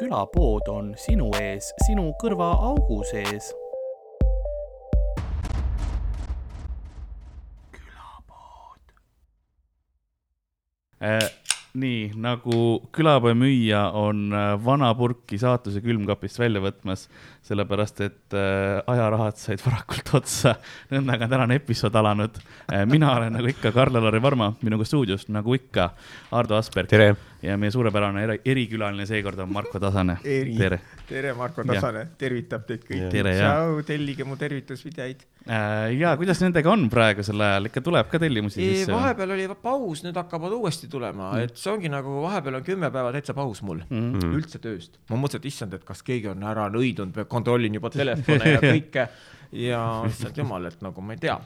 külapood 0.00 0.68
on 0.72 0.94
sinu 0.96 1.28
ees, 1.36 1.74
sinu 1.84 2.06
kõrvaaugu 2.22 3.02
sees. 3.10 3.50
külapood 7.74 8.94
äh,. 11.04 11.28
nii 11.80 12.16
nagu 12.18 12.80
külapoe 12.96 13.36
müüja 13.38 13.82
on 13.94 14.32
äh, 14.32 14.54
vana 14.64 14.88
purki 14.96 15.36
saatuse 15.38 15.84
külmkapist 15.84 16.40
välja 16.40 16.64
võtmas, 16.64 17.04
sellepärast 17.46 18.00
et 18.08 18.34
äh, 18.34 18.80
ajarahad 18.90 19.36
said 19.36 19.60
varakult 19.66 20.14
otsa. 20.16 20.56
nõndaga 20.94 21.28
on 21.28 21.36
tänane 21.36 21.60
episood 21.60 22.00
alanud 22.00 22.40
äh,. 22.40 22.86
mina 22.88 23.12
olen 23.18 23.36
nagu 23.36 23.52
ikka 23.52 23.76
Karl-Alari 23.76 24.22
Varma, 24.24 24.54
minuga 24.64 24.88
stuudios 24.88 25.28
nagu 25.28 25.60
ikka 25.60 25.92
Ardo 26.32 26.56
Asperg. 26.56 26.88
tere! 26.88 27.12
Ja 27.42 27.56
meie 27.60 27.72
suurepärane 27.72 28.22
eri, 28.24 28.36
erikülaline 28.52 29.06
seekord 29.08 29.38
on 29.40 29.52
Marko 29.52 29.80
Tasane. 29.80 30.16
tere, 30.60 30.80
tere, 31.08 31.32
Marko 31.38 31.64
Tasane, 31.66 32.04
tervitab 32.20 32.66
teid 32.68 32.84
kõiki. 32.86 33.22
tšau, 33.24 33.80
tellige 33.88 34.26
mu 34.28 34.36
tervitusvideoid 34.40 35.24
äh,. 35.46 35.96
ja 35.96 36.12
kuidas 36.20 36.42
nendega 36.44 36.72
on 36.72 36.86
praegusel 36.92 37.40
ajal, 37.46 37.70
ikka 37.70 37.84
tuleb 37.86 38.12
ka 38.12 38.20
tellimusi 38.22 38.60
sisse? 38.60 38.92
vahepeal 38.92 39.34
oli 39.36 39.48
paus, 39.62 40.04
nüüd 40.04 40.20
hakkavad 40.20 40.54
uuesti 40.58 40.90
tulema 40.92 41.32
mm., 41.32 41.48
et 41.48 41.60
see 41.60 41.72
ongi 41.72 41.92
nagu 41.92 42.20
vahepeal 42.26 42.60
on 42.60 42.66
kümme 42.66 42.92
päeva 42.92 43.12
täitsa 43.16 43.36
paus 43.36 43.64
mul 43.66 43.82
mm. 43.88 44.14
-hmm. 44.14 44.38
üldse 44.38 44.60
tööst. 44.62 45.00
ma 45.10 45.16
mõtlesin, 45.16 45.44
et 45.44 45.52
issand, 45.52 45.76
et 45.76 45.84
kas 45.84 46.04
keegi 46.06 46.32
on 46.32 46.44
ära 46.44 46.68
nõidunud, 46.72 47.24
kontrollin 47.28 47.80
juba 47.80 47.92
telefone 47.94 48.56
ja 48.56 48.64
kõike 48.72 49.08
ja 49.56 49.84
issand 50.08 50.36
jumal, 50.36 50.68
et 50.68 50.82
nagu 50.84 51.00
ma 51.00 51.16
ei 51.16 51.22
tea. 51.24 51.38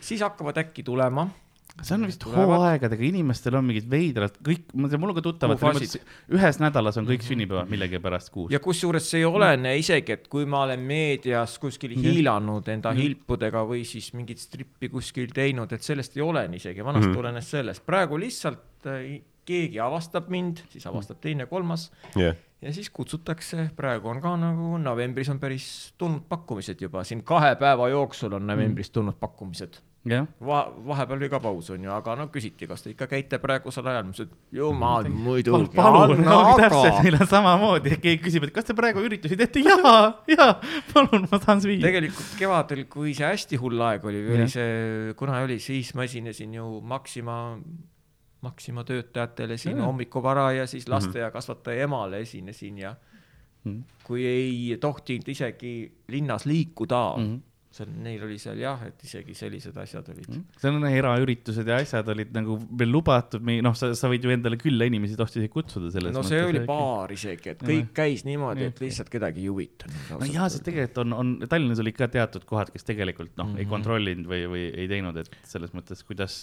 siis 0.00 0.22
hakkavad 0.22 0.58
äkki 0.66 0.82
tulema 0.86 1.28
see 1.86 1.94
on 1.94 2.06
vist 2.08 2.24
hooaegadega, 2.26 3.04
inimestel 3.08 3.58
on 3.58 3.66
mingid 3.68 3.86
veidrad, 3.90 4.36
kõik, 4.44 4.66
ma 4.74 4.90
tean, 4.90 5.02
mul 5.02 5.12
on 5.12 5.18
ka 5.18 5.24
tuttavad, 5.28 5.62
ühes 6.34 6.60
nädalas 6.62 6.98
on 7.00 7.06
kõik 7.08 7.22
mhm. 7.22 7.28
sünnipäevad 7.30 7.72
millegipärast 7.72 8.32
kuus. 8.34 8.52
ja 8.54 8.60
kusjuures 8.62 9.08
see 9.12 9.22
ei 9.22 9.28
olene 9.28 9.76
isegi, 9.78 10.16
et 10.18 10.28
kui 10.32 10.48
ma 10.48 10.64
olen 10.66 10.82
meedias 10.88 11.58
kuskil 11.62 11.94
mm 11.94 12.02
-hmm. 12.02 12.18
hiilanud 12.18 12.68
enda 12.68 12.92
mm 12.92 12.96
-hmm. 12.96 13.02
hilpudega 13.02 13.64
või 13.70 13.84
siis 13.84 14.12
mingit 14.14 14.38
strippi 14.38 14.88
kuskil 14.88 15.30
teinud, 15.34 15.72
et 15.72 15.82
sellest 15.82 16.16
ei 16.16 16.22
olene 16.22 16.56
isegi, 16.56 16.84
vanasti 16.84 17.08
mm 17.08 17.14
-hmm. 17.14 17.18
olenes 17.20 17.50
sellest, 17.50 17.86
praegu 17.86 18.18
lihtsalt 18.18 18.86
äh, 18.86 19.20
keegi 19.48 19.80
avastab 19.80 20.28
mind, 20.28 20.62
siis 20.72 20.86
avastab 20.86 21.20
teine, 21.20 21.46
kolmas 21.46 21.88
yeah. 22.16 22.36
ja 22.62 22.72
siis 22.72 22.90
kutsutakse, 22.90 23.70
praegu 23.76 24.08
on 24.08 24.20
ka 24.20 24.36
nagu 24.36 24.78
novembris 24.82 25.30
on 25.32 25.40
päris 25.40 25.68
tulnud 25.98 26.26
pakkumised 26.28 26.80
juba, 26.80 27.04
siin 27.04 27.22
kahe 27.24 27.54
päeva 27.60 27.88
jooksul 27.88 28.32
on 28.32 28.46
novembris 28.46 28.90
tulnud 28.90 29.16
pakkumised. 29.20 29.80
Va-, 30.40 30.68
vahepeal 30.86 31.18
oli 31.18 31.28
ka 31.32 31.40
paus, 31.42 31.70
on 31.74 31.82
ju, 31.84 31.90
aga 31.92 32.14
no 32.18 32.28
küsiti, 32.32 32.68
kas 32.70 32.84
te 32.84 32.92
ikka 32.92 33.08
käite 33.10 33.40
praegusel 33.42 33.88
ajal, 33.90 34.06
ma 34.06 34.14
ütlesin, 34.14 34.30
et 34.30 34.58
jumal 34.58 35.08
muidugi. 35.12 35.72
palun, 35.76 36.22
no 36.24 36.38
täpselt, 36.60 37.00
meil 37.02 37.18
on 37.18 37.28
samamoodi, 37.28 37.96
keegi 38.04 38.22
küsib, 38.22 38.46
et 38.48 38.54
kas 38.54 38.68
te 38.68 38.76
praegu 38.78 39.02
üritusi 39.04 39.36
teete, 39.38 39.62
jaa, 39.66 39.98
jaa, 40.30 40.48
palun, 40.94 41.26
ma 41.26 41.42
tahan 41.42 41.64
süüa. 41.64 41.82
tegelikult 41.84 42.32
kevadel, 42.40 42.86
kui 42.92 43.12
see 43.18 43.26
hästi 43.26 43.60
hull 43.60 43.84
aeg 43.90 44.08
oli, 44.08 44.24
oli 44.38 44.48
see, 44.52 45.12
kuna 45.18 45.42
oli, 45.44 45.58
siis 45.62 45.92
ma 45.98 46.08
esinesin 46.08 46.56
ju 46.60 46.78
Maxima 46.80 47.38
Maxima 48.46 48.84
töötajatele 48.86 49.56
siin 49.58 49.80
hommikuvara 49.82 50.52
ja 50.60 50.66
siis 50.70 50.84
lasteaiakasvataja 50.88 51.88
emale 51.88 52.20
esinesin 52.22 52.84
ja 52.86 52.94
mm 52.94 53.86
kui 54.08 54.24
ei 54.24 54.78
tohtinud 54.80 55.28
isegi 55.28 55.72
linnas 56.08 56.46
liikuda 56.48 57.02
mm, 57.16 57.24
-hmm 57.24 57.47
seal, 57.78 57.90
neil 58.04 58.22
oli 58.26 58.38
seal 58.42 58.58
jah, 58.60 58.82
et 58.88 59.04
isegi 59.06 59.36
sellised 59.38 59.76
asjad 59.78 60.10
olid 60.12 60.28
mm.. 60.28 60.58
seal 60.60 60.78
on 60.78 60.86
eraüritused 60.88 61.68
ja 61.68 61.78
asjad 61.82 62.08
olid 62.14 62.32
nagu 62.36 62.58
veel 62.80 62.92
lubatud, 62.92 63.44
noh, 63.64 63.76
sa, 63.78 63.92
sa 63.98 64.10
võid 64.10 64.26
ju 64.26 64.34
endale 64.34 64.58
külla 64.60 64.88
inimesi 64.88 65.18
tohtisid 65.18 65.52
kutsuda 65.52 65.92
selles 65.94 66.14
no 66.16 66.24
see 66.26 66.40
mõttes, 66.40 66.52
oli 66.52 66.64
baar 66.68 67.14
isegi, 67.14 67.54
et 67.54 67.64
kõik 67.64 67.84
ja. 67.86 67.94
käis 68.02 68.24
niimoodi, 68.28 68.68
et 68.72 68.82
lihtsalt 68.82 69.12
kedagi 69.12 69.44
ei 69.44 69.52
huvitanud. 69.52 70.12
no 70.14 70.30
jaa, 70.30 70.48
sest 70.52 70.66
tegelikult 70.68 71.02
on, 71.04 71.16
on, 71.18 71.34
Tallinnas 71.48 71.82
olid 71.84 71.98
ka 71.98 72.10
teatud 72.12 72.46
kohad, 72.48 72.72
kes 72.74 72.86
tegelikult 72.88 73.34
noh 73.36 73.48
mm, 73.48 73.54
-hmm. 73.54 73.62
ei 73.62 73.66
mhm. 73.66 73.74
kontrollinud 73.76 74.30
või, 74.30 74.42
või 74.52 74.64
ei 74.72 74.88
teinud, 74.90 75.18
et 75.22 75.38
selles 75.48 75.74
mõttes, 75.76 76.04
kuidas 76.06 76.42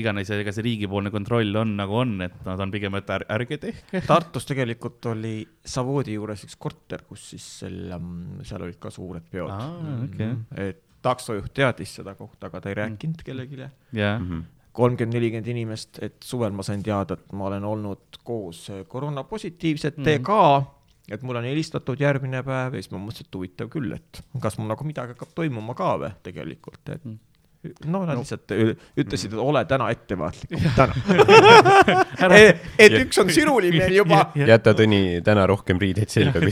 iganes, 0.00 0.30
ega 0.34 0.52
see 0.54 0.64
riigipoolne 0.66 1.12
kontroll 1.14 1.60
on 1.60 1.76
nagu 1.78 2.00
on, 2.02 2.16
et 2.26 2.34
nad 2.46 2.60
on 2.62 2.72
pigem, 2.72 2.96
et 2.98 3.12
ärge, 3.16 3.28
ärge 3.36 3.60
tehke. 3.62 4.02
Tartus 4.06 4.48
tegelikult 4.48 5.10
oli 5.12 5.38
Savoodi 5.66 6.16
juures 6.16 6.44
üks 6.46 6.58
korter, 6.60 7.04
kus 7.08 7.30
siis 7.32 7.46
selle, 7.62 8.00
seal 8.46 8.66
olid 8.66 8.80
ka 8.82 8.92
suured 8.94 9.26
peod 9.30 9.52
ah,. 9.52 9.70
Okay. 10.06 10.36
et 10.68 10.82
taksojuht 11.06 11.52
teadis 11.54 11.96
seda 12.00 12.16
kohta, 12.18 12.48
aga 12.50 12.60
ta 12.60 12.70
ei 12.70 12.78
rääkinud 12.80 13.24
kellelegi 13.26 13.60
yeah.. 13.62 14.20
Mhm. 14.20 14.44
kolmkümmend, 14.76 15.16
nelikümmend 15.16 15.46
inimest, 15.48 16.00
et 16.04 16.16
suvel 16.24 16.52
ma 16.52 16.64
sain 16.66 16.82
teada, 16.84 17.16
et 17.16 17.36
ma 17.36 17.46
olen 17.50 17.64
olnud 17.64 18.18
koos 18.24 18.66
koroonapositiivsetega 18.88 20.40
mm. 20.40 20.64
-hmm 20.64 20.72
et 21.06 21.22
mulle 21.22 21.38
on 21.38 21.46
helistatud 21.46 22.00
järgmine 22.02 22.40
päev 22.42 22.74
ja 22.74 22.82
siis 22.82 22.90
ma 22.90 22.98
mõtlesin, 22.98 23.28
et 23.28 23.36
huvitav 23.38 23.68
küll, 23.70 23.92
et 23.94 24.22
kas 24.42 24.56
mul 24.58 24.66
nagu 24.66 24.84
midagi 24.84 25.14
hakkab 25.14 25.36
toimuma 25.38 25.74
ka 25.78 25.92
või 26.02 26.10
tegelikult, 26.26 26.82
et 26.88 27.04
mm 27.04 27.12
no 27.86 28.02
nad 28.06 28.14
no. 28.16 28.22
lihtsalt 28.22 28.52
ütlesid, 28.96 29.34
et 29.34 29.40
ole 29.42 29.62
täna 29.68 29.88
ettevaatlikum, 29.94 30.66
täna 30.76 32.36
et, 32.36 32.64
et 32.78 32.96
üks 33.00 33.20
on 33.22 33.30
siruline 33.32 33.88
juba. 33.94 34.22
jäta 34.38 34.74
Tõni 34.76 35.00
täna 35.24 35.46
rohkem 35.48 35.80
riideid 35.80 36.12
selga 36.12 36.42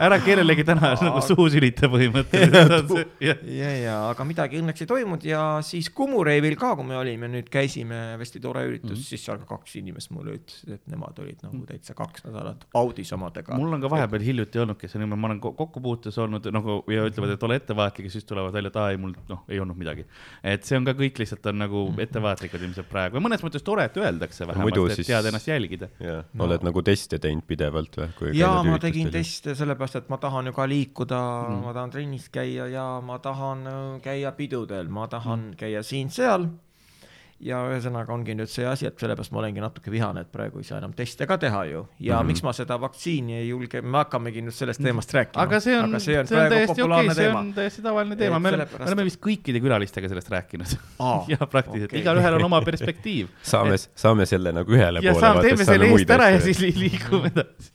ära 0.00 0.18
kellelegi 0.22 0.64
täna 0.66 0.92
nagu 1.06 1.22
suhu 1.24 1.48
sülita 1.52 1.90
põhimõtteliselt. 1.92 2.94
ja, 3.22 3.36
ja, 3.42 3.72
ja 3.82 3.96
aga 4.10 4.26
midagi 4.28 4.60
õnneks 4.62 4.84
ei 4.84 4.90
toimunud 4.90 5.26
ja 5.26 5.42
siis 5.66 5.90
Kumu 5.92 6.22
reivil 6.26 6.56
ka, 6.60 6.74
kui 6.78 6.86
me 6.88 6.96
olime, 6.98 7.28
nüüd 7.32 7.50
käisime, 7.52 8.00
hästi 8.20 8.42
tore 8.42 8.64
üritus 8.68 8.90
mm, 8.90 8.96
-hmm. 8.96 9.08
siis 9.10 9.26
seal 9.26 9.40
ka 9.42 9.48
kaks 9.56 9.76
inimest 9.82 10.12
mulle 10.14 10.38
ütlesid, 10.38 10.76
et 10.78 10.84
nemad 10.90 11.18
olid 11.22 11.42
nagu 11.42 11.56
mhm. 11.56 11.68
täitsa 11.70 11.94
kaks 11.98 12.26
nädalat 12.26 12.66
Audis 12.74 13.12
omadega. 13.12 13.56
mul 13.58 13.72
on 13.76 13.84
ka 13.84 13.90
vahepeal 13.92 14.24
hiljuti 14.24 14.62
olnud, 14.62 14.80
kes 14.80 14.96
on 14.96 15.08
ma 15.12 15.28
olen 15.28 15.40
kokkupuutes 15.40 16.18
olnud 16.18 16.48
nagu 16.54 16.82
ja 16.90 17.06
ütlevad, 17.08 17.34
et 17.34 17.42
ole 17.42 17.58
ettevaatlik 17.60 18.08
ja 18.08 18.10
siis 18.16 18.24
tulevad 18.24 18.52
välja, 18.52 18.72
et 18.72 18.76
aa 18.80 18.90
ei, 18.90 18.96
mul 19.00 19.14
noh, 19.28 19.44
ei 19.48 19.60
olnud 19.60 19.76
midagi. 19.78 19.91
Et 20.00 20.66
see 20.66 20.78
on 20.78 20.88
ka 20.88 20.94
kõik 20.98 21.20
lihtsalt 21.22 21.46
on 21.52 21.60
nagu 21.62 21.84
mhm. 21.90 22.00
ettevaatlikud 22.06 22.66
ilmselt 22.68 22.88
praegu 22.90 23.18
ja 23.18 23.24
mõnes 23.24 23.44
mõttes 23.44 23.64
tore, 23.66 23.86
et 23.88 24.00
öeldakse 24.00 24.48
vähemalt, 24.48 24.80
et 24.92 25.00
siis... 25.00 25.10
tead 25.12 25.30
ennast 25.30 25.50
jälgida. 25.50 25.90
No. 26.02 26.46
oled 26.46 26.64
nagu 26.66 26.82
teste 26.86 27.18
teinud 27.22 27.46
pidevalt 27.48 27.98
või? 28.00 28.32
jaa, 28.38 28.62
ma 28.66 28.80
tegin 28.82 29.12
teste 29.12 29.56
sellepärast, 29.58 30.02
et 30.02 30.10
ma 30.12 30.18
tahan 30.22 30.50
ju 30.50 30.56
ka 30.56 30.66
liikuda 30.70 31.22
mm., 31.22 31.62
ma 31.66 31.76
tahan 31.76 31.94
trennis 31.94 32.28
käia 32.32 32.68
ja 32.72 32.86
ma 33.04 33.18
tahan 33.22 33.64
äh, 33.68 33.80
käia 34.04 34.34
pidudel, 34.36 34.90
ma 34.92 35.08
tahan 35.10 35.52
mm. 35.52 35.56
käia 35.60 35.82
siin-seal 35.86 36.48
ja 37.42 37.58
ühesõnaga 37.72 38.12
ongi 38.14 38.34
nüüd 38.38 38.50
see 38.50 38.64
asi, 38.68 38.86
et 38.86 39.00
sellepärast 39.00 39.32
ma 39.34 39.40
olengi 39.40 39.62
natuke 39.62 39.90
vihane, 39.92 40.22
et 40.24 40.30
praegu 40.32 40.60
ei 40.62 40.66
saa 40.66 40.78
enam 40.78 40.92
teste 40.96 41.26
ka 41.26 41.38
teha 41.42 41.64
ju. 41.66 41.82
ja 41.98 42.14
mm 42.14 42.20
-hmm. 42.20 42.26
miks 42.30 42.42
ma 42.46 42.52
seda 42.54 42.78
vaktsiini 42.80 43.36
ei 43.40 43.48
julge, 43.48 43.82
me 43.82 43.98
hakkamegi 43.98 44.44
nüüd 44.46 44.54
sellest 44.54 44.82
teemast 44.82 45.14
rääkima. 45.14 45.42
aga 45.42 45.60
see 45.60 45.76
on, 45.78 45.90
aga 45.90 45.98
see 45.98 46.18
on, 46.18 46.26
see 46.26 46.38
on 46.38 46.50
täiesti 46.52 46.82
okei 46.82 47.06
okay,, 47.06 47.14
see 47.14 47.28
on 47.34 47.52
täiesti 47.54 47.82
tavaline 47.82 48.16
teema, 48.16 48.38
me 48.38 48.48
oleme, 48.48 48.66
me 48.78 48.86
oleme 48.86 49.04
vist 49.04 49.20
kõikide 49.26 49.62
külalistega 49.64 50.08
sellest 50.08 50.30
rääkinud 50.30 50.76
jah, 51.32 51.48
praktiliselt 51.48 51.90
okay., 51.90 52.00
igalühel 52.00 52.38
on 52.38 52.44
oma 52.50 52.62
perspektiiv 52.62 53.32
saame, 53.54 53.76
saame 53.78 54.26
selle 54.26 54.52
nagu 54.52 54.70
ühele 54.70 55.02
ja 55.02 55.12
poole. 55.12 55.26
ja 55.26 55.42
teeme 55.48 55.64
selle 55.64 55.90
eest 55.90 56.14
ära 56.18 56.30
ja 56.36 56.40
siis 56.40 56.62
liigume 56.62 57.32
edasi 57.34 57.72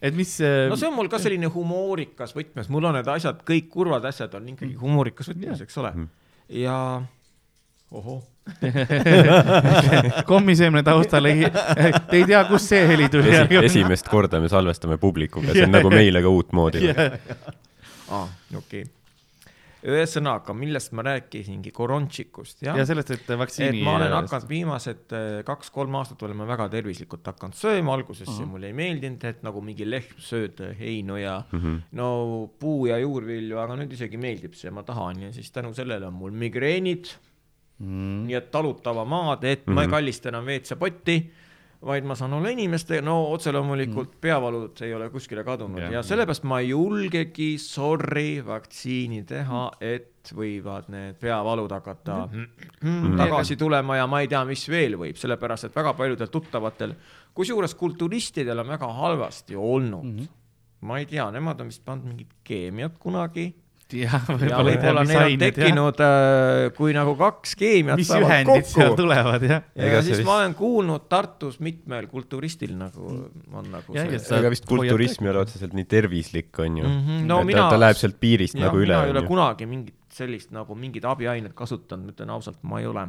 et 0.00 0.14
mis 0.14 0.32
no 0.40 0.80
see 0.80 0.88
on 0.88 0.96
mul 0.96 1.12
ka 1.12 1.20
selline 1.20 1.52
humoorikas 1.52 2.32
võtmes, 2.36 2.72
mul 2.72 2.88
on 2.88 2.98
need 3.00 3.12
asjad, 3.18 3.44
kõik 3.44 3.68
kurvad 3.68 4.04
asjad 4.08 4.34
on 4.34 4.48
ikkagi 4.54 4.74
humoorikas 4.80 5.28
võtmes, 5.34 5.60
eks 5.66 5.78
ole. 5.82 5.92
Mhm. 5.92 6.10
ja 6.64 6.80
ohoh 7.90 8.24
kommiseemne 10.32 10.82
taustal 10.86 11.30
ei, 11.30 11.48
te 11.50 12.20
ei 12.20 12.26
tea, 12.28 12.44
kust 12.50 12.74
see 12.74 12.84
heli 12.88 13.08
tuli 13.12 13.34
Esi,. 13.34 13.62
esimest 13.70 14.08
korda 14.08 14.40
me 14.40 14.50
salvestame 14.52 14.98
publikuga, 14.98 15.52
see 15.52 15.66
on 15.68 15.74
nagu 15.78 15.90
meile 15.92 16.22
ka 16.24 16.32
uutmoodi. 16.32 16.92
aa, 18.08 18.24
okei 18.56 18.86
ühesõnaga, 19.86 20.54
millest 20.58 20.90
ma 20.96 21.04
rääkisingi, 21.06 21.70
korontšikust, 21.74 22.64
jah. 22.66 22.78
ja 22.78 22.86
sellest, 22.88 23.12
et 23.14 23.28
vaktsiini. 23.30 23.78
et 23.78 23.86
ma 23.86 23.94
olen 23.98 24.14
hakanud 24.16 24.48
viimased 24.50 25.14
äh, 25.14 25.26
kaks-kolm 25.46 25.94
aastat 26.00 26.24
olema 26.26 26.48
väga 26.48 26.66
tervislikult 26.72 27.30
hakanud 27.30 27.56
sööma, 27.58 27.94
alguses 27.94 28.26
uh 28.26 28.32
-huh. 28.32 28.38
see 28.40 28.50
mulle 28.50 28.72
ei 28.72 28.76
meeldinud, 28.76 29.24
et 29.30 29.44
nagu 29.46 29.62
mingi 29.62 29.86
lehm 29.86 30.18
sööd 30.18 30.58
heinu 30.80 31.16
ja 31.16 31.42
mhm. 31.52 31.62
-huh. 31.66 31.80
no 31.92 32.50
puu- 32.58 32.88
ja 32.90 32.98
juurvilju, 32.98 33.58
aga 33.58 33.76
nüüd 33.76 33.92
isegi 33.94 34.18
meeldib 34.18 34.54
see, 34.54 34.70
ma 34.70 34.82
tahan 34.82 35.22
ja 35.22 35.32
siis 35.32 35.50
tänu 35.50 35.74
sellele 35.74 36.06
on 36.06 36.14
mul 36.14 36.30
migreenid 36.30 37.14
mm.. 37.78 38.24
nii 38.28 38.38
et 38.38 38.50
talutava 38.50 39.04
maad, 39.04 39.44
et 39.44 39.66
mm 39.66 39.70
-hmm. 39.70 39.74
ma 39.74 39.82
ei 39.82 39.86
mhm. 39.86 39.94
kallista 39.94 40.28
enam 40.28 40.44
WC-potti, 40.44 41.18
vaid 41.86 42.04
ma 42.04 42.14
saan 42.18 42.32
olla 42.34 42.50
inimestega, 42.50 43.02
no 43.06 43.32
otse 43.32 43.52
loomulikult 43.52 44.08
mm. 44.08 44.20
peavalud 44.20 44.80
ei 44.82 44.94
ole 44.94 45.10
kuskile 45.10 45.44
kadunud 45.44 45.78
ja, 45.78 45.90
ja 45.92 46.02
sellepärast 46.02 46.42
ma 46.42 46.58
ei 46.58 46.72
julgegi, 46.72 47.52
sorry, 47.62 48.42
vaktsiini 48.46 49.22
teha, 49.22 49.70
et 49.80 50.32
võivad 50.34 50.88
need 50.90 51.20
peavalud 51.20 51.70
hakata 51.70 52.16
mm. 52.26 52.48
Mm, 52.82 53.14
tagasi 53.16 53.56
tulema 53.56 53.96
ja 53.96 54.06
ma 54.10 54.20
ei 54.20 54.28
tea, 54.28 54.42
mis 54.44 54.66
veel 54.68 54.98
võib, 54.98 55.16
sellepärast 55.16 55.70
et 55.70 55.76
väga 55.76 55.94
paljudel 55.94 56.26
tuttavatel, 56.34 56.96
kusjuures 57.34 57.74
kulturistidel 57.78 58.58
on 58.58 58.74
väga 58.74 58.90
halvasti 58.98 59.56
olnud 59.56 60.04
mm. 60.04 60.18
-hmm. 60.18 60.28
ma 60.80 60.98
ei 60.98 61.06
tea, 61.06 61.30
nemad 61.30 61.60
on 61.60 61.70
vist 61.70 61.84
pannud 61.84 62.10
mingit 62.10 62.34
keemiat 62.42 62.98
kunagi 62.98 63.54
jah, 63.96 64.24
ja 64.28 64.34
võib-olla 64.36 64.70
ei 64.72 64.76
tea, 64.76 64.92
võib-olla 64.92 65.02
mis 65.04 65.12
neil 65.14 65.32
on 65.32 65.42
tekkinud, 65.42 66.02
kui 66.76 66.92
nagu 66.96 67.14
kaks 67.18 67.54
keemiat 67.58 67.96
mis 68.00 68.08
saavad 68.10 68.44
kokku. 68.48 68.88
tulevad 69.00 69.42
jah. 69.48 69.62
ja 69.74 69.84
Ega 69.88 70.02
siis 70.04 70.18
vist- 70.20 70.26
ma 70.28 70.36
olen 70.42 70.54
kuulnud 70.58 71.06
Tartus 71.08 71.60
mitmel 71.64 72.06
kulturistil 72.10 72.74
nagu 72.76 73.06
on 73.52 73.70
nagu 73.72 73.94
Ja, 73.96 74.04
ja 74.04 74.18
see. 74.18 74.38
ega 74.38 74.50
vist 74.52 74.66
kulturism 74.68 75.24
ei 75.24 75.30
ole 75.32 75.40
otseselt 75.46 75.72
nii 75.78 75.84
tervislik, 75.88 76.52
on 76.58 76.76
ju 76.82 76.84
Mhm, 76.88 77.26
no 77.26 77.40
et 77.40 77.46
mina- 77.46 77.68
ta, 77.68 77.70
ta 77.76 77.80
läheb 77.86 77.96
sealt 77.96 78.18
piirist 78.20 78.54
jah, 78.58 78.66
nagu 78.66 78.76
üle, 78.82 78.92
mina 78.92 79.04
ei 79.06 79.10
ole 79.16 79.22
kunagi 79.26 79.66
mingit 79.66 79.94
sellist 80.12 80.50
nagu 80.52 80.74
mingit 80.74 81.04
abiainet 81.04 81.54
kasutanud, 81.54 82.12
ütlen 82.12 82.30
ausalt, 82.30 82.58
ma 82.62 82.80
ei 82.80 82.86
ole. 82.86 83.06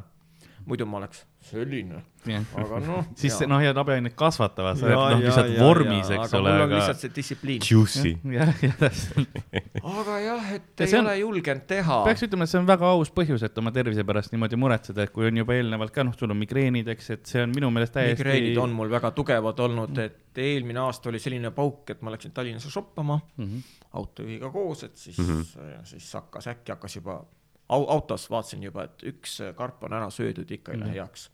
Muidu 0.69 0.85
ma 0.85 0.99
oleks 0.99 1.23
selline, 1.49 2.01
aga 2.29 2.79
noh. 2.85 3.05
siis 3.17 3.33
see- 3.39 3.47
noh, 3.49 3.61
ja 3.63 3.71
abiained 3.81 4.13
kasvatavad, 4.19 4.77
sa 4.77 4.89
Jaa, 4.91 4.99
oled 5.05 5.15
noh, 5.15 5.21
jaa, 5.23 5.29
lihtsalt 5.29 5.53
jaa, 5.55 5.63
vormis, 5.65 6.09
eks 6.13 6.25
aga 6.27 6.39
ole, 6.41 6.51
mul 6.53 6.61
on 6.61 6.65
aga 6.67 6.75
lihtsalt 6.81 7.03
see 7.05 7.13
distsipliin. 7.15 7.65
Juicy. 7.71 8.11
jah, 8.35 8.51
jah, 8.65 8.75
täpselt. 8.83 9.39
aga 9.81 10.17
jah, 10.25 10.51
et 10.57 10.83
Ja 10.83 10.87
ei 10.89 10.95
on- 10.99 11.05
ole 11.07 11.15
julgenud 11.23 11.65
teha. 11.71 11.97
peaks 12.05 12.25
ütlema, 12.27 12.45
et 12.47 12.53
see 12.53 12.59
on 12.61 12.67
väga 12.69 12.91
aus 12.93 13.11
põhjus, 13.15 13.45
et 13.49 13.57
oma 13.63 13.73
tervise 13.75 14.05
pärast 14.07 14.35
niimoodi 14.35 14.59
muretseda, 14.61 15.07
et 15.07 15.13
kui 15.15 15.25
on 15.31 15.41
juba 15.41 15.57
eelnevalt 15.57 15.95
ka 15.95 16.05
noh, 16.07 16.13
sul 16.19 16.31
on 16.35 16.37
migreenid, 16.43 16.87
eks, 16.95 17.09
et 17.17 17.25
see 17.33 17.43
on 17.47 17.55
minu 17.55 17.71
meelest 17.73 17.95
täiesti. 17.97 18.19
migreenid 18.23 18.61
on 18.61 18.75
mul 18.77 18.91
väga 18.93 19.11
tugevad 19.17 19.59
olnud, 19.65 19.97
et 20.05 20.37
eelmine 20.39 20.79
aasta 20.85 21.09
oli 21.09 21.19
selline 21.23 21.51
pauk, 21.55 21.89
et 21.95 22.01
ma 22.05 22.11
läksin 22.13 22.31
Tallinnasse 22.35 22.69
shoppama 22.71 23.19
mm. 23.37 23.45
-hmm. 23.45 23.75
autojuhiga 23.99 24.49
koos, 24.53 24.83
et 24.83 24.95
siis 24.97 25.17
mm, 25.17 25.25
-hmm. 25.25 25.83
siis 25.95 26.13
hakkas 26.13 26.47
äkki 26.47 26.71
hakkas 26.75 26.95
juba 26.99 27.21
au, 27.69 27.85
autos 27.95 28.29
vaatasin 28.31 28.63
juba, 28.63 28.87
et 28.89 29.05
üks 29.13 29.39
karp 29.57 29.83
on 29.87 29.93
ära 29.99 30.09
söödud, 30.13 30.49
ikka 30.51 30.73
ei 30.73 30.81
lähe 30.81 30.97
heaks. 30.99 31.29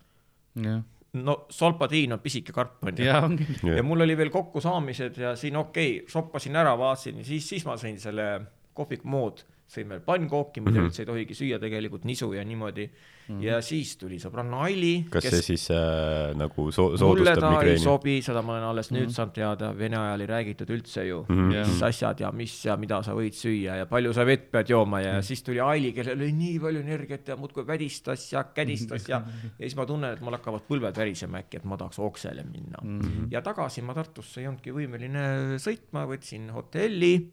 jah, 0.64 0.84
no 1.16 1.38
solpadiin 1.54 2.14
on 2.16 2.20
pisike 2.24 2.54
karp 2.56 2.84
ja 3.00 3.22
ongi. 3.24 3.48
ja 3.64 3.84
mul 3.84 4.04
oli 4.06 4.18
veel 4.18 4.32
kokkusaamised 4.34 5.18
ja 5.22 5.36
siin 5.40 5.56
okei 5.56 5.98
okay,, 6.00 6.12
shoppasin 6.12 6.56
ära, 6.56 6.76
vaatasin, 6.80 7.24
siis, 7.26 7.50
siis 7.50 7.66
ma 7.68 7.78
sõin 7.80 8.00
selle 8.02 8.30
kohviku 8.76 9.08
mood, 9.08 9.44
sõin 9.66 9.88
veel 9.90 10.02
pannkooki, 10.06 10.62
mida 10.62 10.70
mm 10.70 10.76
Mhm. 10.76 10.82
-hmm. 10.84 10.90
üldse 10.92 11.02
ei 11.02 11.06
tohigi 11.10 11.34
süüa 11.34 11.58
tegelikult, 11.60 12.04
nisu 12.06 12.28
ja 12.34 12.44
niimoodi 12.46 12.84
mm. 12.86 13.34
-hmm. 13.40 13.44
ja 13.44 13.62
siis 13.66 13.96
tuli 13.98 14.20
sõbranna 14.22 14.60
Aili, 14.68 15.06
kas 15.10 15.24
see 15.24 15.42
siis 15.42 15.64
äh, 15.74 16.36
nagu 16.38 16.68
so 16.72 16.84
mulle 16.92 16.98
soodustab 17.02 17.40
ta 17.40 17.48
ei 17.50 17.56
migreeni? 17.56 17.80
sobi, 17.82 18.22
seda 18.22 18.42
ma 18.46 18.54
olen 18.54 18.64
alles 18.64 18.92
Mhm. 18.92 19.00
nüüd 19.00 19.10
saanud 19.16 19.34
teada, 19.34 19.72
vene 19.78 19.98
ajal 19.98 20.22
ei 20.22 20.28
räägitud 20.28 20.70
üldse 20.70 21.08
ju 21.08 21.26
Mhm. 21.30 21.52
Jah. 21.52 21.68
mis 21.68 21.82
asjad 21.84 22.20
ja 22.20 22.32
mis 22.32 22.66
ja 22.66 22.76
mida 22.78 23.02
sa 23.04 23.14
võid 23.18 23.34
süüa 23.34 23.78
ja 23.78 23.86
palju 23.86 24.14
sa 24.14 24.24
vett 24.26 24.52
pead 24.52 24.70
jooma 24.70 25.02
ja 25.02 25.22
siis 25.22 25.42
tuli 25.44 25.60
Aili, 25.60 25.94
kellel 25.94 26.22
oli 26.22 26.32
nii 26.32 26.60
palju 26.60 26.80
energiat 26.80 27.28
ja 27.28 27.36
muudkui 27.36 27.66
vädistas 27.68 28.32
ja 28.34 28.44
kädistas 28.44 29.10
ja 29.10 29.24
ja 29.60 29.66
siis 29.66 29.76
ma 29.76 29.86
tunnen, 29.86 30.14
et 30.14 30.22
mul 30.22 30.32
hakkavad 30.38 30.62
põlved 30.70 30.96
värisema 30.96 31.38
äkki, 31.42 31.58
et 31.58 31.66
ma 31.66 31.76
tahaks 31.78 31.98
oksele 32.00 32.44
minna 32.44 32.78
mm. 32.84 33.00
-hmm. 33.00 33.28
ja 33.32 33.42
tagasi 33.42 33.82
ma 33.82 33.94
Tartusse 33.96 34.42
ei 34.42 34.48
olnudki 34.48 34.72
võimeline 34.72 35.58
sõitma, 35.58 36.06
võtsin 36.06 36.52
hotelli, 36.54 37.32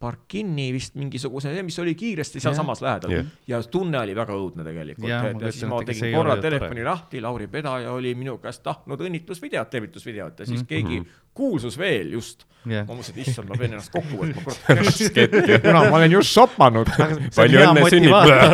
park 0.00 0.20
kinni 0.28 0.70
vist 0.72 0.94
mingisuguse, 0.96 1.50
mis 1.62 1.76
oli 1.78 1.92
kiiresti 1.94 2.40
sealsamas 2.40 2.80
lähedal. 2.82 3.10
Jah. 3.12 3.26
ja 3.46 3.58
tunne 3.62 3.98
oli 4.00 4.14
väga 4.16 4.32
õudne 4.32 4.64
tegelikult. 4.64 5.08
Ja, 5.08 5.18
ma 5.34 5.44
ja 5.44 5.52
siis 5.52 5.66
ma 5.68 5.82
tegin 5.84 6.14
korra 6.16 6.36
telefoni 6.40 6.84
lahti, 6.86 7.20
Lauri 7.20 7.46
Pedaja 7.52 7.92
oli 7.92 8.14
minu 8.14 8.38
käest 8.40 8.62
tahtnud 8.64 9.00
õnnitlusvideot, 9.04 9.68
tervitusvideot 9.70 10.40
ja 10.40 10.46
siis 10.46 10.62
Mhm. 10.62 10.66
keegi 10.68 11.02
kuulsus 11.34 11.76
veel 11.78 12.12
just. 12.16 12.46
Jah. 12.64 12.86
Ma 12.86 12.94
mõtlesin, 12.94 13.18
et 13.18 13.28
issand, 13.28 13.48
ma 13.48 13.56
pean 13.58 13.72
ennast 13.72 13.92
kokku 13.92 14.16
võtma, 14.22 14.42
kurat. 14.44 15.60
kuna 15.66 15.84
ma 15.90 15.96
olen 15.96 16.12
just 16.12 16.30
shoppanud. 16.32 16.88
palju 17.36 17.58
õnne 17.66 17.86
sünnib. 17.90 18.12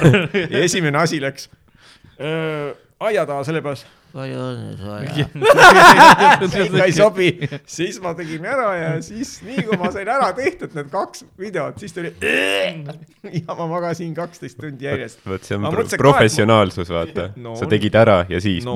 ja 0.54 0.58
esimene 0.64 0.98
asi 0.98 1.20
läks. 1.20 1.48
Öö, 2.18 2.74
aia 3.00 3.26
taha, 3.26 3.44
sellepärast. 3.46 3.86
ikka 6.64 6.84
ei 6.86 6.92
sobi, 6.96 7.28
siis 7.68 7.98
ma 8.02 8.14
tegin 8.18 8.46
ära 8.48 8.68
ja 8.78 8.92
siis 9.04 9.34
nii 9.44 9.66
kui 9.68 9.78
ma 9.78 9.90
sain 9.94 10.08
ära 10.08 10.30
tehtud 10.36 10.74
need 10.78 10.88
kaks 10.92 11.26
videot, 11.38 11.78
siis 11.78 11.92
tuli 11.94 12.14
ja 13.38 13.58
ma 13.58 13.66
magasin 13.68 14.14
kaksteist 14.16 14.58
tundi 14.60 14.88
järjest. 14.88 15.20
vot 15.28 15.44
see 15.44 15.58
on 15.58 15.66
Ma 15.66 15.72
pro 15.74 15.84
professionaalsus, 16.00 16.88
vaata. 16.90 17.30
No 17.36 17.56
sa 17.60 17.68
tegid 17.70 17.94
ära 18.00 18.22
ja 18.32 18.40
siis 18.42 18.64
no 18.66 18.74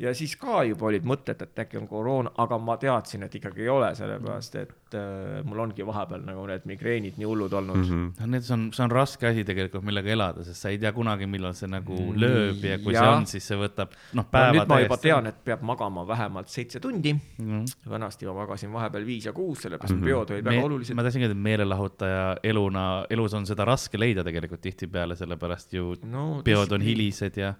ja 0.00 0.12
siis 0.16 0.32
ka 0.40 0.62
juba 0.64 0.86
olid 0.88 1.04
mõtted, 1.08 1.42
et 1.44 1.58
äkki 1.64 1.76
on 1.80 1.86
koroona, 1.88 2.30
aga 2.40 2.58
ma 2.58 2.76
teadsin, 2.80 3.26
et 3.26 3.34
ikkagi 3.36 3.66
ei 3.66 3.68
ole, 3.72 3.90
sellepärast 3.98 4.54
et 4.60 4.96
äh, 4.96 5.40
mul 5.44 5.60
ongi 5.66 5.84
vahepeal 5.86 6.22
nagu 6.24 6.46
need 6.48 6.64
migreenid 6.70 7.18
nii 7.20 7.28
hullud 7.28 7.52
olnud 7.52 7.76
mm. 7.76 7.84
-hmm. 7.84 8.06
Mhm. 8.06 8.20
no 8.20 8.26
need 8.34 8.50
on, 8.56 8.66
see 8.72 8.84
on 8.84 8.90
raske 8.90 9.28
asi 9.28 9.44
tegelikult, 9.44 9.84
millega 9.84 10.10
elada, 10.14 10.44
sest 10.44 10.64
sa 10.64 10.72
ei 10.72 10.78
tea 10.78 10.92
kunagi, 10.96 11.26
millal 11.26 11.52
see 11.58 11.68
nagu 11.68 11.98
lööb 12.16 12.64
ja 12.64 12.78
kui 12.78 12.94
Jah. 12.94 13.04
see 13.04 13.16
on, 13.16 13.26
siis 13.26 13.48
see 13.52 13.58
võtab 13.60 13.92
noh, 13.92 14.20
No, 14.20 14.24
päeva 14.32 14.52
nüüd 14.56 14.68
ma 14.68 14.80
juba 14.80 14.96
tean, 14.96 15.26
et 15.26 15.44
peab 15.44 15.62
magama 15.62 16.06
vähemalt 16.08 16.48
seitse 16.48 16.80
tundi, 16.80 17.14
mm.. 17.38 17.64
vanasti 17.88 18.26
ma 18.26 18.34
magasin 18.40 18.72
vahepeal 18.72 19.06
viis 19.06 19.26
ja 19.26 19.32
kuus, 19.32 19.62
sellepärast 19.62 19.94
Mhm. 19.94 20.00
mm 20.00 20.06
-hmm. 20.06 20.26
peod 20.26 20.30
olid 20.30 20.44
väga 20.44 20.64
olulised 20.64 20.94
ma. 20.96 21.02
tahtsin 21.02 21.22
öelda, 21.22 21.32
et 21.36 21.42
meelelahutaja 21.42 22.36
eluna, 22.42 23.04
elus 23.10 23.34
on 23.34 23.46
seda 23.46 23.64
raske 23.64 23.98
leida 23.98 24.24
tegelikult 24.24 24.60
tihtipeale, 24.60 25.16
sellepärast 25.16 25.72
ju 25.72 25.94
no 26.02 26.42
peod 26.44 26.72
on 26.72 26.80
hilised 26.80 27.36
ja 27.36 27.54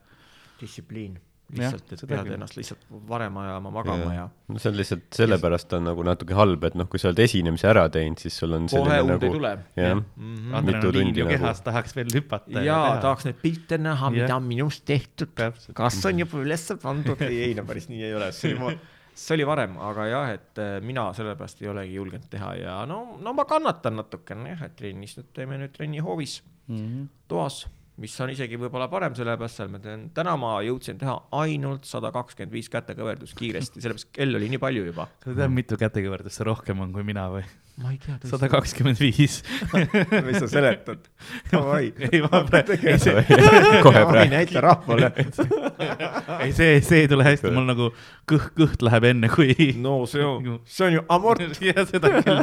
distsipliin, 0.61 1.19
lihtsalt, 1.59 1.93
et 1.93 2.03
pead 2.09 2.31
ennast 2.37 2.57
lihtsalt 2.57 2.85
varem 3.09 3.37
ajama 3.43 3.71
magama 3.75 4.15
ja 4.15 4.29
no 4.49 4.59
see 4.59 4.71
on 4.71 4.77
lihtsalt 4.79 5.09
sellepärast 5.17 5.73
on 5.79 5.85
nagu 5.89 6.03
natuke 6.07 6.35
halb, 6.39 6.65
et 6.65 6.75
noh, 6.79 6.87
kui 6.87 6.99
sa 7.03 7.09
oled 7.11 7.19
esinemise 7.25 7.67
ära 7.71 7.89
teinud, 7.91 8.19
siis 8.23 8.37
sul 8.39 8.53
on 8.59 8.69
kohe 8.71 8.85
selline 8.85 9.03
und 9.03 9.11
ei 9.11 9.17
nagu 9.29 9.33
tule. 9.39 9.53
jah, 9.77 9.95
Mhm. 9.97 10.55
adrenaliin 10.55 10.93
tundi 10.95 11.21
ju 11.21 11.27
nagu- 11.27 11.39
kehas 11.39 11.61
tahaks 11.67 11.97
veel 11.97 12.07
hüpata 12.15 12.63
jaa, 12.65 13.01
tahaks 13.01 13.25
neid 13.25 13.41
pilte 13.43 13.79
näha, 13.79 14.11
mida 14.11 14.37
on 14.37 14.43
minust 14.45 14.85
tehtud. 14.85 15.35
kas 15.75 16.05
on 16.07 16.19
juba 16.19 16.39
üles 16.45 16.69
pandud? 16.83 17.21
ei, 17.23 17.43
ei 17.49 17.55
no 17.55 17.65
päris 17.65 17.89
nii 17.89 18.03
ei 18.05 18.15
ole, 18.15 18.31
see 18.33 18.55
oli, 18.55 18.79
see 19.15 19.35
oli 19.35 19.45
varem, 19.47 19.77
aga 19.79 20.07
jah, 20.07 20.29
et 20.37 20.59
äh, 20.59 20.81
mina 20.81 21.13
sellepärast 21.13 21.61
ei 21.63 21.69
olegi 21.69 21.95
julgenud 21.95 22.31
teha 22.31 22.55
ja 22.57 22.87
no, 22.87 23.19
no 23.21 23.33
ma 23.33 23.45
kannatan 23.45 23.97
natukene 23.97 24.51
jah, 24.55 24.63
et 24.67 24.77
trennis 24.77 25.17
nüüd 25.19 25.27
teeme 25.35 25.59
nüüd 25.59 25.73
trenni 25.77 25.99
hoovis 26.01 26.41
Mhm. 26.69 27.09
toas, 27.29 27.67
mis 28.01 28.17
on 28.25 28.33
isegi 28.33 28.59
võib-olla 28.61 28.89
parem, 28.93 29.15
sellepärast 29.17 29.61
seal 29.61 29.73
ma 29.73 29.81
teen, 29.83 30.09
täna 30.17 30.37
ma 30.41 30.55
jõudsin 30.65 31.01
teha 31.01 31.17
ainult 31.41 31.89
sada 31.89 32.13
kakskümmend 32.15 32.55
viis 32.55 32.71
kätekõverdust 32.73 33.37
kiiresti, 33.39 33.83
sellepärast 33.83 34.13
kell 34.17 34.41
oli 34.41 34.49
nii 34.53 34.63
palju 34.63 34.87
juba. 34.89 35.09
sa 35.25 35.35
tead, 35.35 35.53
mitu 35.55 35.79
kätekõverdust 35.81 36.41
see 36.41 36.49
rohkem 36.49 36.81
on 36.81 36.95
kui 36.97 37.05
mina 37.07 37.29
või? 37.33 37.45
Ma 37.81 37.91
ei 37.95 37.99
tea 38.03 38.17
sada. 38.29 38.49
kakskümmend 38.53 38.99
viis. 39.01 39.41
mis 40.27 40.39
sa 40.43 40.49
seletad? 40.51 41.07
davai, 41.51 41.93
ei, 42.11 42.21
ma 42.25 42.43
praegu, 42.49 42.77
kohe 43.87 44.03
praegu. 44.11 44.31
näita 44.35 44.63
rahvale. 44.65 45.11
ei 46.45 46.53
see, 46.57 46.81
see 46.85 47.05
ei 47.05 47.09
tule 47.11 47.25
hästi, 47.25 47.53
mul 47.55 47.69
nagu 47.69 47.89
kõht, 48.29 48.51
kõht 48.59 48.85
läheb 48.85 49.07
enne, 49.13 49.31
kui. 49.33 49.55
no 49.81 49.95
see 50.11 50.25
on, 50.27 50.61
see 50.69 50.89
on 50.89 50.99
ju 50.99 51.05
amort. 51.17 51.45
ja 51.65 51.87
seda 51.89 52.13
küll. 52.19 52.43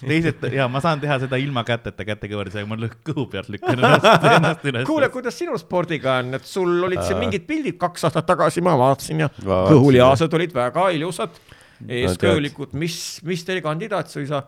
teised 0.00 0.48
ja 0.54 0.68
ma 0.72 0.82
saan 0.84 1.02
teha 1.04 1.18
seda 1.24 1.40
ilma 1.40 1.64
käteta 1.68 2.06
kätekõverdusega, 2.08 2.68
ma 2.70 2.78
lükk- 2.80 3.02
kõhu 3.10 3.28
pealt 3.32 3.52
lükkan 3.52 3.76
ennast, 3.76 4.28
ennast 4.32 4.66
üles. 4.68 4.88
kuule, 4.88 5.10
kuidas 5.12 5.36
sinu 5.38 5.58
spordiga 5.60 6.18
on, 6.22 6.38
et 6.38 6.48
sul 6.48 6.88
olid 6.88 7.02
siin 7.04 7.20
mingid 7.20 7.44
pildid 7.48 7.76
kaks 7.80 8.08
aastat 8.08 8.28
tagasi, 8.28 8.64
ma 8.64 8.76
vaatasin 8.78 9.26
ja 9.26 9.32
kõhulihased 9.44 10.38
olid 10.40 10.54
väga 10.56 10.88
ilusad, 10.96 11.36
tead. 11.36 11.92
eeskõjulikud, 12.02 12.72
mis, 12.78 13.18
mis 13.28 13.44
teil 13.46 13.60
kandidaatsuisa? 13.64 14.46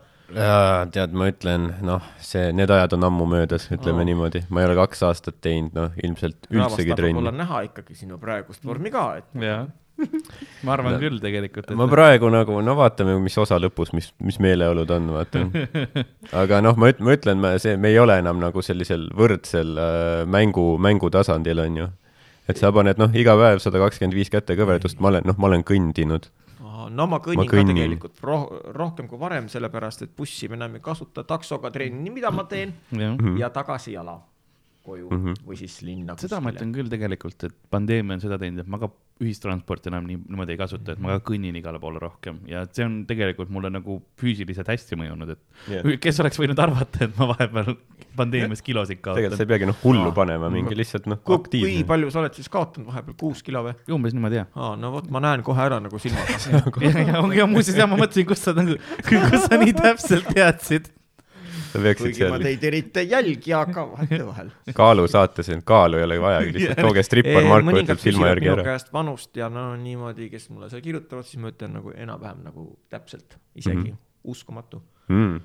tead, 0.94 1.12
ma 1.16 1.26
ütlen, 1.30 1.68
noh, 1.86 2.04
see, 2.22 2.50
need 2.56 2.70
ajad 2.70 2.94
on 2.98 3.06
ammu 3.10 3.26
möödas, 3.30 3.68
ütleme 3.74 4.04
Aa. 4.04 4.08
niimoodi, 4.10 4.44
ma 4.50 4.62
ei 4.62 4.68
ole 4.70 4.76
kaks 4.78 5.02
aastat 5.08 5.40
teinud, 5.44 5.74
noh, 5.76 5.92
ilmselt 6.04 6.48
üldsegi 6.50 6.96
trenni. 6.98 7.30
näha 7.42 7.64
ikkagi 7.68 7.94
sinu 7.98 8.18
praegust 8.22 8.64
vormi 8.66 8.92
ka, 8.94 9.04
et 9.20 9.44
jah, 9.44 9.66
ma 10.64 10.72
arvan 10.72 10.94
No. 10.96 10.98
küll 11.02 11.18
tegelikult, 11.20 11.70
ma 11.76 11.84
praegu 11.90 12.30
nagu, 12.32 12.60
no 12.64 12.74
vaatame, 12.78 13.18
mis 13.20 13.36
osa 13.42 13.58
lõpus, 13.60 13.90
mis, 13.92 14.12
mis 14.24 14.38
meeleolud 14.40 14.90
on, 14.96 15.10
vaata. 15.12 15.42
aga 16.42 16.60
noh, 16.64 16.76
ma 16.80 16.88
üt-, 16.92 17.02
ma 17.04 17.16
ütlen, 17.18 17.40
me 17.42 17.54
see, 17.60 17.76
me 17.76 17.90
ei 17.92 17.98
ole 18.00 18.16
enam 18.22 18.40
nagu 18.40 18.62
sellisel 18.64 19.08
võrdsel 19.16 19.74
äh, 19.76 20.22
mängu, 20.30 20.76
mängutasandil, 20.80 21.60
on 21.66 21.76
ju. 21.82 21.88
et 22.48 22.58
sa 22.58 22.72
paned, 22.74 22.98
noh, 22.98 23.12
iga 23.14 23.36
päev 23.38 23.60
sada 23.62 23.78
kakskümmend 23.82 24.16
viis 24.16 24.30
kätekõverdust, 24.32 24.98
ma 25.04 25.12
olen, 25.12 25.26
noh, 25.28 25.36
ma 25.38 25.46
olen 25.52 25.62
kõndinud. 25.68 26.30
No 26.88 27.06
ma 27.06 27.18
kõnnin, 27.18 27.44
Ma 27.44 27.50
kõnnin. 27.50 27.66
ka 27.74 27.74
tegelikult 27.74 28.20
roh 28.22 28.48
rohkem 28.74 29.08
kui 29.08 29.18
varem, 29.18 29.48
sellepärast 29.48 30.02
et 30.02 30.16
bussi 30.16 30.48
me 30.48 30.54
enam 30.56 30.74
ei 30.74 30.80
kasuta, 30.80 31.24
taksoga 31.24 31.70
trenni, 31.70 32.10
mida 32.10 32.30
ma 32.30 32.44
teen. 32.44 32.74
Mhm. 32.92 33.36
ja 33.38 33.50
tagasi 33.50 33.92
jala 33.92 34.20
koju 34.90 35.06
mm 35.06 35.20
Mhm. 35.20 35.28
-hmm. 35.28 35.46
või 35.46 35.60
siis 35.60 35.78
linna 35.86 36.16
seda 36.20 36.40
ma 36.40 36.52
ütlen 36.54 36.74
küll 36.74 36.90
tegelikult, 36.90 37.48
et 37.48 37.56
pandeemia 37.70 38.18
on 38.18 38.22
seda 38.22 38.38
teinud, 38.40 38.62
et 38.64 38.70
ma 38.70 38.78
ka 38.82 38.90
ühistransporti 39.20 39.90
enam 39.90 40.06
nii, 40.08 40.16
niimoodi 40.32 40.54
ei 40.54 40.60
kasuta, 40.60 40.94
et 40.94 41.00
ma 41.02 41.18
ka 41.18 41.32
kõnnin 41.32 41.56
igale 41.60 41.80
poole 41.82 42.00
rohkem 42.00 42.40
ja 42.48 42.64
see 42.72 42.86
on 42.86 43.02
tegelikult 43.08 43.50
mulle 43.52 43.68
nagu 43.72 43.98
füüsiliselt 44.20 44.70
hästi 44.72 44.96
mõjunud, 44.96 45.34
et 45.34 45.72
yeah. 45.72 45.98
kes 46.00 46.20
oleks 46.24 46.40
võinud 46.40 46.62
arvata, 46.62 47.04
et 47.04 47.18
ma 47.18 47.28
vahepeal 47.34 47.74
pandeemias 48.16 48.62
kilosid 48.64 49.00
tegelikult 49.00 49.36
sa 49.36 49.44
kaotan. 49.44 49.44
ei 49.44 49.50
peagi 49.52 49.68
noh, 49.68 49.80
hullu 49.84 50.12
panema, 50.16 50.50
mingi 50.52 50.76
lihtsalt 50.78 51.08
noh, 51.10 51.20
kui 51.24 51.36
aktiivne. 51.36 51.84
palju 51.90 52.12
sa 52.14 52.22
oled 52.22 52.38
siis 52.38 52.48
kaotanud 52.52 52.88
vahepeal, 52.90 53.18
kuus 53.20 53.42
kilo 53.46 53.62
või? 53.66 53.74
umbes 53.92 54.16
niimoodi 54.16 54.40
jah. 54.40 54.48
aa, 54.54 54.72
no 54.80 54.92
vot, 54.96 55.10
ma 55.12 55.22
näen 55.24 55.44
kohe 55.46 55.66
ära 55.66 55.80
nagu 55.82 56.00
silmaga. 56.02 56.38
ja, 56.86 56.94
ja, 57.12 57.22
ja 57.42 57.50
muuseas 57.50 57.76
jah, 57.76 57.90
ma 57.90 58.00
mõtlesin, 58.00 58.28
kust 58.28 58.48
sa 58.48 58.56
nagu, 58.56 58.78
kust 59.04 59.46
sa 59.50 59.60
nii 59.60 59.76
täpselt 59.76 60.32
teadsid. 60.34 60.90
Kuigi 61.72 62.24
ma 62.24 62.36
seal 62.36 62.44
teid 62.44 62.64
eriti 62.70 63.02
ei 63.02 63.10
jälgi, 63.10 63.54
aga 63.56 63.84
vahetevahel. 63.92 64.50
kaalu 64.80 65.06
saates, 65.10 65.48
et 65.54 65.64
kaalu 65.66 66.00
ei 66.00 66.06
ole 66.08 66.18
vajagi, 66.22 66.52
lihtsalt 66.56 66.82
tooge 66.86 67.04
strippar 67.06 67.46
Marko 67.48 67.76
ütleb 67.82 68.02
silma 68.02 68.32
järgi 68.32 68.48
minu 68.48 68.56
ära. 68.58 68.66
käest 68.72 68.92
vanust 68.92 69.40
ja 69.40 69.48
no 69.52 69.70
niimoodi, 69.80 70.28
kes 70.32 70.50
mulle 70.50 70.70
seal 70.72 70.84
kirjutavad, 70.84 71.28
siis 71.28 71.42
ma 71.42 71.52
ütlen 71.54 71.74
nagu 71.78 71.94
enam-vähem 71.94 72.44
nagu 72.48 72.66
täpselt, 72.92 73.38
isegi 73.54 73.76
mm. 73.76 73.88
-hmm. 73.88 74.30
uskumatu. 74.34 74.82
Mm. 75.08 75.40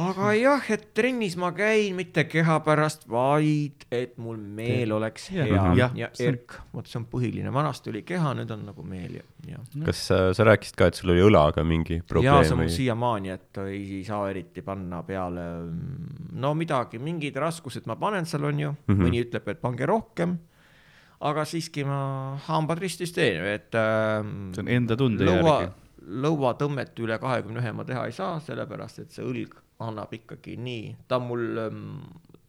Aga 0.00 0.30
jah, 0.38 0.66
et 0.72 0.84
trennis 0.96 1.34
ma 1.40 1.50
käin 1.56 1.96
mitte 1.98 2.24
keha 2.28 2.58
pärast, 2.64 3.06
vaid 3.10 3.84
et 3.92 4.16
mul 4.22 4.38
meel 4.38 4.94
oleks 4.96 5.28
hea 5.34 5.46
ja, 5.50 5.88
ja 5.96 6.08
see 6.16 6.30
on- 6.30 6.36
erk, 6.36 6.56
vot 6.74 6.88
see 6.88 7.00
on 7.00 7.06
põhiline, 7.10 7.52
vanasti 7.54 7.92
oli 7.92 8.02
keha, 8.06 8.32
nüüd 8.38 8.52
on 8.54 8.64
nagu 8.68 8.84
meel 8.86 9.18
ja, 9.18 9.24
ja. 9.50 9.62
kas 9.86 10.02
sa, 10.10 10.20
sa 10.36 10.46
rääkisid 10.48 10.78
ka, 10.80 10.90
et 10.90 11.00
sul 11.00 11.12
oli 11.14 11.24
õlaga 11.26 11.64
mingi 11.66 12.00
ja 12.00 12.06
probleem 12.06 12.44
see 12.44 12.56
on 12.56 12.62
mul 12.62 12.72
siiamaani, 12.74 13.34
et 13.34 13.62
ei 13.66 14.02
saa 14.06 14.28
eriti 14.32 14.64
panna 14.66 15.02
peale 15.06 15.46
no 16.40 16.54
midagi, 16.58 17.02
mingid 17.02 17.36
raskused 17.40 17.88
ma 17.90 17.98
panen 18.00 18.28
seal, 18.30 18.46
on 18.48 18.64
ju 18.64 18.70
mm. 18.72 18.86
-hmm. 18.86 19.04
mõni 19.04 19.24
ütleb, 19.26 19.48
et 19.52 19.60
pange 19.60 19.88
rohkem, 19.90 20.38
aga 21.20 21.44
siiski 21.44 21.84
ma 21.84 22.38
hambad 22.46 22.80
ristis 22.80 23.12
teen, 23.12 23.44
et 23.44 23.74
äh, 23.74 24.22
see 24.54 24.64
on 24.64 24.76
enda 24.80 24.96
tunde 24.96 25.26
lõua 25.28 25.56
järgi., 25.60 25.74
lõuatõmmet 26.10 26.96
üle 27.04 27.18
kahekümne 27.22 27.60
ühe 27.60 27.72
ma 27.76 27.84
teha 27.84 28.06
ei 28.08 28.14
saa, 28.14 28.38
sellepärast 28.40 29.02
et 29.02 29.12
see 29.12 29.26
õlg 29.26 29.58
annab 29.80 30.12
ikkagi 30.12 30.56
nii, 30.60 30.96
ta 31.08 31.16
on 31.16 31.28
mul, 31.28 31.46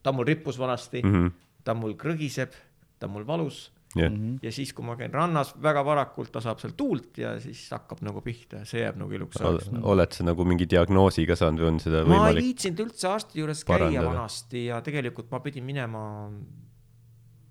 ta 0.04 0.10
on 0.12 0.16
mul 0.22 0.26
rippus 0.28 0.58
vanasti 0.60 1.02
mm, 1.04 1.10
Mhm. 1.12 1.26
-hmm. 1.28 1.32
ta 1.64 1.74
mul 1.74 1.94
krõgiseb, 1.96 2.52
ta 3.00 3.08
on 3.08 3.14
mul 3.14 3.26
valus 3.28 3.72
jah, 3.96 4.10
Mhm. 4.12 4.38
ja 4.42 4.52
siis, 4.52 4.74
kui 4.74 4.86
ma 4.86 4.96
käin 4.96 5.12
rannas 5.14 5.54
väga 5.62 5.84
varakult, 5.86 6.32
ta 6.32 6.40
saab 6.42 6.60
seal 6.60 6.72
tuult 6.78 7.18
ja 7.18 7.40
siis 7.40 7.70
hakkab 7.72 8.02
nagu 8.02 8.22
pihta 8.22 8.58
ja 8.62 8.66
see 8.66 8.82
jääb 8.82 8.96
nagu 8.98 9.12
iluks 9.12 9.42
ajaks. 9.42 9.70
oled 9.84 10.12
sa 10.14 10.24
nagu 10.24 10.46
mingi 10.46 10.66
diagnoosi 10.70 11.26
ka 11.28 11.36
saanud 11.36 11.60
või 11.60 11.68
on 11.68 11.80
seda 11.80 12.06
ma 12.06 12.14
ei 12.14 12.20
võimalik? 12.20 12.44
viitsinud 12.44 12.80
üldse 12.86 13.08
arsti 13.08 13.40
juures 13.40 13.64
käia 13.66 13.78
parandada? 13.80 14.08
vanasti 14.10 14.66
ja 14.66 14.82
tegelikult 14.82 15.32
ma 15.32 15.40
pidin 15.40 15.64
minema, 15.64 16.32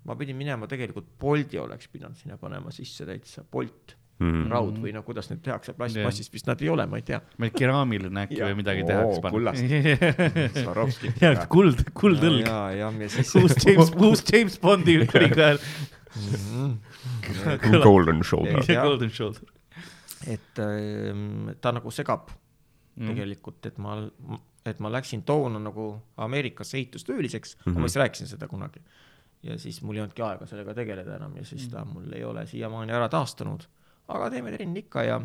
ma 0.05 0.15
pidin 0.15 0.35
minema 0.35 0.67
tegelikult 0.67 1.05
Bolti 1.19 1.59
oleks 1.61 1.87
pidanud 1.87 2.17
sinna 2.17 2.37
panema 2.37 2.71
sisse 2.71 3.05
täitsa, 3.05 3.43
Bolt 3.51 3.95
Mhm. 4.21 4.51
raud 4.51 4.75
või 4.83 4.91
no 4.93 5.01
kuidas 5.03 5.29
neid 5.31 5.39
tehakse, 5.41 5.73
plast 5.73 5.95
Jah., 5.97 6.05
plastist 6.05 6.33
vist 6.33 6.45
nad 6.47 6.61
ei 6.61 6.69
ole, 6.69 6.85
ma 6.85 6.99
ei 6.99 7.05
tea. 7.07 7.21
meil 7.41 7.51
keraamiline 7.55 8.23
äkki 8.27 8.37
või 8.43 8.55
midagi 8.59 8.83
tehakse 8.85 9.21
kullast. 9.33 9.63
Swarovski. 10.63 11.13
ja 11.21 11.31
kuld, 11.49 11.81
kuldõlg. 11.97 12.45
ja, 12.45 12.59
ja, 12.77 12.91
ja 12.91 13.09
siis. 13.09 13.33
uus 13.41 13.55
James, 13.65 13.91
uus 13.97 14.23
James 14.31 14.59
Bondi 14.61 14.99
kuningaajal. 15.11 15.57
Golden 17.83 18.23
shoulder. 18.23 18.61
Golden 18.83 19.09
Shoulder. 19.09 19.43
et 20.27 20.59
ähm, 20.59 21.49
ta 21.61 21.71
nagu 21.73 21.91
segab 21.91 22.29
Mhm. 22.95 23.07
tegelikult, 23.07 23.65
et 23.65 23.77
ma, 23.79 23.93
et 24.67 24.79
ma 24.83 24.89
läksin 24.91 25.21
toona 25.23 25.57
nagu 25.63 26.01
Ameerikasse 26.17 26.77
ehitustööliseks 26.77 27.55
mm, 27.65 27.71
-hmm. 27.73 27.77
Ma 27.79 27.83
vist 27.87 27.95
rääkisin 27.95 28.27
seda 28.27 28.47
kunagi. 28.47 28.81
ja 29.43 29.57
siis 29.57 29.81
mul 29.81 29.95
ei 29.95 30.01
olnudki 30.01 30.21
aega 30.21 30.45
sellega 30.45 30.73
tegeleda 30.73 31.15
enam 31.15 31.35
ja 31.37 31.45
siis 31.45 31.67
ta 31.69 31.85
mul 31.85 32.11
ei 32.13 32.23
ole 32.23 32.45
siiamaani 32.45 32.91
ära 32.91 33.09
taastunud. 33.09 33.61
Aga 34.15 34.29
teeme 34.29 34.51
trenni 34.55 34.79
ikka 34.85 35.03
ja 35.07 35.19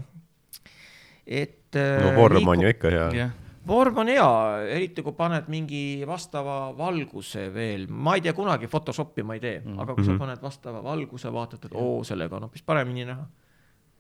et. 1.27 1.75
no 1.75 2.13
vorm 2.17 2.49
on 2.49 2.61
ju 2.63 2.69
ikka 2.73 2.91
hea. 2.93 3.09
jah, 3.17 3.31
vorm 3.67 3.99
on 3.99 4.09
hea, 4.13 4.29
eriti 4.77 5.03
kui 5.03 5.13
paned 5.19 5.49
mingi 5.53 6.05
vastava 6.07 6.73
valguse 6.77 7.49
veel, 7.55 7.87
ma 7.91 8.15
ei 8.17 8.23
tea 8.25 8.33
kunagi 8.37 8.69
Photoshopi 8.71 9.23
ma 9.27 9.35
ei 9.35 9.41
tee 9.43 9.59
mm, 9.61 9.73
-hmm. 9.75 9.83
aga 9.83 9.95
kui 9.95 10.05
sa 10.05 10.13
Mhm. 10.13 10.19
paned 10.23 10.43
vastava 10.43 10.83
valguse, 10.85 11.33
vaatad, 11.33 11.65
et 11.67 11.73
oo, 11.75 12.05
sellega 12.05 12.37
on 12.37 12.43
hoopis 12.49 12.63
paremini 12.63 13.05
näha, 13.05 13.27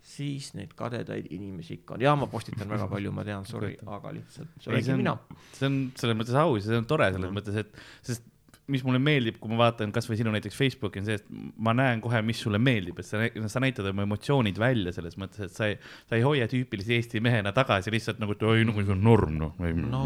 siis 0.06 0.54
neid 0.54 0.72
kadedaid 0.78 1.26
inimesi 1.30 1.74
ikka 1.80 1.94
on 1.94 2.00
ja 2.00 2.14
ma 2.16 2.26
postitan 2.26 2.68
väga 2.68 2.86
palju, 2.88 3.12
ma 3.12 3.24
tean, 3.24 3.44
sorry, 3.44 3.76
aga 3.86 4.12
lihtsalt 4.12 4.48
see 4.60 4.70
olengi 4.72 4.90
on- 4.92 4.96
mina. 4.96 5.18
see 5.52 5.66
on 5.66 5.92
selles 5.96 6.16
mõttes 6.16 6.34
aus 6.38 6.64
ja 6.64 6.70
see 6.70 6.78
on 6.78 6.86
tore 6.86 7.10
selles 7.12 7.30
Mhm. 7.30 7.38
mõttes, 7.38 7.56
et, 7.56 7.72
sest 8.02 8.22
mis 8.68 8.82
mulle 8.82 8.98
meeldib, 8.98 9.36
kui 9.38 9.50
ma 9.52 9.60
vaatan 9.60 9.92
kasvõi 9.94 10.16
sinu 10.18 10.32
näiteks 10.34 10.56
Facebooki 10.58 10.98
on 11.02 11.06
see, 11.06 11.14
et 11.20 11.26
ma 11.62 11.70
näen 11.76 12.00
kohe, 12.02 12.18
mis 12.26 12.40
sulle 12.42 12.58
meeldib, 12.58 12.98
et 12.98 13.06
sa, 13.06 13.20
sa 13.52 13.62
näitad 13.62 13.86
oma 13.92 14.02
emotsioonid 14.08 14.58
välja 14.58 14.92
selles 14.96 15.14
mõttes, 15.20 15.44
et 15.46 15.54
sa 15.54 15.68
ei, 15.70 15.76
sa 16.10 16.18
ei 16.18 16.24
hoia 16.26 16.48
tüüpilise 16.50 16.96
Eesti 16.98 17.20
mehena 17.22 17.52
tagasi 17.54 17.94
lihtsalt 17.94 18.18
nagu, 18.22 18.34
et 18.34 18.42
oi, 18.42 18.64
nagu 18.66 18.82
see 18.82 18.94
on 18.96 19.02
norm, 19.06 19.36
noh. 19.38 19.54
no 19.86 20.04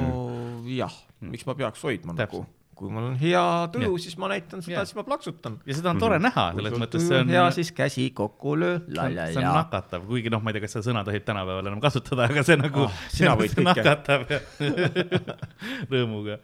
jah, 0.68 0.92
miks 1.24 1.46
ma 1.48 1.56
peaks 1.56 1.82
hoidma 1.88 2.12
Täpselt. 2.18 2.42
nagu, 2.44 2.56
kui 2.80 2.88
mul 2.92 3.10
on 3.10 3.16
hea 3.20 3.40
tuju, 3.72 3.88
Jah. 3.90 4.00
siis 4.04 4.14
ma 4.20 4.28
näitan 4.32 4.62
seda 4.64 4.78
Jah., 4.78 4.86
siis 4.88 4.96
ma 4.96 5.02
plaksutan. 5.04 5.58
ja 5.68 5.74
seda 5.76 5.90
on 5.92 5.98
tore 6.00 6.16
näha, 6.20 6.46
selles 6.56 6.76
mõttes 6.80 7.04
see 7.08 7.18
on, 7.24 7.28
hea, 7.32 7.42
siis 7.56 7.72
käsi 7.76 8.06
kokku 8.16 8.54
löö, 8.60 8.78
see 8.88 9.36
on 9.40 9.48
nakatav, 9.52 10.04
kuigi 10.08 10.32
noh, 10.32 10.40
ma 10.44 10.48
ei 10.52 10.56
tea, 10.56 10.64
kas 10.64 10.76
seda 10.78 10.86
sõna 10.88 11.02
tohib 11.08 11.24
tänapäeval 11.28 11.68
enam 11.72 11.80
kasutada, 11.84 12.28
aga 12.28 12.44
see 12.44 12.56
nagu 12.60 12.86
Ah, 12.88 13.02
sina 13.12 13.34
võid 13.40 13.52
kõike. 13.56 13.68
nakatab 13.68 14.32
ja 14.32 14.40
rõõmuga. 15.92 16.38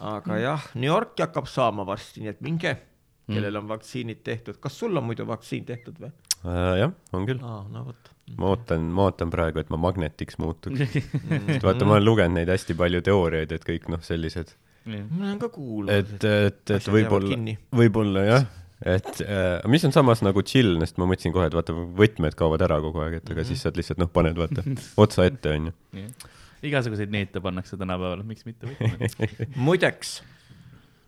Aga 0.00 0.38
jah, 0.40 0.70
New 0.74 0.90
Yorki 0.90 1.24
hakkab 1.24 1.50
saama 1.50 1.86
varsti, 1.86 2.22
nii 2.24 2.32
et 2.32 2.40
minge, 2.44 2.74
kellel 3.32 3.60
on 3.60 3.68
vaktsiinid 3.70 4.22
tehtud, 4.24 4.58
kas 4.62 4.78
sul 4.78 4.96
on 4.98 5.06
muidu 5.06 5.26
vaktsiin 5.28 5.66
tehtud 5.68 6.00
või? 6.02 6.10
Äh, 6.42 6.78
jah, 6.80 6.94
on 7.14 7.28
küll. 7.28 7.42
aa, 7.46 7.60
no 7.70 7.84
vot. 7.86 8.10
ma 8.38 8.50
ootan, 8.50 8.88
ma 8.94 9.06
ootan 9.10 9.30
praegu, 9.30 9.62
et 9.62 9.70
ma 9.70 9.78
magnetiks 9.80 10.40
muutuks. 10.42 10.82
sest 10.96 11.66
vaata, 11.66 11.86
ma 11.86 11.98
olen 11.98 12.06
lugenud 12.08 12.38
neid 12.40 12.50
hästi 12.50 12.76
palju 12.78 13.02
teooriaid, 13.06 13.54
et 13.54 13.68
kõik 13.68 13.86
noh, 13.92 14.02
sellised, 14.04 14.56
ma 14.88 14.98
olen 15.28 15.38
ka 15.42 15.52
kuulnud. 15.54 15.94
et, 15.94 16.26
et, 16.26 16.74
et 16.78 16.90
võib-olla 16.90 17.38
võib-olla 17.78 18.26
jah, 18.26 18.50
et 18.82 19.22
äh, 19.22 19.62
mis 19.70 19.86
on 19.86 19.94
samas 19.94 20.24
nagu 20.26 20.42
chill, 20.46 20.74
sest 20.82 20.98
ma 20.98 21.06
mõtlesin 21.10 21.34
kohe, 21.34 21.46
et 21.50 21.56
vaata, 21.56 21.76
võtmed 22.02 22.38
kaovad 22.38 22.66
ära 22.66 22.80
kogu 22.82 23.04
aeg, 23.04 23.20
et 23.20 23.34
aga 23.34 23.46
siis 23.46 23.62
saad 23.62 23.78
lihtsalt 23.78 24.02
noh, 24.02 24.10
paned 24.12 24.38
vaata 24.38 24.66
otsa 25.04 25.28
ette, 25.30 25.54
onju. 25.58 25.76
Igasuguseid 26.66 27.12
neete 27.12 27.40
pannakse 27.42 27.76
tänapäeval, 27.80 28.22
miks 28.26 28.46
mitte 28.46 28.68
võtma. 28.70 29.08
muideks, 29.66 30.20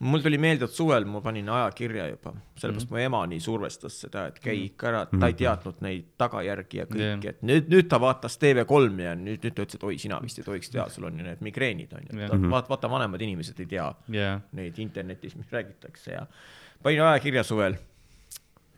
mul 0.04 0.24
tuli 0.24 0.38
meelde, 0.42 0.66
et 0.68 0.74
suvel 0.74 1.06
ma 1.08 1.20
panin 1.24 1.48
ajakirja 1.54 2.08
juba, 2.10 2.34
sellepärast 2.58 2.90
mu 2.90 3.00
ema 3.00 3.22
nii 3.30 3.40
survestas 3.42 4.00
seda, 4.04 4.26
et 4.30 4.40
käi 4.42 4.56
ikka 4.66 4.90
ära, 4.90 5.04
ta 5.12 5.30
ei 5.30 5.38
teadnud 5.38 5.80
neid 5.84 6.10
tagajärgi 6.20 6.82
ja 6.82 6.88
kõiki, 6.90 7.32
et 7.32 7.46
nüüd, 7.46 7.70
nüüd 7.72 7.88
ta 7.90 8.00
vaatas 8.02 8.36
TV3 8.42 9.06
ja 9.06 9.14
nüüd, 9.18 9.40
nüüd 9.46 9.56
ta 9.56 9.64
ütles, 9.66 9.78
et 9.78 9.86
oi, 9.86 9.96
sina 10.02 10.20
vist 10.24 10.42
ei 10.42 10.46
tohiks 10.46 10.74
teha, 10.74 10.88
sul 10.92 11.08
on 11.08 11.22
ju 11.22 11.26
need 11.28 11.42
migreenid 11.46 11.94
on 11.96 12.10
ju 12.10 12.20
Jah., 12.24 12.36
vaata, 12.50 12.74
vaata 12.74 12.90
vanemad 12.90 13.24
inimesed 13.24 13.64
ei 13.64 13.70
tea 13.70 13.88
jaa, 14.18 14.36
neid 14.58 14.78
internetis, 14.82 15.38
mis 15.38 15.54
räägitakse 15.54 16.16
ja 16.18 16.26
panin 16.82 17.06
ajakirja 17.06 17.46
suvel 17.46 17.78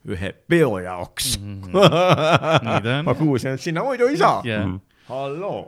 ühe 0.06 0.30
peo 0.49 0.76
jaoks 0.78 1.35
mm. 1.40 1.75
On. 1.75 2.87
ma 3.09 3.14
kuulsin, 3.18 3.56
et 3.56 3.64
sinna 3.64 3.83
muidu 3.87 4.06
ei 4.12 4.21
saa. 4.21 4.38
jaa, 4.47 4.68
halloo. 5.09 5.64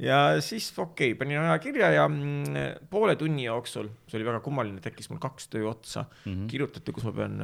Ja 0.00 0.40
siis 0.44 0.70
okei 0.78 1.12
okay,, 1.12 1.18
panin 1.18 1.40
ajakirja 1.42 1.90
ja 1.94 2.08
mm, 2.08 2.88
poole 2.90 3.16
tunni 3.20 3.44
jooksul, 3.44 3.90
see 4.08 4.18
oli 4.20 4.28
väga 4.30 4.40
kummaline, 4.44 4.80
tekkis 4.82 5.10
mul 5.12 5.20
kaks 5.22 5.50
töö 5.52 5.68
otsa 5.70 6.04
mm, 6.04 6.32
-hmm. 6.32 6.50
kirjutati, 6.50 6.92
kus 6.96 7.06
ma 7.08 7.14
pean, 7.16 7.40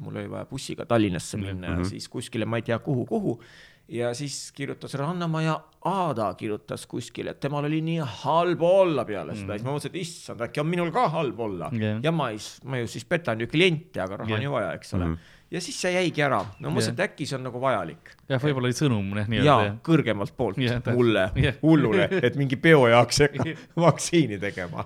mul 0.00 0.16
oli 0.16 0.30
vaja 0.30 0.46
bussiga 0.50 0.86
Tallinnasse 0.86 1.38
minna 1.38 1.68
mm 1.68 1.74
-hmm. 1.74 1.78
ja 1.78 1.90
siis 1.94 2.08
kuskile, 2.08 2.44
ma 2.44 2.58
ei 2.58 2.66
tea 2.66 2.78
kuhu, 2.78 3.06
kuhu. 3.06 3.42
ja 3.88 4.14
siis 4.14 4.52
kirjutas 4.52 4.94
Rannamaa 4.94 5.42
ja 5.42 5.60
Aada 5.84 6.34
kirjutas 6.34 6.86
kuskile, 6.86 7.30
et 7.30 7.40
temal 7.40 7.64
oli 7.64 7.80
nii 7.80 8.00
halb 8.04 8.62
olla 8.62 9.04
peale 9.04 9.34
seda 9.34 9.44
mm, 9.44 9.48
-hmm. 9.48 9.52
siis 9.52 9.64
ma 9.64 9.70
mõtlesin, 9.70 9.86
et 9.86 9.96
issand, 9.96 10.40
äkki 10.40 10.60
on 10.60 10.66
minul 10.66 10.90
ka 10.90 11.08
halb 11.08 11.40
olla 11.40 11.70
Jah. 11.72 12.00
ja 12.02 12.12
ma 12.12 12.30
ei, 12.30 12.38
ma 12.64 12.78
ju 12.78 12.86
siis 12.86 13.04
petan 13.04 13.40
ju 13.40 13.46
kliente, 13.46 14.00
aga 14.00 14.16
raha 14.16 14.30
Jah. 14.30 14.38
on 14.38 14.42
ju 14.42 14.52
vaja, 14.52 14.72
eks 14.72 14.94
ole 14.94 15.04
Mhm. 15.04 15.18
Ja 15.50 15.60
siis 15.62 15.80
see 15.82 15.94
jäigi 15.96 16.22
ära, 16.22 16.42
no 16.58 16.68
ma 16.68 16.76
mõtlesin, 16.76 16.96
et 16.96 17.06
äkki 17.08 17.26
see 17.28 17.38
on 17.38 17.48
nagu 17.48 17.60
vajalik 17.62 18.12
jah, 18.30 18.40
võib-olla 18.42 18.68
oli 18.70 18.76
sõnum 18.76 19.08
jah, 19.18 19.26
ja 19.26 19.30
nii-öelda. 19.32 19.72
kõrgemalt 19.86 20.34
poolt 20.38 20.58
täpselt. 20.60 20.90
mulle 20.94 21.24
hullule, 21.62 22.06
et 22.20 22.36
mingi 22.38 22.58
peo 22.60 22.84
jaoks 22.90 23.22
vaktsiini 23.84 24.38
tegema. 24.42 24.84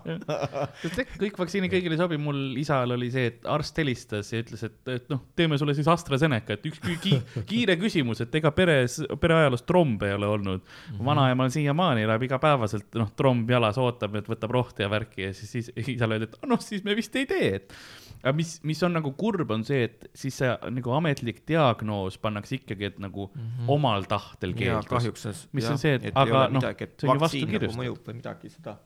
sest 0.80 1.02
eks 1.04 1.18
kõik 1.20 1.38
vaktsiinid 1.42 1.72
kõigile 1.72 1.98
ei 1.98 2.00
sobi, 2.00 2.18
mul 2.20 2.40
isal 2.60 2.96
oli 2.96 3.10
see, 3.14 3.32
et 3.32 3.48
arst 3.50 3.80
helistas 3.82 4.32
ja 4.32 4.40
ütles, 4.44 4.64
et, 4.66 4.78
et 4.94 5.10
noh, 5.12 5.20
teeme 5.36 5.58
sulle 5.60 5.76
siis 5.76 5.88
AstraZeneca, 5.90 6.56
et 6.56 6.70
üks 6.70 6.80
ki 6.84 6.96
ki 7.04 7.18
kiire 7.50 7.76
küsimus, 7.80 8.24
et 8.24 8.40
ega 8.40 8.52
peres, 8.56 9.00
pereajaloos 9.20 9.66
trombe 9.68 10.08
ei 10.08 10.16
ole 10.16 10.30
olnud. 10.30 10.64
-hmm. 10.64 11.04
vanaemal 11.04 11.52
siiamaani 11.52 12.06
elab 12.08 12.22
igapäevaselt, 12.24 12.88
noh, 12.98 13.12
tromb 13.16 13.50
jalas 13.50 13.78
ootab, 13.80 14.16
et 14.20 14.28
võtab 14.30 14.54
rohtu 14.54 14.84
ja 14.84 14.90
värki 14.90 15.28
ja 15.28 15.34
siis, 15.34 15.50
siis 15.50 15.92
isale 15.96 16.16
öeldi, 16.16 16.30
et 16.32 16.48
noh, 16.48 16.60
siis 16.60 16.84
me 16.84 16.96
vist 16.96 17.16
ei 17.16 17.26
tee, 17.28 17.54
et 17.60 17.76
aga 18.24 18.32
mis, 18.36 18.54
mis 18.64 18.80
on 18.86 18.94
nagu 18.96 19.12
kurb, 19.20 19.50
on 19.52 19.64
see, 19.66 19.84
et 19.88 20.06
siis 20.16 20.38
see 20.40 20.48
nagu 20.72 20.94
ametlik 20.96 21.42
diagnoos 21.48 22.16
pannakse 22.22 22.56
ikkagi, 22.56 22.88
et 22.92 22.98
nagu 23.02 23.28
mm 23.28 23.42
-hmm. 23.42 23.68
omal 23.76 24.08
tahtel 24.08 24.54
ja 24.56 24.80
keeldus. 24.80 25.46
Mis 25.52 25.68
on 25.68 25.78
see, 25.78 25.98
et 26.00 26.16
aga 26.16 26.48
noh, 26.48 26.64
see 26.64 26.88
on 27.10 27.20
ju 27.20 27.20
nagu 27.20 27.28
kirjutatud. 27.28 27.78
mõjub 27.82 28.08
või 28.08 28.16
midagi, 28.22 28.50
seda, 28.50 28.78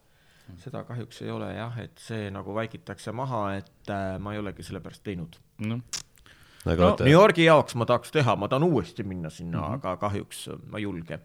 seda 0.64 0.82
kahjuks 0.84 1.22
ei 1.22 1.30
ole 1.30 1.52
jah, 1.54 1.78
et 1.78 1.98
see 2.02 2.30
nagu 2.34 2.54
vaikitakse 2.54 3.12
maha, 3.12 3.44
et 3.62 3.90
äh, 3.94 4.18
ma 4.18 4.34
ei 4.34 4.42
olegi 4.42 4.62
sellepärast 4.62 5.02
teinud. 5.06 5.38
noh, 5.58 5.80
aga 6.66 6.82
No, 6.82 6.88
oota 6.90 7.04
New, 7.04 7.12
Yorgi 7.12 7.44
jaoks 7.44 7.74
ma 7.74 7.86
tahaks 7.86 8.10
teha, 8.10 8.34
ma 8.36 8.48
tahan 8.48 8.66
uuesti 8.66 9.04
minna 9.04 9.30
sinna 9.30 9.58
mm, 9.58 9.64
-hmm. 9.64 9.74
aga 9.74 9.96
kahjuks 9.96 10.48
ma 10.66 10.78
ei 10.78 10.82
julge. 10.82 11.20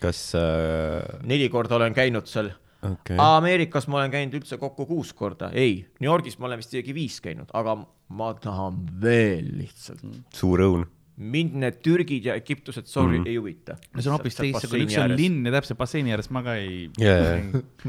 kas 0.00 0.32
äh,, 0.34 1.20
neli 1.22 1.48
korda 1.48 1.76
olen 1.76 1.94
käinud 1.94 2.26
seal 2.26 2.50
okay., 2.82 3.16
Ameerikas 3.22 3.88
ma 3.90 4.02
olen 4.02 4.12
käinud 4.12 4.36
üldse 4.40 4.58
kokku 4.60 4.86
kuus 4.88 5.14
korda, 5.16 5.50
ei, 5.56 5.80
New 6.00 6.10
Yorgis 6.10 6.38
ma 6.38 6.48
olen 6.50 6.60
vist 6.62 6.74
isegi 6.74 6.94
viis 6.96 7.18
käinud, 7.24 7.50
aga 7.56 7.78
ma 8.18 8.30
tahan 8.38 8.84
veel 9.02 9.50
lihtsalt. 9.60 10.04
suur 10.34 10.64
õun. 10.66 10.86
mind 11.18 11.56
need 11.58 11.80
Türgid 11.82 12.28
ja 12.28 12.36
Egiptused, 12.38 12.86
sorry 12.86 13.18
mm. 13.18 13.24
-hmm. 13.24 13.28
ei 13.28 13.36
huvita. 13.36 13.74
no 13.94 14.02
see 14.02 14.10
on 14.10 14.16
hoopis 14.18 14.38
teistsugune, 14.38 14.84
üks 14.86 15.00
on. 15.02 15.16
linn 15.18 15.46
ja 15.46 15.52
täpselt 15.56 15.78
basseini 15.80 16.14
ääres 16.14 16.30
ma 16.30 16.44
ka 16.46 16.54
ei 16.60 16.86
jaa, 17.02 17.34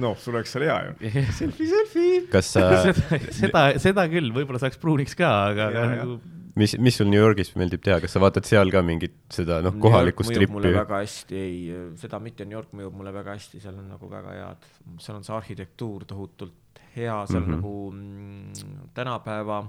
noh, 0.02 0.18
sul 0.18 0.40
oleks 0.40 0.56
seal 0.56 0.66
hea 0.66 0.80
ju. 0.88 1.14
selfie, 1.42 1.70
selfie. 1.70 2.26
kas 2.34 2.52
sa, 2.56 2.66
seda, 2.82 3.22
seda, 3.44 3.64
seda 3.86 4.10
küll, 4.10 4.34
võib-olla 4.34 4.62
saaks 4.62 4.82
pruuniks 4.82 5.18
ka, 5.20 5.32
aga, 5.54 5.70
aga 5.70 5.88
nagu 5.94 6.20
mis, 6.60 6.76
mis 6.84 6.98
sul 7.00 7.10
New 7.10 7.20
Yorgis 7.22 7.54
meeldib 7.60 7.82
teha, 7.86 8.00
kas 8.04 8.14
sa 8.16 8.22
vaatad 8.24 8.48
seal 8.48 8.72
ka 8.74 8.82
mingit 8.86 9.16
seda 9.34 9.60
noh, 9.66 9.76
kohalikku 9.82 10.26
mõjub 10.28 10.54
mulle 10.56 10.70
strippi? 10.70 10.80
väga 10.80 11.02
hästi, 11.04 11.40
ei, 11.40 11.60
seda 12.02 12.20
mitte 12.24 12.46
New 12.48 12.58
York 12.58 12.74
mõjub 12.78 12.96
mulle 13.00 13.14
väga 13.16 13.36
hästi, 13.38 13.62
seal 13.64 13.78
on 13.80 13.90
nagu 13.94 14.10
väga 14.12 14.36
head, 14.38 14.70
seal 15.04 15.20
on 15.20 15.28
see 15.28 15.36
arhitektuur 15.38 16.06
tohutult 16.10 16.84
hea, 16.96 17.18
seal 17.30 17.44
Mhm. 17.46 17.52
mm 17.52 17.62
-hmm. 17.62 18.74
nagu 18.76 18.90
tänapäeva 18.94 19.60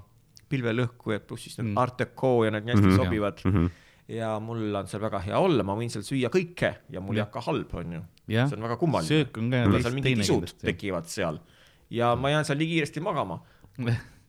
pilvelõhkujad 0.51 1.27
pluss 1.29 1.45
siis 1.47 1.59
need 1.59 1.69
Mm. 1.69 1.73
mm. 1.75 1.79
Art 1.79 1.99
Deco 1.99 2.45
ja 2.45 2.51
need 2.51 2.65
nii 2.67 2.75
hästi 2.75 2.87
mm 2.87 2.93
-hmm. 2.93 3.05
sobivad 3.05 3.39
mm. 3.45 3.53
-hmm. 3.53 3.71
ja 4.09 4.31
mul 4.41 4.75
on 4.75 4.89
seal 4.89 5.03
väga 5.03 5.19
hea 5.19 5.39
olla, 5.39 5.63
ma 5.63 5.77
võin 5.77 5.89
seal 5.91 6.03
süüa 6.03 6.29
kõike 6.29 6.75
ja 6.91 7.01
mul 7.01 7.17
ei 7.17 7.23
hakka 7.23 7.41
halb, 7.41 7.75
on 7.75 7.93
ju. 7.93 8.03
jah 8.29 8.49
see 8.49 8.57
on 8.57 8.63
väga 8.63 8.77
kummaline. 8.77 9.09
söök 9.09 9.39
on 9.39 9.51
ka 9.51 9.83
seal 9.83 9.95
mingid 9.95 10.19
isud 10.19 10.55
tekivad 10.59 11.07
seal 11.07 11.39
ja 11.91 12.17
ma 12.17 12.31
jään 12.31 12.45
seal 12.45 12.59
nii 12.59 12.67
kiiresti 12.67 13.01
magama. 13.01 13.41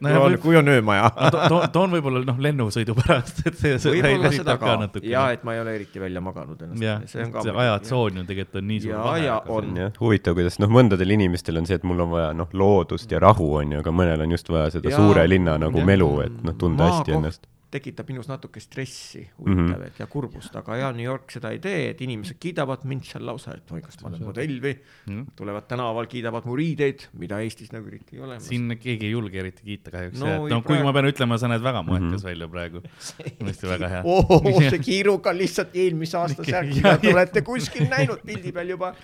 No 0.00 0.08
kui 0.08 0.10
ja 0.10 0.20
on 0.24 0.36
kui 0.40 0.56
on 0.56 0.68
öömaja. 0.72 1.10
toon, 1.48 1.64
toon 1.74 1.90
võib-olla 1.92 2.22
noh, 2.24 2.38
lennusõidu 2.40 2.94
pärast, 2.96 3.42
et 3.46 3.58
see, 3.60 3.74
see 3.82 3.92
võib-olla 3.98 4.30
seda 4.32 4.54
väsitab 4.54 4.62
ka, 4.62 4.76
natuke. 4.80 5.10
ja 5.12 5.26
et 5.34 5.44
ma 5.44 5.54
ei 5.56 5.60
ole 5.60 5.74
eriti 5.76 6.00
välja 6.00 6.22
maganud 6.24 6.62
ennast. 6.64 6.82
jah, 6.84 7.02
see 7.10 7.24
on 7.26 7.34
ka 7.34 7.44
see 7.44 7.52
ajatsoon 7.64 8.20
ju 8.22 8.24
tegelikult 8.30 8.60
on 8.62 8.68
nii 8.70 8.80
suur 8.86 8.94
Ja 8.94 9.02
vahe. 9.04 9.20
aja 9.20 9.36
on. 9.58 9.74
huvitav, 10.00 10.38
kuidas 10.40 10.56
noh, 10.62 10.72
mõndadel 10.72 11.12
inimestel 11.18 11.60
on 11.60 11.68
see, 11.68 11.76
et 11.80 11.84
mul 11.84 12.00
on 12.06 12.14
vaja 12.16 12.32
noh, 12.36 12.48
loodust 12.56 13.12
ja 13.12 13.20
rahu 13.22 13.50
on 13.60 13.76
ju, 13.76 13.82
aga 13.84 13.92
mõnel 14.02 14.24
on 14.24 14.36
just 14.38 14.48
vaja 14.48 14.70
seda 14.78 14.88
Jaa, 14.94 15.00
suure 15.04 15.26
linna 15.28 15.58
nagu 15.60 15.82
jah. 15.84 15.90
melu, 15.92 16.10
et 16.24 16.40
noh, 16.46 16.56
tunda 16.56 16.88
hästi 16.88 17.18
ennast. 17.20 17.44
Tekitab 17.70 18.08
minus 18.10 18.26
natuke 18.28 18.60
stressi, 18.60 19.20
huvitav 19.38 19.64
mm, 19.64 19.72
-hmm. 19.74 19.86
et 19.86 19.98
ja 20.02 20.06
kurbust, 20.10 20.56
aga 20.56 20.76
ja 20.76 20.92
New 20.92 21.04
York 21.06 21.30
seda 21.30 21.50
ei 21.54 21.58
tee, 21.58 21.90
et 21.90 22.00
inimesed 22.00 22.36
kiidavad 22.40 22.84
mind 22.84 23.04
seal 23.06 23.24
lausa, 23.26 23.54
et 23.54 23.70
oi, 23.72 23.80
kas 23.80 24.00
ma 24.02 24.08
olen 24.08 24.24
modell 24.24 24.56
või 24.60 24.74
Mhm. 25.06 25.22
tulevad 25.36 25.68
tänaval, 25.68 26.06
kiidavad 26.06 26.44
mu 26.46 26.56
riideid, 26.56 27.06
mida 27.18 27.38
Eestis 27.40 27.72
nagu 27.72 27.86
eriti 27.86 28.16
ei 28.16 28.22
ole. 28.22 28.40
siin 28.40 28.76
keegi 28.78 29.06
ei 29.06 29.10
julge 29.12 29.38
eriti 29.38 29.62
kiita 29.64 29.90
kahjuks 29.90 30.18
No 30.18 30.26
no,, 30.26 30.48
noh, 30.48 30.62
kuigi 30.64 30.82
praegu- 30.82 30.84
ma 30.84 30.92
pean 30.92 31.04
ütlema, 31.12 31.38
sa 31.38 31.48
näed 31.48 31.62
väga 31.62 31.82
moekas 31.82 32.22
Mhm. 32.22 32.24
välja 32.24 32.48
praegu. 32.48 32.82
tõesti 33.40 33.68
väga 33.68 33.88
hea. 33.88 34.02
oo, 34.04 34.60
see 34.70 34.78
kiiruga 34.90 35.32
lihtsalt 35.32 35.70
eelmise 35.74 36.16
aasta 36.18 36.42
särk, 36.44 36.74
mida 36.74 36.98
te 36.98 37.12
olete 37.14 37.42
kuskil 37.42 37.86
näinud 37.88 38.20
pildi 38.26 38.52
peal 38.52 38.68
juba. 38.68 38.94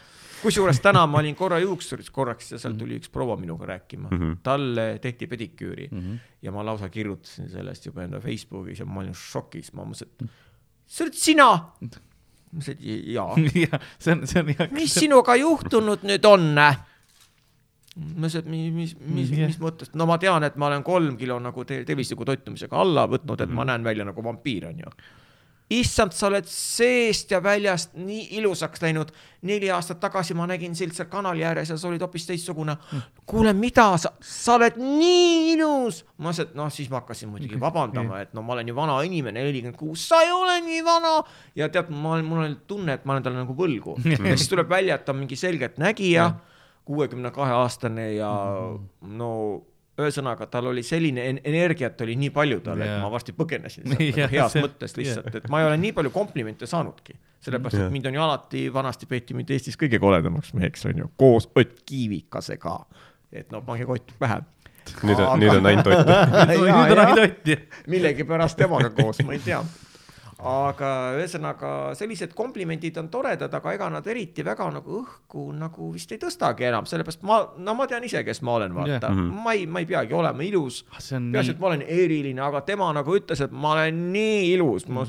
Kusjuures 0.43 0.81
täna 0.85 1.07
ma 1.07 1.19
olin 1.19 1.35
korra 1.37 1.59
juuksuris 1.63 2.11
korraks 2.11 2.53
ja 2.53 2.59
seal 2.59 2.75
tuli 2.79 2.99
üks 3.01 3.11
proua 3.13 3.37
minuga 3.37 3.67
rääkima 3.67 4.09
mm, 4.11 4.17
Mhm. 4.17 4.25
-hmm. 4.33 4.37
talle 4.43 4.99
tehti 5.03 5.27
pediküüri 5.27 5.89
mm 5.93 5.99
Mhm. 5.99 6.13
-hmm. 6.13 6.19
ja 6.43 6.53
ma 6.53 6.65
lausa 6.65 6.89
kirjutasin 6.89 7.49
sellest 7.51 7.87
juba 7.87 8.03
enda 8.03 8.21
Facebookis 8.21 8.79
ja 8.79 8.87
ma 8.87 9.01
olin 9.01 9.15
šokis, 9.15 9.73
ma 9.73 9.83
mõtlesin, 9.85 10.09
et 10.21 10.29
see 10.87 11.05
oled 11.05 11.15
sina. 11.15 11.47
ma 12.53 12.59
ütlesin, 12.61 12.73
et 12.73 13.07
jaa 13.15 13.35
jah, 13.73 13.81
see 13.99 14.13
on, 14.13 14.27
see 14.27 14.41
on 14.43 14.49
hea. 14.49 14.69
mis 14.71 14.95
sinuga 14.95 15.37
juhtunud 15.37 16.03
nüüd 16.03 16.25
on? 16.29 16.55
ma 17.97 18.27
ütlesin, 18.27 18.39
et 18.39 18.47
mis, 18.47 18.73
mis, 18.73 18.97
mis, 19.01 19.31
Jah. 19.33 19.47
mis 19.49 19.59
mõttes, 19.59 19.89
no 19.95 20.07
ma 20.07 20.19
tean, 20.19 20.45
et 20.45 20.57
ma 20.61 20.67
olen 20.67 20.83
kolm 20.85 21.17
kilo 21.17 21.39
nagu 21.41 21.65
te 21.65 21.85
tervisliku 21.85 22.25
toitumisega 22.29 22.77
alla 22.77 23.07
võtnud, 23.09 23.41
et 23.41 23.51
ma 23.51 23.65
näen 23.65 23.85
välja 23.85 24.05
nagu 24.05 24.23
vampiir, 24.25 24.67
onju. 24.69 24.91
issand, 25.71 26.15
sa 26.15 26.29
oled 26.29 26.47
seest 26.47 27.33
ja 27.35 27.41
väljast 27.43 27.97
nii 27.99 28.29
ilusaks 28.39 28.83
läinud. 28.83 29.11
neli 29.47 29.69
aastat 29.71 30.01
tagasi 30.03 30.35
ma 30.35 30.47
nägin 30.47 30.75
sind 30.75 30.95
seal 30.95 31.07
kanali 31.11 31.45
ääres 31.45 31.71
ja 31.71 31.77
sa 31.79 31.89
olid 31.89 32.01
hoopis 32.03 32.27
teistsugune. 32.27 32.77
kuule, 33.27 33.53
mida 33.53 33.89
sa, 33.99 34.13
sa 34.21 34.55
oled 34.55 34.79
nii 34.79 35.53
ilus. 35.53 36.05
ma 36.19 36.31
et 36.31 36.55
noh, 36.55 36.71
siis 36.71 36.91
ma 36.91 37.01
hakkasin 37.01 37.29
muidugi 37.29 37.61
vabandama, 37.61 38.21
et 38.21 38.35
no 38.35 38.43
ma 38.43 38.55
olen 38.55 38.69
ju 38.69 38.77
vana 38.77 39.01
inimene, 39.03 39.43
nelikümmend 39.43 39.79
kuus, 39.79 40.09
sa 40.09 40.23
ei 40.23 40.33
ole 40.33 40.61
nii 40.61 40.85
vana. 40.85 41.15
ja 41.57 41.69
tead, 41.69 41.91
ma 41.91 42.15
olen, 42.15 42.25
mul 42.25 42.45
on 42.45 42.59
tunne, 42.67 42.95
et 42.95 43.05
ma 43.05 43.17
olen 43.17 43.27
talle 43.27 43.43
nagu 43.43 43.57
võlgu. 43.57 43.99
ja 44.13 44.37
siis 44.37 44.51
tuleb 44.53 44.71
välja, 44.71 44.95
et 44.95 45.05
ta 45.05 45.15
on 45.15 45.25
mingi 45.25 45.37
selgeltnägija, 45.37 46.31
kuuekümne 46.87 47.31
kahe 47.35 47.59
aastane 47.59 48.13
ja 48.15 48.31
no 49.03 49.33
ühesõnaga, 49.99 50.47
tal 50.53 50.67
oli 50.69 50.83
selline 50.85 51.23
en- 51.31 51.41
energiat 51.45 52.01
oli 52.05 52.17
nii 52.21 52.31
palju 52.31 52.61
tal, 52.61 52.81
et 52.85 52.89
Jaa. 52.91 52.99
ma 53.03 53.09
varsti 53.11 53.33
põgenesin 53.33 53.87
sealt 53.89 54.01
Jah, 54.01 54.17
nagu 54.27 54.33
heas 54.35 54.53
see- 54.53 54.63
mõttes 54.67 54.97
lihtsalt, 54.99 55.35
et 55.41 55.49
ma 55.49 55.61
ei 55.63 55.67
ole 55.71 55.77
nii 55.81 55.93
palju 55.97 56.11
komplimente 56.13 56.67
saanudki. 56.69 57.17
sellepärast, 57.47 57.79
Jah. 57.79 57.87
et 57.87 57.93
mind 57.93 58.07
on 58.11 58.15
ju 58.15 58.21
alati, 58.27 58.65
vanasti 58.75 59.07
peeti 59.07 59.35
mind 59.35 59.51
Eestis 59.51 59.77
kõige 59.81 59.99
koledamaks 60.03 60.53
meheks, 60.55 60.85
on 60.91 60.99
ju, 61.05 61.11
koos 61.17 61.49
Ott 61.57 61.81
Kiivikasega. 61.87 62.77
et 63.33 63.51
no 63.53 63.63
pange 63.63 63.85
kott 63.87 64.13
pähe. 64.19 64.41
nüüd 65.03 65.19
on, 65.19 65.41
nüüd 65.41 65.51
on 65.57 65.67
ainult 65.67 65.87
Ott. 65.87 66.07
nüüd 66.53 66.69
on 66.69 66.99
ainult 66.99 67.19
Ott, 67.25 67.49
millegipärast 67.91 68.57
temaga 68.57 68.91
koos, 68.91 69.19
ma 69.25 69.33
ei 69.33 69.39
tea. 69.45 69.63
Aga 70.39 70.89
ühesõnaga 71.17 71.69
sellised 71.97 72.35
komplimendid 72.37 72.99
on 73.01 73.07
toredad, 73.13 73.53
aga 73.57 73.73
ega 73.73 73.89
nad 73.93 74.07
eriti 74.13 74.45
väga 74.45 74.67
nagu 74.75 74.99
õhku 75.01 75.47
nagu 75.57 75.89
vist 75.95 76.13
ei 76.13 76.19
tõstagi 76.21 76.67
enam, 76.69 76.85
sellepärast 76.89 77.23
ma, 77.25 77.39
no 77.57 77.75
ma 77.79 77.87
tean 77.89 78.05
ise, 78.05 78.21
kes 78.27 78.43
ma 78.45 78.59
olen, 78.59 78.75
vaata 78.77 79.13
yeah., 79.15 79.31
ma 79.47 79.55
ei, 79.57 79.65
ma 79.67 79.81
ei 79.81 79.89
peagi 79.89 80.13
olema 80.17 80.45
ilus. 80.45 80.83
Ah, 80.93 81.01
peaasi, 81.01 81.55
et, 81.55 81.63
ma 81.63 81.71
olen 81.71 81.87
eriline, 81.89 82.43
aga 82.45 82.61
tema 82.69 82.91
nagu 82.97 83.17
ütles, 83.17 83.41
et 83.47 83.55
ma 83.57 83.73
olen 83.79 84.03
nii 84.13 84.53
ilus, 84.53 84.85
ma, 84.93 85.07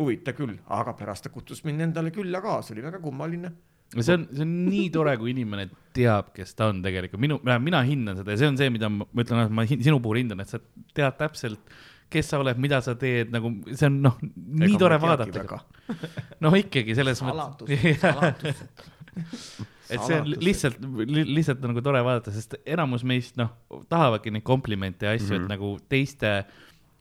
huvitav 0.00 0.38
küll, 0.38 0.56
aga 0.72 0.96
pärast 0.96 1.26
ta 1.28 1.34
kutsus 1.34 1.60
mind 1.68 1.84
endale 1.90 2.14
külla 2.14 2.40
ka, 2.40 2.62
see 2.64 2.72
oli 2.78 2.86
väga 2.88 3.02
kummaline. 3.04 3.52
see 3.92 4.14
on, 4.16 4.26
see 4.32 4.40
on 4.46 4.52
nii 4.70 4.88
tore, 4.94 5.18
kui 5.20 5.34
inimene 5.34 5.66
teab, 5.92 6.30
kes 6.32 6.54
ta 6.56 6.70
on 6.72 6.80
tegelikult, 6.80 7.20
minu, 7.20 7.36
mina 7.60 7.82
hindan 7.84 8.16
seda 8.22 8.32
ja 8.32 8.40
see 8.40 8.48
on 8.48 8.56
see, 8.56 8.70
mida 8.72 8.88
ma 8.88 9.04
ma 9.04 9.24
ütlen, 9.26 9.50
ma 9.52 9.66
hin- 9.68 9.84
sinu 9.84 10.00
puhul 10.00 10.22
hindan, 10.22 10.40
et 10.40 10.48
sa 10.48 10.62
tead 10.96 11.18
täpselt, 11.20 11.60
kes 12.12 12.28
sa 12.32 12.38
oled, 12.42 12.58
mida 12.62 12.80
sa 12.84 12.94
teed, 13.00 13.30
nagu 13.34 13.50
see 13.72 13.86
on 13.88 14.00
noh, 14.04 14.18
nii 14.62 14.76
tore 14.80 14.98
vaadata. 15.02 15.58
no 16.44 16.52
ikkagi 16.58 16.94
selles 16.98 17.22
mõttes, 17.24 18.62
et 19.92 20.00
see 20.06 20.18
on 20.20 20.28
li- 20.30 20.38
lihtsalt, 20.48 20.76
lihtsalt 21.28 21.64
nagu 21.66 21.82
tore 21.84 22.00
vaadata, 22.06 22.32
sest 22.34 22.54
enamus 22.64 23.04
meist 23.08 23.36
noh, 23.40 23.50
tahavadki 23.92 24.32
neid 24.32 24.44
komplimente 24.46 25.06
ja 25.08 25.16
asju 25.16 25.28
mm, 25.28 25.38
-hmm. 25.38 25.42
et 25.44 25.52
nagu 25.56 25.72
teiste 25.92 26.32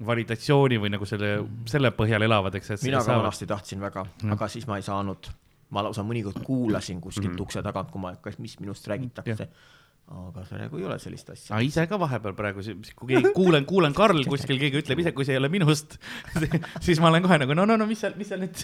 validatsiooni 0.01 0.79
või 0.81 0.89
nagu 0.95 1.05
selle, 1.05 1.35
selle 1.69 1.91
põhjal 1.93 2.25
elavad, 2.25 2.55
eks, 2.57 2.71
et 2.75 2.83
mina 2.87 2.97
ka 2.97 3.05
saavad- 3.05 3.21
vanasti 3.27 3.45
tahtsin 3.47 3.79
väga, 3.83 4.05
aga 4.33 4.47
siis 4.49 4.67
ma 4.67 4.77
ei 4.81 4.83
saanud. 4.87 5.29
ma 5.71 5.79
lausa 5.85 6.03
mõnikord 6.03 6.41
kuulasin 6.43 6.99
kuskilt 7.01 7.23
Mhm. 7.25 7.31
mm 7.31 7.37
-hmm. 7.37 7.41
ukse 7.43 7.61
tagant, 7.63 7.91
kui 7.91 8.01
ma, 8.01 8.15
kas, 8.15 8.37
mis 8.39 8.59
minust 8.59 8.87
räägitakse. 8.87 9.47
Aga 10.11 10.43
praegu 10.43 10.79
ei 10.79 10.85
ole 10.87 10.97
sellist 10.99 11.29
asja. 11.31 11.53
aga 11.55 11.63
ise 11.63 11.85
ka 11.87 11.99
vahepeal 12.01 12.33
praegu, 12.35 12.63
kui 12.99 13.13
keegi, 13.13 13.31
kuulen, 13.35 13.65
kuulen 13.69 13.95
Karl 13.95 14.23
kuskil, 14.27 14.59
keegi 14.59 14.81
ütleb 14.81 14.99
ise, 15.03 15.13
kui 15.15 15.27
see 15.27 15.37
ei 15.37 15.41
ole 15.41 15.51
minust, 15.53 15.95
siis 16.85 16.99
ma 17.03 17.11
olen 17.11 17.23
kohe 17.23 17.37
nagu 17.41 17.55
no, 17.55 17.65
no, 17.69 17.77
no 17.79 17.87
mis 17.87 18.01
seal, 18.03 18.17
mis 18.19 18.31
seal 18.31 18.43
nüüd. 18.43 18.63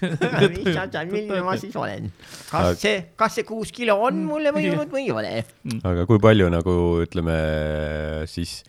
milline 1.14 1.44
ma 1.46 1.56
siis 1.60 1.76
olen? 1.80 2.10
kas 2.52 2.82
see, 2.84 2.98
kas 3.20 3.40
see 3.40 3.48
kuus 3.48 3.72
kilo 3.76 3.96
on 4.10 4.26
mulle 4.28 4.52
mõjunud 4.56 4.92
või 4.92 5.06
ei 5.06 5.14
ole? 5.16 5.36
aga 5.88 6.08
kui 6.10 6.20
palju 6.24 6.50
nagu 6.52 6.78
ütleme 7.06 7.38
siis 8.28 8.60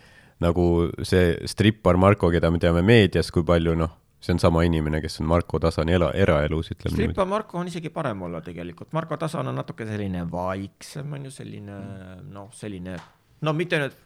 nagu 0.43 0.89
see 1.03 1.35
strippar 1.51 1.99
Marko, 1.99 2.31
keda 2.31 2.53
me 2.55 2.63
teame 2.63 2.85
meedias, 2.87 3.33
kui 3.35 3.43
palju 3.47 3.75
noh, 3.79 3.97
see 4.21 4.33
on 4.35 4.41
sama 4.43 4.65
inimene, 4.67 5.01
kes 5.01 5.21
on 5.23 5.29
Marko 5.31 5.61
Tasani 5.63 5.95
ela, 5.95 6.11
eraelus, 6.15 6.73
ütleme 6.73 6.95
niimoodi. 6.95 7.13
Strippa 7.13 7.27
Marko 7.29 7.59
on 7.61 7.71
isegi 7.71 7.91
parem 7.95 8.23
olla 8.27 8.41
tegelikult, 8.43 8.93
Marko 8.93 9.17
Tasan 9.17 9.47
on 9.47 9.59
natuke 9.61 9.87
selline 9.87 10.25
vaiksem, 10.31 11.13
on 11.15 11.29
ju 11.29 11.35
selline 11.35 11.79
noh, 12.33 12.49
selline 12.55 12.97
no 13.47 13.55
mitte 13.55 13.79
nüüd, 13.79 13.99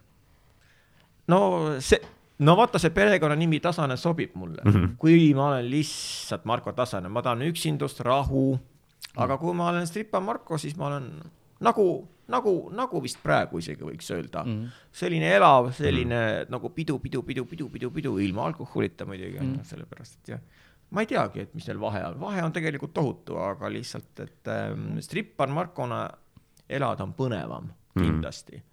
no 1.33 1.39
see, 1.81 2.01
no 2.45 2.57
vaata, 2.59 2.81
see 2.81 2.93
perekonnanimi 2.93 3.61
Tasane 3.63 3.97
sobib 3.97 4.35
mulle 4.37 4.61
mm, 4.61 4.73
-hmm. 4.73 4.91
kui 5.01 5.33
ma 5.33 5.47
olen 5.47 5.69
lihtsalt 5.71 6.45
Marko 6.45 6.71
Tasane, 6.77 7.09
ma 7.09 7.21
tahan 7.21 7.41
üksindust, 7.49 8.05
rahu, 8.05 8.59
aga 9.17 9.37
kui 9.37 9.53
ma 9.53 9.71
olen 9.73 9.87
Strippa 9.87 10.19
Marko, 10.19 10.57
siis 10.57 10.77
ma 10.77 10.91
olen 10.91 11.09
nagu, 11.63 11.87
nagu, 12.33 12.53
nagu 12.75 13.01
vist 13.03 13.21
praegu 13.23 13.61
isegi 13.61 13.85
võiks 13.87 14.11
öelda 14.15 14.43
mm, 14.43 14.57
-hmm. 14.57 14.83
selline 15.03 15.31
elav, 15.37 15.71
selline 15.77 16.19
mm 16.19 16.35
-hmm. 16.41 16.51
nagu 16.55 16.73
pidu, 16.75 16.99
pidu, 16.99 17.23
pidu, 17.23 17.45
pidu, 17.45 17.69
pidu, 17.69 17.91
pidu 17.91 18.17
ilma 18.19 18.45
alkoholita 18.51 19.05
muidugi 19.05 19.39
mm 19.39 19.55
-hmm. 19.55 19.71
sellepärast, 19.71 20.19
et 20.21 20.35
jah 20.35 20.43
ma 20.93 21.01
ei 21.01 21.09
teagi, 21.09 21.39
et 21.41 21.53
mis 21.57 21.67
neil 21.67 21.79
vahe 21.81 22.03
on, 22.05 22.19
vahe 22.21 22.43
on 22.45 22.53
tegelikult 22.53 22.93
tohutu, 22.93 23.37
aga 23.41 23.69
lihtsalt, 23.73 24.19
et 24.19 24.51
ähm, 24.53 24.99
strippar 25.01 25.49
Markona 25.49 26.03
elada 26.69 27.03
on 27.03 27.15
põnevam 27.17 27.71
kindlasti 27.97 28.57
mm.. 28.57 28.72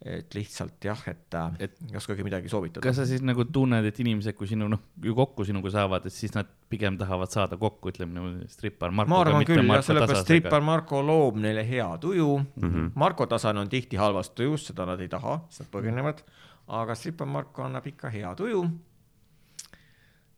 Et 0.00 0.34
lihtsalt 0.34 0.80
jah, 0.84 1.00
et, 1.06 1.34
äh, 1.34 1.56
Et- 1.60 1.76
ei 1.90 1.96
oskagi 1.96 2.24
midagi 2.24 2.48
soovitada 2.48 2.80
kas. 2.80 2.96
sa 2.96 3.04
siis 3.06 3.20
nagu 3.20 3.44
tunned, 3.44 3.84
et 3.84 3.98
inimesed, 4.00 4.32
kui 4.36 4.46
sinu 4.48 4.68
noh, 4.68 4.80
ju 5.02 5.14
kokku 5.14 5.44
sinuga 5.44 5.70
saavad, 5.70 6.06
et 6.06 6.12
siis 6.12 6.32
nad 6.34 6.48
pigem 6.70 6.96
tahavad 6.96 7.28
saada 7.28 7.58
kokku, 7.60 7.90
ütleme 7.92 8.16
niimoodi, 8.16 8.48
strippar 8.48 8.90
Markoga. 8.90 9.10
ma 9.12 9.20
arvan 9.20 9.44
küll 9.44 9.66
jah, 9.66 9.84
sellepärast 9.84 10.24
strippar 10.24 10.64
Marko 10.64 11.02
loob 11.04 11.36
neile 11.36 11.66
hea 11.68 11.98
tuju 11.98 12.38
mm. 12.38 12.70
-hmm. 12.70 12.92
Marko 12.94 13.26
Tasane 13.26 13.60
on 13.60 13.68
tihti 13.68 13.96
halvas 13.96 14.30
tujus, 14.30 14.66
seda 14.66 14.86
nad 14.86 15.00
ei 15.00 15.08
taha, 15.08 15.40
siis 15.48 15.60
nad 15.60 15.70
põgenevad. 15.74 16.22
aga 16.68 16.94
strippar 16.94 17.26
Marko 17.26 17.62
annab 17.62 17.86
ikka 17.86 18.08
hea 18.08 18.34
tuju. 18.34 18.70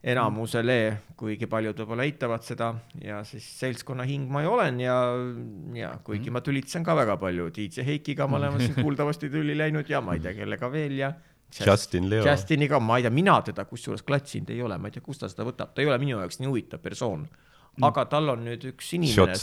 enamusele, 0.03 0.77
kuigi 1.19 1.47
paljud 1.47 1.79
võib-olla 1.79 2.07
eitavad 2.09 2.43
seda 2.43 2.73
ja 2.99 3.21
siis 3.27 3.45
seltskonna 3.61 4.03
hing 4.09 4.31
ma 4.33 4.43
ju 4.43 4.55
olen 4.57 4.81
ja, 4.83 4.97
ja 5.79 5.93
kuigi 6.03 6.33
ma 6.35 6.43
tülitsen 6.43 6.83
ka 6.87 6.97
väga 6.99 7.15
palju, 7.23 7.51
DJ 7.55 7.87
Heikiga 7.87 8.27
me 8.27 8.41
oleme 8.41 8.59
siin 8.65 8.75
kuuldavasti 8.81 9.31
tülli 9.31 9.55
läinud 9.59 9.91
ja 9.91 10.03
ma 10.03 10.17
ei 10.19 10.25
tea, 10.25 10.35
kellega 10.41 10.71
veel 10.73 10.99
ja. 10.99 11.13
Justin 11.53 12.09
Leo. 12.09 12.25
Justiniga, 12.25 12.81
ma 12.81 12.97
ei 12.99 13.05
tea, 13.05 13.13
mina 13.15 13.37
teda 13.45 13.67
kusjuures 13.69 14.03
klatsinud 14.09 14.51
ei 14.51 14.63
ole, 14.65 14.79
ma 14.81 14.89
ei 14.89 14.95
tea, 14.97 15.05
kust 15.05 15.23
ta 15.23 15.29
seda 15.31 15.45
võtab, 15.47 15.75
ta 15.75 15.85
ei 15.85 15.91
ole 15.91 15.99
minu 16.01 16.17
jaoks 16.17 16.41
nii 16.41 16.49
huvitav 16.49 16.83
persoon. 16.83 17.27
Aga 17.81 18.05
tal 18.11 18.29
on 18.35 18.43
nüüd 18.45 18.67
üks 18.69 18.91
inimene 18.99 19.37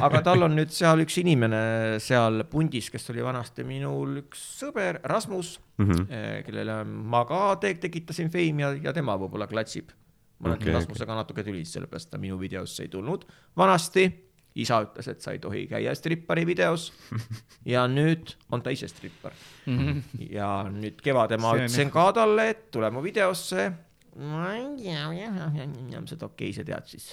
aga 0.06 0.22
tal 0.24 0.46
on 0.46 0.54
nüüd 0.56 0.72
seal 0.72 1.02
üks 1.04 1.18
inimene 1.20 1.60
seal 2.00 2.40
pundis, 2.48 2.88
kes 2.92 3.10
oli 3.12 3.24
vanasti 3.24 3.66
minul 3.68 4.22
üks 4.22 4.40
sõber, 4.62 5.02
Rasmus 5.04 5.58
mm. 5.76 5.90
-hmm. 5.90 6.44
kellele 6.46 6.78
ma 6.84 7.24
ka 7.28 7.56
te 7.60 7.74
tekitasin 7.82 8.32
feimi 8.32 8.64
ja, 8.64 8.72
ja 8.88 8.94
tema 8.96 9.18
võib-olla 9.20 9.48
klatsib. 9.50 9.92
ma 10.38 10.50
olen 10.50 10.62
okay, 10.62 10.72
Rasmusega 10.72 11.16
natuke 11.20 11.44
tülis, 11.44 11.72
sellepärast 11.76 12.10
ta 12.10 12.18
minu 12.18 12.38
videosse 12.40 12.86
ei 12.86 12.88
tulnud. 12.88 13.26
vanasti 13.56 14.08
isa 14.54 14.78
ütles, 14.86 15.08
et 15.10 15.20
sa 15.20 15.34
ei 15.34 15.40
tohi 15.42 15.66
käia 15.68 15.92
strippari 15.98 16.46
videos 16.46 16.92
ja 17.74 17.84
nüüd 17.90 18.36
on 18.48 18.62
ta 18.62 18.72
ise 18.72 18.88
strippar. 18.88 19.36
ja 20.30 20.64
nüüd 20.70 21.02
kevadel 21.04 21.42
ma 21.44 21.58
ütlesin 21.58 21.92
ka 21.92 22.08
talle, 22.16 22.48
et 22.54 22.70
tule 22.70 22.88
mu 22.90 23.04
videosse. 23.04 23.68
ma 24.16 24.54
ei 24.56 24.64
tea, 24.80 25.12
jah, 25.12 26.08
seda 26.08 26.32
okei, 26.32 26.54
sa 26.56 26.64
tead 26.64 26.88
siis 26.88 27.12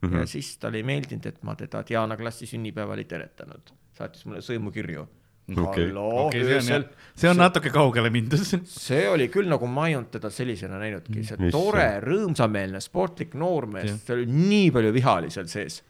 mm. 0.00 0.08
-hmm. 0.08 0.18
ja 0.20 0.26
siis 0.26 0.58
talle 0.58 0.80
ei 0.80 0.86
meeldinud, 0.86 1.26
et 1.26 1.42
ma 1.42 1.54
teda 1.56 1.84
Diana 1.88 2.16
klassi 2.16 2.46
sünnipäeval 2.46 2.98
ei 2.98 3.08
teretanud, 3.08 3.72
saatis 3.96 4.26
mulle 4.26 4.44
sõimukirju. 4.44 5.06
Okei. 5.50 5.86
halloo, 5.88 6.26
on 6.26 6.34
öösel, 6.36 6.84
see 7.18 7.26
on 7.26 7.40
natuke 7.40 7.72
kaugele 7.74 8.10
mindud. 8.10 8.38
see 8.70 9.08
oli 9.10 9.26
küll 9.34 9.48
nagu 9.50 9.66
ma 9.66 9.88
ei 9.90 9.96
olnud 9.98 10.12
teda 10.14 10.30
sellisena 10.30 10.78
näinudki, 10.78 11.24
see 11.24 11.34
Issand. 11.34 11.50
tore, 11.50 11.86
rõõmsameelne, 12.04 12.78
sportlik 12.84 13.34
noormees 13.34 13.96
seal 14.04 14.20
oli 14.20 14.28
nii 14.30 14.68
palju 14.76 14.92
viha 14.94 15.16
oli 15.22 15.32
seal 15.34 15.48
sees. 15.50 15.80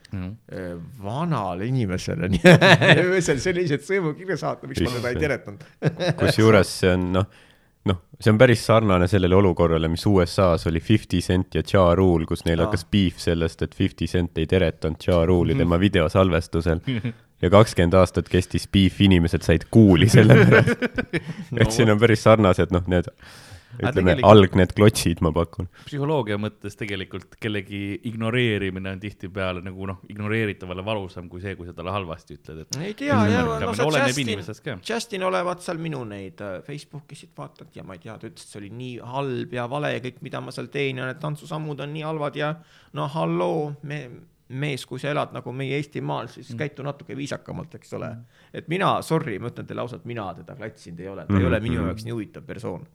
vanale 1.02 1.68
inimesele 1.68 2.30
öösel 3.10 3.42
selliseid 3.42 3.84
sõimukirju 3.84 4.38
saata, 4.40 4.70
miks 4.70 4.80
ma 4.86 4.96
teda 4.96 5.12
ei 5.12 5.20
teretanud. 5.26 5.68
kusjuures 6.22 6.72
see 6.80 6.94
on 6.96 7.06
noh, 7.18 7.28
noh, 7.88 8.02
see 8.20 8.32
on 8.32 8.38
päris 8.40 8.62
sarnane 8.66 9.08
sellele 9.08 9.36
olukorrale, 9.38 9.88
mis 9.88 10.04
USA-s 10.06 10.66
oli 10.68 10.80
Fifty 10.80 11.20
Cent 11.24 11.54
ja 11.54 11.62
Ja 11.72 11.94
Rule, 11.94 12.26
kus 12.26 12.44
neil 12.44 12.60
Aa. 12.60 12.68
hakkas 12.68 12.84
beef 12.90 13.18
sellest, 13.22 13.62
et 13.62 13.74
Fifty 13.74 14.06
Cent 14.06 14.38
ei 14.38 14.46
teretanud 14.46 15.06
Ja 15.06 15.24
Rule'i 15.26 15.56
tema 15.56 15.80
videosalvestusel. 15.80 16.80
ja 17.42 17.50
kakskümmend 17.50 17.94
aastat 17.96 18.28
kestis 18.28 18.68
beef, 18.68 19.00
inimesed 19.00 19.42
said 19.46 19.68
kuuli 19.70 20.08
selle 20.12 20.36
pärast. 20.44 20.84
et 21.62 21.70
siin 21.72 21.90
on 21.90 22.00
päris 22.00 22.26
sarnased, 22.26 22.74
noh, 22.74 22.84
need 22.90 23.08
ütleme, 23.78 24.16
algned 24.26 24.72
klotsid, 24.76 25.20
ma 25.24 25.32
pakun. 25.34 25.68
psühholoogia 25.86 26.38
mõttes 26.40 26.76
tegelikult 26.78 27.36
kellegi 27.40 28.00
ignoreerimine 28.10 28.94
on 28.96 29.02
tihtipeale 29.02 29.62
nagu 29.64 29.88
noh, 29.90 30.00
ignoreeritavale 30.10 30.84
valusam 30.86 31.28
kui 31.30 31.42
see, 31.44 31.54
kui 31.58 31.68
sa 31.68 31.74
talle 31.76 31.94
halvasti 31.94 32.38
ütled, 32.38 32.64
et 32.64 32.80
ei 32.82 32.96
tea, 32.98 33.20
ja 33.30 33.44
no 33.46 33.74
sa 33.76 33.86
Justin 34.06 34.80
Justin 34.88 35.26
olevat 35.28 35.62
seal 35.64 35.80
minu 35.82 36.02
neid 36.08 36.42
äh, 36.44 36.58
Facebookisid 36.66 37.34
vaadanud 37.36 37.76
ja 37.76 37.86
ma 37.86 37.96
ei 37.96 38.02
tea, 38.02 38.16
ta 38.18 38.28
ütles, 38.30 38.46
et 38.46 38.54
see 38.54 38.62
oli 38.62 38.72
nii 38.74 38.96
halb 39.12 39.54
ja 39.54 39.68
vale 39.70 39.94
ja 39.94 40.02
kõik, 40.04 40.20
mida 40.26 40.42
ma 40.44 40.54
seal 40.54 40.70
teen 40.72 41.00
ja 41.00 41.08
need 41.08 41.22
tantsusammud 41.22 41.80
on 41.84 41.94
nii 41.94 42.04
halvad 42.06 42.38
ja 42.40 42.54
no 42.96 43.06
halloo, 43.10 43.70
me, 43.86 44.02
mees, 44.50 44.84
kui 44.86 44.98
sa 44.98 45.10
elad 45.12 45.34
nagu 45.34 45.52
meie 45.54 45.78
Eestimaal, 45.78 46.30
siis 46.32 46.50
käitu 46.58 46.84
natuke 46.86 47.16
viisakamalt, 47.16 47.74
eks 47.78 47.94
ole. 47.98 48.10
et 48.54 48.68
mina, 48.68 48.96
sorry, 49.06 49.38
ma 49.38 49.50
ütlen 49.52 49.68
teile 49.68 49.84
ausalt, 49.84 50.06
mina 50.10 50.26
teda 50.34 50.56
klatsinud 50.58 51.00
ei 51.00 51.10
ole, 51.10 51.26
ta 51.28 51.38
ei 51.38 51.46
ole 51.46 51.60
minu 51.62 51.84
jaoks 51.84 52.06
nii 52.06 52.16
huvitav 52.16 52.46
persoon. 52.46 52.86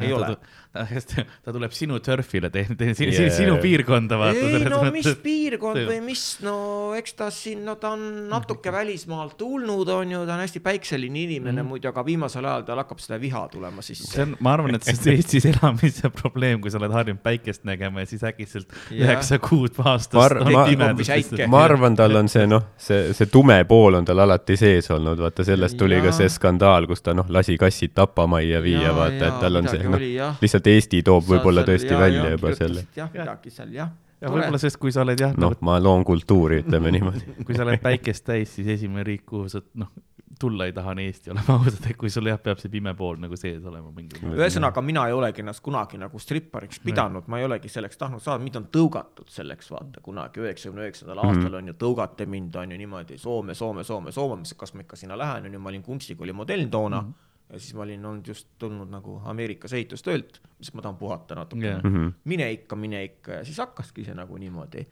Ei 0.00 0.12
ole. 0.12 0.36
ta, 0.36 0.84
ta, 1.14 1.24
ta 1.44 1.52
tuleb 1.54 1.72
sinu 1.72 1.98
turfile, 2.04 2.50
tee, 2.52 2.66
tee 2.76 2.94
sinu, 2.94 3.12
Yeah. 3.16 3.32
sinu 3.32 3.54
piirkonda 3.62 4.18
vaata. 4.20 4.42
ei 4.44 4.64
no 4.68 4.80
mis 4.92 5.08
piirkond 5.22 5.80
või 5.88 6.00
mis, 6.04 6.24
no 6.44 6.56
eks 6.98 7.14
ta 7.16 7.30
siin, 7.32 7.62
no 7.64 7.76
ta 7.80 7.94
on 7.96 8.02
natuke 8.28 8.72
välismaalt 8.74 9.36
tulnud, 9.40 9.88
on 9.94 10.12
ju, 10.12 10.24
ta 10.28 10.34
on 10.36 10.42
hästi 10.44 10.60
päikseline 10.64 11.22
inimene 11.22 11.62
mm. 11.62 11.70
muidu, 11.70 11.88
aga 11.88 12.04
viimasel 12.06 12.44
ajal 12.44 12.66
tal 12.68 12.82
hakkab 12.82 13.00
seda 13.00 13.18
viha 13.22 13.46
tulema 13.52 13.84
sisse. 13.86 14.10
see 14.12 14.26
on, 14.26 14.34
ma 14.44 14.52
arvan, 14.56 14.76
et 14.76 14.84
see 14.84 14.98
on 14.98 15.16
Eestis 15.16 15.48
elamise 15.52 16.10
probleem, 16.12 16.60
kui 16.60 16.72
sa 16.72 16.80
oled 16.82 16.92
harjunud 16.92 17.22
päikest 17.24 17.64
nägema 17.68 18.04
ja 18.04 18.10
siis 18.10 18.24
äkitselt 18.26 18.74
üheksa 18.92 19.40
kuud 19.42 19.80
aastast 19.84 20.36
Ma 20.46 20.66
ma- 20.66 21.48
ma 21.48 21.62
arvan, 21.64 21.96
tal 21.96 22.16
on 22.20 22.28
see 22.30 22.44
noh, 22.50 22.62
see, 22.80 23.12
see 23.16 23.30
tume 23.32 23.56
pool 23.68 23.96
on 23.98 24.04
tal 24.08 24.20
alati 24.26 24.56
sees 24.60 24.90
olnud, 24.92 25.20
vaata 25.24 25.44
sellest 25.46 25.78
tuli 25.80 25.98
ka 26.02 26.10
Jaa. 26.10 26.18
see 26.20 26.28
skandaal, 26.36 26.86
kus 26.90 27.02
ta 27.06 27.14
noh, 27.16 27.26
lasi 27.32 27.56
kassid 27.60 27.94
tapamajja 27.96 28.60
viia, 28.64 28.92
vaata, 28.96 29.30
et 29.30 29.40
tal 29.42 29.60
on 29.62 29.68
see 29.70 29.85
midagi 29.86 30.10
noh 30.10 30.16
jah., 30.16 30.42
lihtsalt 30.42 30.72
Eesti 30.72 31.02
toob 31.06 31.30
võib-olla 31.30 31.64
tõesti 31.66 31.92
jaa, 31.92 32.00
välja 32.00 32.24
jaa, 32.24 32.34
juba 32.36 32.54
selle. 32.58 32.86
jah, 32.96 33.12
midagi 33.12 33.54
seal 33.54 33.72
jah. 33.76 33.94
ja 34.20 34.32
võib-olla 34.32 34.60
sest, 34.62 34.80
kui 34.82 34.94
sa 34.94 35.04
oled 35.06 35.20
jah 35.20 35.36
noh 35.36 35.54
no,, 35.54 35.62
ma 35.68 35.78
loon 35.82 36.04
kultuuri, 36.08 36.62
ütleme 36.64 36.92
niimoodi. 36.96 37.36
kui 37.46 37.56
sa 37.56 37.66
oled 37.66 37.82
päikest 37.82 38.26
täis, 38.28 38.54
siis 38.58 38.74
esimene 38.78 39.06
riik, 39.06 39.26
kuhu 39.28 39.50
sa 39.52 39.62
noh, 39.80 39.92
tulla 40.38 40.64
ei 40.64 40.72
taha, 40.72 40.90
on 40.90 40.98
Eesti, 40.98 41.30
oleme 41.30 41.52
ausad, 41.54 41.86
et 41.90 41.96
kui 41.96 42.10
sul 42.12 42.28
jah, 42.28 42.38
peab 42.42 42.60
see 42.60 42.70
pime 42.72 42.92
pool 42.96 43.16
nagu 43.20 43.36
sees 43.40 43.64
olema 43.64 43.90
mingil 43.94 44.20
moel. 44.22 44.40
ühesõnaga, 44.40 44.82
mina 44.84 45.06
ei 45.08 45.16
olegi 45.16 45.42
ennast 45.44 45.62
kunagi 45.64 46.00
nagu 46.00 46.20
strippariks 46.20 46.80
pidanud, 46.84 47.28
ma 47.32 47.40
ei 47.40 47.46
olegi 47.48 47.70
selleks 47.72 48.00
tahtnud 48.00 48.24
saada, 48.24 48.42
mind 48.44 48.60
on 48.60 48.66
tõugatud 48.72 49.30
selleks, 49.32 49.70
vaata 49.72 50.02
kunagi 50.04 50.42
üheksakümne 50.44 50.84
üheksandal 50.84 51.22
aastal 51.24 51.60
on 51.60 51.72
ju 51.72 51.76
tõugati 51.80 52.28
mind 52.28 52.56
on 52.60 52.74
ju 52.74 52.80
niimoodi 52.82 53.20
Soome, 53.20 53.56
Soome, 53.56 53.84
Soome, 53.84 54.12
Soome, 54.12 54.44
kas 54.58 54.74
ma 54.74 54.84
ikka 54.84 55.00
sinna 55.00 55.16
lähen, 55.18 55.48
on 55.48 55.56
ju, 55.56 55.62
ma 55.62 55.72
olin 55.72 55.86
kunstikooli 55.86 56.36
modell 56.36 56.68
toona 56.72 57.00
mm. 57.00 57.08
-hmm 57.08 57.25
ja 57.50 57.60
siis 57.60 57.74
ma 57.74 57.84
olin 57.84 58.04
olnud 58.04 58.26
just 58.26 58.48
tulnud 58.58 58.90
nagu 58.90 59.20
Ameerikas 59.24 59.72
ehitustöölt, 59.72 60.40
siis 60.60 60.74
ma 60.74 60.82
tahan 60.82 60.96
puhata 60.98 61.38
natuke 61.38 61.66
yeah.. 61.66 62.10
mine 62.24 62.50
ikka, 62.52 62.76
mine 62.76 63.04
ikka 63.04 63.40
ja 63.40 63.44
siis 63.44 63.58
hakkaski 63.62 64.04
see 64.04 64.14
nagu 64.14 64.38
niimoodi. 64.38 64.86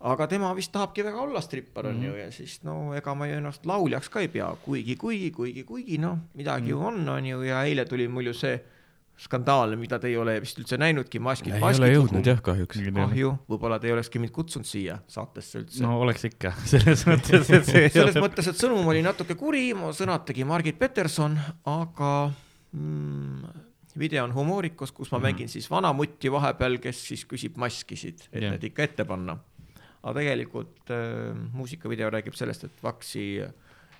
aga 0.00 0.26
tema 0.26 0.50
vist 0.56 0.72
tahabki 0.72 1.04
väga 1.04 1.20
olla 1.20 1.40
strippar 1.40 1.86
on 1.86 1.96
mm 1.96 2.02
-hmm. 2.02 2.06
ju 2.06 2.14
ja 2.16 2.30
siis 2.32 2.62
no 2.62 2.94
ega 2.94 3.14
ma 3.14 3.26
ju 3.26 3.36
ennast 3.36 3.66
lauljaks 3.66 4.08
ka 4.08 4.20
ei 4.20 4.28
pea, 4.28 4.56
kuigi, 4.64 4.96
kuigi, 4.96 5.30
kuigi, 5.30 5.64
kuigi 5.64 5.98
noh, 5.98 6.18
midagi 6.34 6.70
ju 6.70 6.80
on, 6.80 7.08
on 7.08 7.26
ju 7.26 7.42
ja 7.42 7.64
eile 7.64 7.84
tuli 7.84 8.08
mul 8.08 8.26
ju 8.26 8.34
see 8.34 8.60
skandaal, 9.14 9.76
mida 9.78 9.98
te 10.02 10.08
ei 10.10 10.16
ole 10.18 10.34
vist 10.42 10.58
üldse 10.58 10.78
näinudki, 10.80 11.20
maskid, 11.22 11.54
ei 11.54 11.62
maskid. 11.62 11.84
ole 11.84 11.90
jõudnud 11.92 12.26
jah, 12.26 12.40
kahjuks. 12.44 12.80
kahju, 12.96 13.30
võib-olla 13.50 13.78
te 13.78 13.88
ei 13.88 13.94
olekski 13.94 14.18
mind 14.22 14.34
kutsunud 14.34 14.66
siia 14.66 14.96
saatesse 15.10 15.62
üldse 15.62 15.84
no.. 15.84 16.00
oleks 16.02 16.26
ikka, 16.30 16.50
selles 16.72 17.04
mõttes, 17.06 17.50
et 17.54 17.68
see 17.68 17.92
selles 17.94 18.18
mõttes, 18.18 18.50
et 18.50 18.58
sõnum 18.58 18.90
oli 18.90 19.04
natuke 19.06 19.36
kuri, 19.38 19.68
mu 19.78 19.92
sõnad 19.94 20.26
tegi 20.26 20.46
Margit 20.48 20.80
Peterson, 20.80 21.38
aga 21.70 22.10
mm, 22.74 23.62
video 24.02 24.26
on 24.26 24.34
humoorikas, 24.34 24.90
kus 24.94 25.12
ma 25.14 25.22
mängin 25.22 25.50
siis 25.52 25.70
vanamutti 25.70 26.32
vahepeal, 26.34 26.80
kes 26.82 27.06
siis 27.12 27.22
küsib 27.30 27.58
maskisid, 27.62 28.26
et 28.32 28.42
yeah. 28.42 28.56
need 28.56 28.66
ikka 28.72 28.88
ette 28.88 29.06
panna. 29.06 29.38
aga 30.02 30.18
tegelikult 30.18 30.90
äh, 30.92 31.30
muusikavideo 31.54 32.10
räägib 32.12 32.34
sellest, 32.36 32.66
et 32.66 32.82
vaksi, 32.82 33.28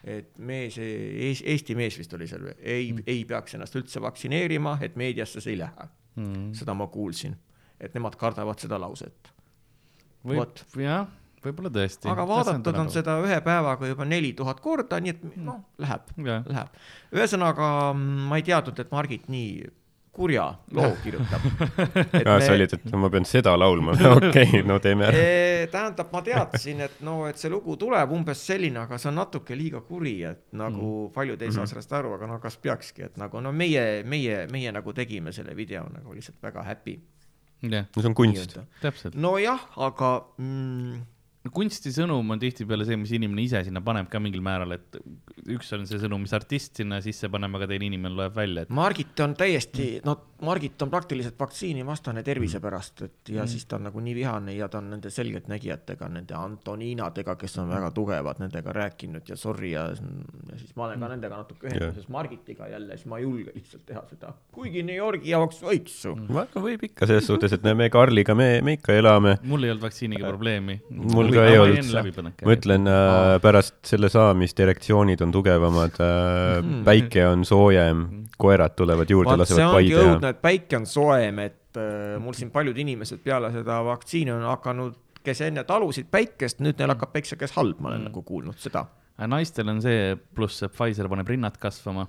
et 0.04 0.38
mees, 0.38 0.76
Eesti 0.78 1.76
mees 1.78 1.96
vist 1.98 2.12
oli 2.16 2.28
seal, 2.28 2.50
ei 2.60 2.92
mm., 2.92 3.04
ei 3.08 3.24
peaks 3.28 3.56
ennast 3.56 3.76
üldse 3.80 4.02
vaktsineerima, 4.04 4.78
et 4.84 4.98
meediasse 5.00 5.40
see 5.40 5.54
ei 5.54 5.60
lähe 5.62 5.88
mm.. 6.20 6.50
seda 6.56 6.76
ma 6.76 6.88
kuulsin, 6.92 7.36
et 7.80 7.94
nemad 7.96 8.18
kardavad 8.20 8.60
seda 8.60 8.78
lauset. 8.80 9.32
vot., 10.28 10.64
jah, 10.80 11.08
võib-olla 11.44 11.72
tõesti. 11.72 12.08
aga 12.12 12.26
vaadatud 12.28 12.80
on 12.80 12.92
seda 12.92 13.16
ühe 13.24 13.38
päevaga 13.44 13.88
juba 13.88 14.06
neli 14.08 14.32
tuhat 14.36 14.60
korda, 14.64 15.00
nii 15.00 15.14
et 15.14 15.24
noh, 15.36 15.62
läheb, 15.80 16.12
Jah. 16.26 16.44
läheb. 16.52 16.76
ühesõnaga 17.16 17.70
mm, 17.94 18.28
ma 18.30 18.40
ei 18.40 18.46
teadnud, 18.46 18.84
et 18.84 18.92
Margit 18.94 19.28
nii 19.32 19.72
kurja 20.14 20.46
loo 20.74 20.90
kirjutab. 21.02 21.44
aa, 22.28 22.38
sa 22.40 22.52
olid, 22.54 22.74
et 22.76 22.92
ma 22.98 23.10
pean 23.12 23.26
seda 23.28 23.54
laulma, 23.58 23.96
okei, 24.18 24.62
no 24.66 24.78
teeme 24.82 25.08
ära. 25.08 25.24
tähendab, 25.72 26.12
ma 26.14 26.22
teadsin, 26.26 26.84
et 26.86 27.00
no, 27.06 27.16
et 27.28 27.40
see 27.40 27.52
lugu 27.52 27.76
tuleb 27.80 28.12
umbes 28.14 28.44
selline, 28.48 28.84
aga 28.84 28.98
see 29.00 29.10
on 29.10 29.18
natuke 29.22 29.58
liiga 29.58 29.82
kuri, 29.86 30.16
et 30.28 30.44
nagu 30.56 30.84
mm. 30.84 31.14
paljud 31.16 31.42
ei 31.42 31.54
saa 31.54 31.66
sellest 31.70 31.96
aru, 31.98 32.14
aga 32.18 32.30
no 32.30 32.38
kas 32.42 32.58
peakski, 32.62 33.08
et 33.08 33.18
nagu 33.20 33.42
no 33.42 33.52
meie, 33.52 34.04
meie, 34.08 34.44
meie 34.52 34.74
nagu 34.74 34.94
tegime 34.96 35.34
selle 35.34 35.56
video 35.56 35.86
nagu 35.92 36.14
lihtsalt 36.14 36.38
väga 36.42 36.66
happy. 36.68 36.98
jah, 37.64 37.88
no 37.90 38.02
see 38.02 38.12
on 38.12 38.16
kunst. 38.18 38.58
täpselt. 38.82 39.18
nojah, 39.18 39.68
aga 39.88 40.14
mm, 40.38 41.02
kunsti 41.52 41.92
sõnum 41.92 42.30
on 42.32 42.40
tihtipeale 42.40 42.86
see, 42.88 42.96
mis 43.00 43.12
inimene 43.16 43.44
ise 43.44 43.60
sinna 43.66 43.82
paneb 43.84 44.08
ka 44.12 44.20
mingil 44.22 44.40
määral, 44.44 44.76
et 44.78 44.96
üks 45.52 45.72
on 45.76 45.84
see 45.88 46.00
sõnum, 46.00 46.22
mis 46.24 46.32
artist 46.36 46.80
sinna 46.80 47.00
sisse 47.04 47.28
paneb, 47.32 47.52
aga 47.58 47.68
teine 47.68 47.90
inimene 47.90 48.16
loeb 48.16 48.36
välja, 48.36 48.64
et 48.64 48.72
Margit 48.74 49.20
on 49.24 49.36
täiesti, 49.36 49.88
no 50.06 50.16
Margit 50.44 50.82
on 50.82 50.90
praktiliselt 50.92 51.38
vaktsiinivastane 51.40 52.22
tervise 52.26 52.60
pärast, 52.62 53.02
et 53.06 53.32
ja 53.32 53.42
mm. 53.42 53.50
siis 53.50 53.66
ta 53.68 53.78
on 53.78 53.88
nagu 53.88 54.00
nii 54.04 54.14
vihane 54.16 54.54
ja 54.56 54.68
ta 54.68 54.78
on 54.80 54.90
nende 54.94 55.10
selgeltnägijatega, 55.12 56.08
nende 56.12 56.36
Antoniinadega, 56.38 57.36
kes 57.40 57.58
on 57.62 57.70
väga 57.72 57.90
tugevad, 57.96 58.40
nendega 58.42 58.74
rääkinud 58.76 59.28
ja 59.28 59.36
sorry 59.40 59.72
ja, 59.74 59.86
ja 59.90 60.58
siis 60.60 60.74
ma 60.76 60.88
olen 60.88 61.02
ka 61.04 61.10
nendega 61.14 61.40
natuke 61.42 61.68
ühenduses 61.70 62.08
Margitiga 62.12 62.68
jälle, 62.68 62.98
siis 62.98 63.08
ma 63.10 63.20
ei 63.20 63.26
julge 63.26 63.54
lihtsalt 63.54 63.84
teha 63.88 64.04
seda, 64.10 64.34
kuigi 64.54 64.84
New 64.86 64.96
Yorgi 64.96 65.32
jaoks 65.32 65.62
võiks 65.64 65.96
ju 66.06 66.14
mm.. 66.16 66.60
võib 66.66 66.86
ikka 66.90 67.08
selles 67.10 67.28
suhtes, 67.30 67.56
et 67.56 67.64
me 67.64 67.88
Karliga, 67.92 68.36
me, 68.38 68.48
me 68.64 68.76
ikka 68.78 68.96
elame. 68.98 69.36
mul 69.42 69.66
ei 69.66 69.74
olnud 69.74 69.84
vaktsiiniga 69.84 70.28
probleemi. 70.28 70.78
mul 70.90 71.32
ka 71.34 71.46
ei 71.50 71.60
olnud, 71.60 72.20
ma 72.44 72.56
ütlen 72.56 72.90
äh,, 72.90 73.36
pärast 73.44 73.78
selle 73.86 74.10
saamist 74.12 74.60
erektsioonid 74.60 75.24
on 75.24 75.34
tugevamad 75.34 76.00
äh,, 76.04 76.72
päike 76.86 77.26
on 77.30 77.44
soojem, 77.48 78.04
koerad 78.38 78.76
tulevad 78.78 79.10
juurde, 79.10 79.36
lasevad 79.40 79.64
ongi 79.68 79.74
pai 79.74 79.92
teha 79.92 80.04
õudne, 80.10 80.33
et 80.34 80.42
päike 80.42 80.78
on 80.78 80.88
soojem, 80.88 81.40
et 81.44 81.80
äh, 81.80 82.16
mul 82.22 82.36
siin 82.36 82.52
paljud 82.54 82.78
inimesed 82.84 83.22
peale 83.24 83.50
seda 83.54 83.80
vaktsiini 83.86 84.34
on 84.34 84.44
hakanud, 84.50 84.98
kes 85.24 85.40
enne 85.46 85.64
talusid 85.68 86.10
päikest, 86.12 86.60
nüüd 86.64 86.78
neil 86.80 86.92
hakkab 86.92 87.14
päikse 87.14 87.38
käes 87.40 87.54
halb, 87.56 87.80
ma 87.80 87.92
olen 87.92 88.02
mm. 88.02 88.10
nagu 88.10 88.24
kuulnud 88.26 88.60
seda. 88.60 88.86
naistel 89.30 89.70
on 89.72 89.80
see, 89.84 90.14
pluss 90.36 90.66
Pfizer 90.74 91.08
paneb 91.08 91.30
rinnad 91.30 91.56
kasvama. 91.60 92.08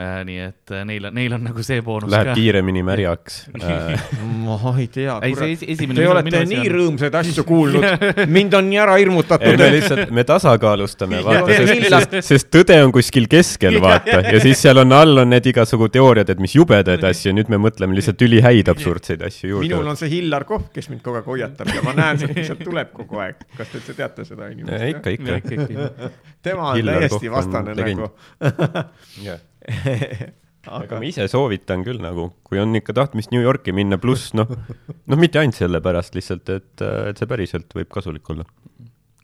Nii 0.00 0.38
et 0.40 0.72
äh, 0.72 0.86
neil 0.88 1.04
on, 1.04 1.12
neil 1.12 1.34
on 1.36 1.42
nagu 1.44 1.62
see 1.64 1.82
boonus 1.84 2.08
Läheb 2.12 2.30
ka. 2.30 2.34
kiiremini 2.38 2.80
märjaks 2.86 3.34
äh. 3.60 4.04
ma 4.46 4.72
ei 4.80 4.86
tea, 4.88 5.18
ei, 5.26 5.34
see 5.36 5.68
esimene. 5.74 6.00
Te 6.00 6.06
olete 6.08 6.40
nii. 6.48 6.70
rõõmsaid 6.72 7.18
asju 7.20 7.44
kuulnud, 7.50 7.84
mind 8.32 8.56
on 8.56 8.70
nii 8.70 8.80
ära 8.80 8.94
ei, 8.96 9.04
hirmutatud 9.04 9.60
me, 9.60 9.68
lihtsalt, 9.74 10.14
me 10.16 10.24
tasakaalustame, 10.28 11.20
vaata, 11.26 11.58
sest, 11.60 12.16
sest, 12.30 12.48
tõde 12.56 12.78
on 12.86 12.94
kuskil 12.96 13.28
keskel, 13.32 13.76
vaata, 13.84 14.22
ja 14.32 14.40
siis 14.40 14.64
seal 14.64 14.80
on 14.80 14.96
all 14.96 15.26
on 15.26 15.32
need 15.34 15.52
igasugu 15.52 15.90
teooriad, 15.92 16.32
et 16.32 16.40
mis 16.40 16.56
jubedaid 16.56 17.04
asju, 17.12 17.36
nüüd 17.36 17.52
me 17.52 17.60
mõtleme 17.60 18.00
lihtsalt 18.00 18.24
ülihäid 18.24 18.72
absurdseid 18.72 19.28
asju 19.28 19.60
minul 19.60 19.76
juurde. 19.76 19.92
on 19.92 20.00
see 20.00 20.12
Hillar 20.16 20.48
Kohv, 20.48 20.72
kes 20.72 20.88
mind 20.88 21.04
kogu 21.04 21.20
aeg 21.20 21.30
hoiatab 21.34 21.68
ja 21.68 21.84
ma 21.84 21.92
näen, 22.00 22.24
see 22.24 22.32
lihtsalt 22.32 22.64
tuleb 22.64 22.96
kogu 22.96 23.20
aeg. 23.28 23.44
kas 23.60 23.68
te 23.68 23.82
üldse 23.82 24.00
teate 24.00 24.24
seda 24.24 24.48
inimest? 24.56 24.88
ikka, 24.96 25.16
ikka. 25.20 26.18
tema 26.40 26.72
on 26.72 26.80
Hillar 26.80 27.04
täiesti 27.04 27.28
on 27.28 27.36
vastane 27.36 27.76
nagu. 27.76 28.12
aga 30.70 30.84
aga 30.86 31.00
ma 31.02 31.08
ise 31.08 31.26
soovitan 31.30 31.82
küll 31.86 32.02
nagu, 32.02 32.28
kui 32.46 32.60
on 32.62 32.74
ikka 32.78 32.94
tahtmist 32.96 33.32
New 33.34 33.42
Yorki 33.42 33.74
minna, 33.74 33.98
pluss 34.02 34.32
noh, 34.36 34.50
noh, 34.50 35.18
mitte 35.18 35.40
ainult 35.42 35.58
sellepärast 35.58 36.18
lihtsalt, 36.18 36.52
et, 36.54 36.74
et 36.82 37.18
see 37.18 37.30
päriselt 37.30 37.74
võib 37.74 37.90
kasulik 37.92 38.30
olla. 38.34 38.46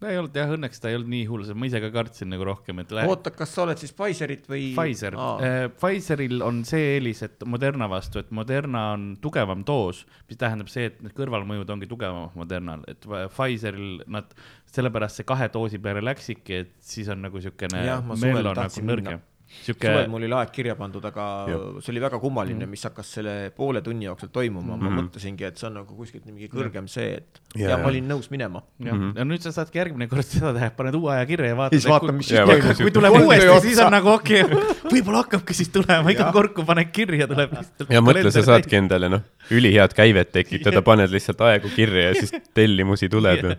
ei 0.03 0.18
olnud 0.18 0.35
jah, 0.35 0.51
õnneks 0.55 0.83
ta 0.83 0.90
ei 0.90 0.98
olnud 0.98 1.12
nii 1.12 1.29
hull, 1.31 1.46
ma 1.59 1.68
ise 1.70 1.81
ka 1.83 1.92
kartsin 1.94 2.31
nagu 2.33 2.46
rohkem, 2.46 2.83
et 2.83 2.92
läheb. 2.94 3.12
oota, 3.14 3.33
kas 3.35 3.55
sa 3.55 3.64
oled 3.64 3.79
siis 3.79 3.94
Pfizerit 3.94 4.51
või? 4.51 4.72
Pfizer 4.74 5.18
äh,, 5.18 5.61
Pfizeril 5.79 6.42
on 6.46 6.61
see 6.66 6.94
eelis, 6.96 7.22
et 7.27 7.46
Moderna 7.46 7.90
vastu, 7.90 8.22
et 8.22 8.35
Moderna 8.35 8.88
on 8.96 9.09
tugevam 9.22 9.62
doos, 9.66 10.05
mis 10.31 10.42
tähendab 10.42 10.70
see, 10.74 10.90
et 10.90 11.01
need 11.07 11.14
kõrvalmõjud 11.18 11.74
ongi 11.77 11.90
tugevamad 11.90 12.38
Modernal, 12.38 12.87
et 12.90 13.07
Pfizeril 13.07 14.03
nad, 14.11 14.35
sellepärast 14.74 15.22
see 15.22 15.31
kahe 15.31 15.51
doosi 15.55 15.83
peale 15.83 16.03
läksidki, 16.03 16.62
et 16.64 16.79
siis 16.83 17.11
on 17.14 17.22
nagu 17.27 17.42
siukene 17.42 17.87
Jah, 17.87 18.03
ma 18.03 18.18
suvel 18.18 18.42
nagu 18.42 18.59
tahtsin 18.59 18.90
nõrgem. 18.90 19.27
Siuke 19.48 19.88
suvel 19.88 20.08
mul 20.12 20.24
oli 20.26 20.34
aeg 20.37 20.50
kirja 20.52 20.74
pandud, 20.76 21.04
aga 21.08 21.24
Jah. 21.48 21.62
see 21.80 21.92
oli 21.94 22.00
väga 22.04 22.18
kummaline, 22.20 22.66
mis 22.68 22.82
hakkas 22.84 23.12
selle 23.16 23.32
poole 23.56 23.80
tunni 23.84 24.04
jooksul 24.04 24.28
toimuma, 24.32 24.76
ma 24.76 24.88
Mhm. 24.90 24.98
mõtlesingi, 24.98 25.46
et 25.48 25.56
see 25.56 25.66
on 25.70 25.74
nagu 25.80 25.96
kuskilt 25.96 26.26
mingi 26.26 26.48
kõrgem 26.52 26.88
see, 26.88 27.14
et 27.16 27.40
Ja, 27.56 27.62
ja 27.62 27.70
ja. 27.70 27.76
ma 27.82 27.88
olin 27.88 28.04
nõus 28.08 28.28
minema. 28.30 28.62
jah, 28.84 28.94
ja 29.16 29.24
nüüd 29.24 29.40
sa 29.40 29.52
saadki 29.56 29.78
järgmine 29.80 30.08
kord 30.08 30.24
seda 30.28 30.52
teha, 30.52 30.68
paned 30.76 30.94
uue 31.00 31.12
aja 31.14 31.24
kirja 31.26 31.46
ja 31.48 31.56
vaatad. 31.56 31.78
Siis 31.78 31.88
vaatad, 31.88 32.14
mis 32.14 32.28
siis 32.28 32.40
toimub. 32.44 32.76
kui 32.82 32.90
tuleb 32.98 33.16
uuesti 33.22 33.61
siis 33.68 33.78
on 33.87 33.90
nagu 33.92 34.08
okei 34.12 34.42
okay, 34.42 34.76
võib-olla 34.92 35.22
hakkabki 35.24 35.54
siis 35.56 35.72
tulema, 35.72 36.11
iga 36.12 36.28
kord, 36.32 36.52
kui 36.52 36.64
paned 36.68 36.92
kirja, 36.92 37.26
tuleb 37.26 37.56
lihtsalt. 37.56 37.88
ja 37.90 38.00
mõtle, 38.04 38.30
sa 38.37 38.42
saadki 38.52 38.76
endale 38.76 39.08
noh, 39.08 39.24
ülihead 39.50 39.96
käivet 39.96 40.30
tekitada, 40.32 40.82
paned 40.84 41.11
lihtsalt 41.11 41.40
aegu 41.40 41.72
kirja 41.74 42.11
ja 42.12 42.14
siis 42.20 42.32
tellimusi 42.58 43.08
tuleb 43.08 43.44
ja 43.48 43.56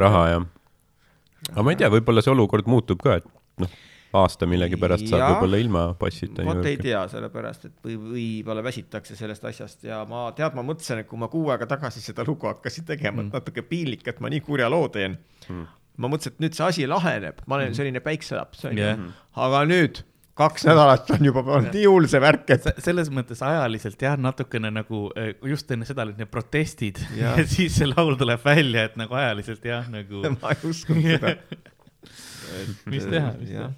raha 0.00 0.28
ja. 0.32 0.40
aga 1.52 1.62
ma 1.62 1.70
ei 1.74 1.76
tea, 1.76 1.90
võib-olla 1.92 2.22
see 2.24 2.32
olukord 2.32 2.66
muutub 2.70 3.02
ka, 3.04 3.20
et 3.20 3.26
noh, 3.62 3.68
aasta 4.20 4.48
millegipärast 4.50 5.08
Jah. 5.10 5.26
võib-olla 5.32 5.60
ilma 5.62 5.84
passita 5.98 6.46
vot 6.46 6.64
ei 6.68 6.78
tea, 6.80 7.04
sellepärast 7.10 7.68
et 7.68 7.76
või, 7.84 7.98
võib-olla 7.98 8.64
väsitakse 8.66 9.18
sellest 9.18 9.44
asjast 9.50 9.86
ja 9.88 10.02
ma 10.08 10.26
tead, 10.36 10.56
ma 10.56 10.64
mõtlesin, 10.66 11.02
et 11.02 11.10
kui 11.10 11.20
ma 11.20 11.30
kuu 11.32 11.50
aega 11.54 11.68
tagasi 11.70 12.02
seda 12.04 12.26
lugu 12.26 12.50
hakkasin 12.50 12.88
tegema 12.88 13.20
mm., 13.20 13.28
et 13.28 13.40
natuke 13.40 13.66
piinlik, 13.68 14.06
et 14.10 14.22
ma 14.24 14.32
nii 14.32 14.42
kurja 14.46 14.70
loo 14.72 14.88
teen 14.94 15.18
mm.. 15.48 15.68
ma 16.02 16.10
mõtlesin, 16.12 16.36
et 16.36 16.46
nüüd 16.46 16.58
see 16.58 16.66
asi 16.70 16.90
laheneb, 16.90 17.44
ma 17.46 17.60
olen 17.60 17.76
selline 17.76 18.02
päikselaps, 18.04 18.66
onju 18.70 18.84
Jah.. 18.86 19.06
aga 19.46 19.64
nüüd 19.68 20.04
kaks 20.34 20.66
nädalat 20.66 21.10
on 21.14 21.26
juba 21.28 21.42
olnud 21.44 21.74
nii 21.74 21.84
hull 21.86 22.08
see 22.10 22.20
värk, 22.22 22.48
et 22.56 22.66
selles 22.82 23.10
mõttes 23.14 23.42
ajaliselt 23.46 24.02
jah, 24.02 24.16
natukene 24.20 24.70
nagu 24.74 25.06
eh, 25.18 25.34
just 25.50 25.70
enne 25.74 25.86
seda 25.86 26.02
olid 26.06 26.18
need 26.18 26.30
protestid 26.32 26.98
ja, 27.20 27.36
ja 27.38 27.46
siis 27.48 27.78
see 27.78 27.88
laul 27.90 28.18
tuleb 28.20 28.42
välja, 28.44 28.88
et 28.88 28.98
nagu 29.00 29.14
ajaliselt 29.18 29.64
jah, 29.68 29.86
nagu 29.92 30.24
ma 30.40 30.54
ei 30.56 30.68
uskunud 30.70 31.08
seda. 31.14 31.36
mis 32.90 33.06
teha, 33.06 33.32
mis 33.38 33.54
teha. 33.54 33.70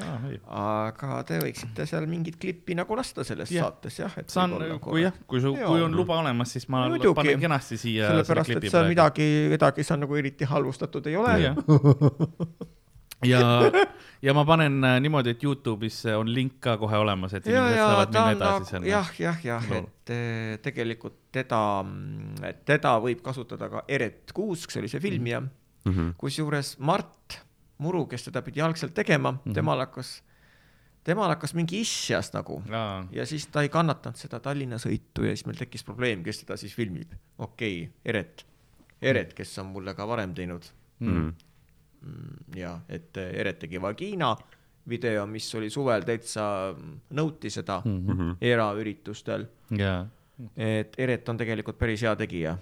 Ah, 0.00 0.88
aga 0.88 1.18
te 1.28 1.36
võiksite 1.42 1.84
seal 1.86 2.06
mingit 2.08 2.38
klippi 2.40 2.74
nagu 2.78 2.96
lasta 2.96 3.24
selles 3.28 3.50
Jah. 3.52 3.66
saates 3.68 3.98
jah, 4.00 4.14
et 4.22 4.30
saan, 4.32 4.54
võib-olla 4.56 4.78
kui 4.80 5.02
jah, 5.02 5.12
kui 5.28 5.40
su, 5.44 5.52
Jaa. 5.56 5.66
kui 5.68 5.82
on 5.84 5.92
luba 5.96 6.16
olemas, 6.22 6.52
siis 6.56 6.64
ma 6.72 6.86
Muidugi. 6.88 7.14
panen 7.18 7.40
kenasti 7.42 7.76
siia 7.76 8.08
selle 8.08 8.24
sellepärast, 8.24 8.56
et 8.56 8.70
seal 8.72 8.88
midagi, 8.88 9.26
kedagi 9.52 9.84
seal 9.84 10.00
nagu 10.00 10.16
eriti 10.16 10.48
halvustatud 10.48 11.06
ei 11.12 11.16
ole. 11.20 11.34
jah. 11.44 11.56
ja, 13.32 13.42
ja 14.22 14.34
ma 14.34 14.42
panen 14.48 14.80
äh, 14.84 14.96
niimoodi, 15.04 15.34
et 15.36 15.44
Youtube'is 15.44 16.00
on 16.16 16.30
link 16.34 16.56
ka 16.64 16.76
kohe 16.80 16.96
olemas, 16.98 17.34
et 17.38 17.46
ja, 17.46 17.60
inimesed 17.60 17.76
ja 17.78 17.86
saavad 17.86 18.12
minna 18.16 18.32
edasi 18.32 18.56
nagu 18.56 18.70
selle. 18.72 18.90
jah, 18.90 19.12
jah, 19.20 19.44
jah, 19.46 19.68
et 19.78 20.10
eh, 20.16 20.56
tegelikult 20.64 21.18
teda, 21.36 21.60
teda 22.66 22.96
võib 23.04 23.22
kasutada 23.24 23.68
ka 23.72 23.84
Eret 23.88 24.32
Kuusk, 24.34 24.72
see 24.74 24.82
oli 24.82 24.88
see 24.92 25.00
filmija, 25.04 25.42
Mhm. 25.82 26.12
kusjuures 26.14 26.76
Mart 26.78 27.40
Muru, 27.82 28.04
kes 28.10 28.24
teda 28.28 28.42
pidi 28.42 28.60
algselt 28.62 28.94
tegema 28.94 29.30
mm, 29.32 29.38
Mhm. 29.38 29.50
-hmm. 29.50 29.54
temal 29.54 29.78
hakkas, 29.82 30.22
temal 31.04 31.28
hakkas 31.34 31.54
mingi 31.58 31.80
isjas 31.82 32.32
nagu 32.32 32.62
aa, 32.70 33.04
ja 33.12 33.26
siis 33.26 33.46
ta 33.50 33.62
ei 33.62 33.68
kannatanud 33.68 34.16
seda 34.16 34.40
Tallinna 34.40 34.76
sõitu 34.78 35.24
ja 35.26 35.34
siis 35.36 35.46
meil 35.46 35.56
tekkis 35.58 35.84
probleem, 35.84 36.22
kes 36.24 36.44
teda 36.44 36.56
siis 36.56 36.74
filmib. 36.74 37.12
okei 37.38 37.82
okay,, 37.82 37.92
Eret, 38.04 38.46
Eret, 39.02 39.34
kes 39.34 39.58
on 39.58 39.66
mulle 39.66 39.94
ka 39.94 40.06
varem 40.08 40.34
teinud 40.34 40.62
Mhm. 41.00 41.32
mm, 42.02 42.36
ja 42.56 42.80
et 42.88 43.16
eh, 43.16 43.40
Eret 43.40 43.58
tegi 43.58 43.80
Vagina 43.82 44.36
video, 44.88 45.26
mis 45.26 45.54
oli 45.54 45.70
suvel 45.70 46.02
täitsa, 46.02 46.74
nõuti 47.14 47.50
seda 47.50 47.82
mm 47.84 47.90
Mhm. 47.90 48.10
-hmm. 48.20 48.36
eraüritustel, 48.40 49.46
jaa. 49.78 50.06
et 50.56 50.94
Eret 50.98 51.28
on 51.28 51.36
tegelikult 51.36 51.78
päris 51.78 52.02
hea 52.02 52.16
tegija. 52.16 52.58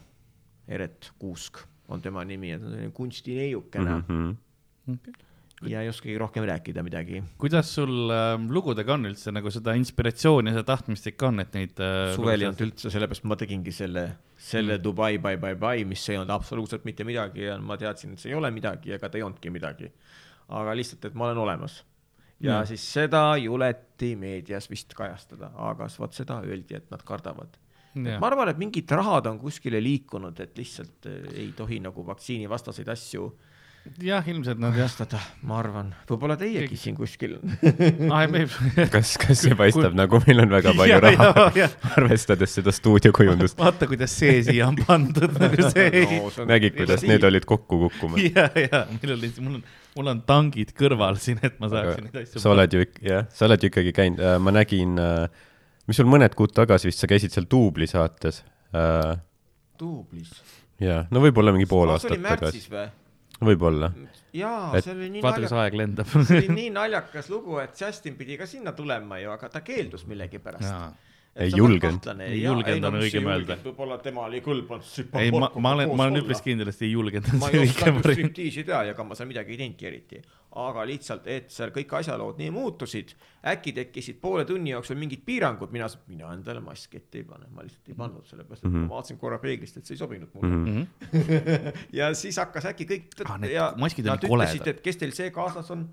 Eret 0.69 1.13
Kuusk 1.19 1.59
on 1.89 2.01
tema 2.03 2.25
nimi 2.25 2.51
ja 2.51 2.59
ta 2.59 2.65
on 2.67 2.71
selline 2.73 2.91
kunstineiukene 2.93 3.91
mm 3.91 4.05
Mhm. 4.09 4.31
-hmm. 4.97 5.69
ja 5.71 5.83
ei 5.85 5.91
oskagi 5.91 6.17
rohkem 6.19 6.45
rääkida 6.49 6.83
midagi. 6.83 7.23
kuidas 7.39 7.75
sul 7.75 8.11
äh, 8.11 8.37
lugudega 8.49 8.95
on 8.95 9.11
üldse 9.11 9.33
nagu 9.33 9.51
seda 9.51 9.75
inspiratsiooni 9.79 10.51
ja 10.51 10.59
seda 10.59 10.67
tahtmist 10.73 11.07
ikka 11.13 11.29
on, 11.29 11.41
et 11.45 11.55
neid 11.55 11.83
äh, 11.85 12.15
suvel 12.17 12.41
ei 12.41 12.49
olnud 12.49 12.65
üldse, 12.69 12.91
sellepärast 12.91 13.29
ma 13.29 13.37
tegingi 13.37 13.73
selle, 13.73 14.07
selle 14.37 14.79
mm. 14.79 14.85
Dubai 14.85 15.19
bye 15.19 15.37
bye 15.37 15.59
bye, 15.61 15.85
mis 15.85 16.09
ei 16.09 16.19
olnud 16.19 16.35
absoluutselt 16.35 16.85
mitte 16.89 17.05
midagi 17.05 17.47
ja 17.49 17.59
ma 17.59 17.77
teadsin, 17.81 18.17
et 18.17 18.25
see 18.25 18.33
ei 18.33 18.39
ole 18.39 18.51
midagi, 18.51 18.93
ega 18.97 19.09
ta 19.09 19.21
ei 19.21 19.27
olnudki 19.27 19.53
midagi. 19.53 19.93
aga 20.51 20.75
lihtsalt, 20.75 21.05
et 21.05 21.15
ma 21.15 21.29
olen 21.29 21.39
olemas. 21.39 21.85
ja 22.41 22.61
Mm. 22.61 22.67
siis 22.67 22.93
seda 22.93 23.37
juleti 23.37 24.17
meedias 24.17 24.71
vist 24.71 24.95
kajastada, 24.95 25.53
aga 25.57 25.87
vot 25.99 26.15
seda 26.15 26.41
öeldi, 26.41 26.75
et 26.75 26.91
nad 26.91 27.03
kardavad. 27.05 27.59
Ma 27.95 28.29
arvan, 28.29 28.49
et 28.53 28.59
mingid 28.61 28.91
rahad 28.95 29.27
on 29.27 29.39
kuskile 29.41 29.81
liikunud, 29.83 30.39
et 30.41 30.59
lihtsalt 30.59 31.09
eh, 31.11 31.25
ei 31.43 31.49
tohi 31.59 31.81
nagu 31.83 32.05
vaktsiinivastaseid 32.07 32.89
asju 32.93 33.25
jah, 34.05 34.27
ilmselt 34.29 34.61
nad 34.61 34.77
jah. 34.77 35.25
ma 35.47 35.59
arvan, 35.61 35.91
võib-olla 36.09 36.37
teiegi 36.39 36.77
siin 36.79 36.97
kuskil. 36.99 37.39
kas, 38.95 39.15
kas 39.21 39.43
see 39.45 39.57
paistab 39.59 39.97
nagu 39.99 40.21
meil 40.27 40.45
on 40.45 40.53
väga 40.53 40.75
palju 40.77 40.91
Ja, 40.91 41.01
raha 41.05 41.69
arvestades 41.97 42.57
seda 42.59 42.75
stuudiokujundust? 42.75 43.59
vaata, 43.61 43.89
kuidas 43.91 44.15
see 44.21 44.41
siia 44.47 44.69
on 44.69 44.79
pandud, 44.85 45.33
nagu 45.41 45.71
see 45.73 45.89
ei. 46.03 46.21
nägid, 46.51 46.77
kuidas 46.77 47.05
need 47.09 47.25
olid 47.27 47.49
kokku 47.49 47.81
kukkumas? 47.87 48.23
ja, 48.29 48.49
ja 48.59 48.85
meil 48.97 49.17
oli, 49.17 49.33
mul 49.41 49.59
on, 49.61 49.65
mul 49.97 50.13
on 50.15 50.23
tangid 50.29 50.75
kõrval 50.77 51.21
siin, 51.23 51.41
et 51.47 51.59
ma 51.63 51.73
saaksin 51.73 52.09
neid 52.09 52.23
asju. 52.25 52.45
sa 52.45 52.53
oled 52.53 52.77
ju 52.77 52.85
ikka, 52.87 53.05
jah, 53.07 53.27
sa 53.35 53.49
oled 53.49 53.65
ju 53.65 53.73
ikkagi 53.73 53.97
käinud, 53.97 54.23
ma 54.45 54.55
nägin, 54.61 54.97
mis 55.89 56.01
sul 56.01 56.11
mõned 56.11 56.37
kuud 56.39 56.55
tagasi 56.57 56.91
vist, 56.91 57.03
sa 57.03 57.11
käisid 57.11 57.35
seal 57.35 57.49
Duubli 57.51 57.89
saates. 57.91 58.43
duublis. 59.81 60.33
jaa, 60.83 61.05
no 61.11 61.25
võib-olla 61.25 61.55
mingi 61.57 61.69
pool 61.71 61.89
see 61.89 61.97
aastat 61.97 62.19
oli 62.19 62.27
tagasi, 62.27 62.45
märtsis 62.45 62.73
või? 62.73 62.89
võib-olla. 63.45 63.93
jaa, 64.37 64.81
see 64.81 64.95
oli 64.95 65.11
nii 65.17 65.23
vaata, 65.25 65.41
naljakas, 65.41 65.59
aeg 65.65 65.79
lendab. 65.81 66.11
see 66.15 66.43
oli 66.43 66.57
nii 66.57 66.73
naljakas 66.75 67.31
lugu, 67.33 67.59
et 67.63 67.79
Justin 67.81 68.19
pidi 68.19 68.39
ka 68.41 68.49
sinna 68.51 68.75
tulema 68.77 69.21
ju, 69.23 69.33
aga 69.35 69.51
ta 69.53 69.65
keeldus 69.65 70.07
millegipärast. 70.11 71.09
Ei 71.37 71.53
julgenud. 71.55 72.07
Ei 72.27 72.41
julgenud 72.43 72.85
on 72.89 72.97
õigem 72.99 73.27
öelda. 73.31 73.55
võib-olla 73.63 73.99
temal 74.03 74.33
ei 74.35 74.41
kõlbanud. 74.43 74.89
ei, 75.21 75.31
ma, 75.31 75.47
ma 75.63 75.73
olen, 75.77 75.93
ma 75.95 76.09
olen 76.09 76.19
üpris 76.25 76.41
kindel, 76.43 76.69
et 76.73 76.83
ei 76.83 76.91
julgenud. 76.91 77.29
ma 77.39 77.51
ei 77.55 77.69
osanud 77.69 78.03
striptiisi 78.03 78.65
teha 78.67 78.83
ja 78.89 78.97
ega 78.97 79.05
ma 79.07 79.15
seal 79.15 79.29
midagi 79.31 79.55
ei 79.55 79.61
teinudki 79.61 79.87
eriti, 79.87 80.19
aga 80.59 80.83
lihtsalt, 80.91 81.29
et 81.31 81.47
seal 81.55 81.71
kõik 81.71 81.95
asjalood 82.01 82.41
nii 82.43 82.51
muutusid, 82.51 83.15
äkki 83.47 83.73
tekkisid 83.79 84.19
poole 84.21 84.45
tunni 84.45 84.75
jooksul 84.75 84.99
mingid 84.99 85.23
piirangud, 85.25 85.71
mina, 85.71 85.87
mina 86.11 86.33
endale 86.35 86.61
maski 86.67 86.99
ette 86.99 87.23
ei 87.23 87.25
pane, 87.31 87.47
ma 87.55 87.63
lihtsalt 87.63 87.89
ei 87.95 87.99
pannud, 88.03 88.27
sellepärast 88.27 88.65
et 88.65 88.67
mm 88.67 88.75
Mhm. 88.75 88.83
-hmm. 88.85 88.89
ma 88.91 88.95
vaatasin 88.99 89.19
korra 89.19 89.39
peeglist, 89.39 89.77
et 89.77 89.87
see 89.87 89.95
ei 89.95 89.99
sobinud 90.03 90.29
mulle 90.35 90.51
mm. 90.51 90.67
Mhm. 90.67 90.83
-hmm. 91.15 91.73
ja 92.01 92.11
siis 92.15 92.37
hakkas 92.43 92.65
äkki 92.75 92.87
kõik 92.91 93.07
Ah, 93.25 93.77
maskid 93.79 94.07
olid 94.09 94.27
koledad. 94.29 94.81
kes 94.83 94.97
teil 94.97 95.13
see 95.13 95.31
kaasas 95.31 95.71
on, 95.71 95.89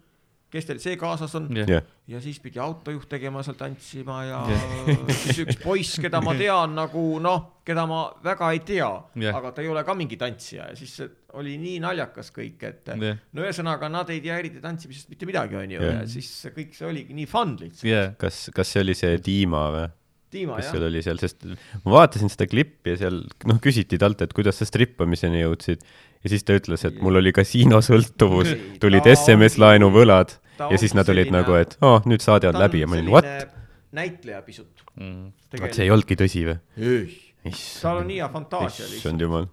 kes 0.51 0.67
teil 0.69 0.79
see 0.79 0.95
kaasas 0.99 1.33
on 1.35 1.49
jah, 1.55 1.83
ja 2.07 2.21
siis 2.23 2.39
pidi 2.43 2.59
autojuht 2.63 3.09
tegema 3.11 3.43
seal 3.43 3.57
tantsima 3.59 4.21
ja 4.27 4.41
siis 5.23 5.41
üks 5.43 5.59
poiss, 5.63 5.97
keda 6.03 6.21
ma 6.23 6.35
tean 6.39 6.75
nagu 6.77 7.03
noh, 7.23 7.59
keda 7.67 7.83
ma 7.89 8.05
väga 8.23 8.51
ei 8.55 8.61
tea 8.67 8.89
Jah. 9.23 9.35
aga 9.35 9.51
ta 9.51 9.65
ei 9.65 9.71
ole 9.73 9.83
ka 9.87 9.95
mingi 9.97 10.19
tantsija 10.19 10.69
ja 10.71 10.79
siis 10.79 11.01
oli 11.37 11.57
nii 11.61 11.81
naljakas 11.83 12.31
kõik, 12.35 12.63
et 12.63 12.93
Jah. 12.93 13.19
no 13.35 13.43
ühesõnaga 13.43 13.91
nad 13.91 14.09
ei 14.13 14.23
tea 14.23 14.39
eriti 14.39 14.63
tantsimisest 14.63 15.11
mitte 15.11 15.27
midagi, 15.29 15.59
onju, 15.59 15.83
ja 15.83 16.01
siis 16.09 16.31
see 16.45 16.55
kõik 16.55 16.75
see 16.77 16.87
oligi 16.87 17.17
nii 17.17 17.27
fun 17.29 17.57
lihtsalt. 17.59 17.89
jah, 17.91 18.11
kas, 18.19 18.47
kas 18.55 18.71
see 18.71 18.85
oli 18.87 18.95
see 18.97 19.19
Dima 19.23 19.67
või? 19.75 19.87
Dima 20.33 20.57
kes 20.57 20.67
jah 20.67 20.75
seal, 20.75 20.85
oli 20.89 21.01
seal, 21.05 21.19
sest 21.21 21.45
ma 21.85 21.93
vaatasin 21.93 22.31
seda 22.31 22.47
klippi 22.51 22.91
ja 22.93 22.99
seal 23.05 23.21
noh, 23.47 23.59
küsiti 23.63 23.99
talt, 24.01 24.23
et 24.25 24.33
kuidas 24.35 24.59
sa 24.59 24.67
strippamiseni 24.67 25.39
jõudsid 25.45 25.85
ja 25.85 26.31
siis 26.33 26.43
ta 26.43 26.57
ütles, 26.57 26.83
et 26.87 26.97
mul 27.03 27.21
oli 27.21 27.31
kasiinosõltuvus, 27.35 28.51
tulid 28.83 29.07
SMS-laenu 29.13 29.87
võlad 29.93 30.35
ja 30.59 30.79
siis 30.81 30.97
nad 30.97 31.07
olid 31.13 31.31
nagu, 31.31 31.55
et 31.59 31.77
aa 31.79 31.97
oh,, 31.97 32.09
nüüd 32.09 32.25
saade 32.25 32.49
on 32.49 32.59
läbi 32.59 32.83
ja 32.83 32.89
ma 32.89 32.97
olin 32.99 33.13
what? 33.13 33.55
näitleja 33.95 34.41
pisut. 34.43 34.83
Mm. 34.99 35.31
vaat 35.61 35.77
see 35.77 35.87
ei 35.87 35.93
olnudki 35.93 36.17
tõsi 36.19 36.43
või? 36.49 36.57
ei, 36.83 37.55
tal 37.79 38.01
on 38.01 38.11
nii 38.11 38.19
hea 38.19 38.29
fantaasia 38.33 38.83
lihtsalt. 38.83 38.99
issand 38.99 39.23
jumal, 39.23 39.47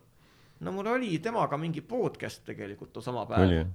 no 0.65 0.75
mul 0.75 0.91
oli 0.97 1.19
temaga 1.23 1.61
mingi 1.61 1.85
podcast 1.87 2.43
tegelikult 2.49 2.97
too 2.97 3.05
sama 3.05 3.29
oli 3.29 3.61
päev? 3.63 3.73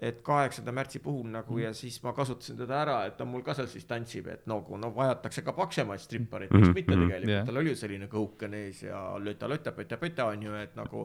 Et 0.00 0.22
kaheksanda 0.24 0.72
märtsi 0.72 0.98
puhul 1.04 1.26
nagu 1.28 1.58
ja 1.60 1.74
siis 1.76 1.98
ma 2.02 2.14
kasutasin 2.16 2.56
teda 2.56 2.78
ära, 2.82 2.98
et 3.06 3.18
ta 3.18 3.24
mul 3.28 3.42
ka 3.44 3.52
seal 3.54 3.66
siis 3.68 3.84
tantsib, 3.84 4.30
et 4.32 4.46
nagu 4.48 4.78
no 4.80 4.88
vajatakse 4.96 5.42
ka 5.44 5.52
paksemaid 5.52 6.00
strippareid, 6.00 6.50
miks 6.56 6.68
Mhm, 6.70 6.74
mitte 6.78 6.94
mhm, 6.96 7.02
tegelikult 7.08 7.34
jah. 7.34 7.44
tal 7.46 7.56
oli 7.60 7.74
ju 7.74 7.76
selline 7.76 8.08
kõhuken 8.08 8.54
ees 8.54 8.82
ja 8.86 9.02
löta-löta, 9.20 9.72
pöta-pöta 9.76 10.30
on 10.32 10.42
ju, 10.42 10.54
et 10.56 10.72
nagu 10.76 11.04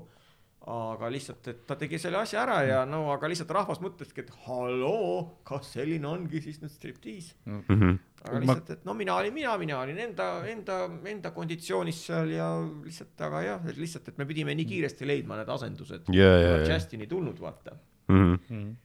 aga 0.65 1.09
lihtsalt, 1.13 1.47
et 1.51 1.59
ta 1.67 1.75
tegi 1.77 1.99
selle 2.01 2.17
asja 2.17 2.39
ära 2.41 2.55
ja 2.65 2.77
no 2.89 3.11
aga 3.13 3.27
lihtsalt 3.29 3.51
rahvas 3.53 3.81
mõtleski, 3.83 4.23
et 4.23 4.31
halloo, 4.47 5.41
kas 5.45 5.73
selline 5.75 6.07
ongi 6.09 6.41
siis 6.41 6.57
nüüd 6.63 6.71
striptiis. 6.73 7.33
Mhm. 7.45 7.91
aga 8.25 8.33
Ma- 8.33 8.39
lihtsalt, 8.39 8.69
et 8.79 8.85
no 8.85 8.93
mina 8.97 9.13
olin 9.19 9.33
mina, 9.33 9.57
mina 9.61 9.79
olin 9.83 9.99
enda, 10.07 10.29
enda, 10.49 10.79
enda 11.05 11.29
konditsioonis 11.35 11.99
seal 12.07 12.31
ja 12.33 12.47
lihtsalt, 12.83 13.13
aga 13.21 13.41
jah, 13.45 13.67
et 13.69 13.77
lihtsalt, 13.77 14.07
et 14.07 14.17
me 14.17 14.25
pidime 14.25 14.55
nii 14.55 14.65
kiiresti 14.65 15.05
leidma 15.05 15.35
need 15.37 15.49
asendused. 15.49 16.09
ja, 16.15 16.31
ja, 16.39 16.57
ja. 16.63 16.73
Justin 16.73 17.01
ei 17.01 17.07
tulnud, 17.07 17.37
vaata. 17.39 17.75
Mm. 18.07 18.75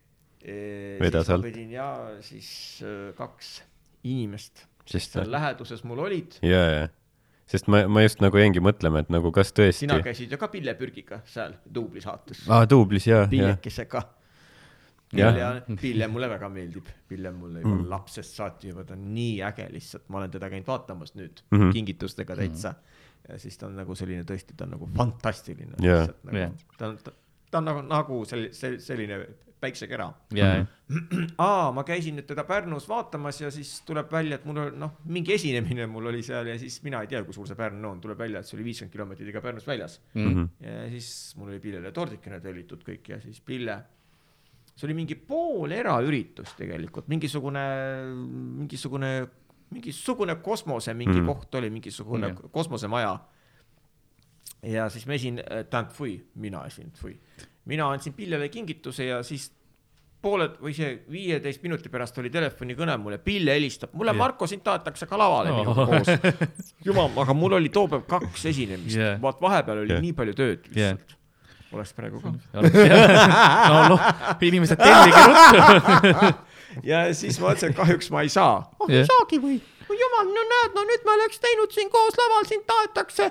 Vedas 0.44 1.28
alt. 1.30 1.44
pidin 1.44 1.74
ja 1.74 1.88
siis 2.24 2.80
äh, 2.84 3.10
kaks 3.16 3.58
inimest, 4.04 4.64
sest 4.88 5.18
seal 5.18 5.30
läheduses 5.32 5.84
mul 5.84 5.98
olid. 6.06 6.38
ja, 6.42 6.62
ja, 6.70 6.86
sest 7.50 7.68
ma, 7.68 7.82
ma 7.88 8.04
just 8.06 8.22
nagu 8.24 8.40
jäingi 8.40 8.62
mõtlema, 8.64 9.02
et 9.04 9.10
nagu 9.12 9.32
kas 9.34 9.52
tõesti 9.52 9.84
sina 9.84 9.98
käisid 10.04 10.32
ju 10.32 10.38
ka 10.40 10.48
Pille 10.52 10.74
Pürgiga 10.78 11.20
seal 11.28 11.58
duublisaates. 11.74 12.46
aa, 12.48 12.64
duublis 12.70 13.10
ja, 13.10 13.24
ja, 13.24 13.28
pillekesega. 13.28 14.06
Ja 15.12 15.32
Pille 15.80 16.06
mulle 16.06 16.28
väga 16.30 16.48
meeldib, 16.54 16.86
Pille 17.08 17.32
mulle 17.34 17.64
juba 17.64 17.74
Mm. 17.74 17.88
lapsest 17.90 18.36
saati 18.38 18.68
juba, 18.70 18.84
ta 18.86 18.94
on 18.94 19.08
nii 19.14 19.40
äge 19.42 19.66
lihtsalt, 19.72 20.04
ma 20.08 20.20
olen 20.20 20.30
teda 20.30 20.50
käinud 20.52 20.68
vaatamas 20.68 21.16
nüüd 21.16 21.42
mm. 21.50 21.58
-hmm. 21.58 21.72
kingitustega 21.72 22.36
täitsa 22.36 22.70
mm.. 22.70 23.32
ja 23.32 23.38
siis 23.38 23.58
ta 23.58 23.66
on 23.66 23.74
nagu 23.76 23.94
selline 23.94 24.22
tõesti, 24.22 24.54
ta 24.56 24.64
on 24.64 24.70
nagu 24.76 24.88
fantastiline 24.96 25.74
Jaa. 25.82 26.06
nagu, 26.22 26.36
Jah. 26.36 26.52
ta 26.78 26.88
on, 26.88 26.98
ta 27.50 27.58
on 27.58 27.64
nagu, 27.64 27.82
nagu 27.82 28.20
sel-, 28.24 28.52
sel-, 28.54 28.78
selline 28.80 29.18
päiksekera. 29.60 30.06
ja, 30.34 30.46
aa, 31.38 31.70
ma 31.76 31.84
käisin 31.84 32.16
nüüd 32.18 32.26
teda 32.30 32.44
Pärnus 32.48 32.88
vaatamas 32.88 33.40
ja 33.40 33.50
siis 33.54 33.80
tuleb 33.86 34.10
välja, 34.12 34.38
et 34.40 34.44
mul 34.48 34.58
on 34.62 34.78
noh, 34.80 34.92
mingi 35.04 35.34
esinemine 35.36 35.86
mul 35.86 36.06
oli 36.10 36.22
seal 36.26 36.46
ja 36.48 36.58
siis 36.58 36.80
mina 36.82 37.00
ei 37.04 37.06
tea, 37.12 37.22
kui 37.24 37.34
suur 37.36 37.46
see 37.48 37.56
Pärnu 37.58 37.90
on, 37.90 38.00
tuleb 38.00 38.18
välja, 38.18 38.40
et 38.40 38.48
see 38.48 38.56
oli 38.58 38.64
viiskümmend 38.70 38.92
kilomeetrit 38.96 39.28
iga 39.32 39.40
Pärnust 39.44 39.66
väljas 39.70 40.00
Mhm. 40.14 40.44
ja 40.60 40.88
siis 40.90 41.34
mul 41.36 41.48
oli 41.52 41.60
Pillele 41.60 41.92
tordikene 41.92 42.40
tellitud 42.40 42.82
kõik 42.86 43.08
ja 43.12 43.20
siis 43.20 43.40
Pille, 43.40 43.76
see 44.74 44.86
oli 44.88 44.94
mingi 44.96 45.14
pool 45.14 45.72
eraüritus 45.76 46.54
tegelikult, 46.56 47.08
mingisugune, 47.12 47.64
mingisugune, 48.64 49.10
mingisugune 49.70 50.34
kosmose 50.42 50.94
mingi 50.94 51.18
Mhm. 51.20 51.26
mm. 51.28 51.34
koht 51.34 51.54
oli, 51.60 51.70
mingisugune 51.70 52.32
mm. 52.32 52.48
kosmosemaja. 52.50 53.18
ja 54.62 54.88
siis 54.92 55.06
ma 55.06 55.14
esin, 55.16 55.38
tähendab, 55.70 55.92
fui, 55.96 56.18
mina 56.34 56.64
esin, 56.66 56.90
fui, 56.96 57.14
mina 57.64 57.90
andsin 57.92 58.12
Pillele 58.16 58.48
kingituse 58.48 59.04
ja 59.04 59.22
siis 59.26 59.50
pooled 60.20 60.58
või 60.60 60.74
see 60.76 60.90
viieteist 61.10 61.62
minuti 61.64 61.88
pärast 61.92 62.18
oli 62.20 62.30
telefonikõne 62.32 62.96
mulle, 63.00 63.18
Pille 63.24 63.54
helistab, 63.56 63.94
mulle 63.96 64.12
Jah. 64.12 64.20
Marko, 64.20 64.48
sind 64.50 64.62
tahetakse 64.64 65.08
ka 65.08 65.18
lavale 65.18 65.52
Oh. 65.52 65.60
minuga 65.62 65.86
koos. 65.88 66.10
jumal, 66.86 67.10
aga 67.24 67.34
mul 67.36 67.56
oli 67.60 67.72
too 67.72 67.88
päev 67.88 68.04
kaks 68.08 68.44
esinemist 68.52 68.96
yeah., 68.96 69.16
vaat 69.22 69.40
vahepeal 69.40 69.82
oli 69.84 69.94
yeah. 69.96 70.04
nii 70.04 70.12
palju 70.16 70.36
tööd 70.36 70.68
lihtsalt 70.68 71.16
yeah.. 71.16 71.18
oleks 71.72 71.96
praegu 71.96 72.20
ka. 72.20 72.34
no 73.72 73.82
noh, 73.94 74.06
inimesed 74.50 74.80
tellige 74.80 75.26
ruttu. 75.32 76.32
ja 76.90 77.04
siis 77.16 77.40
ma 77.40 77.54
ütlesin, 77.54 77.72
et 77.72 77.80
kahjuks 77.80 78.12
ma 78.12 78.24
ei 78.26 78.32
saa. 78.32 78.60
oh 78.78 78.92
Jah. 78.92 79.04
ei 79.04 79.08
saagi 79.08 79.40
või? 79.42 79.60
no 79.88 79.96
jumal, 79.98 80.34
no 80.36 80.44
näed, 80.52 80.74
no 80.76 80.84
nüüd 80.86 81.06
me 81.06 81.16
oleks 81.16 81.40
teinud 81.42 81.72
siin 81.74 81.88
koos 81.92 82.18
laval, 82.20 82.44
sind 82.50 82.66
tahetakse. 82.68 83.30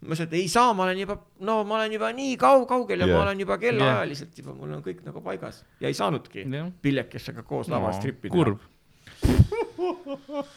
Ma 0.00 0.12
ütlesin, 0.12 0.28
et 0.28 0.36
ei 0.38 0.48
saa, 0.52 0.72
ma 0.76 0.84
olen 0.84 1.00
juba, 1.00 1.16
no 1.48 1.58
ma 1.64 1.78
olen 1.80 1.96
juba 1.96 2.10
nii 2.16 2.36
kau-, 2.40 2.66
kaugel 2.68 3.02
ja 3.02 3.08
yeah. 3.08 3.18
ma 3.18 3.24
olen 3.24 3.40
juba 3.40 3.58
kellaajaliselt 3.62 4.38
juba, 4.42 4.54
mul 4.56 4.76
on 4.76 4.84
kõik 4.84 5.02
nagu 5.06 5.22
paigas 5.24 5.62
ja 5.80 5.90
ei 5.90 5.96
saanudki 5.96 6.44
Jah. 6.44 6.70
pillekesega 6.82 7.46
koos 7.48 7.70
laval 7.72 7.96
strippi 7.96 8.32
kurb. 8.32 8.60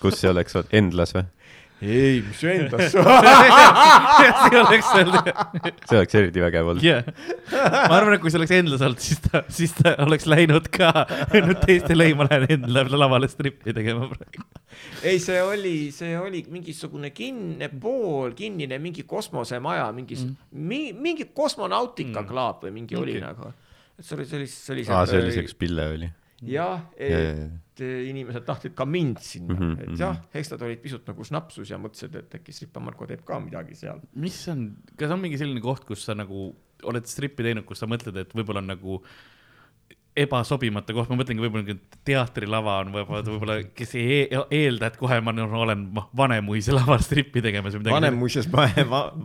kus 0.02 0.20
see 0.20 0.32
oleks 0.32 0.60
olnud, 0.60 0.76
Endlas 0.76 1.16
või? 1.16 1.26
ei, 1.82 2.20
mis 2.26 2.42
endas 2.44 2.92
see 2.94 4.60
oleks 4.60 4.90
olnud, 5.00 5.30
see 5.88 5.98
oleks 6.00 6.18
eriti 6.20 6.44
vägev 6.44 6.72
olnud. 6.74 6.84
jah. 6.84 7.08
ma 7.54 7.96
arvan, 7.96 8.18
et 8.18 8.24
kui 8.24 8.34
see 8.34 8.42
oleks 8.42 8.54
Endlas 8.58 8.84
olnud, 8.86 9.00
siis 9.04 9.22
ta, 9.24 9.44
siis 9.54 9.76
ta 9.78 9.96
oleks 10.06 10.28
läinud 10.30 10.68
ka 10.74 10.92
nüüd 11.36 11.62
teistele, 11.64 12.10
ei, 12.10 12.18
ma 12.20 12.28
lähen 12.28 12.50
Endla 12.58 12.86
lavale 13.00 13.30
strippi 13.32 13.76
tegema 13.76 14.10
praegu. 14.12 14.46
ei, 15.04 15.18
see 15.24 15.40
oli, 15.44 15.76
see 15.96 16.14
oli 16.20 16.44
mingisugune 16.52 17.14
kinni, 17.16 17.72
pool 17.80 18.36
kinnine 18.38 18.80
mingi 18.84 19.08
kosmosemaja, 19.08 19.90
mingi 19.96 20.20
mm., 20.20 20.36
mingi, 20.52 20.94
mingi 20.94 21.30
kosmonautika 21.34 22.20
Mm. 22.20 22.28
klaap 22.28 22.64
või 22.66 22.72
mingi 22.76 22.96
okay. 22.98 23.04
oli 23.04 23.22
nagu. 23.24 23.54
et 24.00 24.06
see 24.06 24.16
oli, 24.18 24.26
see 24.26 24.40
oli, 24.40 24.48
see 24.52 24.74
oli. 24.76 24.86
aa, 24.90 25.06
see 25.08 25.22
oli 25.22 25.32
see, 25.36 25.46
kus 25.48 25.56
Pille 25.60 25.86
oli. 25.96 26.10
jah, 26.44 26.82
ja, 27.00 27.08
ja, 27.08 27.48
et 27.80 27.82
inimesed 27.82 28.46
tahtsid 28.46 28.76
ka 28.76 28.86
mind 28.86 29.20
sinna. 29.24 29.54
Mm, 29.54 29.60
Mhm, 29.60 29.74
-hmm, 29.76 29.94
et 29.94 30.00
jah, 30.00 30.18
eks 30.34 30.52
nad 30.52 30.62
olid 30.62 30.82
pisut 30.82 31.08
nagu 31.08 31.24
snapsus 31.24 31.70
ja 31.70 31.78
mõtlesid, 31.78 32.16
et 32.16 32.32
äkki 32.36 32.54
Stripa-Marko 32.54 33.08
teeb 33.08 33.24
ka 33.26 33.40
midagi 33.40 33.76
seal. 33.76 34.02
mis 34.16 34.48
on, 34.48 34.76
kas 34.98 35.12
on 35.12 35.20
mingi 35.22 35.38
selline 35.38 35.62
koht, 35.62 35.86
kus 35.86 36.04
sa 36.06 36.14
nagu 36.14 36.56
oled 36.84 37.06
strippi 37.06 37.44
teinud, 37.44 37.66
kus 37.66 37.80
sa 37.80 37.86
mõtled, 37.88 38.16
et 38.18 38.34
võib-olla 38.34 38.60
on 38.60 38.68
nagu 38.68 39.02
ebasobimatu 40.24 40.96
koht, 40.98 41.10
ma 41.12 41.18
mõtlengi 41.20 41.44
võib-olla 41.44 41.66
niisugune 41.66 42.02
teatrilava 42.08 42.76
on 42.84 42.92
võib-olla, 42.94 43.22
võib-olla, 43.28 43.58
kes 43.78 43.96
ei 44.00 44.20
e- 44.26 44.42
eelda, 44.60 44.90
et 44.92 44.98
kohe 45.00 45.20
ma 45.24 45.34
olen 45.34 45.86
ma- 45.96 46.06
Vanemuise 46.18 46.76
laval 46.76 47.02
strippi 47.04 47.44
tegemas 47.46 47.76
või 47.76 47.84
midagi. 47.84 47.96
Vanemuises, 47.98 48.50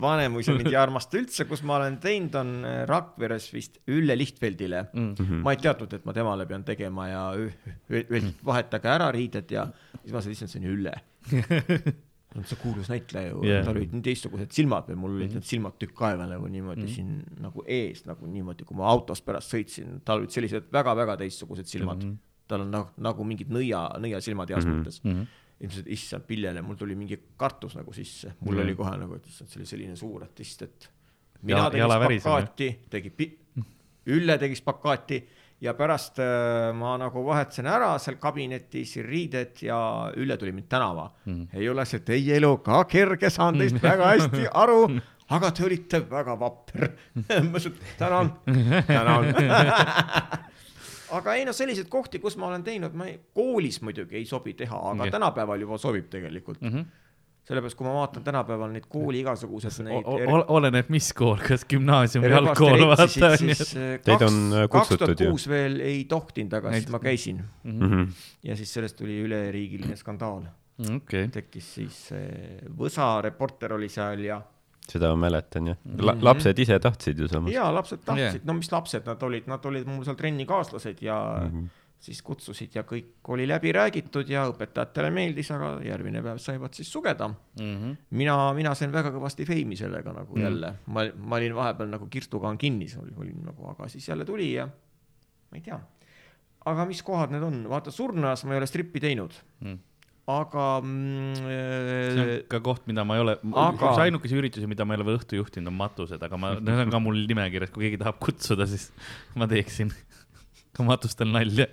Vanemuise 0.07 0.57
mind 0.57 0.73
ei 0.73 0.79
armasta 0.81 1.19
üldse, 1.21 1.49
kus 1.51 1.65
ma 1.67 1.79
olen 1.81 1.99
teinud, 2.03 2.39
on 2.41 2.55
äh, 2.69 2.81
Rakveres 2.91 3.51
vist 3.55 3.81
Ülle 3.91 4.17
Lihtfeldile 4.19 4.87
mm.. 4.93 5.13
Mhm. 5.19 5.43
ma 5.45 5.55
ei 5.57 5.63
teadnud, 5.63 5.93
et 5.99 6.05
ma 6.09 6.17
temale 6.17 6.47
pean 6.51 6.65
tegema 6.67 7.09
ja 7.11 7.25
ü- 7.39 8.25
vahetage 8.45 8.91
ära 8.95 9.11
riided 9.15 9.51
ja 9.55 9.69
siis 10.03 10.13
ma 10.15 10.25
on 10.61 10.69
ju 10.69 10.75
Ülle. 10.79 10.97
see 12.43 12.59
kuulus 12.59 12.89
näitleja 12.91 13.31
ju 13.31 13.45
yeah., 13.47 13.65
tal 13.67 13.77
olid 13.77 13.93
nii 13.95 14.03
teistsugused 14.03 14.51
silmad 14.57 14.89
või 14.91 14.97
mul 14.99 15.13
olid 15.21 15.37
need 15.37 15.47
silmad 15.47 15.77
tükk 15.79 16.03
aega 16.09 16.27
nagu 16.27 16.49
niimoodi 16.51 16.81
mm 16.83 16.87
-hmm. 16.87 16.95
siin 16.95 17.43
nagu 17.45 17.65
ees 17.67 18.05
nagu 18.09 18.27
niimoodi, 18.27 18.65
kui 18.65 18.77
ma 18.77 18.89
autos 18.91 19.23
pärast 19.23 19.55
sõitsin, 19.55 20.01
tal 20.05 20.19
olid 20.19 20.31
sellised 20.35 20.67
väga-väga 20.73 21.17
teistsugused 21.23 21.67
silmad 21.71 22.03
mm. 22.03 22.11
-hmm. 22.11 22.49
tal 22.49 22.61
on 22.67 22.71
nagu, 22.71 22.91
nagu 22.97 23.25
mingid 23.25 23.49
nõia, 23.55 23.85
nõiasilmad 24.03 24.51
heas 24.51 24.65
mm. 24.65 24.71
-hmm. 24.73 24.83
mõttes 24.83 25.01
Mm 25.05 25.13
-hmm. 25.13 25.27
ilmselt 25.61 25.87
issand 25.87 26.25
Pillele, 26.27 26.63
mul 26.63 26.75
tuli 26.77 26.95
mingi 26.95 27.19
kartus 27.37 27.77
nagu 27.77 27.93
sisse, 27.93 28.35
mul 28.41 28.55
Mhm. 28.55 28.63
oli 28.65 28.75
kohe 28.75 28.97
nagu, 28.97 29.15
et 29.15 29.27
issand, 29.27 29.49
see 29.51 29.61
oli 29.61 29.67
selline 29.67 29.97
suur 29.97 30.23
artist, 30.23 30.63
et 30.63 30.91
Ja- 31.35 31.41
mina 31.43 31.71
tegin 31.71 31.79
jala 31.79 32.01
väriseb, 32.01 32.21
spakaati, 32.21 32.79
tegi 32.91 33.11
pi-, 33.11 33.39
Ülle 34.07 34.39
tegi 34.39 34.55
spakaati 34.55 35.25
ja 35.61 35.73
pärast 35.75 36.19
äh, 36.19 36.73
ma 36.77 36.97
nagu 36.99 37.23
vahetasin 37.27 37.67
ära 37.67 37.99
seal 37.99 38.17
kabinetis 38.21 38.97
riided 39.07 39.63
ja 39.63 40.11
Ülle 40.17 40.37
tuli 40.37 40.53
mind 40.53 40.69
tänava 40.69 41.11
Mhm. 41.27 41.47
ei 41.55 41.69
ole 41.69 41.85
see 41.87 42.01
teie 42.01 42.37
elu 42.37 42.57
ka 42.59 42.85
kerge, 42.85 43.31
saan 43.31 43.59
teist 43.59 43.79
väga 43.83 44.11
hästi 44.15 44.49
aru, 44.53 44.89
aga 45.35 45.51
te 45.51 45.65
olite 45.65 46.01
väga 46.11 46.35
vapper. 46.41 46.91
ma 47.29 47.59
ütlesin, 47.59 47.79
tänan, 47.99 48.33
tänan. 48.87 49.25
aga 51.15 51.35
ei 51.39 51.45
noh, 51.47 51.55
selliseid 51.55 51.89
kohti, 51.93 52.19
kus 52.23 52.37
ma 52.41 52.49
olen 52.51 52.65
teinud, 52.67 52.95
ma 52.99 53.07
ei, 53.11 53.19
koolis 53.37 53.81
muidugi 53.87 54.17
ei 54.19 54.27
sobi 54.27 54.55
teha, 54.59 54.77
aga 54.93 55.07
Jah. 55.07 55.13
tänapäeval 55.17 55.61
juba 55.63 55.79
sobib 55.79 56.09
tegelikult. 56.11 56.61
Mm 56.61 56.69
-hmm. 56.75 56.85
sellepärast, 57.45 57.77
kui 57.77 57.85
ma 57.87 57.93
vaatan 57.99 58.25
tänapäeval 58.25 58.71
neid 58.73 58.87
kooli 58.89 59.21
igasugused 59.21 59.85
neid 59.85 60.07
oleneb, 60.49 60.89
mis 60.89 61.11
kool, 61.13 61.37
kas 61.45 61.65
gümnaasium 61.69 62.25
või 62.25 62.37
algkool, 62.39 62.85
vaata. 62.89 63.09
Teid 64.05 64.23
on, 64.25 64.39
äh, 64.53 64.65
kaks 64.69 64.89
kutsutud 64.89 65.07
tuhat 65.13 65.21
ju. 65.21 65.31
kuus 65.35 65.47
veel 65.49 65.81
ei 65.85 66.05
tohtinud, 66.09 66.53
aga 66.61 66.73
siis 66.73 66.89
ma 66.89 66.99
käisin 67.05 67.43
Mhm. 67.65 68.09
ja 68.43 68.57
siis 68.57 68.73
sellest 68.73 68.97
tuli 68.97 69.21
üleriigiline 69.27 69.97
skandaal. 69.97 70.47
okei, 70.97 71.29
tekkis 71.29 71.75
siis 71.75 72.01
äh, 72.13 72.65
Võsa 72.79 73.21
reporter 73.23 73.73
oli 73.77 73.89
seal 73.89 74.19
ja, 74.25 74.41
seda 74.89 75.15
ma 75.15 75.29
mäletan 75.29 75.67
jah 75.69 75.77
Mhm. 75.85 76.01
La. 76.05 76.17
lapsed 76.21 76.59
ise 76.59 76.79
tahtsid 76.79 77.19
ju 77.19 77.29
samas. 77.29 77.53
ja 77.53 77.69
lapsed 77.75 78.01
tahtsid 78.05 78.25
yeah., 78.41 78.45
no 78.45 78.55
mis 78.55 78.73
lapsed 78.73 79.07
nad 79.07 79.23
olid, 79.23 79.47
nad 79.47 79.65
olid 79.67 79.87
mul 79.87 80.05
seal 80.05 80.17
trennikaaslased 80.17 81.03
ja 81.03 81.21
mm 81.41 81.47
Mhm. 81.47 81.59
-hmm. 81.65 81.69
Siis 82.05 82.19
kutsusid 82.23 82.75
ja 82.77 82.83
kõik 82.85 83.31
oli 83.33 83.47
läbi 83.49 83.71
räägitud 83.73 84.29
ja 84.29 84.43
õpetajatele 84.51 85.09
meeldis, 85.15 85.49
aga 85.55 85.71
järgmine 85.87 86.21
päev 86.27 86.37
saivad 86.43 86.75
siis 86.77 86.91
sugeda. 86.93 87.31
Mhm. 87.61 87.95
mina, 88.21 88.37
mina 88.55 88.75
sain 88.77 88.93
väga 88.93 89.11
kõvasti 89.15 89.47
feimi 89.49 89.77
sellega 89.81 90.13
nagu 90.13 90.35
Mm. 90.35 90.41
mm. 90.41 90.45
jälle, 90.45 90.75
ma, 90.87 91.05
ma 91.17 91.37
olin 91.41 91.55
vahepeal 91.57 91.89
nagu 91.95 92.07
kirstugaan 92.13 92.59
kinni, 92.61 92.87
olin 93.17 93.41
nagu, 93.49 93.71
aga 93.73 93.89
siis 93.89 94.09
jälle 94.09 94.25
tuli 94.29 94.53
ja 94.53 94.67
ma 94.67 95.57
ei 95.57 95.65
tea. 95.65 95.81
aga 96.67 96.85
mis 96.89 97.03
kohad 97.05 97.31
need 97.33 97.43
on, 97.45 97.65
vaata 97.69 97.91
Surnas 97.93 98.45
ma 98.45 98.55
ei 98.55 98.59
ole 98.63 98.67
strippi 98.67 99.01
teinud, 99.01 99.33
Mm. 99.65 99.79
aga 100.29 100.81
mm, 100.81 101.35
see 101.37 102.23
on 102.23 102.29
äh, 102.35 102.47
ka 102.49 102.61
koht, 102.65 102.87
mida 102.89 103.05
ma 103.05 103.17
ei 103.19 103.21
ole, 103.25 103.35
Aga- 103.53 103.91
üks 103.91 103.99
ainukesi 104.07 104.37
üritusi, 104.41 104.67
mida 104.71 104.85
ma 104.89 104.95
ei 104.95 105.01
ole 105.01 105.07
veel 105.11 105.19
õhtu 105.21 105.37
juhtinud, 105.41 105.69
on 105.73 105.77
matused, 105.77 106.23
aga 106.25 106.37
ma, 106.41 106.55
need 106.61 106.85
on 106.87 106.91
ka 106.95 107.01
mul 107.05 107.19
nimekirjas, 107.29 107.71
kui 107.75 107.85
keegi 107.89 108.01
tahab 108.01 108.17
kutsuda, 108.25 108.67
siis 108.69 108.91
ma 109.37 109.47
teeksin. 109.51 109.93
Ka 110.77 110.87
matustel 110.87 111.31
nalja. 111.33 111.69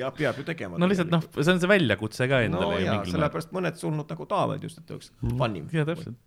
ja 0.00 0.10
peab 0.14 0.38
ju 0.40 0.46
tegema. 0.48 0.80
no 0.80 0.90
lihtsalt 0.90 1.12
noh, 1.12 1.24
see 1.38 1.54
on 1.54 1.62
see 1.62 1.70
väljakutse 1.70 2.28
ka 2.30 2.42
no 2.42 2.50
endale 2.50 2.80
ju 2.80 2.86
jaa, 2.86 2.98
mingil 2.98 3.12
määral. 3.12 3.16
sellepärast 3.16 3.56
mõned 3.56 3.80
surnud 3.80 4.14
nagu 4.14 4.28
tahavad 4.30 4.64
just, 4.64 4.82
et 4.82 4.94
oleks 4.96 5.12
fun 5.22 5.58
im. 5.60 5.68
jaa, 5.72 5.88
täpselt 5.88 6.20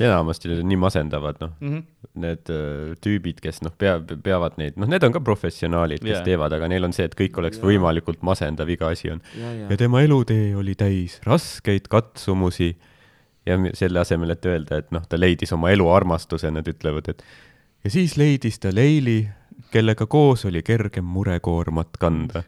enamasti 0.00 0.48
need 0.48 0.62
on 0.62 0.68
nii 0.70 0.78
masendavad, 0.80 1.36
noh, 1.42 1.50
mm. 1.60 1.72
-hmm. 1.72 1.82
need 2.22 2.50
öö, 2.50 2.94
tüübid, 3.04 3.40
kes 3.44 3.60
noh, 3.62 3.74
pea, 3.78 3.98
peavad 4.00 4.56
neid, 4.60 4.78
noh, 4.80 4.88
need 4.88 5.04
on 5.06 5.12
ka 5.12 5.20
professionaalid, 5.20 6.00
kes 6.02 6.16
Jaa. 6.16 6.24
teevad, 6.26 6.54
aga 6.56 6.68
neil 6.72 6.88
on 6.88 6.94
see, 6.96 7.04
et 7.06 7.16
kõik 7.18 7.38
oleks 7.42 7.60
Jaa. 7.60 7.66
võimalikult 7.68 8.24
masendav, 8.26 8.68
iga 8.72 8.90
asi 8.94 9.12
on. 9.12 9.20
ja, 9.36 9.52
ja 9.52 9.68
ja, 9.70 9.76
tema 9.80 10.02
elutee 10.02 10.54
oli 10.56 10.74
täis 10.74 11.20
raskeid 11.26 11.90
katsumusi 11.92 12.72
ja 13.46 13.58
selle 13.74 14.00
asemel, 14.00 14.34
et 14.36 14.46
öelda, 14.46 14.80
et 14.80 14.90
noh, 14.94 15.04
ta 15.08 15.20
leidis 15.20 15.52
oma 15.52 15.70
elu 15.70 15.86
armastuse, 15.92 16.50
nad 16.50 16.68
ütlevad, 16.68 17.12
et 17.12 17.24
ja 17.84 17.90
siis 17.90 18.16
leidis 18.20 18.58
ta 18.60 18.72
Leili, 18.74 19.28
kellega 19.72 20.06
koos 20.10 20.44
oli 20.48 20.62
kergem 20.66 21.04
murekoormat 21.04 21.96
kanda. 22.00 22.44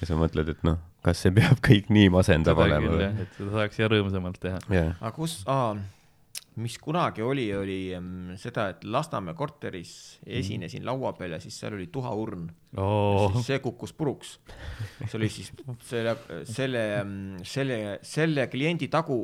ja 0.00 0.08
sa 0.08 0.18
mõtled, 0.18 0.48
et 0.54 0.62
noh, 0.66 0.78
kas 1.04 1.22
see 1.24 1.32
peab 1.36 1.60
kõik 1.64 1.88
nii 1.92 2.10
masendav 2.12 2.58
seda 2.58 2.66
olema 2.68 3.00
jah, 3.02 3.24
et 3.24 3.38
seda 3.38 3.56
saaks 3.56 3.80
ja 3.80 3.88
rõõmsamalt 3.92 4.38
teha. 4.42 4.60
jah, 4.72 4.92
aga 5.00 5.12
kus, 5.16 5.40
mis 6.60 6.76
kunagi 6.82 7.22
oli, 7.24 7.46
oli 7.56 7.78
mm, 7.96 8.36
seda, 8.40 8.68
et 8.74 8.84
Lasnamäe 8.84 9.34
korteris 9.38 9.92
esinesin 10.26 10.84
laua 10.86 11.12
peal 11.16 11.36
ja 11.36 11.40
siis 11.42 11.56
seal 11.60 11.76
oli 11.78 11.86
tuhaurn 11.92 12.48
oo, 12.76 13.30
siis 13.34 13.52
see 13.52 13.60
kukkus 13.64 13.92
puruks. 13.96 14.38
see 15.06 15.16
oli 15.20 15.28
siis 15.32 15.52
selle, 15.88 16.16
selle, 16.44 16.84
selle, 17.48 17.78
selle 18.02 18.48
kliendi 18.52 18.90
tagu 18.92 19.20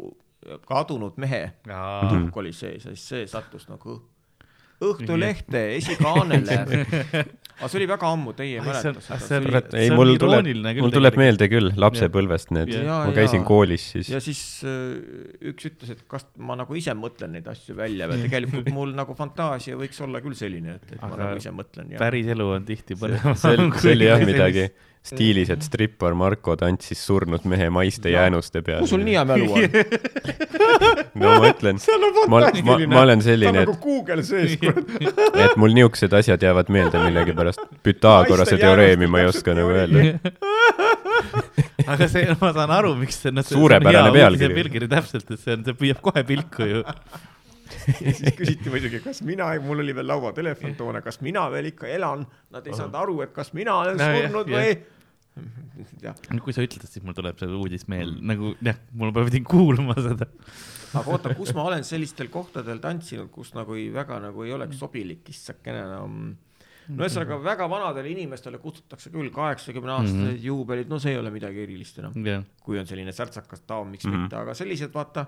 kadunud 0.66 1.16
mehe 1.18 1.42
tuhk 1.66 2.36
oli 2.42 2.52
sees 2.54 2.84
ja 2.86 2.92
siis 2.94 3.08
see 3.08 3.26
sattus 3.30 3.66
nagu 3.68 3.96
õh- 3.96 4.04
Õhtulehte 4.84 5.62
esikaanele. 5.78 6.60
aga 7.56 7.68
see 7.72 7.78
oli 7.80 7.86
väga 7.88 8.08
ammu, 8.12 8.32
teie 8.36 8.58
ei 8.58 8.64
mäleta 8.64 9.00
seda 9.00 9.60
ei 9.80 9.88
mul 9.94 10.18
tuleb 10.20 10.48
mul 10.76 10.92
tuleb 10.92 11.16
meelde 11.16 11.48
küll 11.48 11.70
lapsepõlvest 11.80 12.52
need, 12.52 12.72
ma 12.84 13.14
käisin 13.16 13.40
jaa. 13.40 13.46
koolis 13.48 13.86
siis 13.94 14.10
ja 14.12 14.20
siis 14.20 14.42
äh, 14.68 14.98
üks 15.52 15.70
ütles, 15.70 15.94
et 15.94 16.02
kas 16.10 16.26
ma 16.36 16.58
nagu 16.60 16.76
ise 16.76 16.92
mõtlen 16.98 17.32
neid 17.38 17.48
asju 17.48 17.78
välja 17.78 18.10
või 18.10 18.26
tegelikult 18.26 18.68
mul 18.76 18.92
nagu 18.98 19.16
fantaasia 19.16 19.78
võiks 19.80 20.02
olla 20.04 20.20
küll 20.24 20.36
selline, 20.36 20.76
et, 20.76 20.92
et 20.92 21.00
ma 21.00 21.14
Aga 21.14 21.22
nagu 21.22 21.40
ise 21.40 21.54
mõtlen 21.56 21.94
ja. 21.94 22.02
päris 22.02 22.28
elu 22.36 22.50
on 22.58 22.68
tihti 22.68 22.98
põnevam. 23.00 23.38
see 23.40 23.56
oli, 23.56 23.70
see 23.86 23.96
oli 23.96 24.10
jah 24.10 24.26
midagi 24.28 24.68
stiilis, 25.06 25.50
et 25.54 25.62
strippar 25.64 26.14
Marko 26.18 26.56
tantsis 26.58 27.00
surnud 27.06 27.44
mehe 27.48 27.68
maiste 27.70 28.10
jäänuste 28.12 28.62
peal. 28.66 28.82
kus 28.84 28.90
sul 28.94 29.04
nii 29.06 29.14
hea 29.16 29.24
mälu 29.28 29.46
on? 29.52 29.66
no 31.22 31.34
ma 31.40 31.50
ütlen, 31.52 31.78
ma, 32.32 32.40
ma, 32.66 32.78
ma 32.94 33.02
olen 33.06 33.22
selline, 33.24 33.62
nagu 33.62 33.76
Google 33.82 34.24
sees, 34.26 34.56
et, 34.60 34.80
et 35.46 35.56
mul 35.60 35.76
niisugused 35.76 36.16
asjad 36.18 36.42
jäävad 36.48 36.72
meelde 36.74 37.00
millegipärast. 37.04 37.62
Pythagorase 37.86 38.58
teoreemi 38.60 39.06
ma 39.10 39.22
ei 39.22 39.30
oska 39.30 39.54
nagu 39.56 39.70
täpselt 39.70 39.76
öelda. 39.76 40.04
aga 41.92 42.08
see, 42.10 42.26
ma 42.40 42.50
saan 42.56 42.72
aru, 42.74 42.92
miks 42.98 43.20
see, 43.24 43.32
noh, 43.34 43.46
Suurepärane 43.46 44.12
pealkiri. 44.14 44.54
pealkiri 44.60 44.88
täpselt, 44.90 45.30
et 45.30 45.40
see 45.42 45.54
on, 45.56 45.64
see 45.66 45.76
püüab 45.78 46.02
kohe 46.04 46.22
pilku 46.28 46.66
ju. 46.68 46.82
ja 48.02 48.12
siis 48.14 48.34
küsiti 48.38 48.70
muidugi, 48.72 49.00
kas 49.04 49.22
mina, 49.26 49.48
mul 49.62 49.82
oli 49.84 49.94
veel 49.94 50.08
lauatelefon 50.10 50.74
toona, 50.78 51.02
kas 51.04 51.20
mina 51.24 51.46
veel 51.52 51.70
ikka 51.72 51.88
elan. 51.94 52.26
Nad 52.54 52.66
ei 52.66 52.74
saanud 52.76 52.94
aru, 52.98 53.20
et 53.26 53.32
kas 53.36 53.52
mina 53.56 53.74
olen 53.84 53.98
No 54.00 54.10
surnud 54.10 54.50
jah. 54.50 54.60
või. 54.60 54.74
jah, 54.74 54.95
kui 56.44 56.54
sa 56.56 56.64
ütled, 56.64 56.86
siis 56.88 57.04
mul 57.04 57.16
tuleb 57.16 57.38
see 57.40 57.50
uudis 57.58 57.84
meelde, 57.92 58.22
nagu 58.24 58.54
jah, 58.64 58.78
mul 58.96 59.12
ma 59.12 59.24
pidin 59.28 59.44
kuulma 59.44 59.96
seda. 59.98 60.28
aga 60.96 61.12
oota, 61.12 61.34
kus 61.36 61.52
ma 61.56 61.66
olen 61.68 61.84
sellistel 61.84 62.30
kohtadel 62.32 62.80
tantsinud, 62.82 63.30
kus 63.34 63.52
nagu 63.56 63.76
ei, 63.76 63.90
väga 63.92 64.18
nagu 64.22 64.46
ei 64.46 64.54
oleks 64.56 64.80
sobilik 64.80 65.28
issakene 65.32 65.82
enam 65.84 66.18
no 66.88 67.02
ühesõnaga 67.02 67.38
väga 67.42 67.66
vanadele 67.70 68.12
inimestele 68.12 68.60
kutsutakse 68.62 69.10
küll 69.14 69.32
kaheksakümne 69.34 69.92
aastased 69.96 70.20
mm 70.20 70.28
-hmm. 70.28 70.44
juubelid, 70.44 70.88
no 70.88 70.98
see 71.02 71.12
ei 71.12 71.18
ole 71.18 71.30
midagi 71.34 71.64
erilist 71.64 71.98
enam. 71.98 72.14
jah, 72.24 72.44
kui 72.62 72.78
on 72.78 72.86
selline 72.86 73.12
särtsakas 73.12 73.66
taam, 73.66 73.90
miks 73.90 74.04
mm 74.04 74.10
Mhm. 74.10 74.16
-hmm. 74.16 74.22
mitte, 74.22 74.36
aga 74.36 74.54
sellised 74.54 74.94
vaata, 74.94 75.26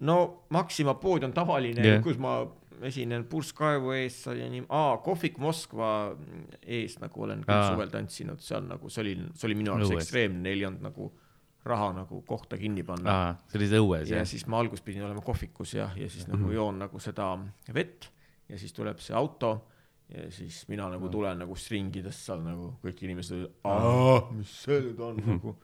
no 0.00 0.44
Maxima 0.50 0.94
pood 0.94 1.22
on 1.22 1.32
tavaline 1.32 1.82
yeah., 1.84 2.02
kus 2.02 2.18
ma 2.18 2.46
esinen 2.82 3.24
purskkaevu 3.30 3.90
ees 3.96 4.20
ja 4.26 4.48
nii, 4.50 4.64
aa, 4.68 4.96
kohvik 5.04 5.38
Moskva 5.38 6.16
ees 6.62 6.98
nagu 7.00 7.22
olen 7.22 7.44
Aa. 7.48 7.70
suvel 7.72 7.88
tantsinud, 7.92 8.42
on 8.56 8.68
nagu, 8.68 8.88
see 8.90 9.02
oli, 9.02 9.14
see 9.34 9.48
oli 9.48 9.54
minu 9.54 9.72
Õues. 9.78 9.92
ekstreemne, 9.96 10.40
neil 10.42 10.58
ei 10.62 10.66
olnud 10.66 10.82
nagu 10.82 11.10
raha 11.68 11.92
nagu 11.92 12.22
kohta 12.24 12.56
kinni 12.56 12.82
panna. 12.86 13.36
see 13.48 13.58
oli 13.58 13.68
see 13.68 13.78
õues 13.82 14.08
ja 14.10 14.18
jah. 14.22 14.26
siis 14.26 14.46
ma 14.46 14.58
alguses 14.62 14.84
pidin 14.84 15.02
olema 15.04 15.20
kohvikus 15.20 15.74
ja, 15.74 15.90
ja 15.96 16.08
siis 16.08 16.28
nagu 16.28 16.44
Mhm. 16.46 16.52
joon 16.54 16.78
nagu 16.78 16.98
seda 17.00 17.32
vett 17.74 18.08
ja 18.48 18.58
siis 18.58 18.72
tuleb 18.72 18.98
see 18.98 19.14
auto 19.16 19.50
ja 20.08 20.30
siis 20.32 20.62
mina 20.68 20.86
nagu 20.88 21.08
tulen 21.12 21.38
nagu 21.38 21.54
stringidest 21.56 22.24
seal 22.24 22.40
nagu 22.40 22.76
kõik 22.82 23.02
inimesed 23.04 23.50
mis 24.38 24.48
see 24.64 24.80
nüüd 24.80 25.00
on 25.00 25.16
nagu. 25.26 25.56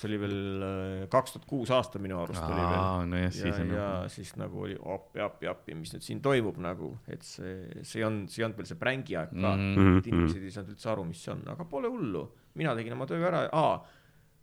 See 0.00 0.08
oli 0.10 0.18
veel 0.20 1.06
kaks 1.12 1.32
tuhat 1.34 1.46
kuus 1.48 1.70
aasta 1.74 1.98
minu 2.02 2.18
arust 2.22 2.42
oli 2.42 2.54
veel. 2.60 2.78
aa, 2.80 3.06
nojah, 3.06 3.24
ja 3.24 3.30
siis, 3.30 3.58
on. 3.62 3.70
ja 3.76 3.88
siis 4.12 4.30
nagu 4.40 4.62
oli 4.66 4.76
appi, 4.94 5.20
appi, 5.24 5.46
appi, 5.50 5.74
mis 5.78 5.92
nüüd 5.94 6.02
siin 6.06 6.20
toimub 6.24 6.58
nagu, 6.62 6.92
et 7.08 7.22
see, 7.22 7.56
see 7.82 8.00
ei 8.00 8.04
olnud, 8.08 8.28
see 8.30 8.42
ei 8.42 8.46
olnud 8.48 8.58
veel 8.62 8.66
see 8.72 8.80
prängi 8.80 9.16
aeg 9.20 9.30
ka 9.34 9.52
mm. 9.56 9.66
Mhm. 9.74 9.82
-hmm. 9.82 9.98
et 9.98 10.06
inimesed 10.12 10.42
ei 10.48 10.50
saanud 10.54 10.72
üldse 10.76 10.90
aru, 10.94 11.04
mis 11.10 11.22
see 11.24 11.32
on, 11.34 11.42
aga 11.54 11.64
pole 11.64 11.88
hullu. 11.88 12.28
mina 12.54 12.74
tegin 12.78 12.92
oma 12.92 13.06
töö 13.06 13.22
ära, 13.26 13.48
aa, 13.52 13.84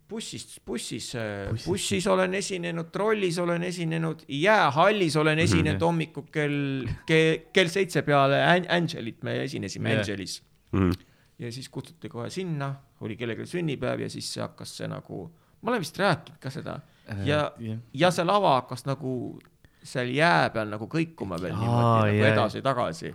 bussis, 0.08 0.60
bussis, 0.66 1.12
bussis 1.64 2.06
olen 2.06 2.34
esinenud, 2.34 2.90
trollis 2.92 3.38
olen 3.40 3.62
esinenud, 3.64 4.24
jäähallis 4.28 5.16
olen 5.16 5.38
esinenud 5.38 5.78
Mhm. 5.80 5.84
hommikul 5.86 6.26
kell, 6.32 6.84
kell, 7.06 7.38
kell 7.52 7.68
seitse 7.72 8.02
peale 8.02 8.42
An- 8.44 8.66
Angelit 8.68 9.22
me 9.22 9.38
esinesime 9.42 9.88
yeah. 9.88 10.00
Angelis. 10.00 10.42
Mhm. 10.72 10.90
ja 11.38 11.52
siis 11.52 11.68
kutsuti 11.68 12.08
kohe 12.08 12.28
sinna, 12.30 12.74
oli 13.00 13.16
kellelgi 13.16 13.46
sünnipäev 13.46 14.00
ja 14.04 14.08
siis 14.10 14.28
see 14.34 14.42
hakkas 14.42 14.76
see 14.76 14.86
nagu, 14.88 15.30
ma 15.62 15.70
olen 15.70 15.80
vist 15.84 15.98
rääkinud 15.98 16.38
ka 16.40 16.50
seda 16.50 16.80
ja 17.26 17.52
jah. 17.58 17.78
ja 17.94 18.10
see 18.10 18.24
lava 18.24 18.54
hakkas 18.60 18.86
nagu 18.86 19.38
seal 19.82 20.08
jää 20.14 20.50
peal 20.54 20.68
nagu 20.70 20.86
kõikuma 20.86 21.38
veel 21.42 21.54
Aa, 21.54 21.60
niimoodi 21.60 22.00
nagu 22.08 22.16
jaa. 22.22 22.32
edasi-tagasi. 22.34 23.14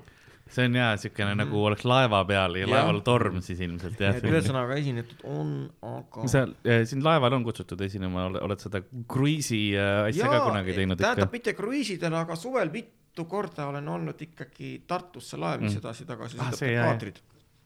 see 0.51 0.65
on 0.65 0.75
jaa, 0.75 0.97
siukene 0.97 1.33
nagu 1.35 1.63
oleks 1.65 1.83
laeva 1.87 2.21
peal 2.25 2.55
ja. 2.55 2.65
Jah. 2.65 2.69
laeval 2.73 2.99
torm 3.03 3.41
siis 3.43 3.59
ilmselt 3.59 3.99
jah 3.99 4.15
ühesõnaga 4.23 4.75
esinetud 4.79 5.23
on, 5.27 5.53
aga. 5.83 6.27
seal, 6.27 6.53
sind 6.87 7.03
laeval 7.03 7.33
on 7.39 7.43
kutsutud 7.47 7.81
esinema, 7.87 8.25
oled 8.41 8.59
seda 8.63 8.81
kruiisi 9.11 9.61
äh, 9.75 10.05
asja 10.09 10.29
ka 10.31 10.39
kunagi 10.49 10.73
teinud 10.77 10.95
ikka 10.99 11.07
tähendab? 11.09 11.31
mitte 11.35 11.53
kruiisidel, 11.57 12.13
aga 12.15 12.35
suvel 12.39 12.71
mitu 12.71 13.25
korda 13.25 13.67
olen 13.71 13.87
olnud 13.87 14.21
ikkagi 14.23 14.83
Tartusse 14.87 15.37
laev, 15.39 15.61
mis 15.65 15.73
Mm. 15.75 15.81
edasi-tagasi 15.83 16.37
Ah, 16.39 16.51
sõidab 16.51 16.73
jah. 16.75 16.91
kaatrid, 16.91 17.19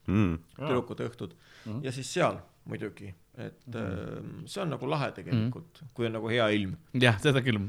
Mhm. 0.07 0.33
tüdrukute 0.57 1.05
õhtud 1.09 1.33
Mhm. 1.65 1.83
ja 1.83 1.91
siis 1.91 2.13
seal 2.13 2.37
muidugi, 2.65 3.13
et 3.37 3.75
ähm, 3.79 4.41
see 4.45 4.61
on 4.63 4.69
nagu 4.73 4.87
lahe 4.91 5.11
tegelikult, 5.15 5.83
kui 5.95 6.05
on 6.09 6.13
nagu 6.17 6.27
hea 6.29 6.49
ilm. 6.57 6.73
jah, 6.99 7.15
seda 7.23 7.41
küll. 7.45 7.59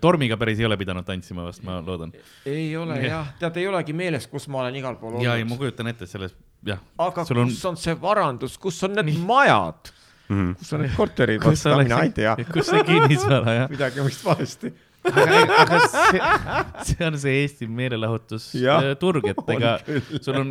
tormiga 0.00 0.36
päris 0.36 0.58
ei 0.60 0.66
ole 0.68 0.76
pidanud 0.76 1.04
tantsima 1.06 1.44
vast, 1.46 1.62
ma 1.64 1.80
loodan. 1.82 2.12
ei 2.46 2.76
ole 2.76 2.96
Jah. 3.00 3.06
jah, 3.10 3.28
tead, 3.40 3.56
ei 3.62 3.66
olegi 3.70 3.92
meeles, 3.96 4.26
kus 4.30 4.48
ma 4.48 4.60
olen 4.64 4.74
igal 4.76 4.96
pool 5.00 5.20
ja, 5.22 5.34
ei 5.36 5.44
ma 5.44 5.54
olnud. 5.54 5.62
kujutan 5.64 5.86
ette 5.90 6.06
selles, 6.06 6.34
jah. 6.66 6.78
aga 6.98 7.24
sul 7.24 7.38
on- 7.44 7.48
kus 7.50 7.64
on 7.64 7.76
see 7.76 7.94
varandus, 8.00 8.58
kus 8.58 8.82
on 8.84 8.94
need 8.94 9.16
majad, 9.26 9.90
Mhm. 10.28 10.54
kus 10.60 10.72
on 10.76 10.82
need 10.84 10.92
korterid, 10.96 11.40
kus 11.40 11.64
vot 11.64 11.72
ka 11.78 11.82
mina 11.82 12.02
ei 12.04 12.10
tea, 12.12 12.36
kus 12.52 12.66
see 12.68 12.82
kinnisvara 12.84 13.54
jah. 13.62 13.68
midagi 13.70 14.00
on 14.00 14.06
vist 14.06 14.24
valesti. 14.24 14.72
aga, 15.08 15.38
aga 15.62 15.78
see, 15.88 16.20
see 16.94 17.06
on 17.06 17.16
see 17.18 17.34
Eesti 17.46 17.66
meelelahutusturg, 17.70 19.24
et 19.30 19.38
On 19.38 19.54
ega 19.54 19.78
sul 20.20 20.34
on 20.36 20.50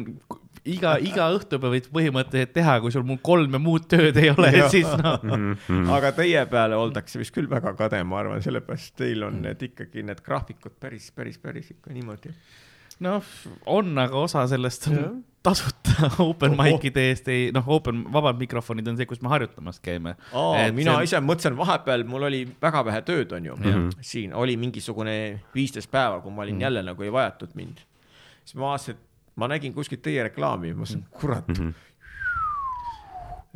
iga, 0.74 0.96
iga 1.00 1.30
õhtupäev 1.38 1.74
võid 1.76 1.88
põhimõtteliselt 1.94 2.54
teha, 2.58 2.78
kui 2.84 2.92
sul 2.92 3.06
muud 3.08 3.22
kolme 3.26 3.60
muud 3.62 3.88
tööd 3.92 4.18
ei 4.22 4.30
ole, 4.34 4.52
siis 4.74 4.88
noh. 5.02 5.20
Mhm. 5.34 5.90
aga 5.98 6.12
teie 6.18 6.46
peale 6.52 6.76
oldakse 6.76 7.20
vist 7.22 7.34
küll 7.36 7.50
väga 7.52 7.74
kade, 7.80 8.04
ma 8.04 8.20
arvan, 8.24 8.42
sellepärast 8.44 8.96
teil 9.00 9.24
on 9.28 9.42
need 9.42 9.62
ikkagi 9.72 10.04
need 10.06 10.22
graafikud 10.26 10.76
päris, 10.80 11.12
päris, 11.16 11.38
päris 11.40 11.72
ikka 11.76 11.94
niimoodi. 11.96 12.34
noh, 13.00 13.24
on, 13.70 13.92
aga 14.02 14.16
osa 14.18 14.48
sellest 14.50 14.88
on 14.90 15.24
tasuta 15.46 16.08
open 16.26 16.56
mic'ide 16.58 17.04
eest 17.12 17.28
ei, 17.32 17.52
noh, 17.56 17.64
open, 17.72 18.02
vabad 18.14 18.40
mikrofonid 18.42 18.88
on 18.90 18.98
see, 18.98 19.06
kus 19.08 19.22
me 19.22 19.30
harjutamas 19.32 19.78
käime. 19.80 20.16
mina 20.74 20.92
see 20.92 20.96
on- 20.98 21.04
ise 21.06 21.22
mõtlesin, 21.24 21.56
vahepeal 21.60 22.04
mul 22.10 22.26
oli 22.28 22.42
väga 22.62 22.82
vähe 22.90 23.02
tööd, 23.08 23.32
onju 23.38 23.56
Mhm.. 23.60 23.90
siin 24.02 24.34
oli 24.34 24.58
mingisugune 24.58 25.14
viisteist 25.56 25.92
päeva, 25.94 26.20
kui 26.22 26.32
ma 26.34 26.42
olin 26.44 26.56
Mhm. 26.58 26.62
jälle 26.68 26.84
nagu 26.90 27.04
ei 27.04 27.12
vajatud 27.14 27.54
mind. 27.56 27.78
siis 28.46 28.56
ma 28.56 28.62
vaatasin, 28.74 28.96
et 28.96 29.07
ma 29.38 29.48
nägin 29.52 29.74
kuskilt 29.76 30.02
teie 30.06 30.24
reklaami, 30.30 30.74
ma 30.74 30.84
mõtlesin, 30.84 31.04
kurat, 31.14 31.48
Mhm. 31.54 31.74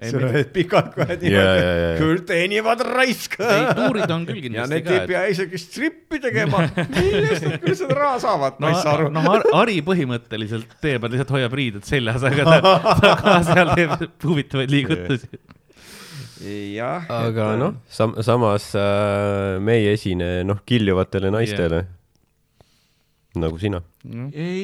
ei, 0.02 0.10
sa 0.10 0.18
oled 0.18 0.48
pikalt 0.54 0.96
kohe 0.96 1.14
ja, 1.14 1.30
ja, 1.30 1.42
ja, 1.62 1.72
ja. 1.78 1.90
küll 2.00 2.24
teenivad 2.26 2.80
raisk. 2.88 3.36
tuurid 3.38 4.10
on 4.14 4.24
küll 4.26 4.40
ja 4.40 4.46
kindlasti 4.48 4.74
need 4.74 4.88
ka 4.88 4.96
ei. 4.96 5.08
pea 5.12 5.22
isegi 5.30 5.60
strippi 5.62 6.18
tegema. 6.24 6.64
millest 6.96 7.46
nad 7.46 7.58
küll 7.62 7.78
seda 7.78 7.98
raha 8.00 8.18
saavad, 8.24 8.58
ma 8.58 8.66
no 8.66 8.72
ei 8.74 8.82
saa 8.82 8.96
aru, 8.98 9.12
noh, 9.14 9.30
Ari 9.62 9.78
põhimõtteliselt 9.86 10.74
teeb, 10.82 11.06
lihtsalt 11.06 11.36
hoiab 11.38 11.54
riided 11.60 11.86
seljas, 11.86 12.26
aga 12.32 12.48
ta, 12.50 12.76
ta 13.04 13.14
ka 13.22 13.36
seal 13.52 13.74
teeb 13.78 13.96
huvitavaid 14.26 14.74
liigutusi. 14.74 15.30
jah. 16.74 17.06
aga 17.22 17.52
noh, 17.62 17.78
sam-, 17.90 18.18
samas 18.26 18.72
äh, 18.74 19.60
me 19.62 19.78
ei 19.84 19.92
esine 19.94 20.40
noh, 20.50 20.64
kiljuvatele 20.66 21.30
naistele 21.34 21.84
yeah.. 21.84 21.98
Nagu 23.36 23.58
sina. 23.58 23.82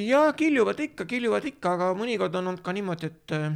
ja 0.07 0.33
kiljuvad 0.33 0.79
ikka, 0.79 1.05
kiljuvad 1.05 1.45
ikka, 1.45 1.73
aga 1.77 1.93
mõnikord 1.95 2.35
on 2.35 2.47
olnud 2.47 2.61
ka 2.65 2.73
niimoodi, 2.75 3.05
et 3.11 3.31
äh, 3.37 3.53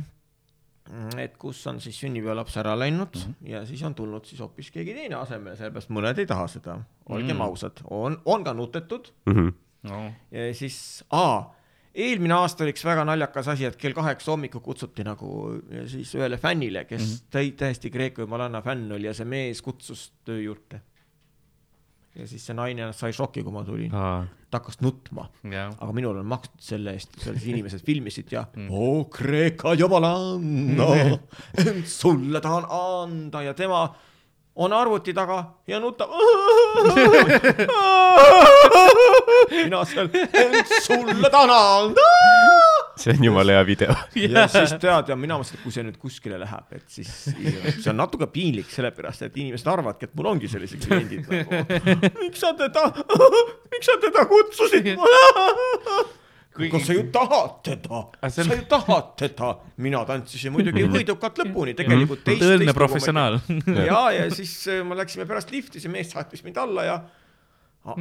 et 1.22 1.38
kus 1.40 1.60
on 1.68 1.80
siis 1.80 2.00
sünnipäevalaps 2.02 2.58
ära 2.58 2.74
läinud 2.80 3.16
mm 3.16 3.22
-hmm. 3.22 3.50
ja 3.50 3.66
siis 3.66 3.84
on 3.84 3.96
tulnud 3.96 4.26
siis 4.26 4.40
hoopis 4.42 4.72
keegi 4.72 4.94
teine 4.94 5.16
asemele, 5.16 5.56
sellepärast 5.56 5.90
mõned 5.90 6.20
ei 6.20 6.26
taha 6.26 6.48
seda, 6.48 6.80
olgem 7.10 7.36
Mm. 7.36 7.42
ausad, 7.42 7.82
on, 7.90 8.22
on 8.26 8.44
ka 8.44 8.54
nutetud 8.54 9.12
Mhm. 9.26 9.48
no.. 9.84 10.12
ja 10.32 10.54
siis, 10.54 11.04
aa, 11.12 11.56
eelmine 11.96 12.34
aasta 12.34 12.64
oli 12.64 12.72
üks 12.72 12.86
väga 12.86 13.06
naljakas 13.06 13.48
asi, 13.48 13.66
et 13.66 13.76
kell 13.76 13.94
kaheksa 13.94 14.32
hommikul 14.32 14.62
kutsuti 14.62 15.04
nagu 15.04 15.62
ja 15.72 15.88
siis 15.88 16.16
ühele 16.16 16.38
fännile, 16.38 16.86
kes 16.86 17.02
mm 17.02 17.08
-hmm. 17.08 17.32
täi-, 17.32 17.56
täiesti 17.56 17.90
Kreeka 17.90 18.22
Jumalanna 18.22 18.62
fänn 18.62 18.92
oli 18.92 19.06
ja 19.06 19.14
see 19.14 19.26
mees 19.26 19.62
kutsus 19.62 20.12
töö 20.26 20.42
juurde. 20.42 20.82
Ja 22.16 22.28
siis 22.28 22.44
see 22.46 22.56
naine 22.58 22.92
sai 22.96 23.14
šoki, 23.16 23.44
kui 23.46 23.54
ma 23.56 23.64
tulin, 23.68 23.92
ta 23.92 24.60
hakkas 24.60 24.82
nutma, 24.84 25.30
jah. 25.48 25.72
aga 25.80 25.92
minul 25.96 26.20
on 26.20 26.28
makstud 26.28 26.64
selle 26.64 26.96
eest, 26.98 27.16
seal 27.22 27.38
siis 27.38 27.52
inimesed 27.54 27.84
filmisid 27.88 28.32
ja 28.36 28.46
mm. 28.52 28.68
oo 28.72 29.06
Kreeka 29.12 29.74
Jumalanna, 29.80 30.90
sulle 32.02 32.42
tahan 32.44 32.68
anda 32.68 33.46
ja 33.48 33.54
tema 33.58 33.86
on 34.56 34.74
arvuti 34.76 35.14
taga 35.16 35.44
ja 35.68 35.80
nutab. 35.80 36.10
mina 39.64 39.86
seal, 39.86 40.10
sulle 40.84 41.30
tahan 41.30 41.50
anda. 41.50 42.02
See 43.02 43.16
on 43.16 43.26
jumala 43.26 43.58
hea 43.58 43.66
video. 43.66 43.96
ja 44.16 44.46
siis 44.52 44.76
tead 44.82 45.12
ja 45.12 45.18
mina 45.20 45.38
mõtlesin, 45.40 45.60
et 45.60 45.66
kui 45.66 45.76
see 45.76 45.86
nüüd 45.88 46.00
kuskile 46.02 46.40
läheb, 46.42 46.78
et 46.78 46.88
siis 46.92 47.12
see 47.32 47.92
on 47.92 48.00
natuke 48.02 48.30
piinlik, 48.34 48.70
sellepärast 48.74 49.28
et 49.28 49.38
inimesed 49.42 49.70
arvavadki, 49.72 50.10
et 50.10 50.18
mul 50.20 50.32
ongi 50.36 50.52
sellised 50.52 50.86
kliendid 50.86 51.30
nagu. 51.32 51.62
miks 52.24 52.42
sa 52.44 52.54
teda, 52.58 52.88
miks 53.74 53.92
sa 53.92 54.00
teda 54.02 54.26
kutsusid? 54.30 54.92
kas 56.72 56.86
sa 56.86 56.94
ju 56.94 57.06
tahad 57.14 57.54
teda, 57.64 58.02
Aga 58.20 58.30
see 58.30 58.46
sa 58.46 58.56
ju 58.58 58.66
tahad 58.70 59.14
teda, 59.20 59.54
mina 59.82 60.04
tantsisin 60.06 60.54
muidugi 60.54 60.84
võidukalt 60.92 61.40
lõpuni, 61.42 61.74
tegelikult 61.78 62.26
teist. 62.28 62.44
tõeline 62.44 62.76
professionaal. 62.76 63.40
ja, 63.90 64.04
ja 64.18 64.28
siis 64.34 64.54
äh, 64.70 64.84
me 64.86 65.00
läksime 65.00 65.26
pärast 65.30 65.54
lifti, 65.54 65.82
see 65.82 65.92
mees 65.92 66.12
saatis 66.12 66.44
mind 66.46 66.60
alla 66.62 66.86
ja 66.88 67.00
a- 67.82 67.96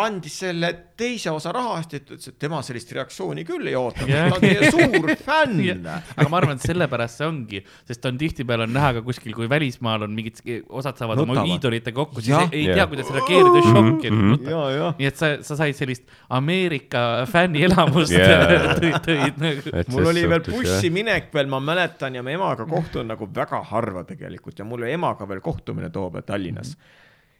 andis 0.00 0.38
selle 0.40 0.70
teise 0.96 1.28
osa 1.28 1.50
rahast 1.52 1.92
ja 1.92 2.00
ütles, 2.00 2.28
et 2.30 2.38
tema 2.40 2.62
sellist 2.64 2.92
reaktsiooni 2.96 3.44
küll 3.44 3.68
ei 3.68 3.74
oota, 3.76 4.06
Jah. 4.08 4.30
ta 4.32 4.38
on 4.38 4.44
teie 4.46 4.70
suur 4.74 5.12
fänn. 5.26 5.60
aga 5.84 6.28
ma 6.32 6.38
arvan, 6.40 6.56
et 6.56 6.64
sellepärast 6.64 7.20
see 7.20 7.28
ongi, 7.28 7.60
sest 7.88 8.08
on 8.08 8.16
tihtipeale 8.20 8.64
on 8.64 8.72
näha 8.72 8.94
ka 8.96 9.02
kuskil, 9.04 9.34
kui 9.36 9.48
välismaal 9.52 10.06
on 10.08 10.16
mingid, 10.16 10.40
osad 10.68 10.96
saavad 10.96 11.20
oma 11.20 11.34
Nutavad. 11.34 11.52
iidolitega 11.52 11.96
kokku, 12.00 12.24
siis 12.24 12.32
Jah. 12.32 12.48
ei, 12.48 12.64
ei 12.64 12.80
tea, 12.80 12.88
kuidas 12.92 13.12
reageerida, 13.12 13.62
šokki 13.68 14.10
mm. 14.10 14.24
-hmm. 14.24 14.50
ja, 14.50 14.64
ja 14.78 14.90
nii 14.98 15.10
et 15.12 15.20
sa, 15.20 15.32
sa 15.44 15.60
said 15.60 15.76
sellist 15.76 16.08
Ameerika 16.40 17.04
fännielamust 17.28 18.16
Jaa. 18.16 18.76
tõid, 18.80 19.00
tõid 19.04 19.40
nagu. 19.44 19.76
mul 19.92 20.12
oli 20.14 20.28
veel 20.32 20.44
bussiminek 20.48 21.28
veel, 21.34 21.52
ma 21.52 21.60
mäletan 21.60 22.16
ja 22.16 22.24
ma 22.24 22.32
emaga 22.32 22.64
kohtun 22.68 23.12
nagu 23.12 23.28
väga 23.34 23.60
harva 23.68 24.04
tegelikult 24.08 24.58
ja 24.58 24.64
mul 24.64 24.82
oli 24.86 24.96
emaga 24.96 25.28
veel 25.28 25.44
kohtumine 25.44 25.90
too 25.92 26.08
päev 26.10 26.24
Tallinnas. 26.24 26.76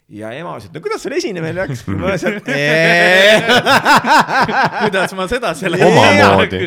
Ja 0.06 0.28
ema 0.38 0.52
ütles, 0.54 0.68
et 0.68 0.74
no 0.76 0.80
kuidas 0.84 1.02
sul 1.02 1.10
esinemine 1.16 1.50
läks? 1.56 1.80
ma 1.90 2.12
ütlesin, 2.12 2.36
et 2.38 2.46
kuidas 4.84 5.10
ma 5.18 5.24
seda 5.26 5.50
selle 5.58 5.80
Omamoodi. 5.82 6.60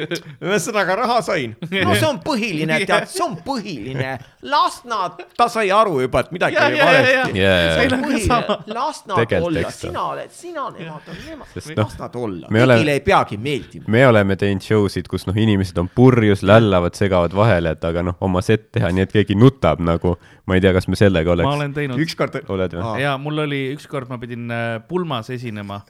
ühesõnaga 0.44 0.98
raha 1.00 1.22
sain. 1.24 1.54
no 1.72 1.96
see 1.96 2.08
on 2.08 2.20
põhiline, 2.26 2.82
tead, 2.84 3.08
see 3.08 3.24
on 3.24 3.38
põhiline. 3.46 4.18
las 4.52 4.82
nad, 4.90 5.22
ta 5.40 5.48
sai 5.52 5.72
aru 5.72 6.02
juba, 6.04 6.20
et 6.26 6.32
midagi 6.36 6.58
oli 6.60 6.80
valesti. 6.84 7.40
Jaa. 7.40 8.60
las 8.76 9.08
nad 9.08 9.32
olla, 9.40 9.72
sina 9.72 10.04
oled, 10.12 10.32
sina, 10.36 10.68
nemad 10.76 11.08
on 11.08 11.16
nemad, 11.24 11.48
Sest 11.56 11.72
noh, 11.78 11.88
las 11.88 11.96
nad 12.02 12.16
olla, 12.20 12.48
kõigile 12.52 12.92
ei 12.98 13.04
peagi 13.08 13.40
meeldima. 13.40 13.88
me 13.88 14.04
oleme 14.10 14.36
teinud 14.40 14.64
show 14.68 14.84
sid, 14.92 15.08
kus 15.08 15.24
noh, 15.32 15.38
inimesed 15.40 15.80
on 15.80 15.88
purjus, 15.96 16.44
lällavad, 16.44 16.92
segavad 17.00 17.32
vahele, 17.40 17.72
et 17.80 17.84
aga 17.88 18.04
noh, 18.12 18.20
oma 18.20 18.44
set 18.44 18.68
teha, 18.76 18.92
nii 18.92 19.08
et 19.08 19.16
keegi 19.16 19.40
nutab 19.40 19.80
nagu, 19.80 20.20
ma 20.44 20.60
ei 20.60 20.64
tea, 20.66 20.76
kas 20.76 20.92
me 20.92 21.00
sellega 21.00 21.32
ma 21.32 21.40
oleks, 21.40 21.56
olen 21.56 21.72
teinud. 21.80 21.96
ükskord 22.04 22.36
oled 22.52 22.76
või? 22.76 22.84
Aa. 22.84 23.00
ja 23.00 23.16
mul 23.30 23.46
oli 23.46 23.68
ükskord 23.76 24.10
ma 24.10 24.18
pidin 24.22 24.50
äh, 24.50 24.80
pulmas 24.90 25.30
esinema 25.30 25.84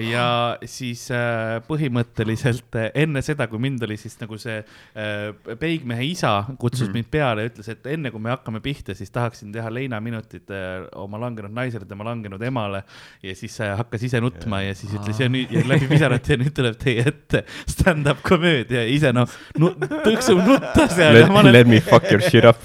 ja 0.00 0.56
siis 0.68 1.06
äh, 1.14 1.56
põhimõtteliselt 1.66 2.76
äh, 2.76 2.90
enne 3.02 3.22
seda, 3.24 3.46
kui 3.48 3.60
mind 3.62 3.84
oli 3.86 3.96
siis 4.00 4.16
nagu 4.20 4.36
see 4.40 4.58
äh, 4.60 5.56
peigmehe 5.60 6.04
isa 6.10 6.38
kutsus 6.60 6.88
mm 6.88 6.96
mind 6.96 7.08
peale 7.12 7.42
ja 7.42 7.50
ütles, 7.50 7.66
et 7.68 7.86
enne 7.92 8.08
kui 8.12 8.22
me 8.22 8.30
hakkame 8.32 8.62
pihta, 8.64 8.94
siis 8.96 9.10
tahaksin 9.12 9.50
teha 9.52 9.68
leinaminutit 9.72 10.52
äh, 10.54 10.86
oma 10.96 11.20
langenud 11.20 11.52
naisele, 11.52 11.84
tema 11.88 12.06
langenud 12.06 12.40
emale. 12.46 12.82
Ja 13.24 13.34
siis 13.36 13.58
äh, 13.60 13.74
hakkas 13.76 14.06
ise 14.06 14.20
nutma 14.24 14.62
ja 14.64 14.74
siis 14.78 14.94
ütles 14.96 15.20
ja 15.20 15.28
nüüd 15.32 15.52
ja 15.52 15.64
läbi 15.68 15.90
pisarate 15.90 16.36
ja 16.36 16.40
nüüd 16.40 16.54
tuleb 16.56 16.78
teie 16.80 17.04
ette 17.10 17.42
stand-up 17.68 18.22
komöödia. 18.24 18.84
Ja 18.86 18.92
ise 18.92 19.12
noh 19.16 19.28
nu,, 19.60 19.74
tõksub 19.80 20.40
nutta 20.46 20.86
seal. 20.92 21.18
Let, 21.18 21.26
ja 21.28 21.40
olen 21.42 21.52
let 21.52 21.68
me 21.68 21.82
fuck 21.84 22.08
your 22.12 22.24
shit 22.24 22.48
up, 22.48 22.62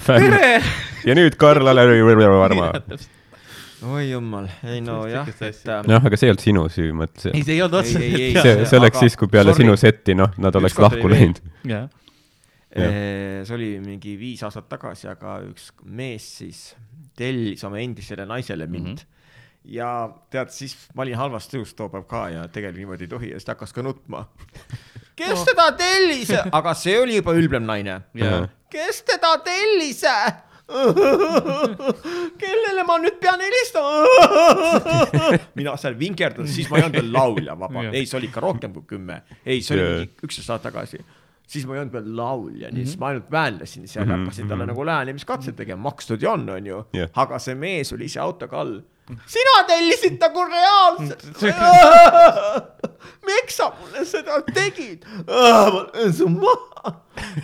ja 1.04 1.18
nüüd 1.18 1.36
Karl-Alari 1.40 2.00
Varma. 2.06 2.72
oi 3.82 4.10
jumal, 4.10 4.46
ei 4.68 4.80
no 4.84 5.02
jah, 5.10 5.26
et 5.28 5.64
äh, 5.66 5.80
noh, 5.88 6.04
aga 6.06 6.18
see 6.18 6.28
ei 6.28 6.32
olnud 6.32 6.44
sinu 6.44 6.62
süü, 6.72 6.92
mõtlesin 6.96 7.34
ei,. 7.34 7.44
see 7.46 7.56
ei 7.56 7.62
olnud 7.64 7.80
otseselt 7.80 8.36
jah. 8.36 8.46
see, 8.46 8.66
see 8.70 8.78
oleks 8.78 8.98
aga 8.98 9.02
siis, 9.06 9.16
kui 9.18 9.30
peale 9.32 9.54
sorry. 9.54 9.66
sinu 9.66 9.78
setti, 9.80 10.16
noh, 10.18 10.36
nad 10.42 10.58
oleks 10.60 10.78
lahku 10.82 11.10
läinud. 11.10 11.42
jah. 11.68 11.88
Eh, 12.72 13.42
see 13.44 13.56
oli 13.56 13.70
mingi 13.84 14.14
viis 14.16 14.40
aastat 14.46 14.70
tagasi, 14.70 15.10
aga 15.10 15.40
üks 15.44 15.72
mees 15.84 16.28
siis 16.38 16.60
tellis 17.18 17.60
oma 17.68 17.82
endisele 17.82 18.24
naisele 18.28 18.64
mind 18.66 18.86
mm. 18.86 18.94
-hmm. 19.02 19.74
ja 19.74 19.90
tead, 20.32 20.54
siis 20.54 20.76
ma 20.94 21.04
olin 21.04 21.18
halvas 21.20 21.50
tujus 21.52 21.74
too 21.74 21.90
päev 21.92 22.06
ka 22.08 22.28
ja 22.32 22.46
tegelikult 22.48 22.80
niimoodi 22.80 23.04
ei 23.04 23.12
tohi 23.12 23.30
ja 23.34 23.40
siis 23.40 23.44
ta 23.44 23.52
hakkas 23.52 23.76
ka 23.76 23.82
nutma. 23.84 24.24
kes 25.16 25.44
teda 25.44 25.72
tellis, 25.76 26.32
aga 26.52 26.74
see 26.74 26.96
oli 27.00 27.18
juba 27.20 27.36
ülbem 27.36 27.68
naine. 27.68 28.00
ja 28.14 28.48
kes 28.70 29.02
teda 29.02 29.36
tellis? 29.44 30.00
kellele 32.42 32.84
ma 32.88 32.96
nüüd 33.02 33.18
pean 33.22 33.40
helistama? 33.42 33.90
mina 35.58 35.74
seal 35.80 35.96
vinkerdan, 36.00 36.48
siis 36.50 36.70
ma 36.70 36.78
ei 36.80 36.86
olnud 36.86 36.98
veel 37.00 37.10
laulja, 37.14 37.56
vaba, 37.58 37.88
ei, 37.90 38.06
see 38.08 38.18
oli 38.20 38.30
ikka 38.30 38.42
rohkem 38.44 38.72
kui 38.76 38.86
kümme, 38.94 39.22
ei, 39.44 39.60
see 39.64 39.76
oli 39.78 39.84
mingi 39.88 40.28
üksteist 40.28 40.50
aastat 40.54 40.70
tagasi 40.72 41.02
siis 41.52 41.66
ma 41.68 41.74
ei 41.76 41.82
olnud 41.82 41.92
veel 41.96 42.06
laulja, 42.16 42.70
nii 42.72 42.86
siis 42.86 42.98
ma 43.00 43.10
ainult 43.10 43.28
väänlesin 43.32 43.84
seal 43.90 44.06
ja 44.06 44.14
Mhm, 44.14 44.22
hakkasin 44.24 44.48
talle 44.48 44.66
nagu 44.70 44.84
läänemiskatseid 44.88 45.56
tegema, 45.58 45.82
makstud 45.90 46.22
ju 46.22 46.30
on, 46.30 46.46
onju 46.54 46.78
Jah.. 46.96 47.10
aga 47.24 47.38
see 47.42 47.54
mees 47.58 47.92
oli 47.92 48.08
ise 48.08 48.20
autoga 48.22 48.60
all. 48.62 48.78
Sina 49.26 49.62
tellisid 49.68 50.18
ta 50.20 50.32
kui 50.34 50.48
reaalselt. 50.50 51.24
miks 53.26 53.56
sa 53.56 53.70
mulle 53.78 54.04
seda 54.08 54.40
tegid? 54.54 55.06
ma 55.26 55.86
löön 55.94 56.12
su 56.12 56.28
maha. 56.28 56.94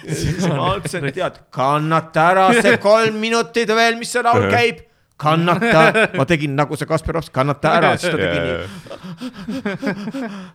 siis 0.07 0.47
ma 0.49 0.75
ütlesin, 0.77 1.09
et 1.09 1.19
tead, 1.19 1.41
kannata 1.55 2.29
ära 2.33 2.49
see 2.59 2.77
kolm 2.83 3.19
minutit 3.23 3.71
veel, 3.71 3.99
mis 4.01 4.13
see 4.13 4.25
laul 4.27 4.49
käib 4.53 4.85
kannata, 5.19 6.07
ma 6.17 6.25
tegin 6.31 6.53
nagu 6.59 6.77
see 6.79 6.87
Kasparovski, 6.89 7.33
kannata 7.35 7.73
ära, 7.79 7.91
siis 7.99 8.13
ta 8.15 8.19
tegi 8.21 8.41
nii. 8.47 8.59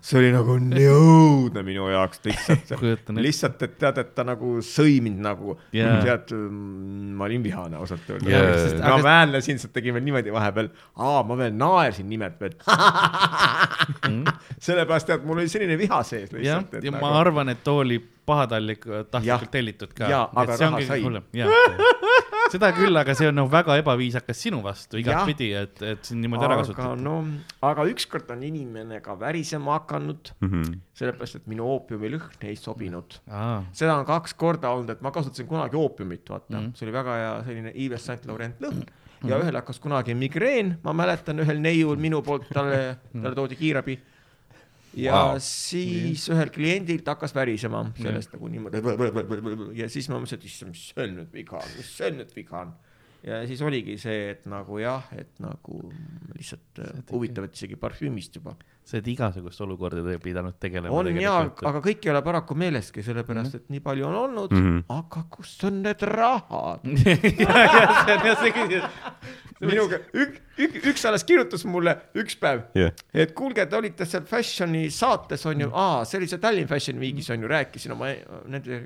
see 0.08 0.18
oli 0.22 0.30
nagu 0.34 0.54
nii 0.64 0.86
õudne 0.94 1.62
minu 1.68 1.84
jaoks 1.92 2.20
lihtsalt 2.28 2.72
lihtsalt, 3.20 3.60
et 3.68 3.74
tead, 3.82 3.98
et 4.04 4.12
ta 4.16 4.22
nagu 4.28 4.48
sõi 4.66 4.96
mind 5.04 5.20
nagu 5.26 5.48
Jaa. 5.76 5.98
tead, 6.06 6.28
ma 7.20 7.24
olin 7.28 7.44
vihane 7.46 7.76
ausalt 7.82 8.06
öelda 8.10 8.30
Jaa, 8.32 8.40
yeah, 8.46 8.58
sest-. 8.64 8.80
ma 8.84 8.94
aga- 8.96 9.08
väänlesin, 9.10 9.58
siis 9.60 9.68
ta 9.70 9.74
tegi 9.82 9.90
veel 9.96 10.06
niimoodi 10.08 10.32
vahepeal, 10.34 10.68
aa, 10.98 11.20
ma 11.28 11.34
veel 11.44 11.54
naersin 11.60 12.08
nimelt 12.10 12.38
veel. 12.42 12.56
sellepärast, 14.64 15.10
et 15.18 15.24
mul 15.28 15.38
oli 15.44 15.50
selline 15.52 15.76
viha 15.80 16.00
sees 16.08 16.30
Mm. 16.34 16.40
jah 16.44 16.58
lihtsalt, 16.64 16.74
et 16.80 16.84
ja 16.88 16.92
nagu 16.96 17.04
ma 17.06 17.10
arvan, 17.20 17.48
et 17.52 17.60
too 17.68 17.78
oli 17.84 17.98
pahatahtlik, 18.26 18.86
tahtlikult 19.12 19.52
tellitud 19.52 19.94
ka. 19.98 20.08
Jaa, 20.12 20.30
aga 20.36 20.56
raha 20.58 20.82
sai. 20.88 21.02
seda 22.54 22.70
küll, 22.76 22.96
aga 23.00 23.16
see 23.18 23.28
on 23.32 23.36
nagu 23.40 23.50
väga 23.52 23.78
ebaviisakas 23.82 24.38
sinu 24.46 24.60
vastu 24.66 25.00
igatpidi, 25.02 25.50
et, 25.58 25.82
et 25.94 26.06
sind 26.10 26.22
niimoodi 26.24 26.46
ära 26.46 26.58
aga 26.60 26.64
kasutada. 26.66 26.96
no, 27.02 27.16
aga 27.66 27.86
ükskord 27.90 28.30
on 28.36 28.44
inimene 28.46 29.00
ka 29.06 29.16
värisema 29.20 29.80
hakanud, 29.80 30.34
Mhm. 30.44 30.74
sellepärast 30.94 31.36
et 31.42 31.48
minu 31.50 31.66
oopiumilõhn 31.74 32.46
ei 32.50 32.56
sobinud. 32.60 33.18
aa, 33.32 33.64
seda 33.74 33.96
on 33.98 34.06
kaks 34.06 34.34
korda 34.38 34.70
olnud, 34.76 34.90
et 34.94 35.02
ma 35.02 35.12
kasutasin 35.12 35.48
kunagi 35.50 35.76
oopiumit, 35.80 36.30
vaata 36.30 36.46
mm, 36.50 36.58
Mhm. 36.60 36.66
-hmm. 36.68 36.76
see 36.78 36.86
oli 36.88 36.94
väga 36.94 37.16
hea 37.22 37.44
selline 37.48 37.72
Yves 37.76 38.06
Saint 38.06 38.26
Laurent 38.26 38.60
lõhn 38.62 38.84
ja 39.26 39.38
ühel 39.40 39.56
hakkas 39.56 39.80
kunagi 39.80 40.14
migreen, 40.14 40.78
ma 40.84 40.94
mäletan 40.94 41.40
ühel 41.40 41.60
neiul 41.60 41.96
minu 41.98 42.22
poolt 42.22 42.46
talle, 42.54 42.98
talle 43.14 43.36
toodi 43.36 43.56
kiirabi. 43.56 44.00
Ja 44.96 45.14
Wow. 45.34 45.40
siis 45.42 46.28
ühel 46.30 46.50
kliendilt 46.54 47.08
hakkas 47.10 47.34
värisema 47.36 47.86
sellest 47.98 48.34
nagu 48.36 48.48
niimoodi 48.52 48.82
ja 49.80 49.90
siis 49.90 50.10
ma 50.10 50.20
mõtlesin, 50.22 50.38
et 50.42 50.46
issand, 50.50 50.74
mis 50.76 50.84
see 50.94 51.08
nüüd 51.14 51.32
viga 51.34 51.58
on, 51.62 51.70
mis 51.78 51.90
see 51.98 52.12
nüüd 52.14 52.34
viga 52.36 52.60
on. 52.66 52.74
Ja 53.24 53.42
siis 53.48 53.62
oligi 53.64 53.96
see, 54.02 54.32
et 54.34 54.42
nagu 54.52 54.78
jah, 54.82 55.04
et 55.18 55.32
nagu 55.44 55.80
lihtsalt 56.36 56.80
äh, 56.84 56.90
huvitav, 57.12 57.44
et 57.48 57.56
isegi 57.56 57.76
parfüümist 57.80 58.36
juba 58.40 58.56
sa 58.84 58.98
oled 58.98 59.08
igasugust 59.14 59.62
olukorda 59.64 60.18
pidanud 60.20 60.58
tegelema. 60.60 60.92
on 60.92 61.08
ja, 61.22 61.38
aga 61.70 61.80
kõik 61.86 62.04
ei 62.04 62.12
ole 62.12 62.22
paraku 62.26 62.56
meeleski, 62.60 63.00
sellepärast 63.06 63.56
et 63.56 63.70
nii 63.72 63.80
palju 63.86 64.04
on 64.10 64.16
olnud 64.26 64.52
mm, 64.52 64.60
Mhm. 64.64 64.78
-hmm. 64.78 64.84
aga 65.00 65.24
kus 65.32 65.64
on 65.64 65.82
need 65.84 66.02
rahad? 66.04 66.80
minuga 69.64 70.00
ük, 70.14 70.40
ük, 70.60 70.76
üks 70.92 71.06
alles 71.08 71.24
kirjutas 71.28 71.64
mulle 71.70 71.94
üks 72.20 72.36
päev 72.40 72.66
jah, 72.76 72.92
et 73.14 73.32
kuulge, 73.38 73.66
te 73.70 73.78
olite 73.78 74.06
seal 74.10 74.26
Fashioni 74.28 74.90
saates 74.92 75.46
on 75.50 75.62
ju, 75.66 75.70
aa, 75.72 76.04
see 76.06 76.20
oli 76.20 76.28
see 76.28 76.42
Tallinn 76.44 76.68
Fashion 76.68 77.00
Weekis 77.00 77.30
on 77.34 77.46
ju, 77.46 77.52
rääkisin 77.52 77.96
oma 77.96 78.12
nende 78.52 78.82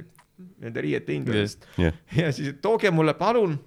nende 0.61 0.81
riiete 0.85 1.15
hinda 1.15 1.33
vist 1.33 1.65
jah, 1.81 1.93
ja 2.17 2.29
siis 2.31 2.51
et 2.53 2.61
tooge 2.61 2.91
mulle 2.93 3.13
palun 3.17 3.57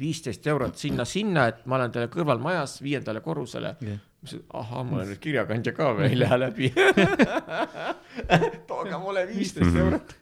viisteist 0.00 0.46
eurot 0.50 0.78
sinna-sinna, 0.80 1.46
et 1.50 1.66
ma 1.66 1.78
olen 1.78 1.92
teile 1.94 2.08
kõrval 2.12 2.40
majas 2.42 2.78
viiendale 2.82 3.22
korrusele 3.24 3.74
Jah. 3.80 3.98
ma 4.00 4.24
ütlesin, 4.26 4.44
ahah, 4.62 4.86
mul 4.86 5.02
on 5.04 5.10
nüüd 5.12 5.20
kirjakandja 5.22 5.74
ka 5.76 5.90
veel, 5.98 6.10
ei 6.12 6.18
lähe 6.20 6.40
läbi. 6.40 6.72
tooge 8.70 8.98
mulle 9.02 9.26
viisteist 9.28 9.76
eurot. 9.84 10.16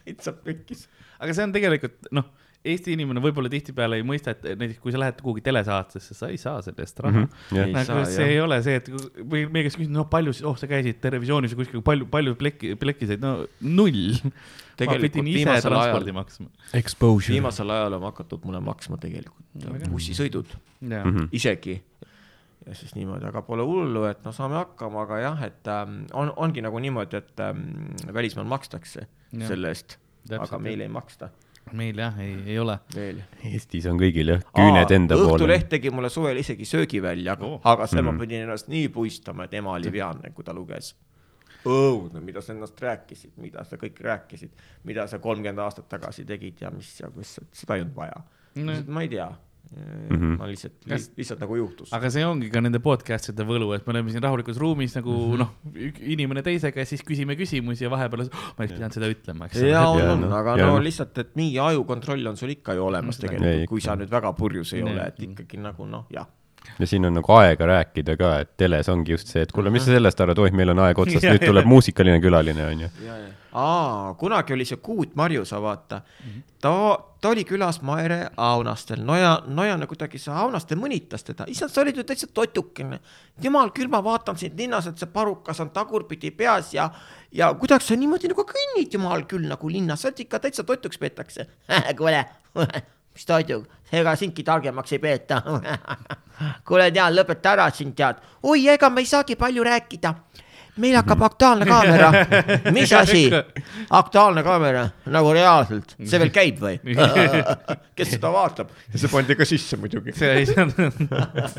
täitsa 0.00 0.32
pekkis. 0.32 0.88
Aga 1.20 1.34
see 1.36 1.44
on 1.48 1.52
tegelikult 1.56 2.08
noh, 2.16 2.30
Eesti 2.60 2.92
inimene 2.92 3.22
võib-olla 3.24 3.48
tihtipeale 3.48 3.96
ei 3.96 4.02
mõista, 4.04 4.34
et 4.34 4.42
näiteks 4.60 4.82
kui 4.84 4.92
sa 4.92 4.98
lähed 5.00 5.22
kuhugi 5.24 5.40
telesaatesse, 5.46 6.12
sa 6.12 6.28
ei 6.28 6.36
saa 6.36 6.58
selle 6.60 6.82
eest 6.84 6.98
raha 7.00 7.22
mm. 7.22 7.38
Jah. 7.56 7.68
Ei 7.70 7.72
nagu 7.72 7.86
saa, 7.88 8.02
see 8.04 8.26
jah. 8.26 8.32
ei 8.34 8.40
ole 8.44 8.58
see, 8.66 8.74
et 8.82 8.90
kui- 8.92 9.24
või 9.32 9.44
meie 9.54 9.64
käest 9.64 9.78
küsida, 9.80 9.94
no 9.96 10.04
palju, 10.12 10.34
oh 10.44 10.58
sa 10.60 10.68
käisid 10.68 10.98
televisioonis 11.00 11.54
või 11.56 11.62
kuskil, 11.64 11.80
palju, 11.86 12.08
palju 12.12 12.34
plekki, 12.42 12.74
plekki 12.82 13.08
said, 13.08 13.24
no 13.24 13.46
null. 13.64 14.12
Tegelikult 14.80 15.16
viimasel 15.38 15.72
ajal- 15.86 15.96
viimasel 17.38 17.72
ajal 17.78 17.96
on 17.96 18.04
hakatud 18.10 18.44
mulle 18.44 18.60
maksma 18.68 19.00
tegelikult 19.00 19.64
bussisõidud 19.94 20.52
jaa, 20.52 21.04
Mhm. 21.08 21.30
isegi. 21.32 21.78
ja 22.66 22.74
siis 22.76 22.92
niimoodi, 22.94 23.24
aga 23.24 23.40
pole 23.42 23.64
hullu, 23.64 24.04
et 24.10 24.20
no 24.24 24.32
saame 24.36 24.60
hakkama, 24.60 25.02
aga 25.08 25.18
jah, 25.24 25.42
et 25.48 25.66
ähm, 25.72 26.02
on, 26.12 26.28
ongi 26.36 26.60
nagu 26.60 26.76
niimoodi, 26.78 27.16
et 27.16 27.40
ähm, 27.40 27.64
välismaal 28.12 28.44
makstakse 28.52 29.06
Jah. 29.32 29.48
selle 29.48 29.68
eest, 29.72 29.96
aga 30.38 30.58
meil 30.58 30.80
ei 30.80 30.88
maksta 30.92 31.30
meil 31.76 31.98
jah, 31.98 32.16
ei, 32.18 32.34
ei 32.46 32.58
ole. 32.58 32.78
veel. 32.94 33.20
Eestis 33.50 33.86
on 33.90 33.98
kõigil 34.00 34.32
jah, 34.34 34.42
küüned 34.56 34.94
enda 34.96 35.18
poole. 35.18 35.36
Õhtuleht 35.36 35.68
tegi 35.70 35.92
mulle 35.94 36.10
suvel 36.12 36.40
isegi 36.40 36.66
söögivälja, 36.68 37.36
aga 37.36 37.46
Oh. 37.46 37.60
aga 37.64 37.86
seal 37.86 38.02
mm. 38.02 38.08
Mhm. 38.08 38.16
ma 38.16 38.24
pidin 38.26 38.42
ennast 38.46 38.68
nii 38.68 38.88
puistama, 38.94 39.44
et 39.44 39.54
ema 39.54 39.76
oli 39.76 39.92
veane, 39.92 40.32
kui 40.34 40.44
ta 40.44 40.54
luges. 40.56 40.94
õudne, 41.60 42.22
mida 42.24 42.40
sa 42.40 42.54
ennast 42.54 42.80
rääkisid, 42.80 43.34
mida 43.36 43.64
sa 43.68 43.76
kõik 43.76 43.98
rääkisid, 44.00 44.50
mida 44.88 45.06
sa 45.06 45.18
kolmkümmend 45.18 45.58
aastat 45.60 45.88
tagasi 45.88 46.24
tegid 46.24 46.60
ja 46.60 46.70
mis 46.70 46.94
ja 47.00 47.10
kus, 47.12 47.38
seda 47.52 47.76
ei 47.76 47.82
olnud 47.84 47.96
vaja 47.96 48.22
no.. 48.64 48.76
ma 48.88 49.02
ei 49.02 49.10
tea 49.12 49.28
mm. 49.70 50.16
-hmm. 50.16 50.38
ma 50.38 50.48
lihtsalt 50.48 50.74
lihtsalt 51.16 51.40
nagu 51.40 51.56
juhtus. 51.56 51.92
aga 51.94 52.10
see 52.10 52.24
ongi 52.26 52.50
ka 52.52 52.62
nende 52.64 52.80
podcast'ide 52.82 53.46
võlu, 53.46 53.70
et 53.76 53.86
me 53.86 53.94
oleme 53.94 54.14
siin 54.14 54.24
rahulikus 54.24 54.58
ruumis 54.58 54.96
nagu 54.98 55.12
mm 55.12 55.32
-hmm. 55.32 55.38
noh, 55.38 56.00
inimene 56.14 56.42
teisega 56.46 56.82
ja 56.82 56.86
siis 56.86 57.04
küsime 57.06 57.36
küsimusi 57.38 57.84
ja 57.86 57.90
vahepeal, 57.90 58.26
oh, 58.26 58.50
ma 58.58 58.66
ei 58.66 58.72
pidanud 58.74 58.98
seda 58.98 59.10
ütlema, 59.12 59.46
eks 59.46 59.62
ja 59.62 59.86
on, 59.88 60.02
on, 60.16 60.26
noh, 60.26 60.36
aga 60.40 60.56
ja 60.58 60.66
no 60.66 60.82
lihtsalt, 60.82 61.18
et 61.18 61.32
mingi 61.38 61.58
ajukontroll 61.58 62.26
on 62.26 62.36
sul 62.36 62.54
ikka 62.56 62.74
ju 62.78 62.84
olemas 62.86 63.20
Ei, 63.20 63.28
tegelikult, 63.28 63.68
kui 63.74 63.80
sa 63.80 63.96
nüüd 63.96 64.10
väga 64.10 64.32
purjus 64.32 64.74
ei 64.74 64.82
Nii. 64.82 64.92
ole, 64.92 65.08
et 65.12 65.22
ikkagi 65.28 65.60
nagu 65.62 65.86
noh, 65.86 66.06
jah. 66.10 66.26
ja 66.78 66.86
siin 66.86 67.04
on 67.06 67.14
nagu 67.20 67.32
aega 67.38 67.66
rääkida 67.66 68.16
ka, 68.16 68.38
et 68.44 68.56
teles 68.56 68.88
ongi 68.88 69.16
just 69.16 69.28
see, 69.28 69.42
et 69.46 69.52
kuule, 69.52 69.70
mis 69.70 69.86
sa 69.86 69.94
sellest 69.96 70.20
arvad, 70.20 70.38
oih, 70.38 70.52
meil 70.52 70.74
on 70.74 70.82
aeg 70.86 70.98
otsas, 70.98 71.22
nüüd 71.32 71.46
tuleb 71.46 71.70
muusikaline 71.70 72.20
külaline, 72.20 72.66
onju. 72.74 72.90
aa, 73.52 74.14
kunagi 74.14 74.52
oli 74.52 74.64
see 74.64 74.76
Kuut 74.76 75.14
Marju, 75.16 75.44
sa 75.44 75.58
vaata, 75.62 76.00
Mhm. 76.24 76.42
ta, 76.60 76.72
ta 77.20 77.28
oli 77.28 77.44
külas 77.44 77.80
Maire 77.82 78.30
Aunastel, 78.36 79.00
Noja, 79.04 79.42
Nojane 79.46 79.86
kuidagi 79.86 80.18
see 80.18 80.32
Aunaste 80.34 80.74
mõnitas 80.76 81.24
teda, 81.24 81.44
issand, 81.48 81.70
sa 81.70 81.80
olid 81.80 81.96
ju 81.96 82.04
täitsa 82.04 82.26
totukene. 82.34 83.00
jumal 83.42 83.70
küll, 83.70 83.88
ma 83.88 84.02
vaatan 84.04 84.36
sind 84.38 84.58
linnas, 84.58 84.86
et 84.86 84.98
see 84.98 85.06
parukas 85.06 85.60
on 85.60 85.70
tagurpidi 85.70 86.30
peas 86.30 86.74
ja, 86.74 86.90
ja 87.32 87.54
kuidas 87.54 87.86
sa 87.88 87.94
niimoodi 87.96 88.28
nagu 88.28 88.42
kõnnid, 88.44 88.92
jumal 88.92 89.22
küll 89.26 89.48
nagu 89.48 89.68
linnas, 89.68 90.00
sa 90.02 90.08
oled 90.08 90.20
ikka 90.20 90.38
täitsa 90.38 90.62
totuks 90.64 90.98
peetakse. 90.98 91.46
kuule, 91.98 92.24
mis 93.14 93.26
toidu, 93.26 93.64
ega 93.92 94.14
sindki 94.16 94.42
targemaks 94.44 94.92
ei 94.92 94.98
peeta. 94.98 95.42
kuule, 96.66 96.90
tead, 96.92 97.12
lõpeta 97.14 97.52
ära 97.56 97.70
siin 97.74 97.92
tead. 97.94 98.16
oi, 98.42 98.68
ega 98.68 98.90
me 98.90 99.00
ei 99.00 99.06
saagi 99.06 99.36
palju 99.36 99.64
rääkida 99.64 100.14
meil 100.80 100.96
hakkab 100.98 101.22
Aktuaalne 101.28 101.66
Kaamera, 101.68 102.10
mis 102.76 102.92
asi? 102.96 103.26
Aktuaalne 103.96 104.42
Kaamera, 104.46 104.86
nagu 105.12 105.32
reaalselt, 105.34 105.94
see 105.98 106.20
veel 106.22 106.32
käib 106.34 106.60
või? 106.62 106.78
kes 107.98 108.14
seda 108.14 108.32
vaatab? 108.34 108.72
ja 108.92 109.02
see 109.02 109.12
pandi 109.12 109.36
ka 109.38 109.46
sisse 109.48 109.78
muidugi. 109.80 110.14
see 110.16 110.32
ei 110.40 110.48
saanud, 110.48 110.98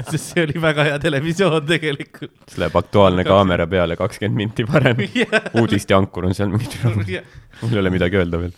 sest 0.09 0.33
see 0.33 0.45
oli 0.47 0.61
väga 0.63 0.87
hea 0.89 0.99
televisioon 1.03 1.65
tegelikult. 1.69 2.35
siis 2.47 2.59
läheb 2.63 2.77
Aktuaalne 2.81 3.25
kaamera 3.27 3.67
peale 3.71 3.97
kakskümmend 3.99 4.41
minti 4.41 4.67
varem. 4.67 5.01
uudiste 5.61 5.97
ankur 5.97 6.29
on 6.29 6.37
seal 6.37 6.53
mingi, 6.53 7.21
mul 7.61 7.75
ei 7.75 7.81
ole 7.83 7.93
midagi 7.93 8.19
öelda 8.21 8.41
veel. 8.41 8.55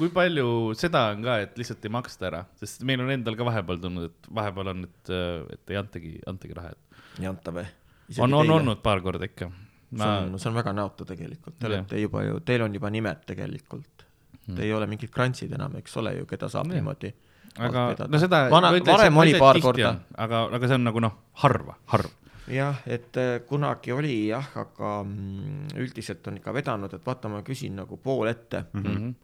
kui 0.00 0.12
palju 0.14 0.76
seda 0.78 1.08
on 1.14 1.26
ka, 1.26 1.40
et 1.44 1.58
lihtsalt 1.60 1.84
ei 1.84 1.96
maksta 1.96 2.30
ära, 2.30 2.44
sest 2.60 2.86
meil 2.88 3.02
on 3.04 3.12
endal 3.12 3.36
ka 3.38 3.46
vahepeal 3.46 3.82
tulnud, 3.82 4.10
et 4.10 4.32
vahepeal 4.40 4.72
on, 4.74 4.86
et, 4.88 5.18
et 5.56 5.74
ei 5.74 5.80
antagi, 5.80 6.16
antagi 6.30 6.56
raha, 6.56 6.72
et 6.72 7.22
ei 7.22 7.28
anta 7.30 7.54
või? 7.54 7.68
on, 8.18 8.34
on. 8.34 8.50
olnud 8.50 8.80
paar 8.82 9.02
korda 9.04 9.28
ikka. 9.28 9.50
See 9.96 10.10
on, 10.10 10.38
see 10.38 10.50
on 10.50 10.54
väga 10.60 10.74
näotu 10.76 11.06
tegelikult, 11.08 11.56
te 11.58 11.66
olete 11.70 11.98
juba 12.00 12.22
ju, 12.26 12.38
teil 12.46 12.62
on 12.66 12.74
juba 12.74 12.90
nimed 12.90 13.26
tegelikult. 13.26 14.06
Te 14.50 14.64
ei 14.66 14.72
ole 14.74 14.86
mingid 14.90 15.12
krantsid 15.14 15.52
enam, 15.54 15.76
eks 15.78 15.92
ole 16.00 16.16
ju, 16.16 16.24
keda 16.26 16.48
saab 16.50 16.66
Jah. 16.66 16.78
niimoodi. 16.80 17.12
aga 17.58 17.84
no 18.08 18.18
seda. 18.18 18.44
Vana- 18.50 18.72
varem 18.86 19.16
oli 19.22 19.34
paar 19.38 19.60
korda.. 19.62 19.94
aga, 20.16 20.44
aga 20.56 20.70
see 20.70 20.78
on 20.78 20.84
nagu 20.86 21.02
noh, 21.02 21.16
harva, 21.42 21.76
harv. 21.92 22.10
jah, 22.50 22.82
et 22.86 23.16
äh, 23.18 23.40
kunagi 23.46 23.92
oli 23.94 24.14
jah, 24.28 24.46
aga 24.58 24.92
mm, 25.04 25.74
üldiselt 25.78 26.26
on 26.26 26.38
ikka 26.40 26.54
vedanud, 26.54 26.94
et 26.94 27.06
vaata, 27.06 27.30
ma 27.30 27.42
küsin 27.46 27.76
nagu 27.78 27.98
pool 28.02 28.30
ette 28.30 28.64
mm. 28.72 28.82
-hmm. 28.82 29.14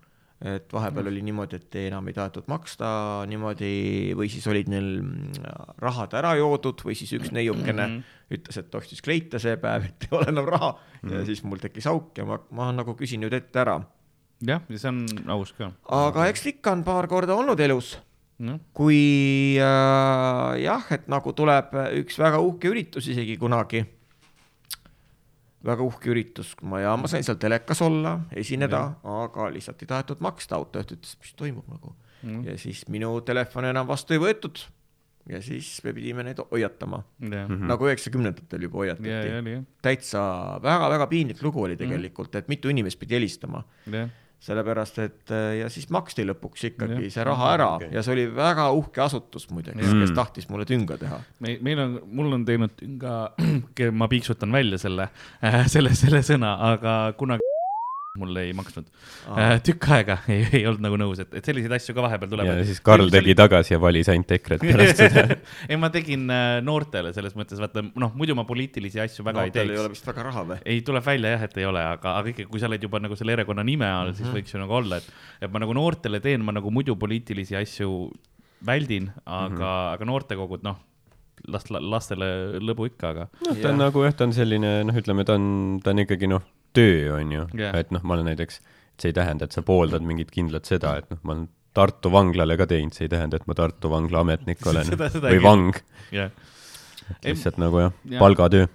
Et 0.45 0.73
vahepeal 0.73 1.09
oli 1.09 1.23
niimoodi, 1.25 1.57
et 1.57 1.77
enam 1.87 2.09
ei 2.11 2.17
tahetud 2.17 2.45
maksta 2.53 2.89
niimoodi 3.31 4.13
või 4.19 4.29
siis 4.29 4.45
olid 4.53 4.69
neil 4.69 4.89
mm, 5.01 5.47
rahad 5.81 6.13
ära 6.19 6.35
joodud 6.37 6.83
või 6.85 6.97
siis 6.99 7.15
üks 7.17 7.33
neiukene 7.33 7.87
mm. 7.87 7.95
-hmm. 7.95 8.35
ütles, 8.37 8.59
et 8.61 8.75
ostis 8.77 9.01
kleite 9.05 9.41
see 9.41 9.57
päev, 9.61 9.89
et 9.89 10.09
ei 10.09 10.17
ole 10.19 10.29
enam 10.35 10.49
raha 10.49 10.75
mm 10.75 11.09
-hmm. 11.09 11.15
ja 11.15 11.25
siis 11.25 11.43
mul 11.43 11.63
tekkis 11.63 11.89
auk 11.89 12.19
ja 12.19 12.29
ma, 12.29 12.41
ma 12.51 12.69
nagu 12.73 12.95
küsin 12.95 13.25
nüüd 13.25 13.33
ette 13.33 13.61
ära. 13.65 13.81
jah, 14.45 14.61
ja 14.69 14.79
see 14.79 14.89
on 14.89 15.07
aus 15.33 15.53
ka. 15.57 15.73
aga 15.89 16.27
eks 16.29 16.47
ikka 16.53 16.73
on 16.73 16.85
paar 16.85 17.09
korda 17.09 17.35
olnud 17.35 17.61
elus 17.61 17.97
noh, 18.39 18.61
kui 18.77 19.57
äh, 19.57 20.61
jah, 20.61 20.85
et 20.93 21.09
nagu 21.09 21.33
tuleb 21.33 21.73
üks 22.03 22.19
väga 22.19 22.41
uhke 22.45 22.69
üritus 22.69 23.09
isegi 23.09 23.39
kunagi, 23.41 23.87
väga 25.65 25.85
uhke 25.87 26.11
üritus, 26.13 26.55
ma 26.63 26.81
ja 26.83 26.95
ma 27.01 27.09
sain 27.11 27.25
seal 27.27 27.39
telekas 27.41 27.81
olla, 27.83 28.19
esineda, 28.37 28.83
aga 29.03 29.49
lihtsalt 29.55 29.83
ei 29.83 29.91
tahetud 29.91 30.21
maksta, 30.25 30.59
autojuht 30.61 30.97
ütles, 30.99 31.17
mis 31.23 31.37
toimub 31.39 31.69
nagu? 31.73 31.95
Mhm. 32.23 32.47
ja 32.49 32.57
siis 32.59 32.87
minu 32.89 33.21
telefoni 33.21 33.69
enam 33.71 33.87
vastu 33.89 34.17
ei 34.17 34.23
võetud. 34.23 34.63
Ja 35.27 35.41
siis 35.43 35.81
me 35.83 35.91
pidime 35.91 36.23
neid 36.23 36.39
hoiatama. 36.39 37.01
Jah, 37.19 37.49
mm., 37.49 37.65
nagu 37.67 37.89
üheksakümnendatel 37.89 38.63
juba 38.63 38.79
hoiatati. 38.85 39.11
Ja 39.11 39.41
oli 39.41 39.57
jah, 39.57 39.65
täitsa 39.83 40.21
väga-väga 40.63 41.09
piinlik 41.11 41.43
lugu 41.43 41.65
oli 41.67 41.75
tegelikult, 41.77 42.35
et 42.39 42.47
mitu 42.49 42.71
inimest 42.71 42.99
pidi 43.01 43.19
helistama. 43.19 43.65
Jah. 43.91 44.07
Sellepärast 44.41 44.99
et 45.03 45.31
äh, 45.33 45.57
ja 45.63 45.69
siis 45.73 45.89
maksti 45.91 46.27
lõpuks 46.29 46.67
ikkagi 46.71 47.07
Jah. 47.07 47.13
see 47.15 47.25
raha 47.25 47.49
ära 47.55 47.69
Okei. 47.79 47.89
ja 47.97 48.03
see 48.05 48.13
oli 48.13 48.27
väga 48.37 48.69
uhke 48.77 49.01
asutus 49.03 49.49
muideks, 49.51 49.81
Mm. 49.81 50.03
kes 50.05 50.13
tahtis 50.15 50.49
mulle 50.53 50.65
tünga 50.69 50.99
teha. 51.01 51.19
meil, 51.41 51.59
meil 51.63 51.79
on, 51.81 51.99
mul 52.13 52.33
on 52.37 52.45
teinud 52.45 52.71
ka, 53.01 53.33
ma 54.01 54.09
piiksutan 54.13 54.53
välja 54.53 54.79
selle, 54.79 55.09
selle, 55.73 55.95
selle 55.97 56.21
sõna, 56.27 56.57
aga 56.73 57.13
kunagi 57.19 57.41
mulle 58.21 58.43
ei 58.49 58.53
maksnud 58.57 58.87
Aa. 59.29 59.37
äh,. 59.55 59.55
tükk 59.67 59.89
aega 59.97 60.19
ei, 60.33 60.47
ei 60.61 60.65
olnud 60.67 60.83
nagu 60.87 60.97
nõus, 61.01 61.21
et, 61.25 61.35
et 61.41 61.45
selliseid 61.45 61.73
asju 61.79 61.95
ka 61.97 62.05
vahepeal 62.07 62.31
tuleb. 62.33 62.47
ja 62.51 62.65
siis 62.65 62.81
Karl 62.85 63.11
tegi 63.13 63.35
tagasi 63.39 63.75
ja 63.75 63.81
valis 63.83 64.09
ainult 64.13 64.31
EKRE-t 64.39 64.67
pärast 64.73 65.03
seda. 65.03 65.27
ei, 65.71 65.77
ma 65.81 65.91
tegin 65.95 66.27
äh, 66.31 66.61
noortele 66.67 67.13
selles 67.17 67.37
mõttes, 67.39 67.61
vaata 67.63 67.85
noh, 67.95 68.13
muidu 68.19 68.35
ma 68.39 68.45
poliitilisi 68.49 69.01
asju 69.05 69.25
väga 69.27 69.41
no, 69.41 69.47
ei 69.51 69.55
teil 69.55 69.71
ei 69.71 69.79
ole 69.79 69.89
teeks. 69.91 70.01
vist 70.01 70.11
väga 70.13 70.27
raha 70.31 70.45
või? 70.53 70.59
ei, 70.65 70.81
tuleb 70.87 71.05
välja 71.07 71.35
jah, 71.37 71.43
et 71.49 71.57
ei 71.63 71.69
ole, 71.69 71.83
aga, 71.97 72.17
aga 72.21 72.33
ikkagi, 72.35 72.49
kui 72.51 72.61
sa 72.63 72.71
oled 72.71 72.83
juba 72.89 73.01
nagu 73.03 73.17
selle 73.19 73.33
erakonna 73.39 73.65
nime 73.67 73.87
all, 73.91 74.13
Mhm. 74.13 74.17
siis 74.21 74.33
võiks 74.33 74.53
ju 74.55 74.61
nagu 74.63 74.73
olla, 74.79 74.97
et, 75.03 75.09
et 75.43 75.53
ma 75.53 75.59
nagu 75.63 75.75
noortele 75.77 76.21
teen, 76.25 76.43
ma 76.47 76.53
nagu 76.57 76.71
muidu 76.71 76.95
poliitilisi 76.97 77.57
asju 77.59 78.11
väldin, 78.67 79.11
aga 79.27 79.49
mm, 79.49 79.55
Mhm. 79.55 79.63
-hmm. 79.63 79.95
aga 79.95 80.05
noortekogud, 80.09 80.63
noh, 80.65 80.77
las 81.53 81.67
lastele 81.71 82.59
lõbu 82.65 82.87
ikka, 82.89 83.11
aga 83.13 83.27
noh, 83.47 83.57
ta 83.63 83.69
on 83.69 83.77
nagu 83.79 84.03
jah, 84.05 84.15
ta 84.17 84.25
on 84.25 84.33
selline 84.33 84.71
noh, 84.89 84.95
ütleme, 84.97 85.25
ta 85.29 85.35
on, 85.37 85.81
ta 85.85 85.91
on 85.93 85.99
ikkagi 86.03 86.27
noh, 86.31 86.43
töö 86.77 87.15
on 87.19 87.33
ju 87.35 87.45
yeah., 87.57 87.75
et 87.81 87.91
noh, 87.95 88.03
ma 88.07 88.15
olen 88.19 88.29
näiteks, 88.33 88.61
see 89.01 89.11
ei 89.13 89.17
tähenda, 89.17 89.45
et 89.49 89.53
sa 89.57 89.63
pooldad 89.67 90.05
mingit 90.07 90.31
kindlat 90.35 90.65
seda, 90.69 90.97
et 91.03 91.11
noh, 91.13 91.19
ma 91.25 91.37
olen 91.39 91.47
Tartu 91.77 92.09
vanglale 92.09 92.55
ka 92.57 92.65
teinud, 92.71 92.95
see 92.97 93.05
ei 93.05 93.11
tähenda, 93.13 93.37
et 93.37 93.45
ma 93.51 93.53
Tartu 93.59 93.91
vangla 93.93 94.23
ametnik 94.25 94.63
olen 94.71 94.87
Seda- 94.89 95.11
seda 95.13 95.29
või 95.29 95.41
küll. 95.41 95.45
vang, 95.45 95.81
jah. 96.17 96.31
lihtsalt 97.27 97.59
nagu 97.61 97.83
jah 97.85 97.93
Jah., 98.09 98.21
palgatöö. 98.23 98.67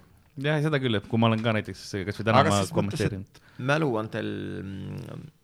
jah, 0.46 0.60
seda 0.62 0.78
küll, 0.80 0.94
et 1.00 1.08
kui 1.10 1.18
ma 1.18 1.26
olen 1.32 1.42
ka 1.42 1.52
näiteks 1.58 1.82
kasvõi 2.06 2.26
täna 2.28 2.38
aga 2.44 2.54
ma 2.54 2.60
kommenteerin. 2.78 3.24
mälu 3.58 3.90
on 3.98 4.08
teil, 4.14 4.30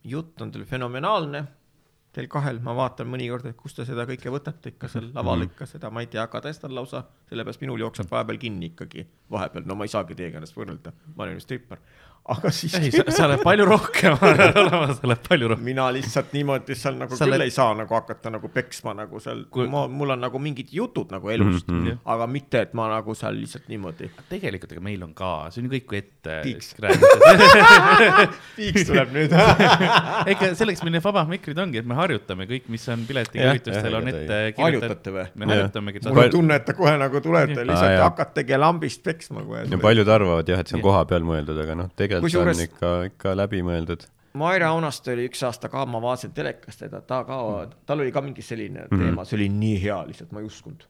jutt 0.08 0.40
on 0.44 0.52
teil 0.54 0.64
fenomenaalne, 0.70 1.42
teil 2.14 2.26
kahel, 2.32 2.56
ma 2.64 2.72
vaatan 2.74 3.06
mõnikord, 3.12 3.44
et 3.50 3.56
kust 3.58 3.76
te 3.78 3.84
seda 3.86 4.06
kõike 4.08 4.30
võtate 4.32 4.72
ikka 4.72 4.88
seal 4.90 5.10
laval 5.14 5.42
Mhm. 5.42 5.50
ikka 5.50 5.66
seda, 5.68 5.90
ma 5.92 6.00
ei 6.00 6.06
tea, 6.10 6.24
ka 6.26 6.40
tõstan 6.40 6.72
lausa, 6.74 7.02
sellepärast 7.28 7.60
minul 7.60 7.78
jookseb 7.84 8.08
vahepeal 8.10 8.38
kinni 8.38 8.70
ikkagi, 8.72 9.04
vahepeal, 9.30 9.66
no 9.66 9.74
ma 9.74 9.84
ei 9.84 9.92
saagi 9.92 10.14
teiega 10.18 10.38
ennast 10.40 10.56
võrrelda, 10.56 10.92
ma 11.16 11.24
olen 11.26 11.36
ju 11.36 11.40
stripper. 11.44 11.78
Aga 12.28 12.50
siis 12.52 12.74
ei, 12.76 12.90
sa, 12.92 13.24
oled 13.24 13.40
palju 13.40 13.64
rohkem 13.68 14.16
olema, 14.62 14.88
sa 14.92 15.06
oled 15.06 15.22
palju 15.24 15.48
rohkem. 15.52 15.64
mina 15.64 15.86
lihtsalt 15.94 16.34
niimoodi 16.36 16.76
seal 16.76 16.98
nagu 17.00 17.16
Sa 17.16 17.24
küll 17.24 17.36
oled- 17.38 17.46
ei 17.46 17.54
saa 17.54 17.72
nagu 17.78 17.96
hakata 17.96 18.32
nagu 18.34 18.50
peksma 18.52 18.92
nagu 18.98 19.20
seal 19.24 19.46
Kui-, 19.52 19.68
ma, 19.72 19.86
mul 19.88 20.12
on 20.12 20.20
nagu 20.26 20.40
mingid 20.42 20.68
jutud 20.74 21.08
nagu 21.14 21.30
elust 21.32 21.68
mm. 21.70 21.86
-hmm. 21.86 22.02
aga 22.14 22.26
mitte, 22.28 22.60
et 22.66 22.74
ma 22.76 22.90
nagu 22.92 23.14
seal 23.16 23.38
lihtsalt 23.38 23.68
niimoodi. 23.72 24.10
tegelikult, 24.28 24.72
ega 24.76 24.84
meil 24.84 25.02
on 25.06 25.14
ka, 25.16 25.30
see 25.54 25.62
on 25.62 25.70
ju 25.70 25.74
kõik 25.78 25.96
ette 26.02 26.36
Piiks. 26.44 26.74
piiks 28.58 28.84
tuleb 28.90 29.14
nüüd. 29.14 29.32
ega 30.34 30.50
selleks 30.58 30.84
meil 30.84 30.98
need 30.98 31.04
vabad 31.04 31.32
mikrid 31.32 31.58
ongi, 31.64 31.80
et 31.80 31.88
me 31.88 31.96
harjutame 31.96 32.48
kõik, 32.50 32.68
mis 32.72 32.84
on 32.92 33.06
piletiga 33.08 33.46
Jah, 33.48 33.56
üritustel 33.56 33.88
jah, 33.92 34.02
on 34.02 34.12
ette 34.12 34.40
harjutate 34.58 35.14
või? 35.16 35.26
me 35.34 35.50
harjutamegi 35.54 36.04
mul 36.08 36.22
on 36.26 36.36
tunne, 36.36 36.60
et 36.60 36.68
te 36.68 36.76
kohe 36.76 36.94
nagu 37.00 37.24
tulete 37.24 37.64
lihtsalt 37.64 37.94
jaa. 37.96 38.04
hakategi 38.10 38.60
lambist 38.60 39.02
peksma 39.06 39.44
kohe. 39.48 39.64
ja 39.70 39.80
paljud 39.80 40.12
arvavad 40.18 40.52
jah, 40.52 40.60
et 40.60 40.70
see 40.70 40.78
on 40.78 40.84
koha 40.84 41.04
peal 41.08 41.24
mõeldud, 41.26 41.58
aga 41.64 41.78
noh, 41.78 41.90
tegelikult 41.96 42.17
see 42.20 42.28
Kusjuures- 42.28 42.58
on 42.58 42.64
ikka, 42.68 42.92
ikka 43.12 43.34
läbimõeldud. 43.36 44.06
Maire 44.38 44.64
Aunaste 44.68 45.12
oli 45.12 45.24
üks 45.28 45.40
aasta 45.46 45.68
ka, 45.72 45.86
ma 45.86 45.98
vaatasin 46.00 46.32
telekast 46.36 46.78
teda, 46.84 47.00
ta 47.00 47.22
ka, 47.24 47.38
tal 47.86 48.00
oli 48.04 48.12
ka 48.12 48.20
mingi 48.22 48.42
selline 48.44 48.86
Mhm. 48.90 49.00
teema, 49.00 49.24
see 49.24 49.36
oli 49.38 49.48
nii 49.48 49.80
hea 49.82 50.04
lihtsalt, 50.06 50.32
ma 50.32 50.40
ei 50.40 50.46
uskunud. 50.46 50.84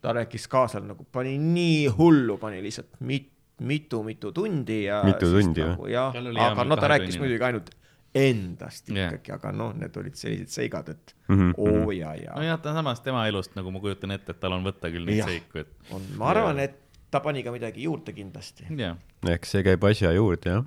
ta 0.00 0.12
rääkis 0.14 0.44
ka 0.48 0.68
seal 0.68 0.84
nagu, 0.86 1.04
pani 1.12 1.36
nii 1.38 1.88
hullu, 1.90 2.36
pani 2.38 2.60
lihtsalt 2.62 3.00
mit, 3.00 3.30
mitu-mitu 3.60 4.30
tundi 4.32 4.84
ja. 4.84 5.00
Mitu 5.04 5.26
tundi 5.26 5.60
või? 5.60 5.76
või? 5.76 5.90
jah 5.90 6.14
aga 6.52 6.64
no 6.64 6.76
ta 6.76 6.86
rääkis 6.88 7.16
tunnine. 7.16 7.24
muidugi 7.26 7.44
ainult 7.44 7.70
endast 8.14 8.88
Jah. 8.88 9.10
ikkagi, 9.12 9.32
aga 9.34 9.50
noh, 9.52 9.72
need 9.76 9.96
olid 10.00 10.14
sellised 10.18 10.48
seigad, 10.54 10.88
et 10.88 11.14
Mhm, 11.28 11.50
oo 11.58 11.90
ja, 11.92 12.14
ja 12.14 12.32
nojah, 12.36 12.60
ta 12.62 12.70
on 12.70 12.76
samas 12.80 13.00
tema 13.04 13.26
elust, 13.28 13.54
nagu 13.58 13.70
ma 13.70 13.80
kujutan 13.80 14.10
ette, 14.14 14.30
et 14.30 14.40
tal 14.40 14.52
on 14.56 14.64
võtta 14.64 14.88
küll 14.90 15.04
neid 15.04 15.24
seiku, 15.26 15.58
et 15.60 15.68
on, 15.92 16.00
ma 16.16 16.30
arvan, 16.32 16.58
et 16.64 16.78
ta 17.10 17.20
pani 17.24 17.42
ka 17.42 17.52
midagi 17.54 17.86
juurde 17.86 18.12
kindlasti. 18.12 18.68
jah. 18.76 18.96
eks 19.34 19.54
see 19.54 19.64
käib 19.66 19.84
asja 19.88 20.12
juurde 20.16 20.54
jah. 20.54 20.64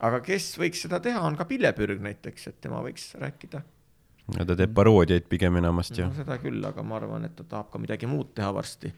aga 0.00 0.20
kes 0.24 0.52
võiks 0.58 0.82
seda 0.86 1.00
teha, 1.02 1.20
on 1.26 1.36
ka 1.38 1.46
Pillepürg 1.48 2.02
näiteks, 2.04 2.48
et 2.52 2.60
tema 2.60 2.82
võiks 2.84 3.12
rääkida. 3.20 3.62
no 4.36 4.46
ta 4.48 4.58
teeb 4.58 4.74
paroodiaid 4.74 5.28
pigem 5.30 5.58
enamasti 5.62 6.04
no 6.04 6.12
seda 6.16 6.38
küll, 6.42 6.62
aga 6.64 6.84
ma 6.86 6.98
arvan, 7.00 7.26
et 7.28 7.36
ta 7.38 7.44
tahab 7.56 7.72
ka 7.72 7.82
midagi 7.82 8.10
muud 8.10 8.34
teha 8.34 8.52
varsti. 8.54 8.92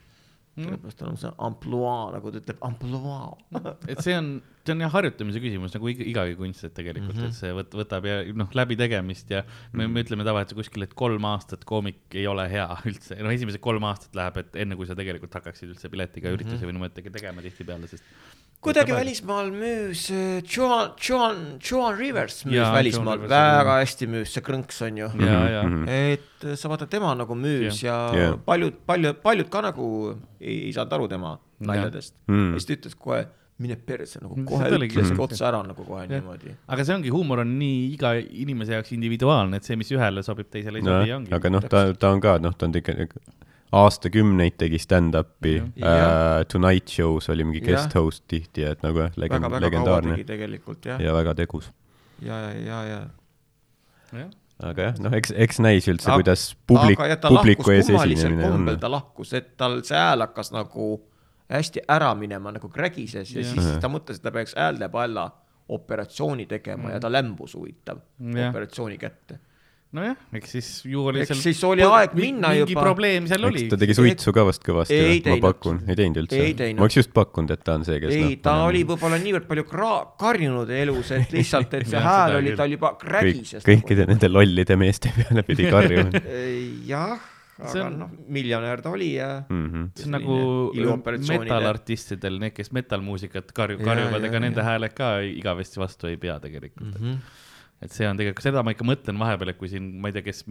Sellepärast 0.55 0.99
tal 1.01 1.11
on 1.11 1.19
see 1.19 1.31
ampluaa, 1.49 2.03
nagu 2.15 2.31
ta 2.31 2.41
ütleb, 2.41 2.59
ampluaa. 2.67 3.33
et 3.91 4.03
see 4.05 4.15
on, 4.19 4.29
see 4.63 4.75
on 4.75 4.85
jah 4.85 4.93
harjutamise 4.95 5.43
küsimus 5.43 5.75
nagu 5.75 5.91
iga, 5.91 6.07
igagi 6.13 6.39
kunst, 6.39 6.63
et 6.69 6.77
tegelikult 6.77 7.17
mm, 7.17 7.25
-hmm. 7.25 7.35
et 7.35 7.41
see 7.41 7.57
võt, 7.59 7.75
võtab 7.83 8.07
ja 8.09 8.21
noh, 8.39 8.55
läbi 8.55 8.79
tegemist 8.79 9.35
ja 9.35 9.43
me, 9.73 9.89
me 9.91 10.05
ütleme 10.07 10.27
tavaliselt 10.27 10.59
kuskil, 10.61 10.87
et 10.87 10.95
kolm 10.95 11.27
aastat 11.31 11.67
koomik 11.69 12.15
ei 12.15 12.27
ole 12.31 12.47
hea 12.51 12.69
üldse, 12.89 13.19
no 13.19 13.35
esimesed 13.35 13.63
kolm 13.65 13.87
aastat 13.91 14.15
läheb, 14.19 14.43
et 14.45 14.63
enne 14.65 14.79
kui 14.79 14.87
sa 14.91 14.99
tegelikult 14.99 15.35
hakkaksid 15.41 15.75
üldse 15.75 15.91
piletiga 15.91 16.35
ürituse 16.35 16.63
või 16.63 16.79
niimoodi 16.79 17.09
tegema 17.11 17.43
tihtipeale, 17.45 17.91
sest 17.91 18.05
kuidagi 18.65 18.93
välismaal 18.97 19.51
müüs 19.55 20.07
Joan, 20.57 20.91
Joan, 21.09 21.37
Joan 21.71 21.99
Rivers 21.99 22.41
müüs 22.47 22.57
Jaa, 22.59 22.73
välismaal 22.75 23.19
Rivers 23.21 23.31
väga 23.35 23.77
hästi 23.83 24.09
müüs, 24.15 24.33
see 24.35 24.45
krõnks 24.47 24.81
on 24.87 24.99
ju. 25.03 25.09
ja, 25.27 25.39
ja 25.59 25.62
Mhm. 25.69 25.87
et 25.89 26.45
äh, 26.45 26.57
sa 26.61 26.69
vaatad, 26.73 26.89
tema 26.93 27.15
nagu 27.15 27.35
müüs 27.39 27.83
ja 27.85 27.97
Jah. 28.17 28.37
paljud, 28.47 28.81
paljud, 28.87 29.21
paljud 29.23 29.49
ka 29.53 29.61
nagu 29.69 29.89
ei, 30.41 30.67
ei 30.69 30.73
saanud 30.77 30.93
aru 30.99 31.09
tema 31.09 31.39
naljadest. 31.61 32.15
Mm. 32.29 32.53
ja 32.55 32.59
siis 32.61 32.67
ta 32.67 32.75
ütles 32.79 32.95
kohe, 32.99 33.23
mine 33.59 33.77
perse 33.77 34.19
nagu 34.21 34.35
kohe 34.49 34.67
see. 34.69 35.15
otsa 35.29 35.47
ära 35.53 35.62
nagu 35.62 35.85
kohe 35.87 36.03
Jah. 36.09 36.11
niimoodi. 36.21 36.57
aga 36.69 36.85
see 36.85 36.95
ongi, 36.97 37.12
huumor 37.15 37.41
on 37.45 37.55
nii 37.59 37.95
iga 37.95 38.15
inimese 38.19 38.73
jaoks 38.75 38.93
individuaalne, 38.97 39.57
et 39.57 39.65
see, 39.65 39.77
mis 39.77 39.91
ühele 39.95 40.23
sobib, 40.27 40.51
teisele 40.51 40.81
ei 40.83 40.85
sobi, 40.85 41.12
ongi. 41.21 41.33
aga 41.33 41.51
noh, 41.51 41.61
ta, 41.62 41.87
ta 41.95 42.11
on 42.11 42.21
ka, 42.21 42.39
noh, 42.43 42.53
ta 42.59 42.67
on 42.67 42.75
ikka 42.75 42.93
aastakümneid 43.75 44.57
tegi 44.61 44.79
stand-up'i 44.83 45.57
Jah. 45.59 45.91
äh,, 45.91 46.45
Tonight 46.53 46.93
Show's 46.93 47.31
oli 47.33 47.47
mingi 47.49 47.62
guest 47.64 47.95
host 47.99 48.25
tihti, 48.31 48.66
et 48.68 48.83
nagu 48.87 49.05
jah, 49.07 49.18
legend-, 49.20 49.59
legendaarne 49.64 50.18
tegelikult 50.29 50.87
jah, 50.93 51.03
ja 51.03 51.14
väga 51.16 51.35
tegus. 51.43 51.70
ja, 52.22 52.41
ja, 52.53 52.81
ja, 52.89 53.05
ja 54.14 54.29
aga 54.62 54.91
jah, 54.91 55.01
noh, 55.03 55.16
eks, 55.18 55.33
eks 55.47 55.59
näis 55.64 55.89
üldse, 55.91 56.11
kuidas 56.14 56.53
publik 56.66 57.01
ja 57.01 57.18
publiku 57.27 57.75
ees 57.75 57.91
esinemine 57.91 58.53
on 58.53 58.70
ta 58.81 58.91
lahkus, 58.91 59.35
et 59.35 59.57
tal 59.61 59.81
see 59.87 59.99
hääl 59.99 60.22
hakkas 60.29 60.53
nagu 60.55 60.93
hästi 61.51 61.83
ära 61.91 62.12
minema 62.18 62.53
nagu 62.55 62.68
krägises 62.72 63.33
ja 63.35 63.43
Jah. 63.43 63.51
siis 63.53 63.81
ta 63.83 63.91
mõtles, 63.93 64.20
et 64.20 64.25
ta 64.25 64.33
peaks 64.35 64.55
hääldepalla 64.59 65.27
operatsiooni 65.75 66.47
tegema 66.47 66.95
ja 66.95 67.01
ta 67.01 67.11
lämbus 67.12 67.57
huvitav 67.59 68.01
Jah. 68.20 68.51
operatsiooni 68.51 68.99
kätte. 69.01 69.41
nojah, 69.95 70.17
eks 70.35 70.55
siis 70.57 70.69
ju 70.91 71.05
oli 71.11 71.23
Eks 71.25 71.41
siis 71.45 71.61
oli 71.67 71.85
aeg 71.87 72.15
minna 72.19 72.51
mingi 72.55 72.75
juba. 72.75 72.85
probleem 72.89 73.29
seal 73.31 73.47
oli 73.49 73.67
ta 73.71 73.79
tegi 73.81 73.97
suitsu 73.97 74.35
ka 74.35 74.45
vast 74.49 74.65
kõvasti 74.67 75.01
ma 75.29 75.37
pakun, 75.45 75.83
ei 75.89 75.99
teinud 75.99 76.23
üldse 76.25 76.41
ma 76.75 76.87
oleks 76.87 76.99
just 77.01 77.13
pakkunud, 77.17 77.53
et 77.55 77.63
ta 77.67 77.77
on 77.79 77.87
see, 77.87 78.01
kes 78.03 78.15
ei, 78.15 78.25
noh, 78.25 78.33
ta 78.45 78.57
oli 78.69 78.83
võib-olla 78.89 79.21
niivõrd 79.23 79.47
palju 79.51 79.67
kra-, 79.71 80.01
karjunud 80.21 80.73
elus, 80.81 81.13
et 81.17 81.31
lihtsalt, 81.37 81.77
et 81.79 81.93
see 81.93 82.03
hääl 82.09 82.41
oli 82.41 82.57
tal 82.59 82.75
juba 82.75 82.95
krägises. 83.01 83.63
kõikide 83.67 84.09
nende 84.11 84.31
lollide 84.33 84.79
meeste 84.81 85.15
peale 85.15 85.47
pidi 85.47 85.71
karjuma 85.71 86.25
jah, 86.93 87.15
aga 87.61 87.87
on- 87.87 88.01
noh, 88.03 88.19
miljonär 88.35 88.83
ta 88.83 88.91
oli 88.97 89.13
ja 89.15 89.31
mm. 89.47 89.65
-hmm. 89.71 89.87
see 89.95 90.11
on 90.11 90.19
nagu 90.19 90.37
metalartistidel, 91.31 92.43
need, 92.43 92.57
kes 92.57 92.75
metalmuusikat 92.75 93.55
karju-, 93.55 93.83
karjuvad, 93.85 94.27
ega 94.31 94.43
nende 94.43 94.67
hääled 94.67 94.99
ka 94.99 95.17
igavesti 95.29 95.83
vastu 95.83 96.11
ei 96.11 96.17
pea 96.19 96.41
tegelikult 96.43 96.99
mm. 96.99 97.15
-hmm. 97.15 97.43
Et 97.83 97.93
see 97.93 98.07
on 98.09 98.16
tegelikult, 98.16 98.45
seda 98.47 98.62
ma 98.64 98.72
ikka 98.72 98.85
mõtlen 98.87 99.18
vahepeal, 99.20 99.51
et 99.53 99.59
kui 99.61 99.68
siin, 99.68 99.89
ma 100.01 100.09
ei 100.09 100.14
tea, 100.16 100.22
kes 100.25 100.45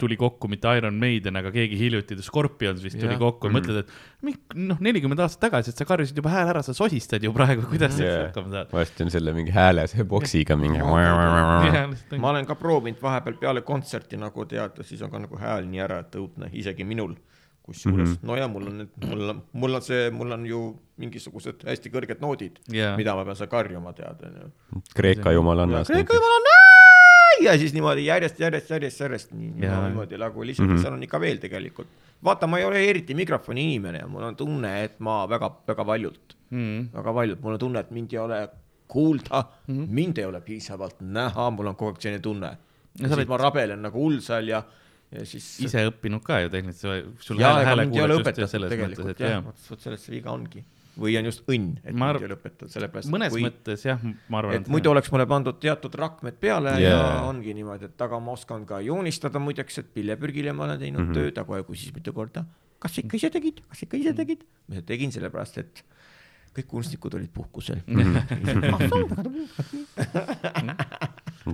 tuli 0.00 0.16
kokku 0.16 0.48
mitte 0.48 0.70
Iron 0.78 0.96
Maiden, 1.00 1.36
aga 1.36 1.50
keegi 1.52 1.76
hiljuti, 1.76 2.16
The 2.16 2.24
Scorpions 2.24 2.80
vist 2.84 2.96
tuli 3.00 3.12
Jah. 3.16 3.20
kokku 3.20 3.50
ja 3.50 3.54
mõtled, 3.56 3.80
et 3.82 3.90
mik- 4.24 4.56
noh, 4.56 4.78
nelikümmend 4.80 5.20
aastat 5.24 5.42
tagasi, 5.48 5.74
et 5.74 5.82
sa 5.82 5.84
karjusid 5.88 6.16
juba 6.22 6.32
hääle 6.32 6.54
ära, 6.54 6.62
sa 6.64 6.72
sosistad 6.76 7.22
ju 7.26 7.34
praegu, 7.36 7.66
kuidas 7.68 7.96
sa 7.98 8.04
Jaa. 8.04 8.08
üldse 8.14 8.26
hakkama 8.30 8.54
saad? 8.54 8.72
varsti 8.78 9.04
on 9.04 9.12
selle 9.12 9.34
mingi 9.36 9.52
hääle, 9.52 9.84
see 9.90 10.06
boksiga 10.08 10.56
mingi. 10.56 10.80
ma 12.18 12.30
olen 12.32 12.46
ka 12.48 12.56
proovinud 12.58 13.02
vahepeal 13.02 13.36
peale 13.42 13.62
kontserti 13.66 14.16
nagu 14.20 14.46
tead, 14.48 14.80
siis 14.88 15.02
on 15.04 15.10
ka 15.12 15.18
nagu 15.26 15.36
hääl 15.42 15.68
nii 15.68 15.84
ära, 15.84 16.00
et 16.06 16.16
õudne, 16.20 16.48
isegi 16.56 16.86
minul. 16.88 17.16
Kusjuures 17.68 18.08
mm, 18.08 18.14
-hmm. 18.14 18.26
no 18.30 18.36
ja 18.40 18.48
mul 18.48 18.66
on 18.70 18.88
mul 19.06 19.30
on, 19.34 19.42
mul 19.52 19.74
on 19.78 19.82
see, 19.84 20.10
mul 20.10 20.32
on 20.36 20.46
ju 20.48 20.62
mingisugused 20.98 21.64
hästi 21.68 21.92
kõrged 21.94 22.20
noodid 22.24 22.58
Jaa. 22.72 22.96
mida 22.98 23.14
ma 23.14 23.24
pean 23.28 23.36
seal 23.38 23.50
karjuma, 23.52 23.92
tead, 23.96 24.24
onju. 24.28 24.82
Kreeka 24.94 25.32
jumalannas. 25.36 25.86
Kreeka 25.92 26.16
jumal 26.18 26.36
on 26.40 26.48
ja 27.44 27.54
siis 27.58 27.74
niimoodi 27.74 28.06
järjest, 28.06 28.40
järjest, 28.40 28.70
järjest, 28.70 29.00
järjest 29.00 29.32
nii 29.32 29.52
Jaa. 29.62 29.82
niimoodi 29.88 30.18
nagu 30.18 30.44
lihtsalt 30.46 30.68
mm. 30.68 30.76
-hmm. 30.76 30.82
seal 30.82 30.92
on 30.98 31.02
ikka 31.02 31.20
veel 31.20 31.38
tegelikult. 31.38 31.88
vaata, 32.24 32.46
ma 32.46 32.58
ei 32.58 32.64
ole 32.64 32.80
eriti 32.90 33.14
mikrofoni 33.14 33.62
inimene 33.64 33.98
ja 33.98 34.06
mul 34.10 34.22
on 34.22 34.36
tunne, 34.36 34.72
et 34.84 34.96
ma 35.00 35.26
väga, 35.28 35.50
väga 35.68 35.86
valjult, 35.86 36.34
Mm. 36.50 36.88
väga 36.94 37.12
valjult, 37.14 37.40
mul 37.44 37.52
on 37.52 37.58
tunne, 37.60 37.80
et 37.80 37.90
mind 37.90 38.12
ei 38.12 38.18
ole 38.18 38.48
kuulda 38.88 39.44
mm. 39.66 39.74
-hmm. 39.74 39.86
mind 39.90 40.18
ei 40.18 40.24
ole 40.24 40.40
piisavalt 40.40 40.96
näha, 41.00 41.50
mul 41.50 41.66
on 41.66 41.76
kogu 41.76 41.90
aeg 41.90 42.00
selline 42.00 42.22
tunne. 42.22 42.46
Ja 42.46 43.08
siis 43.08 43.12
oled- 43.18 43.28
ma 43.28 43.36
rabelen 43.36 43.82
nagu 43.82 43.98
hull 44.00 44.20
seal 44.20 44.48
ja, 44.48 44.62
ja 45.14 45.26
siis. 45.28 45.46
ise 45.64 45.84
õppinud 45.88 46.24
ka 46.24 46.42
ju 46.44 46.50
tehniliselt, 46.52 47.14
sul 47.24 47.40
jaa, 47.40 47.62
hääle, 47.64 47.86
kuuled 47.92 48.18
just 48.18 48.52
selles 48.52 48.68
mõttes, 48.68 48.74
tegelikult 48.74 49.14
et 49.14 49.22
jah 49.24 49.40
vot 49.46 49.80
selles 49.84 50.04
see 50.04 50.14
viga 50.18 50.32
ongi. 50.34 50.64
või 50.98 51.14
on 51.20 51.28
just 51.28 51.44
õnn, 51.46 51.76
et 51.84 51.94
Ma 51.94 52.08
arv- 52.12 52.24
ei 52.24 52.28
ole 52.28 52.36
õpetatud, 52.36 52.72
sellepärast. 52.74 53.10
mõnes 53.14 53.32
kui... 53.32 53.44
mõttes 53.46 53.84
jah, 53.86 54.02
ma 54.28 54.40
arvan, 54.42 54.58
et 54.58 54.70
muidu 54.72 54.90
oleks 54.92 55.12
mulle 55.14 55.28
pandud 55.30 55.60
teatud 55.62 55.94
rakmed 55.94 56.40
peale 56.42 56.74
yeah. 56.82 56.96
Ja 56.98 57.20
ongi 57.28 57.54
niimoodi, 57.56 57.88
et 57.92 58.06
aga 58.08 58.18
ma 58.20 58.34
oskan 58.34 58.66
ka 58.68 58.80
joonistada 58.84 59.40
muideks, 59.42 59.78
et 59.84 59.92
pillepürgile 59.94 60.52
ma 60.56 60.66
olen 60.66 60.82
teinud 60.82 61.04
mm 61.04 61.12
-hmm. 61.12 61.30
tööd, 61.32 61.46
kohe 61.52 61.62
küsis 61.70 61.94
mitu 61.94 62.12
korda, 62.12 62.44
kas 62.82 62.98
ikka 62.98 63.16
ise 63.16 63.30
tegid, 63.30 63.62
kas 63.68 63.86
ikka 63.86 63.96
ise 64.02 64.12
tegid? 64.18 64.44
ma 64.68 64.82
tegin 64.82 65.14
sellepärast, 65.14 65.58
et 65.62 65.84
kõik 66.58 66.66
kunstnikud 66.66 67.14
olid 67.14 67.30
puhkusel. 67.30 67.78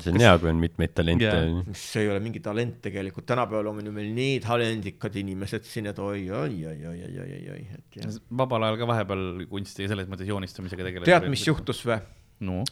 see 0.03 0.12
on 0.12 0.18
Kas... 0.18 0.24
hea, 0.26 0.38
kui 0.42 0.51
on 0.51 0.61
mitmeid 0.62 0.95
talente 0.97 1.26
yeah.. 1.26 1.74
see 1.78 2.05
ei 2.05 2.11
ole 2.12 2.22
mingi 2.24 2.40
talent 2.45 2.80
tegelikult, 2.84 3.26
tänapäeval 3.28 3.70
on 3.72 3.90
meil 3.95 4.11
nii 4.16 4.38
talendikad 4.45 5.18
inimesed 5.20 5.66
siin, 5.68 5.90
et 5.92 6.01
oi, 6.03 6.24
oi, 6.30 6.57
oi, 6.70 6.78
oi, 6.92 6.97
oi, 7.09 7.18
oi, 7.24 7.42
oi, 7.57 7.61
et 7.78 7.99
jah. 8.01 8.18
vabal 8.42 8.68
ajal 8.68 8.80
ka 8.80 8.88
vahepeal 8.90 9.24
kunsti 9.51 9.88
selles 9.90 10.11
mõttes 10.11 10.30
joonistamisega 10.30 10.88
tegeleda. 10.88 11.11
tead, 11.11 11.28
mis 11.32 11.45
juhtus 11.47 11.84
või 11.86 12.01
no.? 12.49 12.62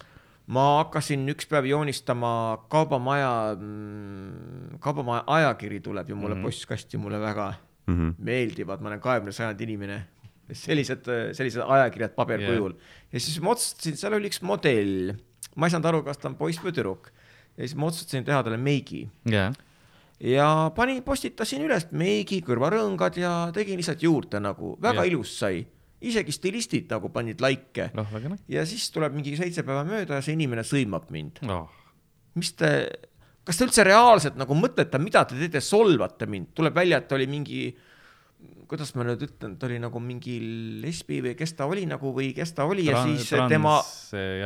ma 0.53 0.65
hakkasin 0.83 1.27
üks 1.33 1.47
päev 1.51 1.69
joonistama 1.71 2.33
Kaubamaja, 2.73 3.35
mm, 3.57 4.79
Kaubamaja 4.83 5.23
ajakiri 5.39 5.83
tuleb 5.85 6.11
ju 6.11 6.17
mulle 6.17 6.35
mm 6.35 6.41
-hmm. 6.41 6.51
postkasti, 6.51 6.99
mulle 6.99 7.21
väga 7.21 7.53
mm 7.87 7.95
-hmm. 7.95 8.15
meeldivad, 8.19 8.81
ma 8.81 8.89
olen 8.89 9.01
kahekümne 9.01 9.33
sajandi 9.33 9.65
inimene, 9.65 10.03
sellised, 10.53 11.07
sellised 11.33 11.63
ajakirjad 11.63 12.15
paberkujul 12.17 12.73
yeah. 12.73 13.13
ja 13.13 13.21
siis 13.21 13.41
ma 13.41 13.55
otsustasin, 13.55 13.97
seal 13.97 14.19
oli 14.19 14.29
üks 14.29 14.43
modell 14.43 15.15
ma 15.57 15.69
ei 15.69 15.75
saanud 15.75 15.91
aru, 15.91 16.01
kas 16.07 16.21
ta 16.21 16.31
on 16.31 16.39
poiss 16.39 16.63
või 16.63 16.73
tüdruk. 16.73 17.13
ja 17.57 17.67
siis 17.67 17.77
ma 17.77 17.91
otsustasin 17.91 18.25
teha 18.25 18.41
talle 18.45 18.59
meigi 18.61 19.05
jaa, 19.29 19.51
ja 20.23 20.49
panin, 20.77 21.03
postitasin 21.05 21.65
üles 21.67 21.89
meigi, 21.91 22.41
kõrvarõngad 22.47 23.19
ja 23.21 23.35
tegin 23.55 23.81
lihtsalt 23.81 24.03
juurde 24.05 24.41
nagu, 24.43 24.77
väga 24.83 25.03
yeah. 25.03 25.13
ilus 25.13 25.37
sai. 25.39 25.65
isegi 26.03 26.35
stilistid 26.35 26.91
nagu 26.91 27.13
panid 27.15 27.41
väga 27.41 27.91
noh 27.95 28.09
ja 28.49 28.67
siis 28.67 28.89
tuleb 28.91 29.15
mingi 29.15 29.37
seitse 29.39 29.63
päeva 29.63 29.85
mööda 29.87 30.19
ja 30.19 30.25
see 30.25 30.35
inimene 30.39 30.65
sõimab 30.67 31.11
mind. 31.11 31.43
oh.. 31.47 31.69
mis 32.35 32.53
te, 32.59 32.73
kas 33.45 33.59
te 33.59 33.67
üldse 33.69 33.85
reaalselt 33.87 34.39
nagu 34.39 34.55
mõtlete, 34.55 34.99
mida 35.03 35.25
te 35.25 35.39
teete, 35.39 35.61
solvate 35.61 36.27
mind, 36.27 36.53
tuleb 36.55 36.75
välja, 36.75 37.03
et 37.03 37.13
oli 37.13 37.27
mingi 37.31 37.65
kuidas 38.69 38.95
ma 38.97 39.05
nüüd 39.05 39.21
ütlen, 39.27 39.57
ta 39.61 39.67
oli 39.69 39.79
nagu 39.83 40.01
mingi 40.01 40.39
lesbi 40.83 41.21
või 41.25 41.35
kes 41.37 41.53
ta 41.59 41.67
oli 41.69 41.85
nagu 41.87 42.13
või 42.17 42.31
kes 42.37 42.55
ta 42.57 42.65
oli 42.65 42.87
ja 42.89 43.03
siis 43.05 43.29
tema 43.51 43.75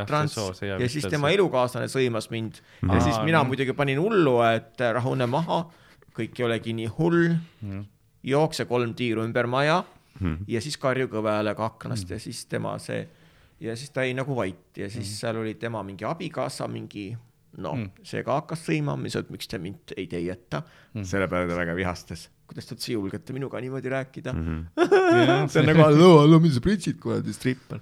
trans 0.09 0.35
ja 0.67 0.89
siis 0.91 1.07
tema 1.11 1.31
elukaaslane 1.31 1.87
sõimas 1.93 2.31
mind. 2.33 2.59
Ja 2.83 2.97
Aa, 2.97 3.01
siis 3.05 3.21
mina 3.25 3.45
muidugi 3.47 3.73
panin 3.79 4.01
hullu, 4.03 4.41
et 4.49 4.81
rahune 4.99 5.27
maha, 5.31 5.61
kõik 6.17 6.41
ei 6.41 6.45
olegi 6.49 6.73
nii 6.75 6.89
hull, 6.99 7.37
jookse 8.27 8.65
kolm 8.67 8.95
tiiru 8.99 9.23
ümber 9.27 9.47
maja 9.47 9.85
ja 10.49 10.61
siis 10.65 10.79
karju 10.81 11.07
kõva 11.13 11.37
häälega 11.39 11.65
aknast 11.67 12.11
ja 12.11 12.19
siis 12.19 12.47
tema 12.49 12.79
see 12.81 13.03
ja 13.61 13.75
siis 13.77 13.91
ta 13.93 14.03
jäi 14.05 14.15
nagu 14.17 14.35
vait 14.37 14.77
ja 14.81 14.89
siis 14.91 15.11
seal 15.21 15.37
oli 15.37 15.55
tema 15.61 15.83
mingi 15.85 16.05
abikaasa 16.09 16.67
mingi 16.69 17.11
noh, 17.59 17.77
see 18.05 18.23
ka 18.25 18.41
hakkas 18.41 18.65
sõimama, 18.67 19.05
siis 19.07 19.17
et 19.23 19.31
miks 19.33 19.49
te 19.49 19.59
mind 19.59 19.93
ei 19.97 20.07
teieta, 20.07 20.63
selle 21.05 21.29
peale 21.29 21.49
ta 21.49 21.57
väga 21.57 21.77
vihastas. 21.77 22.27
Kuidas 22.47 22.69
te 22.69 22.77
üldse 22.77 22.93
julgete 22.93 23.35
minuga 23.37 23.61
niimoodi 23.63 23.91
rääkida 23.93 24.33
mm? 24.33 24.45
-hmm. 24.77 25.49
see 25.51 25.61
on 25.63 25.67
nagu 25.71 25.83
halloo, 25.83 26.19
halloo, 26.21 26.41
mis 26.45 26.55
sa 26.57 26.63
pritsid 26.65 27.01
kuradi 27.03 27.35
stripper. 27.35 27.81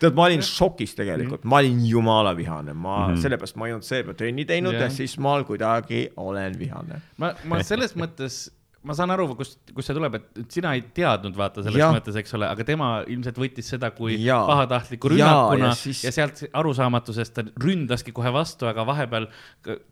tead, 0.00 0.14
ma 0.14 0.28
olin 0.28 0.44
šokis 0.46 0.94
tegelikult, 0.98 1.44
ma 1.44 1.60
olin 1.62 1.82
jumala 1.86 2.36
vihane, 2.36 2.72
ma 2.72 2.96
mm 2.96 3.14
-hmm. 3.14 3.22
sellepärast 3.24 3.56
ma 3.56 3.68
ei 3.68 3.76
olnud 3.76 3.88
see 3.88 4.04
päev 4.06 4.16
trenni 4.22 4.46
teinud 4.48 4.74
Jah. 4.78 4.86
ja 4.86 4.90
siis 4.94 5.18
ma 5.18 5.36
kuidagi 5.44 6.08
olen 6.16 6.58
vihane. 6.58 7.02
ma, 7.16 7.34
ma 7.44 7.62
selles 7.66 7.96
mõttes, 7.96 8.48
ma 8.82 8.94
saan 8.96 9.12
aru, 9.12 9.26
kust, 9.36 9.58
kust 9.76 9.90
see 9.90 9.96
tuleb, 9.96 10.14
et 10.16 10.38
sina 10.54 10.70
ei 10.76 10.80
teadnud, 10.96 11.34
vaata 11.36 11.60
selles 11.66 11.82
ja. 11.82 11.90
mõttes, 11.92 12.16
eks 12.16 12.32
ole, 12.38 12.48
aga 12.48 12.64
tema 12.64 12.88
ilmselt 13.12 13.36
võttis 13.42 13.68
seda 13.74 13.90
kui 13.92 14.16
Jaa. 14.22 14.40
pahatahtliku 14.48 15.10
rünnakuna 15.12 15.68
ja 15.68 15.72
ja, 15.72 15.76
siis- 15.76 16.00
ja 16.06 16.12
sealt 16.16 16.40
arusaamatusest 16.56 17.34
ta 17.36 17.44
ründaski 17.60 18.14
kohe 18.16 18.32
vastu, 18.32 18.68
aga 18.70 18.86
vahepeal 18.88 19.28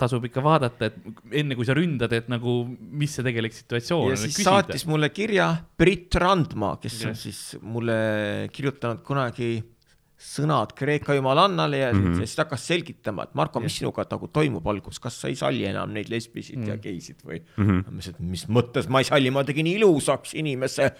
tasub 0.00 0.24
ikka 0.24 0.44
vaadata, 0.44 0.88
et 0.88 0.96
enne 1.42 1.58
kui 1.58 1.68
sa 1.68 1.76
ründad, 1.76 2.12
et 2.16 2.30
nagu, 2.32 2.60
mis 2.80 3.12
see 3.12 3.26
tegelik 3.26 3.52
situatsioon 3.52 4.14
ja 4.14 4.16
on. 4.16 4.22
siis 4.24 4.40
saatis 4.48 4.86
mulle 4.88 5.12
kirja 5.12 5.50
Brit 5.78 6.14
Randma, 6.16 6.78
kes 6.80 7.02
on 7.04 7.12
Jah. 7.12 7.20
siis 7.26 7.42
mulle 7.60 8.48
kirjutanud 8.52 9.04
kunagi 9.04 9.58
sõnad 10.18 10.72
Kreeka 10.74 11.14
jumalannale 11.14 11.78
ja 11.78 11.92
mm 11.92 12.00
-hmm. 12.04 12.16
siis 12.18 12.34
ta 12.34 12.42
hakkas 12.42 12.66
selgitama, 12.66 13.28
et 13.28 13.34
Marko, 13.38 13.60
mis 13.60 13.76
sinuga 13.78 14.04
nagu 14.10 14.28
toimub 14.28 14.66
alguses, 14.66 14.98
kas 14.98 15.20
sa 15.20 15.28
ei 15.28 15.36
salli 15.36 15.64
enam 15.64 15.92
neid 15.92 16.10
lesbisid 16.10 16.58
mm 16.58 16.64
-hmm. 16.64 16.68
ja 16.68 16.76
geisid 16.76 17.22
või 17.24 17.38
mm? 17.38 17.64
-hmm. 17.64 17.84
ma 17.86 17.90
mõtlesin, 17.90 18.10
et 18.10 18.20
mis 18.20 18.48
mõttes 18.48 18.88
ma 18.88 18.98
ei 18.98 19.04
salli, 19.04 19.30
ma 19.30 19.44
tegin 19.44 19.66
ilusaks 19.66 20.34
inimese 20.34 20.90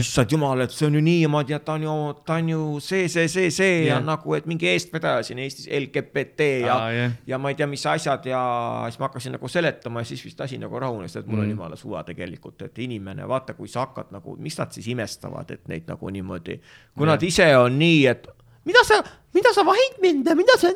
issand 0.00 0.30
jumal, 0.32 0.60
et 0.64 0.70
see 0.72 0.86
on 0.88 0.94
ju 0.96 1.00
niimoodi, 1.04 1.52
et 1.52 1.64
ta 1.64 1.74
on 1.76 1.82
ju, 1.84 1.94
ta 2.24 2.38
on 2.40 2.48
ju 2.48 2.60
see, 2.80 3.08
see, 3.12 3.28
see, 3.28 3.50
see 3.52 3.74
ja 3.84 3.98
Jah. 3.98 4.04
nagu, 4.06 4.34
et 4.34 4.46
mingi 4.48 4.66
eestvedaja 4.70 5.22
siin 5.28 5.38
Eestis 5.44 5.68
LGBT 5.68 6.46
ja 6.64 6.76
Aa, 6.78 6.90
jah. 6.96 7.12
ja 7.26 7.38
ma 7.38 7.52
ei 7.52 7.58
tea, 7.58 7.66
mis 7.68 7.84
asjad 7.86 8.24
ja 8.30 8.40
siis 8.88 8.98
ma 8.98 9.10
hakkasin 9.10 9.36
nagu 9.36 9.48
seletama 9.52 10.00
ja 10.00 10.08
siis 10.08 10.24
vist 10.24 10.40
asi 10.40 10.58
nagu 10.58 10.80
rahunes, 10.80 11.16
et 11.20 11.26
mul 11.26 11.36
Mm. 11.42 11.42
on 11.44 11.50
jumala 11.50 11.76
suva 11.76 12.02
tegelikult, 12.04 12.62
et 12.62 12.78
inimene, 12.78 13.28
vaata, 13.28 13.52
kui 13.54 13.68
sa 13.68 13.84
hakkad 13.86 14.10
nagu, 14.16 14.36
mis 14.40 14.56
nad 14.58 14.72
siis 14.72 14.88
imestavad, 14.88 15.50
et 15.50 15.68
neid 15.68 15.84
nagu 15.86 16.08
niimoodi, 16.10 16.60
kui 16.96 17.06
nad 17.06 17.22
ise 17.22 17.50
on 17.56 17.76
nii, 17.78 18.06
et 18.06 18.26
mida 18.64 18.84
sa, 18.88 19.02
mida 19.34 19.52
sa 19.52 19.64
vahid 19.68 20.00
mind 20.00 20.26
ja 20.26 20.34
mida 20.38 20.56
sa, 20.58 20.68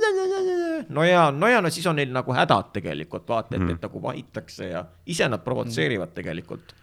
no 0.89 1.05
ja, 1.05 1.31
no 1.31 1.49
ja 1.49 1.61
no 1.65 1.71
siis 1.71 1.87
on 1.87 1.97
neil 1.97 2.13
nagu 2.13 2.33
hädad 2.35 2.73
tegelikult, 2.77 3.25
vaata, 3.29 3.55
et 3.57 3.61
Mm. 3.63 3.67
neid 3.73 3.83
nagu 3.89 4.03
vahitakse 4.03 4.69
ja 4.71 4.85
ise 5.07 5.29
nad 5.29 5.41
provotseerivad 5.45 6.13
tegelikult. 6.15 6.75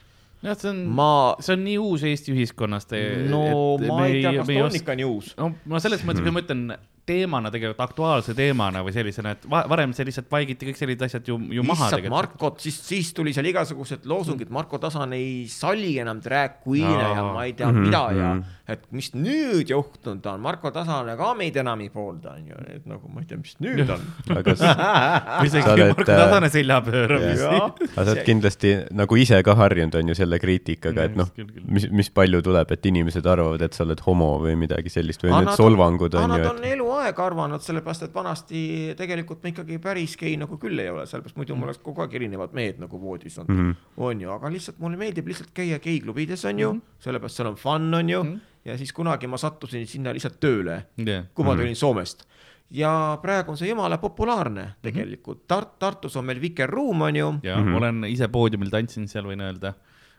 jah, 0.44 0.58
see 0.60 0.70
on 0.74 0.82
ma, 1.00 1.10
see 1.44 1.56
on 1.58 1.64
nii 1.66 1.78
uus 1.82 2.04
Eesti 2.08 2.34
ühiskonnas. 2.36 2.88
no 3.32 3.44
ma 3.88 4.06
ei 4.08 4.22
tea, 4.22 4.34
kas 4.42 4.50
ta 4.50 4.66
on 4.70 4.82
ikka 4.82 4.98
nii 5.00 5.08
uus. 5.08 5.34
no 5.40 5.54
ma 5.66 5.80
selles 5.84 6.04
mõttes, 6.08 6.26
kui 6.26 6.36
ma 6.36 6.44
ütlen 6.44 6.66
teemana 7.04 7.50
tegelikult 7.52 7.82
aktuaalse 7.84 8.32
teemana 8.38 8.80
või 8.86 8.94
sellisena, 8.96 9.34
et 9.36 9.44
va- 9.52 9.66
varem 9.68 9.92
see 9.96 10.06
lihtsalt 10.08 10.30
vaigiti 10.32 10.70
kõik 10.70 10.78
sellised 10.80 11.02
asjad 11.04 11.28
ju, 11.28 11.36
ju 11.52 11.64
maha 11.68 11.90
tegelikult. 11.92 12.14
Markot, 12.16 12.62
siis, 12.64 12.78
siis 12.88 13.10
tuli 13.16 13.34
seal 13.36 13.50
igasugused 13.52 14.06
loosungid, 14.08 14.52
Marko 14.56 14.80
Tasan 14.80 15.12
ei 15.18 15.44
salli 15.52 15.98
enam 16.00 16.22
drag 16.24 16.62
queen'e 16.64 17.10
ja 17.18 17.26
ma 17.28 17.44
ei 17.44 17.56
tea 17.60 17.72
mida 17.76 18.04
ja 18.16 18.30
et 18.64 18.84
mis 18.96 19.10
nüüd 19.12 19.68
juhtunud 19.68 20.24
on, 20.32 20.40
Marko 20.44 20.70
Tasan 20.72 21.10
ka 21.20 21.34
meid 21.36 21.58
enam 21.60 21.82
ei 21.84 21.90
poolda, 21.92 22.38
onju, 22.40 22.60
et 22.72 22.86
nagu 22.88 23.10
ma 23.12 23.20
ei 23.20 23.28
tea, 23.28 23.40
mis 23.42 23.58
nüüd 23.60 23.90
on. 23.92 24.06
või 24.30 25.50
isegi 25.50 25.74
Marko 25.82 26.06
äh, 26.06 26.08
Tasane 26.08 26.50
selja 26.54 26.78
pööramist. 26.86 27.44
aga 27.44 28.06
sa 28.06 28.14
oled 28.14 28.24
kindlasti 28.28 28.72
nagu 28.96 29.20
ise 29.20 29.42
ka 29.44 29.58
harjunud, 29.60 29.98
on 30.00 30.14
ju, 30.14 30.16
selle 30.16 30.40
kriitikaga, 30.40 31.10
et 31.10 31.18
noh 31.20 31.34
mis, 31.68 31.90
mis 31.92 32.12
palju 32.16 32.40
tuleb, 32.46 32.72
et 32.72 32.88
inimesed 32.88 33.28
arvavad, 33.28 33.66
et 33.68 33.76
sa 33.76 33.84
oled 33.84 34.00
homo 34.06 34.30
või 34.46 34.56
midagi 34.64 34.94
sellist 34.94 35.26
või 35.26 35.34
Aga 35.34 35.50
need 35.50 35.60
solvangud 35.60 36.16
on 36.22 36.34
Nad 36.34 36.48
on 36.54 36.64
eluaeg 36.68 37.20
arvanud, 37.20 37.64
sellepärast 37.66 38.08
et 38.08 38.16
vanasti 38.16 38.64
tegelikult 39.00 39.44
ma 39.44 39.52
ikkagi 39.52 39.82
päris 39.84 40.16
gei 40.20 40.38
nagu 40.40 40.56
küll 40.62 40.80
ei 40.80 40.88
ole, 40.94 41.04
sellepärast 41.10 41.40
muidu 41.40 41.60
mul 41.60 41.72
oleks 41.72 41.84
kogu 41.84 42.06
aeg 42.06 42.16
erinevad 42.22 42.56
mehed 42.56 42.80
nagu 42.84 43.02
voodis 43.02 43.38
olnud 43.42 43.52
mm, 43.52 43.70
-hmm. 43.74 44.08
on 44.08 44.24
ju, 44.24 44.32
aga 44.32 44.56
lihtsalt 44.56 44.80
mulle 44.80 45.00
meeldib 45.04 45.28
lihtsalt 45.28 45.52
käia 45.52 45.84
geiklubides, 45.84 46.46
on 46.46 46.60
ju 46.60 46.72
mm, 46.72 46.80
-hmm. 46.80 47.04
sellepärast 47.04 47.42
seal 47.42 47.52
on 47.52 47.60
fun, 47.60 47.94
on 47.94 48.10
ju 48.10 48.24
mm, 48.24 48.34
-hmm. 48.34 48.50
Ja 48.66 48.78
siis 48.78 48.94
kunagi 48.94 49.28
ma 49.28 49.38
sattusin 49.38 49.88
sinna 49.88 50.14
lihtsalt 50.16 50.40
tööle 50.44 50.84
jah, 50.98 51.28
kui 51.34 51.46
ma 51.46 51.56
tulin 51.58 51.76
Soomest. 51.76 52.26
ja 52.74 53.18
praegu 53.22 53.54
on 53.54 53.60
see 53.60 53.70
jumala 53.70 53.98
populaarne 54.02 54.74
tegelikult 54.82 55.44
Tart-, 55.48 55.76
Tartus 55.80 56.16
on 56.18 56.26
meil 56.26 56.42
Vikerruum, 56.42 57.02
on 57.02 57.16
ju. 57.16 57.34
ja 57.44 57.58
mm 57.58 57.68
-hmm. 57.68 57.78
olen 57.78 58.06
ise 58.10 58.28
poodiumil 58.28 58.70
tantsinud 58.70 59.10
seal, 59.10 59.26
võin 59.26 59.42
öelda, 59.42 59.74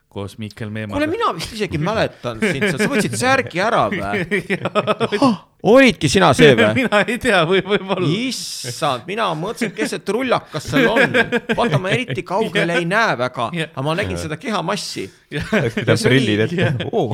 koos 0.09 0.36
kuule, 0.36 0.70
Meemaga. 0.70 1.07
mina 1.07 1.32
vist 1.34 1.53
isegi 1.53 1.78
mäletan 1.78 2.40
sind, 2.40 2.70
sa 2.70 2.88
võtsid 2.88 3.16
särgi 3.16 3.61
ära 3.61 3.88
või? 3.90 4.45
olidki 5.64 6.08
sina 6.12 6.30
see 6.36 6.52
või? 6.58 6.70
mina 6.82 7.00
ei 7.06 7.18
tea, 7.22 7.40
või 7.48 7.62
võib-olla. 7.64 8.08
issand, 8.28 9.06
mina 9.08 9.30
mõtlesin, 9.38 9.72
kes 9.76 9.94
see 9.94 10.02
trullakas 10.04 10.68
seal 10.70 10.88
on. 10.92 11.14
vaata, 11.56 11.80
ma 11.80 11.92
eriti 11.94 12.24
kaugele 12.26 12.78
ei 12.80 12.88
näe 12.88 13.16
väga, 13.20 13.50
Jah. 13.56 13.70
aga 13.72 13.86
ma 13.86 13.94
nägin 13.98 14.20
seda 14.20 14.36
kehamassi. 14.40 15.06
oleks 15.34 15.74
pidanud 15.80 16.02
prillid 16.04 16.42
ette. 16.46 16.68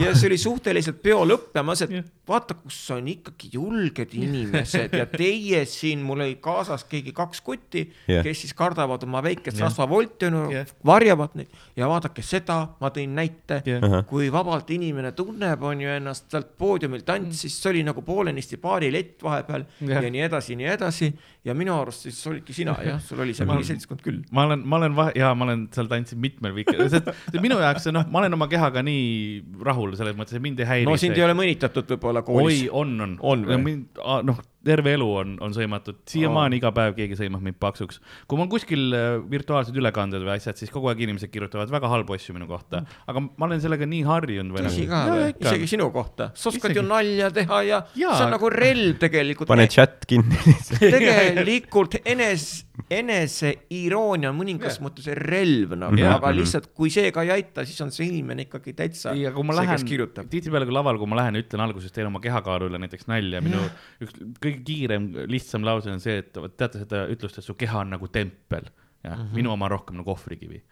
ja 0.05 0.15
see 0.15 0.29
oli 0.29 0.39
suhteliselt 0.43 0.99
peo 1.03 1.23
lõpp 1.29 1.55
ja 1.57 1.63
ma 1.63 1.73
mõtlesin, 1.73 2.03
et 2.03 2.11
vaata, 2.31 2.55
kus 2.59 2.79
on 2.95 3.07
ikkagi 3.11 3.49
julged 3.55 4.13
inimesed 4.19 4.93
ja 4.99 5.07
teie 5.11 5.63
siin, 5.69 6.03
mul 6.07 6.21
oli 6.27 6.37
kaasas 6.43 6.85
keegi 6.91 7.15
kaks 7.17 7.41
kutti 7.47 7.87
Jah. 8.11 8.25
kes 8.27 8.45
siis 8.45 8.55
kardavad 8.59 9.03
oma 9.07 9.23
väikest 9.25 9.57
Jah. 9.59 9.69
rasvavolti, 9.69 10.31
Jah. 10.55 10.75
varjavad 10.87 11.39
neid 11.39 11.49
ja 11.79 11.89
vaadake 11.91 12.23
seda, 12.27 12.61
ma 12.81 12.91
tõin 12.95 13.15
näite 13.17 13.63
Jah. 13.67 14.01
kui 14.11 14.29
vabalt 14.33 14.71
inimene 14.75 15.13
tunneb, 15.17 15.63
on 15.63 15.81
ju 15.81 15.89
ennast 15.97 16.29
sealt 16.31 16.53
poodiumilt 16.61 17.07
tantsis, 17.09 17.57
see 17.63 17.71
oli 17.73 17.83
nagu 17.87 18.03
poolenisti 18.41 18.57
baarilett 18.57 19.23
vahepeal 19.23 19.65
ja. 19.81 20.03
Ja 20.03 20.11
nii 20.11 20.23
edasi, 20.23 20.57
nii 20.57 20.67
edasi 20.67 21.13
ja 21.45 21.55
minu 21.57 21.73
arust 21.73 22.05
siis 22.05 22.19
olidki 22.29 22.55
sina 22.57 22.75
jah, 22.85 22.99
sul 23.01 23.23
oli 23.25 23.33
seal 23.37 23.49
mingi 23.49 23.65
seltskond 23.71 24.03
küll. 24.05 24.21
ma 24.37 24.45
olen, 24.49 24.65
ma 24.69 24.81
olen 24.81 24.97
vahe, 24.99 25.15
jaa, 25.17 25.33
ma 25.39 25.47
olen 25.49 25.67
seal 25.73 25.89
tantsinud 25.91 26.21
mitmel 26.27 26.55
viikel, 26.57 26.83
sest 26.93 27.09
see 27.33 27.41
minu 27.43 27.57
jaoks 27.63 27.89
see 27.89 27.97
noh, 27.97 28.05
ma 28.13 28.21
olen 28.23 28.37
oma 28.37 28.49
kehaga 28.53 28.85
nii 28.85 29.65
rahul 29.65 29.97
selles 29.97 30.19
mõttes, 30.19 30.37
et 30.37 30.45
mind 30.45 30.61
ei 30.61 30.69
häiri. 30.69 30.91
no 30.91 30.99
sind 31.01 31.17
ei 31.17 31.25
ole 31.25 31.37
mõnitatud 31.39 31.97
võib-olla 31.97 32.25
koolis 32.27 32.67
oi,. 32.67 32.73
on, 32.83 32.97
on. 33.07 33.19
On 33.33 33.47
või? 33.49 33.61
mind, 33.65 34.03
noh, 34.29 34.45
terve 34.65 34.93
elu 34.93 35.07
on, 35.23 35.35
on 35.41 35.55
sõimatud, 35.57 36.03
siiamaani 36.11 36.59
iga 36.61 36.71
päev 36.77 36.93
keegi 36.99 37.17
sõimab 37.17 37.45
mind 37.45 37.57
paksuks. 37.63 38.01
kui 38.29 38.37
mul 38.37 38.45
on 38.47 38.53
kuskil 38.53 38.97
äh, 38.97 39.07
virtuaalsed 39.31 39.77
ülekanded 39.77 40.21
või 40.27 40.35
asjad, 40.35 40.59
siis 40.61 40.73
kogu 40.73 40.91
aeg 40.93 41.01
inimesed 41.07 41.33
kirjutavad 41.33 41.73
väga 41.73 41.89
halbu 41.89 42.17
asju 42.17 42.37
minu 42.37 42.49
kohta, 42.51 42.83
aga 43.09 43.23
ma 43.25 43.49
olen 43.49 43.63
sellega 43.65 43.89
nii 43.89 44.03
harjunud 44.09 44.61
tõsi 44.61 44.85
nagu- 44.85 44.93
ka 44.93 45.17
või? 45.17 45.33
isegi 45.47 45.71
sinu 45.73 45.89
kohta, 45.95 46.29
sa 46.35 46.51
oskad 46.53 46.75
Isegi. 46.75 46.81
ju 46.83 46.85
nalja 46.85 47.31
teha 47.33 47.63
ja, 47.65 47.81
ja 47.97 48.13
see 48.19 48.27
on 48.29 48.35
nagu 48.37 48.53
relv 48.53 49.01
tegelikult. 49.01 49.49
pane 49.49 49.69
chat 49.73 50.05
kinni 50.11 50.37
lihtsalt. 50.45 50.85
Tegelikult 51.31 51.97
enes, 52.05 52.47
eneseiiroonia 52.91 54.31
on 54.33 54.39
mõningas 54.39 54.77
Jah. 54.77 54.85
mõttes 54.87 55.09
relv 55.17 55.77
nagu, 55.79 55.99
Jah. 56.01 56.17
aga 56.19 56.33
lihtsalt 56.35 56.71
kui 56.77 56.93
see 56.93 57.13
ka 57.15 57.25
ei 57.27 57.33
aita, 57.39 57.65
siis 57.69 57.81
on 57.85 57.93
see 57.95 58.09
inimene 58.09 58.47
ikkagi 58.49 58.75
täitsa 58.79 59.15
ja 59.19 59.33
kui 59.35 59.47
ma 59.47 59.57
see, 59.57 59.67
kes 59.69 59.73
lähen 59.85 59.91
kirjutab., 59.93 60.29
tihtipeale 60.33 60.69
kui 60.69 60.77
laval, 60.77 61.01
kui 61.01 61.11
ma 61.11 61.21
lähen, 61.23 61.41
ütlen 61.41 61.65
alguses, 61.65 61.95
teen 61.95 62.11
oma 62.11 62.23
kehakaalu 62.25 62.71
üle 62.71 62.83
näiteks 62.83 63.09
nalja, 63.11 63.43
minu 63.45 63.63
üks 64.05 64.19
kõige 64.43 64.61
kiirem, 64.67 65.11
lihtsam 65.31 65.67
lause 65.67 65.93
on 65.93 66.03
see, 66.03 66.21
et 66.25 66.43
vot 66.43 66.57
teate 66.57 66.85
seda 66.85 67.07
ütlust, 67.13 67.41
et 67.41 67.47
su 67.47 67.57
keha 67.59 67.85
on 67.85 67.95
nagu 67.97 68.11
tempel, 68.13 68.71
jah 69.05 69.17
mm, 69.17 69.25
-hmm. 69.25 69.37
minu 69.41 69.55
oma 69.55 69.69
rohkem 69.73 69.97
nagu 70.01 70.13
ohvrikivi. 70.13 70.63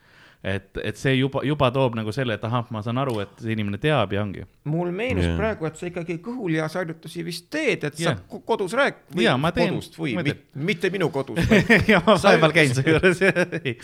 et, 0.45 0.69
et 0.85 0.97
see 0.97 1.15
juba, 1.19 1.41
juba 1.45 1.71
toob 1.75 1.97
nagu 1.99 2.13
selle, 2.15 2.35
et 2.39 2.45
ahah, 2.45 2.67
ma 2.71 2.83
saan 2.83 2.99
aru, 3.03 3.17
et 3.25 3.29
see 3.43 3.53
inimene 3.57 3.79
teab 3.83 4.13
ja 4.13 4.23
ongi. 4.23 4.45
mul 4.69 4.91
meenus 4.93 5.25
yeah. 5.25 5.37
praegu, 5.39 5.65
et 5.67 5.77
sa 5.81 5.87
ikkagi 5.89 6.19
kõhulihasharjutusi 6.23 7.23
vist 7.25 7.47
teed, 7.51 7.85
et 7.89 7.99
Jah. 8.01 8.15
sa 8.19 8.23
ko- 8.29 8.43
kodus 8.45 8.75
rääk- 8.77 9.01
või 9.17 9.25
Jaa, 9.25 9.37
ma 9.41 9.51
teen. 9.57 9.73
kodust 9.75 9.97
või 9.99 10.15
mit, 10.23 10.43
mitte 10.55 10.91
minu 10.93 11.09
kodus, 11.11 11.41
vaid 11.51 11.89
ja 11.89 12.03
ma 12.07 12.17
Sa- 12.21 12.29
vahepeal 12.35 12.53
käin 12.53 12.75
su 12.77 12.85
juures. 12.85 13.23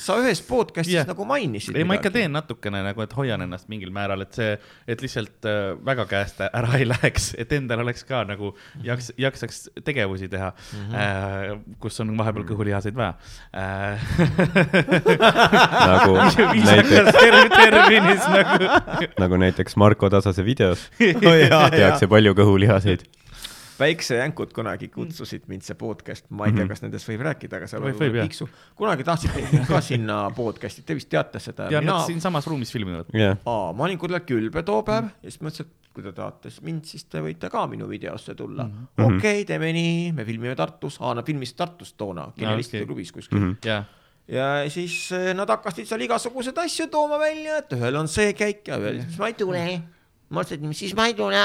sa 0.04 0.18
ühes 0.20 0.42
podcast'is 0.44 0.92
yeah. 0.98 1.06
nagu 1.08 1.24
mainisid. 1.24 1.76
ei, 1.76 1.84
ma 1.88 1.96
ikka 1.96 2.10
teen 2.14 2.32
natukene 2.36 2.82
nagu, 2.84 3.00
et 3.02 3.12
hoian 3.16 3.40
ennast 3.46 3.68
mingil 3.72 3.90
määral, 3.96 4.20
et 4.26 4.36
see, 4.36 4.58
et 4.86 5.00
lihtsalt 5.02 5.48
äh, 5.48 5.72
väga 5.88 6.04
käest 6.10 6.40
ära 6.50 6.76
ei 6.78 6.84
läheks, 6.90 7.32
et 7.40 7.52
endal 7.56 7.80
oleks 7.86 8.04
ka 8.04 8.22
nagu 8.28 8.52
jaks, 8.84 9.10
jaksaks 9.18 9.64
tegevusi 9.84 10.28
teha 10.28 10.52
mm, 10.52 10.84
Mhm. 10.84 10.92
-hmm. 10.92 10.96
äh, 11.00 11.76
kus 11.80 12.00
on 12.00 12.12
vahepeal 12.18 12.44
kõhulihaseid 12.44 12.94
vaja 12.94 13.14
äh,. 13.56 13.98
nagu 15.88 16.14
viisakas 16.52 17.10
terv- 17.16 17.52
terminis 17.56 18.24
nagu. 18.30 18.70
nagu 19.22 19.42
näiteks 19.44 19.76
Marko 19.80 20.10
Tasase 20.10 20.44
videos 20.46 20.88
jaa, 21.50 21.68
tehakse 21.70 22.08
palju 22.10 22.34
kõhulihaseid. 22.38 23.04
päiksejänkud 23.78 24.52
kunagi 24.54 24.88
kutsusid 24.88 25.48
mind 25.50 25.64
see 25.66 25.74
podcast, 25.78 26.28
ma 26.30 26.46
ei 26.46 26.54
tea, 26.54 26.66
kas 26.70 26.84
nendest 26.84 27.08
võib 27.10 27.24
rääkida, 27.26 27.58
aga 27.58 27.70
seal 27.70 27.82
Võib- 27.82 28.02
võib, 28.04 28.20
tiksu. 28.22 28.48
kunagi 28.78 29.06
tahtsid 29.06 29.34
mind 29.38 29.64
ka 29.70 29.80
sinna 29.82 30.18
podcast'i, 30.36 30.84
te 30.86 30.94
vist 30.94 31.10
teate 31.10 31.42
seda. 31.42 31.70
ja 31.74 31.80
mina 31.82 31.98
nad, 31.98 32.06
siinsamas 32.06 32.46
ruumis 32.46 32.70
filmivad. 32.74 33.10
jah, 33.12 33.40
aa, 33.46 33.72
ma 33.72 33.88
olin 33.88 33.98
kuidagi 33.98 34.30
külbe 34.30 34.62
too 34.62 34.84
päev 34.86 35.10
ja 35.10 35.30
siis 35.30 35.42
mõtlesin, 35.42 35.66
et 35.66 35.84
kui 35.94 36.02
te 36.02 36.12
tahate 36.14 36.50
mind, 36.66 36.86
siis 36.90 37.04
te 37.10 37.22
võite 37.22 37.50
ka 37.50 37.66
minu 37.70 37.86
videosse 37.90 38.34
tulla 38.34 38.64
mm 38.66 38.86
-hmm.. 38.96 39.04
okei 39.04 39.18
okay,, 39.42 39.44
teeme 39.48 39.72
nii, 39.72 40.12
me 40.12 40.24
filmime 40.26 40.54
Tartus, 40.58 40.98
aa 41.00 41.14
nad 41.14 41.26
filmisid 41.26 41.56
Tartus 41.56 41.92
toona, 41.94 42.32
Genialistide 42.38 42.82
okei. 42.82 42.86
klubis 42.86 43.12
kuskil 43.12 43.38
mm. 43.38 43.50
-hmm 43.50 43.68
jaa, 43.70 43.84
ja 44.28 44.64
siis 44.72 44.96
eh, 45.12 45.32
nad 45.36 45.50
hakkasid 45.50 45.88
seal 45.88 46.04
igasuguseid 46.06 46.58
asju 46.64 46.88
tooma 46.92 47.18
välja, 47.20 47.60
et 47.62 47.72
ühel 47.76 48.00
on 48.00 48.08
see 48.08 48.32
käik 48.36 48.68
ja 48.68 48.78
ühel 48.80 49.02
siis 49.04 49.18
ma 49.20 49.30
ei 49.30 49.38
tule. 49.38 49.64
ma 50.30 50.44
ütlesin, 50.46 50.76
siis 50.76 50.94
ma 50.96 51.08
ei 51.10 51.16
tule 51.18 51.40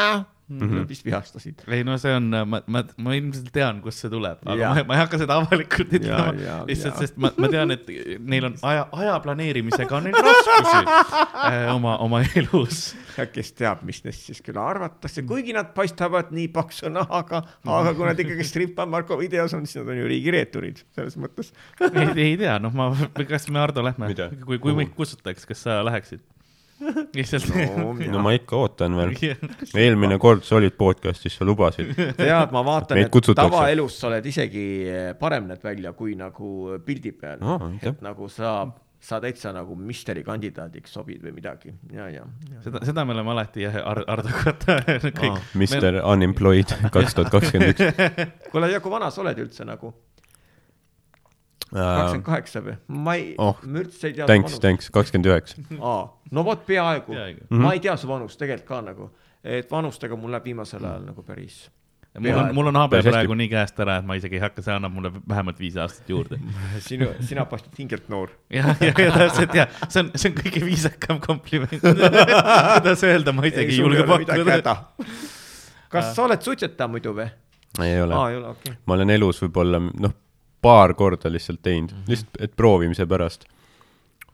mm. 0.49 0.59
-hmm. 0.59 0.79
Nad 0.79 0.89
vist 0.89 1.05
vihastasid. 1.05 1.63
ei 1.67 1.83
no 1.83 1.97
see 1.97 2.13
on, 2.15 2.29
ma, 2.45 2.61
ma, 2.65 2.83
ma 2.97 3.15
ilmselt 3.17 3.51
tean, 3.53 3.81
kust 3.81 4.03
see 4.03 4.11
tuleb, 4.11 4.41
aga 4.45 4.57
Jaa. 4.61 4.73
ma, 4.75 4.85
ma 4.89 4.97
ei 4.97 5.03
hakka 5.03 5.19
seda 5.21 5.37
avalikult 5.41 5.93
ütlema 5.99 6.63
lihtsalt 6.69 6.97
sest 7.03 7.19
ma, 7.21 7.31
ma 7.37 7.49
tean, 7.51 7.73
et 7.75 7.89
neil 8.19 8.49
on 8.49 8.57
aja, 8.71 8.87
aja 9.03 9.19
planeerimisega 9.25 9.99
on 9.99 10.09
neil 10.09 10.17
raskusi 10.29 10.81
äh, 10.81 11.59
oma, 11.73 11.97
oma 12.05 12.23
elus. 12.41 12.81
ja 13.17 13.27
kes 13.29 13.53
teab, 13.57 13.83
mis 13.87 14.01
neist 14.05 14.25
siis 14.29 14.41
küll 14.45 14.59
arvatakse, 14.61 15.23
kuigi 15.29 15.55
nad 15.55 15.73
paistavad 15.77 16.33
nii 16.35 16.49
paksu 16.55 16.91
nahaga, 16.93 17.43
aga 17.65 17.93
kui 17.93 18.09
nad 18.09 18.25
ikkagi 18.25 18.47
Stripa 18.47 18.87
Marko 18.89 19.19
videos 19.19 19.53
on, 19.57 19.67
siis 19.69 19.83
nad 19.83 19.93
on 19.93 20.01
ju 20.01 20.09
riigireeturid, 20.09 20.83
selles 20.95 21.17
mõttes. 21.21 21.53
ei, 21.83 22.09
ei 22.31 22.35
tea, 22.39 22.57
noh, 22.63 22.73
ma, 22.75 22.91
kas 23.29 23.49
me 23.51 23.61
Hardo 23.61 23.85
lähme 23.85 24.13
kui, 24.45 24.59
kui 24.61 24.75
meid 24.75 24.93
kustutaks, 24.97 25.45
kas 25.49 25.65
sa 25.67 25.81
läheksid? 25.85 26.23
Lihtsalt 27.15 27.47
no, 27.77 27.93
no 27.93 28.21
ma 28.23 28.33
ikka 28.37 28.57
ootan 28.59 28.95
veel. 28.99 29.15
eelmine 29.75 30.19
kord 30.21 30.45
sa 30.47 30.57
olid 30.59 30.75
podcast'is, 30.79 31.35
sa 31.39 31.47
lubasid. 31.47 31.91
tead, 31.95 32.53
ma 32.55 32.63
vaatan, 32.65 33.01
et 33.03 33.31
tavaelus 33.35 33.97
sa 33.99 34.09
oled 34.11 34.29
isegi 34.31 34.67
parem 35.19 35.49
näed 35.49 35.63
välja 35.63 35.93
kui 35.97 36.15
nagu 36.19 36.79
pildi 36.85 37.13
peal 37.15 37.41
no,. 37.43 37.57
et 37.81 38.03
nagu 38.05 38.29
sa, 38.31 38.53
sa 38.99 39.19
täitsa 39.23 39.53
nagu 39.55 39.75
misteri 39.75 40.23
kandidaadiks 40.27 40.95
sobid 40.95 41.23
või 41.23 41.35
midagi 41.39 41.73
ja, 41.93 42.09
ja, 42.11 42.23
ja. 42.23 42.61
seda, 42.65 42.83
seda 42.87 43.05
me 43.07 43.15
oleme 43.17 43.35
alati 43.35 43.65
jah, 43.67 43.79
Hardoga 43.83 44.55
kõik 45.19 45.25
Aa.. 45.33 45.41
Mr 45.59 46.01
Unemployed 46.03 46.75
kaks 46.95 47.17
tuhat 47.17 47.33
kakskümmend 47.35 47.75
üks. 47.75 48.47
kuule, 48.53 48.71
ja 48.71 48.83
kui 48.83 48.93
vana 48.93 49.11
sa 49.11 49.23
oled 49.25 49.43
üldse 49.47 49.67
nagu? 49.67 49.93
Kakskümmend 51.73 52.25
kaheksa 52.25 52.61
või? 52.65 52.75
ma 53.05 53.15
ei 53.17 53.33
Oh, 53.37 53.57
ma 53.65 53.81
üldse 53.83 54.09
ei 54.09 54.15
tea. 54.17 54.27
Thanks, 54.29 54.59
thanks, 54.61 54.91
kakskümmend 54.93 55.29
üheksa. 55.31 55.65
aa, 55.91 56.05
no 56.31 56.45
vot 56.45 56.63
peaaegu, 56.67 57.13
Peaaegu. 57.13 57.41
peaaegu.. 57.47 57.63
ma 57.65 57.73
ei 57.75 57.83
tea 57.83 57.97
su 57.99 58.09
vanust 58.09 58.39
tegelikult 58.41 58.69
ka 58.69 58.79
nagu, 58.85 59.09
et 59.43 59.69
vanustega 59.71 60.17
mul 60.19 60.33
läheb 60.35 60.49
viimasel 60.51 60.85
ajal 60.85 61.05
nagu 61.09 61.25
päris. 61.25 61.59
mul 62.19 62.39
on, 62.41 62.53
mul 62.57 62.71
on 62.71 62.79
habe 62.81 63.01
praegu 63.05 63.37
nii 63.37 63.49
käest 63.51 63.81
ära, 63.85 63.99
et 64.01 64.07
ma 64.07 64.17
isegi 64.17 64.39
ei 64.39 64.43
hakka, 64.43 64.63
see 64.65 64.73
annab 64.75 64.95
mulle 64.95 65.11
vähemalt 65.29 65.59
viis 65.61 65.77
aastat 65.79 66.09
juurde. 66.09 66.39
sinu, 66.89 67.11
sina 67.25 67.45
paistad 67.49 67.75
hingelt 67.79 68.09
noor. 68.09 68.33
jah, 68.53 68.71
ja, 68.81 68.93
ja 68.93 69.11
täpselt 69.17 69.59
ja 69.59 69.67
see 69.85 70.03
on, 70.03 70.13
see 70.15 70.31
on 70.31 70.39
kõige 70.39 70.63
viisakam 70.65 71.21
kompliment. 71.25 71.77
kuidas 72.79 73.05
öelda, 73.07 73.35
ma 73.35 73.45
isegi 73.51 73.77
ei 73.77 73.83
julge 73.83 74.07
pakkuda. 74.09 74.79
kas 75.89 76.15
sa 76.15 76.25
oled 76.25 76.41
suitsetaja 76.45 76.89
muidu 76.89 77.13
või? 77.17 77.29
ei 77.85 78.01
ole 78.01 78.15
aa, 78.17 78.29
ei 78.31 78.37
ole, 78.39 78.55
okei 78.55 78.71
okay.. 78.73 78.81
ma 78.89 78.97
olen 78.97 79.13
elus 79.13 79.41
võib-olla 79.43 79.79
noh, 79.79 80.13
paar 80.61 80.93
korda 80.93 81.31
lihtsalt 81.31 81.61
teinud 81.61 81.91
mm, 81.91 81.97
-hmm. 81.97 82.11
lihtsalt, 82.11 82.37
et 82.39 82.55
proovimise 82.55 83.05
pärast. 83.05 83.45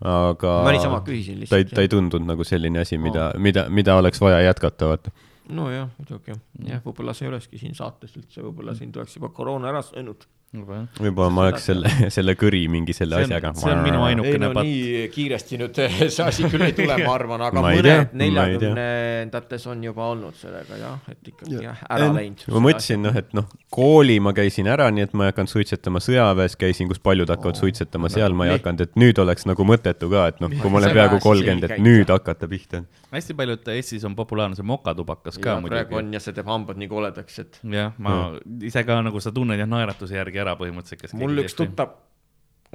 aga 0.02 0.56
ma 0.64 0.72
niisama 0.76 1.02
küsisin 1.06 1.46
ta 1.50 1.56
ei, 1.56 1.64
lihtsalt. 1.64 1.76
ta 1.76 1.82
ei 1.82 1.88
tundunud 1.88 2.28
nagu 2.28 2.44
selline 2.44 2.80
asi, 2.80 2.98
mida, 2.98 3.32
mida, 3.38 3.70
mida 3.70 3.96
oleks 3.96 4.22
vaja 4.22 4.42
jätkata, 4.42 4.88
vaata. 4.88 5.12
nojah, 5.50 5.90
muidugi 5.98 6.34
jah, 6.68 6.82
võib-olla 6.86 7.14
see 7.14 7.28
ei 7.28 7.34
olekski 7.34 7.58
siin 7.62 7.76
saates 7.76 8.18
üldse, 8.18 8.42
võib-olla 8.44 8.76
siin 8.76 8.92
tuleks 8.92 9.16
juba 9.16 9.30
koroona 9.30 9.70
ära 9.72 9.82
söönud. 9.82 10.28
Võib-olla 10.56 11.30
ma 11.34 11.42
oleks 11.48 11.66
selle, 11.70 11.90
selle 12.16 12.36
kõri 12.40 12.62
mingi 12.72 12.94
selle 12.96 13.18
See 13.20 13.26
on- 13.26 13.32
asjaga. 13.34 13.52
see 13.60 13.72
on 13.74 13.82
minu 13.84 14.04
Ainukene 14.06 14.48
no 14.48 14.52
patt. 14.56 14.68
nii 14.70 15.08
kiiresti 15.14 15.58
nüüd 15.60 15.80
see 15.82 16.24
asi 16.26 16.46
küll 16.52 16.64
ei 16.68 16.76
tule, 16.78 16.96
ma 17.04 17.14
arvan, 17.16 17.42
aga 17.48 17.62
Ma 17.64 17.74
mõned 17.76 18.14
neljakümnendates 18.22 19.66
on 19.72 19.84
juba 19.84 20.08
olnud 20.14 20.36
sellega 20.40 20.78
jah, 20.80 21.00
et 21.12 21.30
ikkagi 21.32 21.60
jah, 21.64 21.82
ära 21.90 22.10
läinud. 22.16 22.46
ma 22.54 22.62
mõtlesin, 22.68 23.02
noh, 23.06 23.16
et 23.20 23.34
noh, 23.38 23.48
kooli 23.74 24.18
ma 24.24 24.34
käisin 24.38 24.70
ära, 24.72 24.88
nii 24.94 25.06
et 25.08 25.14
ma 25.18 25.28
ei 25.28 25.34
hakanud 25.34 25.52
suitsetama, 25.52 26.02
sõjaväes 26.04 26.56
käisin, 26.60 26.90
kus 26.92 27.02
paljud 27.04 27.30
hakkavad 27.32 27.56
Oo, 27.58 27.64
suitsetama, 27.66 28.10
no 28.10 28.14
seal 28.16 28.36
ma 28.38 28.48
ei 28.50 28.56
hakanud, 28.56 28.86
et 28.88 28.96
nüüd 29.00 29.20
oleks 29.24 29.48
nagu 29.50 29.68
mõttetu 29.68 30.10
ka, 30.12 30.28
et 30.32 30.40
noh, 30.44 30.54
kui 30.62 30.72
ma 30.72 30.82
olen 30.82 30.96
peaaegu 30.96 31.20
kolmkümmend, 31.24 31.68
et 31.70 31.84
nüüd 31.84 32.12
hakata 32.14 32.48
pihta. 32.52 32.84
hästi 33.16 33.34
paljud 33.38 33.68
Eestis 33.76 34.04
on 34.08 34.16
populaarne 34.16 34.56
see 34.58 34.66
mokatubakas 34.68 35.38
ka 35.40 35.56
ja 35.56 35.62
praegu 35.64 35.96
muidugi. 35.96 36.00
on 36.08 36.14
ja 36.18 36.20
see 36.24 36.34
teeb 36.36 36.48
hambad 36.52 36.80
nii 36.80 36.90
koledaks, 36.92 37.40
et 37.44 37.60
jah, 37.72 37.94
ma 37.98 38.16
ise 38.64 38.84
ka 38.88 39.02
nagu 39.06 39.20
sa 39.24 39.32
tunned 39.36 39.60
jah 39.60 39.68
naeratuse 39.70 40.16
järgi 40.18 40.35
ära 40.42 40.56
põhimõtteliselt, 40.60 41.02
kas 41.02 41.14
mul 41.14 41.38
üks 41.44 41.56
tuttav 41.58 41.90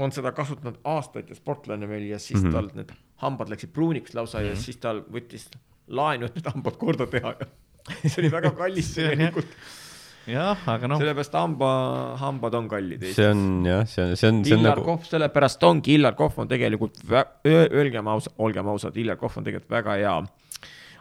on 0.00 0.12
seda 0.14 0.32
kasutanud 0.32 0.78
aastaid 0.84 1.28
ja 1.28 1.34
sportlane 1.36 1.88
veel 1.88 2.06
ja 2.10 2.18
siis 2.18 2.42
mm 2.42 2.46
Mhm. 2.48 2.54
-hmm. 2.56 2.70
tal 2.70 2.76
need 2.76 2.92
hambad 3.24 3.48
läksid 3.52 3.72
pruuniks 3.72 4.14
lausa 4.14 4.38
mm 4.38 4.44
-hmm. 4.44 4.48
ja 4.48 4.56
siis 4.56 4.76
tal 4.76 5.02
võttis 5.12 5.48
laenu, 5.88 6.24
et 6.26 6.34
need 6.34 6.46
hambad 6.54 6.76
korda 6.78 7.06
teha 7.06 7.34
ja 7.40 7.46
see 8.08 8.22
oli 8.22 8.30
väga 8.32 8.50
kallis 8.50 8.94
tegelikult, 8.96 9.46
jah, 10.26 10.58
aga 10.68 10.88
noh, 10.88 10.98
sellepärast 10.98 11.32
hamba, 11.32 12.16
hambad 12.16 12.54
on 12.54 12.68
kallid 12.68 13.04
see 13.12 13.28
on 13.28 13.64
jah, 13.66 13.86
see 13.86 14.04
on, 14.04 14.16
see 14.16 14.28
on, 14.28 14.44
see 14.44 14.54
on 14.54 14.60
Illar 14.60 14.76
nagu, 14.78 14.84
Kohv, 14.84 15.04
sellepärast 15.04 15.62
ongi, 15.64 15.94
Illar 15.94 16.14
Kohv 16.14 16.38
on 16.38 16.48
tegelikult, 16.48 17.00
öelgem 17.44 18.06
ausalt, 18.08 18.34
olgem 18.38 18.66
ausad, 18.68 18.96
Illar 18.96 19.16
Kohv 19.16 19.38
on 19.38 19.44
tegelikult 19.44 19.70
väga 19.70 19.96
hea 20.00 20.14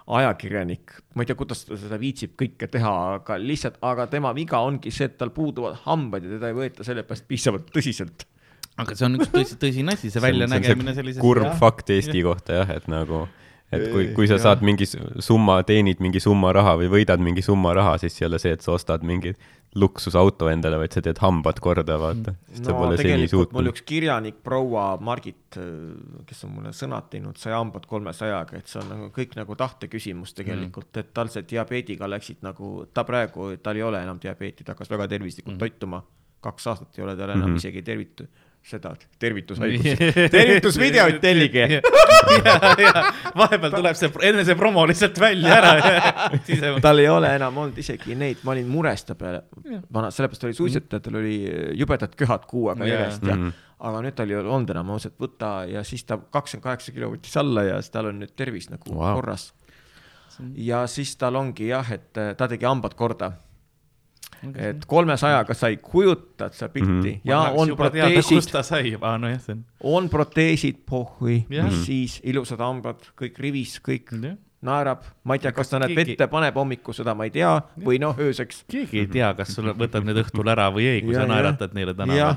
ajakirjanik, 0.10 0.96
ma 1.14 1.24
ei 1.24 1.30
tea, 1.30 1.38
kuidas 1.38 1.64
ta 1.68 1.78
seda 1.78 2.00
viitsib 2.02 2.34
kõike 2.40 2.70
teha, 2.72 2.94
aga 3.20 3.38
lihtsalt, 3.42 3.78
aga 3.86 4.08
tema 4.10 4.32
viga 4.38 4.62
ongi 4.66 4.94
see, 4.94 5.10
et 5.10 5.18
tal 5.20 5.32
puuduvad 5.36 5.78
hambad 5.86 6.26
ja 6.26 6.38
teda 6.38 6.50
ei 6.50 6.58
võeta 6.58 6.86
sellepärast 6.88 7.28
piisavalt 7.30 7.70
tõsiselt. 7.76 8.26
aga 8.80 8.96
see 8.96 9.06
on 9.06 9.20
üks 9.20 9.30
tõsi, 9.34 9.60
tõsine 9.62 9.94
asi, 9.94 10.10
see 10.10 10.24
väljanägemine 10.24 10.96
sellises. 10.98 11.22
kurb 11.22 11.52
fakt 11.60 11.94
Eesti 11.94 12.24
kohta 12.26 12.62
jah, 12.62 12.74
et 12.80 12.90
nagu, 12.90 13.28
et 13.70 13.86
kui, 13.94 14.08
kui 14.18 14.30
sa 14.30 14.40
Jah. 14.40 14.48
saad 14.48 14.66
mingi 14.66 14.88
summa, 14.90 15.62
teenid 15.68 16.02
mingi 16.02 16.22
summa 16.24 16.56
raha 16.58 16.74
või 16.82 16.90
võidad 16.98 17.22
mingi 17.22 17.46
summa 17.46 17.76
raha, 17.78 17.98
siis 18.02 18.18
ei 18.22 18.30
ole 18.32 18.42
see, 18.42 18.56
et 18.58 18.66
sa 18.66 18.74
ostad 18.80 19.06
mingi 19.06 19.36
luksusauto 19.76 20.48
endale, 20.50 20.80
vaid 20.82 20.96
sa 20.96 21.02
teed 21.06 21.20
hambad 21.22 21.60
korda, 21.62 21.98
vaata. 22.02 22.34
sa 22.58 22.74
no 22.74 22.88
tegelikult 22.98 23.52
mul 23.54 23.70
üks 23.70 23.84
kirjanik, 23.86 24.40
proua 24.46 24.86
Margit, 25.06 25.60
kes 26.30 26.46
on 26.48 26.56
mulle 26.56 26.74
sõnad 26.74 27.10
teinud, 27.12 27.38
sai 27.38 27.54
hambad 27.54 27.86
kolmesajaga, 27.90 28.58
et 28.58 28.72
see 28.72 28.82
on 28.82 28.90
nagu 28.96 29.10
kõik 29.14 29.38
nagu 29.38 29.58
tahte 29.60 29.92
küsimus 29.92 30.34
tegelikult 30.38 30.90
mm., 30.90 31.04
et 31.04 31.14
tal 31.14 31.30
see 31.30 31.46
diabeediga 31.50 32.10
läksid 32.10 32.42
nagu, 32.46 32.88
ta 32.94 33.06
praegu, 33.06 33.52
tal 33.62 33.78
ei 33.78 33.86
ole 33.86 34.02
enam 34.02 34.22
diabeeti, 34.22 34.66
ta 34.66 34.74
hakkas 34.74 34.90
väga 34.90 35.10
tervislikult 35.14 35.56
mm. 35.56 35.62
toituma. 35.62 36.02
kaks 36.40 36.68
aastat 36.72 36.98
ei 36.98 37.04
ole 37.04 37.18
tal 37.20 37.30
enam 37.30 37.50
mm. 37.50 37.54
-hmm. 37.54 37.62
isegi 37.62 37.82
tervitu-, 37.84 38.28
seda 38.66 38.92
tervitushaigusi, 39.20 39.94
tervitusvideoid 40.30 41.20
tellige. 41.24 41.80
vahepeal 43.40 43.72
tuleb 43.74 43.98
see, 43.98 44.12
enne 44.30 44.44
see 44.46 44.58
promo 44.60 44.84
lihtsalt 44.90 45.18
välja 45.22 45.56
ära. 45.56 45.72
tal 46.86 47.02
ei 47.02 47.08
ole 47.10 47.32
enam 47.40 47.58
olnud 47.64 47.80
isegi 47.82 48.18
neid, 48.20 48.44
ma 48.46 48.54
olin 48.54 48.68
mures 48.70 49.06
ta 49.08 49.16
peale 49.20 49.46
vana, 49.94 50.12
sellepärast 50.14 50.46
oli 50.50 50.58
suitsetajatel 50.58 51.20
oli 51.22 51.36
jubedad 51.80 52.14
köhad 52.20 52.46
kuu 52.50 52.68
aega 52.74 52.86
Jaa. 52.86 52.94
järjest 53.00 53.26
ja 53.26 53.36
Mhm. 53.40 53.56
aga 53.80 54.02
nüüd 54.04 54.16
tal 54.18 54.30
ei 54.30 54.36
ole 54.36 54.50
olnud 54.52 54.70
enam, 54.74 54.90
et 54.98 55.16
võta 55.22 55.52
ja 55.70 55.84
siis 55.88 56.04
ta 56.04 56.18
kakskümmend 56.18 56.64
kaheksa 56.66 56.92
kilo 56.92 57.14
võttis 57.14 57.38
alla 57.40 57.64
ja 57.64 57.82
siis 57.82 57.94
tal 57.94 58.10
on 58.12 58.20
nüüd 58.20 58.34
tervis 58.36 58.70
nagu 58.70 58.92
wow. 58.94 59.16
korras. 59.16 59.54
ja 60.56 60.86
siis 60.88 61.16
tal 61.16 61.36
ongi 61.40 61.70
jah, 61.72 61.88
et 61.92 62.18
äh, 62.18 62.34
ta 62.36 62.48
tegi 62.48 62.68
hambad 62.68 62.94
korda, 63.00 63.32
et 64.56 64.86
kolmesajaga 64.88 65.54
sai, 65.54 65.78
kujutad 65.78 66.54
sa 66.54 66.70
pilti 66.70 66.88
mm 66.90 67.00
Mhm. 67.00 67.06
-hmm. 67.16 67.22
ja 67.24 67.40
on 67.56 67.76
proteesid 67.76 68.64
see 68.64 69.54
on. 69.54 69.66
on 69.84 70.10
proteesid, 70.10 70.76
pohhui 70.86 71.46
Jah., 71.50 71.72
siis 71.86 72.22
ilusad 72.24 72.60
hambad, 72.60 72.96
kõik 73.22 73.38
rivis, 73.40 73.80
kõik 73.84 74.12
jah, 74.24 74.38
naerab, 74.62 75.04
ma 75.24 75.34
ei 75.36 75.40
tea, 75.40 75.52
kas 75.52 75.70
ta 75.70 75.80
need 75.80 75.90
keegi- 75.96 76.12
vette 76.18 76.28
paneb 76.28 76.56
hommikul, 76.56 76.94
seda 76.94 77.14
ma 77.16 77.24
ei 77.24 77.30
tea, 77.32 77.62
või 77.80 78.00
noh, 78.00 78.16
ööseks. 78.18 78.64
keegi 78.68 79.00
ei 79.00 79.08
tea, 79.08 79.34
kas 79.34 79.48
sul 79.56 79.66
võtab 79.74 80.04
need 80.04 80.18
õhtul 80.18 80.48
ära 80.52 80.70
või 80.72 80.86
ei, 80.88 81.02
kui 81.02 81.14
Ja, 81.14 81.22
sa 81.22 81.28
naeratad 81.28 81.74
neile 81.74 81.94
tänaval., 81.94 82.36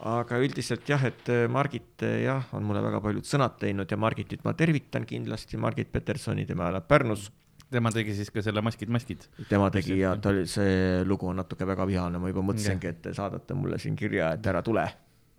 aga 0.00 0.38
üldiselt 0.40 0.88
jah, 0.88 1.02
et 1.10 1.28
äh, 1.28 1.46
Margit 1.52 2.02
äh, 2.06 2.22
jah, 2.24 2.46
on 2.56 2.64
mulle 2.64 2.80
väga 2.82 3.00
paljud 3.04 3.26
sõnad 3.28 3.58
teinud 3.60 3.90
ja 3.90 3.96
Margitit 4.00 4.44
ma 4.46 4.54
tervitan 4.56 5.04
kindlasti, 5.08 5.58
Margit 5.60 5.90
Petersoni, 5.92 6.46
tema 6.48 6.70
elab 6.72 6.86
Pärnus. 6.88 7.30
Tema 7.70 7.90
tegi 7.94 8.14
siis 8.18 8.30
ka 8.34 8.42
selle 8.42 8.62
Maskid, 8.66 8.88
maskid. 8.90 9.26
tema 9.48 9.68
tegi 9.70 9.98
ja 10.00 10.16
ta 10.20 10.32
oli, 10.32 10.46
see 10.50 11.04
lugu 11.06 11.28
on 11.30 11.36
natuke 11.42 11.66
väga 11.68 11.86
vihane, 11.86 12.18
ma 12.18 12.28
juba 12.32 12.42
mõtlesingi, 12.48 12.88
et 12.90 13.02
te 13.04 13.12
saadate 13.14 13.54
mulle 13.54 13.78
siin 13.78 13.94
kirja, 13.96 14.32
et 14.38 14.46
ära 14.50 14.62
tule. 14.66 14.84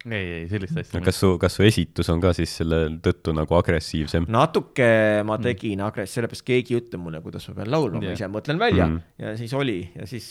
ei, 0.10 0.32
ei 0.40 0.46
sellist 0.50 0.78
asja. 0.82 1.02
kas 1.06 1.20
su, 1.22 1.34
kas 1.38 1.54
su 1.60 1.64
esitus 1.68 2.08
on 2.10 2.22
ka 2.24 2.32
siis 2.34 2.50
selle 2.58 2.80
tõttu 3.06 3.36
nagu 3.38 3.54
agressiivsem? 3.60 4.26
natuke 4.34 4.88
ma 5.28 5.38
tegin 5.44 5.84
agress-, 5.86 6.16
sellepärast 6.18 6.46
keegi 6.48 6.74
ei 6.74 6.80
ütle 6.82 6.98
mulle, 6.98 7.20
kuidas 7.22 7.46
ma 7.52 7.54
pean 7.60 7.70
laulma, 7.72 8.00
ma 8.02 8.08
Jah. 8.10 8.16
ise 8.18 8.30
mõtlen 8.34 8.58
välja 8.64 8.88
Mhm. 8.88 9.02
ja 9.22 9.36
siis 9.38 9.54
oli 9.54 9.80
ja 9.96 10.08
siis, 10.10 10.30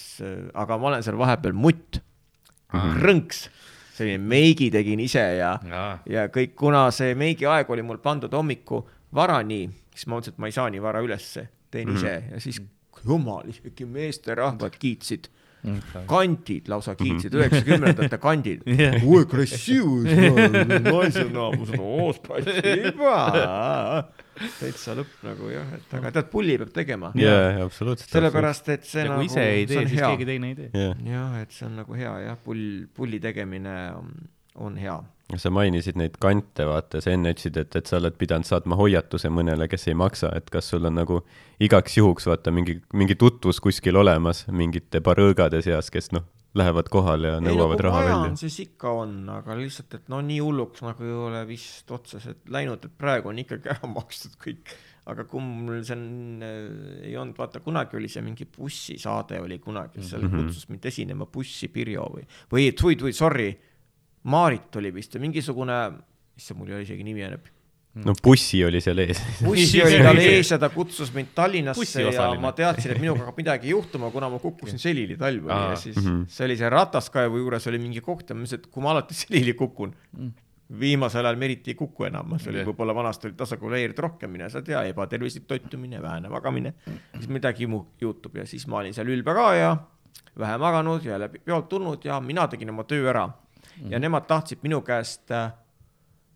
aga 0.54 0.78
ma 0.78 0.88
olen 0.90 1.02
seal 1.06 1.16
vahepeal 1.20 1.52
mutt, 1.54 2.00
krõnks, 2.70 3.44
selline 3.94 4.18
meigi 4.24 4.70
tegin 4.72 5.00
ise 5.04 5.22
ja 5.38 5.52
jaa, 5.62 5.98
ja 6.08 6.26
kõik, 6.32 6.54
kuna 6.58 6.86
see 6.94 7.14
meigi 7.18 7.46
aeg 7.46 7.70
oli 7.70 7.82
mul 7.86 7.98
pandud 8.02 8.32
hommiku 8.32 8.82
vara 9.14 9.40
nii, 9.44 9.68
siis 9.94 10.06
ma 10.08 10.16
mõtlesin, 10.18 10.34
et 10.34 10.38
ma 10.42 10.46
ei 10.50 10.54
saa 10.56 10.70
nii 10.70 10.80
vara 10.82 11.02
ülesse, 11.04 11.46
teen 11.70 11.88
mm 11.88 11.94
-hmm. 11.94 11.98
ise 11.98 12.34
ja 12.34 12.40
siis 12.40 12.62
jumal, 13.04 13.48
isegi 13.48 13.86
meesterahvad 13.86 14.78
kiitsid. 14.78 15.30
kandid 16.08 16.70
lausa 16.72 16.94
kiitsid, 16.96 17.34
üheksakümnendate 17.36 18.16
kandid. 18.16 18.62
Jah. 18.80 18.94
oi, 19.04 19.26
kressiivus, 19.28 20.08
naise 20.86 21.26
naamus, 21.28 21.74
oo, 21.76 22.06
spasiba. 22.16 23.18
täitsa 24.56 24.94
lõpp 24.96 25.20
nagu 25.26 25.50
jah, 25.52 25.74
et 25.76 25.92
aga 25.98 26.14
tead, 26.16 26.30
pulli 26.32 26.56
peab 26.62 26.70
tegema. 26.72 27.10
jaa, 27.12 27.60
absoluutselt. 27.66 28.08
sellepärast, 28.08 28.70
et 28.72 28.88
see 28.88 29.04
ja 29.04 29.10
nagu, 29.10 29.20
kui 29.20 29.28
ise 29.28 29.44
ei 29.44 29.66
tee, 29.68 29.82
on 29.82 29.90
siis 29.90 30.00
hea 30.00 30.08
keegi. 30.14 30.28
teine 30.30 30.48
ei 30.48 30.56
tee. 30.62 30.70
jah, 30.72 31.02
jah, 31.12 31.34
et 31.42 31.52
see 31.52 31.68
on 31.68 31.76
nagu 31.82 31.98
hea 31.98 32.14
jah, 32.24 32.40
pull, 32.46 32.86
pulli 32.96 33.20
tegemine 33.20 33.76
on, 33.98 34.14
on 34.64 34.80
hea. 34.80 34.96
Sa 35.38 35.50
mainisid 35.54 35.96
neid 36.00 36.16
kante, 36.18 36.64
vaata, 36.66 37.00
sa 37.00 37.10
enne 37.14 37.30
ütlesid, 37.34 37.56
et, 37.60 37.76
et 37.76 37.86
sa 37.86 37.98
oled 38.00 38.16
pidanud 38.18 38.48
saatma 38.48 38.76
hoiatuse 38.80 39.30
mõnele, 39.30 39.68
kes 39.70 39.86
ei 39.88 39.94
maksa, 39.94 40.32
et 40.34 40.50
kas 40.50 40.68
sul 40.72 40.84
on 40.88 40.94
nagu 40.98 41.20
igaks 41.60 41.96
juhuks 42.00 42.26
vaata 42.26 42.50
mingi, 42.50 42.80
mingi 42.92 43.14
tutvus 43.14 43.60
kuskil 43.60 43.96
olemas 44.00 44.46
mingite 44.50 45.00
barõõgade 45.04 45.62
seas, 45.62 45.90
kes 45.90 46.10
noh, 46.16 46.24
lähevad 46.58 46.88
kohale 46.90 47.28
ja 47.36 47.40
nõuavad 47.40 47.78
raha 47.86 47.98
välja. 48.08 48.30
siis 48.40 48.56
ikka 48.64 48.90
on, 49.04 49.28
aga 49.30 49.54
lihtsalt, 49.54 49.94
et 50.00 50.08
no 50.10 50.18
nii 50.24 50.40
hulluks 50.42 50.82
nagu 50.82 51.04
ei 51.06 51.12
ole 51.14 51.44
vist 51.46 51.90
otseselt 51.94 52.48
läinud, 52.50 52.82
et 52.88 52.96
praegu 52.98 53.30
on 53.30 53.38
ikkagi 53.38 53.70
ära 53.70 53.86
makstud 53.98 54.34
kõik. 54.42 54.74
aga 55.10 55.24
kui 55.30 55.40
mul 55.42 55.80
see 55.86 55.94
on 55.96 56.42
äh,, 56.42 57.06
ei 57.08 57.14
olnud, 57.16 57.34
vaata 57.38 57.60
kunagi 57.64 57.96
oli 57.96 58.08
see 58.10 58.22
mingi 58.22 58.44
bussisaade 58.46 59.38
oli 59.40 59.58
kunagi, 59.62 60.02
seal 60.02 60.22
Mhm. 60.26 60.46
kutsus 60.48 60.68
mind 60.68 60.84
esinema 60.90 61.26
bussi 61.26 61.68
Pirjo 61.68 62.04
või, 62.16 62.26
või 62.52 62.68
tui-tui, 62.76 63.12
sorry, 63.16 63.48
Maarit 64.28 64.76
oli 64.76 64.90
vist 64.92 65.14
või 65.16 65.28
mingisugune, 65.30 65.76
issand, 66.36 66.58
mul 66.60 66.68
ei 66.68 66.74
ole 66.80 66.82
isegi 66.84 67.04
nimi 67.06 67.22
jäänud. 67.22 67.46
no 68.04 68.12
bussi 68.22 68.60
oli 68.64 68.80
seal 68.80 68.98
ees. 69.02 69.18
bussi 69.42 69.80
oli 69.82 69.96
tal 70.06 70.18
ees 70.22 70.50
ja 70.52 70.58
ta 70.62 70.68
kutsus 70.70 71.08
mind 71.14 71.32
Tallinnasse 71.34 72.02
ja 72.04 72.26
ma 72.38 72.52
teadsin, 72.52 72.92
et 72.94 73.00
minuga 73.02 73.24
hakkab 73.24 73.40
midagi 73.40 73.72
juhtuma, 73.72 74.10
kuna 74.14 74.28
ma 74.30 74.38
kukkusin 74.38 74.78
selili 74.78 75.16
talv 75.18 75.48
oli 75.48 75.52
Aa. 75.56 75.70
ja 75.72 75.76
siis 75.80 75.96
Mhm. 75.96 76.20
see 76.28 76.44
oli 76.46 76.56
see 76.60 76.68
rataskaevu 76.70 77.40
juures 77.42 77.66
oli 77.66 77.78
mingi 77.82 78.00
koht 78.00 78.30
ja 78.30 78.36
ma 78.36 78.44
mõtlesin, 78.44 78.60
et 78.62 78.66
kui 78.70 78.82
ma 78.84 78.92
alati 78.94 79.14
selili 79.24 79.54
kukun, 79.58 79.94
viimasel 80.80 81.26
ajal 81.26 81.36
ma 81.40 81.44
eriti 81.48 81.72
ei 81.72 81.74
kuku 81.74 82.04
enam, 82.06 82.36
see 82.38 82.52
oli 82.52 82.62
võib-olla 82.68 82.94
vanasti 82.94 83.26
oli 83.26 83.34
tasakaaluleeritud 83.40 84.04
rohkem, 84.06 84.30
mine 84.30 84.46
sa 84.50 84.62
tea, 84.62 84.84
ebatervislik 84.92 85.48
toitumine, 85.50 85.98
vähene 86.02 86.28
magamine, 86.30 86.74
siis 87.16 87.26
midagi 87.28 87.66
mu 87.66 87.86
juhtub 88.00 88.36
ja 88.38 88.46
siis 88.46 88.68
ma 88.70 88.78
olin 88.84 88.94
seal 88.94 89.08
ülbe 89.10 89.34
ka 89.34 89.48
ja 89.58 89.72
vähe 90.38 90.58
maganud 90.62 91.02
ja 91.04 91.18
läbi 91.18 91.40
peolt 91.42 91.66
tulnud 91.68 92.04
ja 92.06 92.20
mina 92.20 92.46
tegin 92.48 92.70
oma 92.70 92.84
töö 92.86 93.08
ära 93.10 93.26
ja 93.88 93.98
nemad 93.98 94.26
tahtsid 94.28 94.58
minu 94.62 94.80
käest 94.84 95.30
äh, 95.30 95.52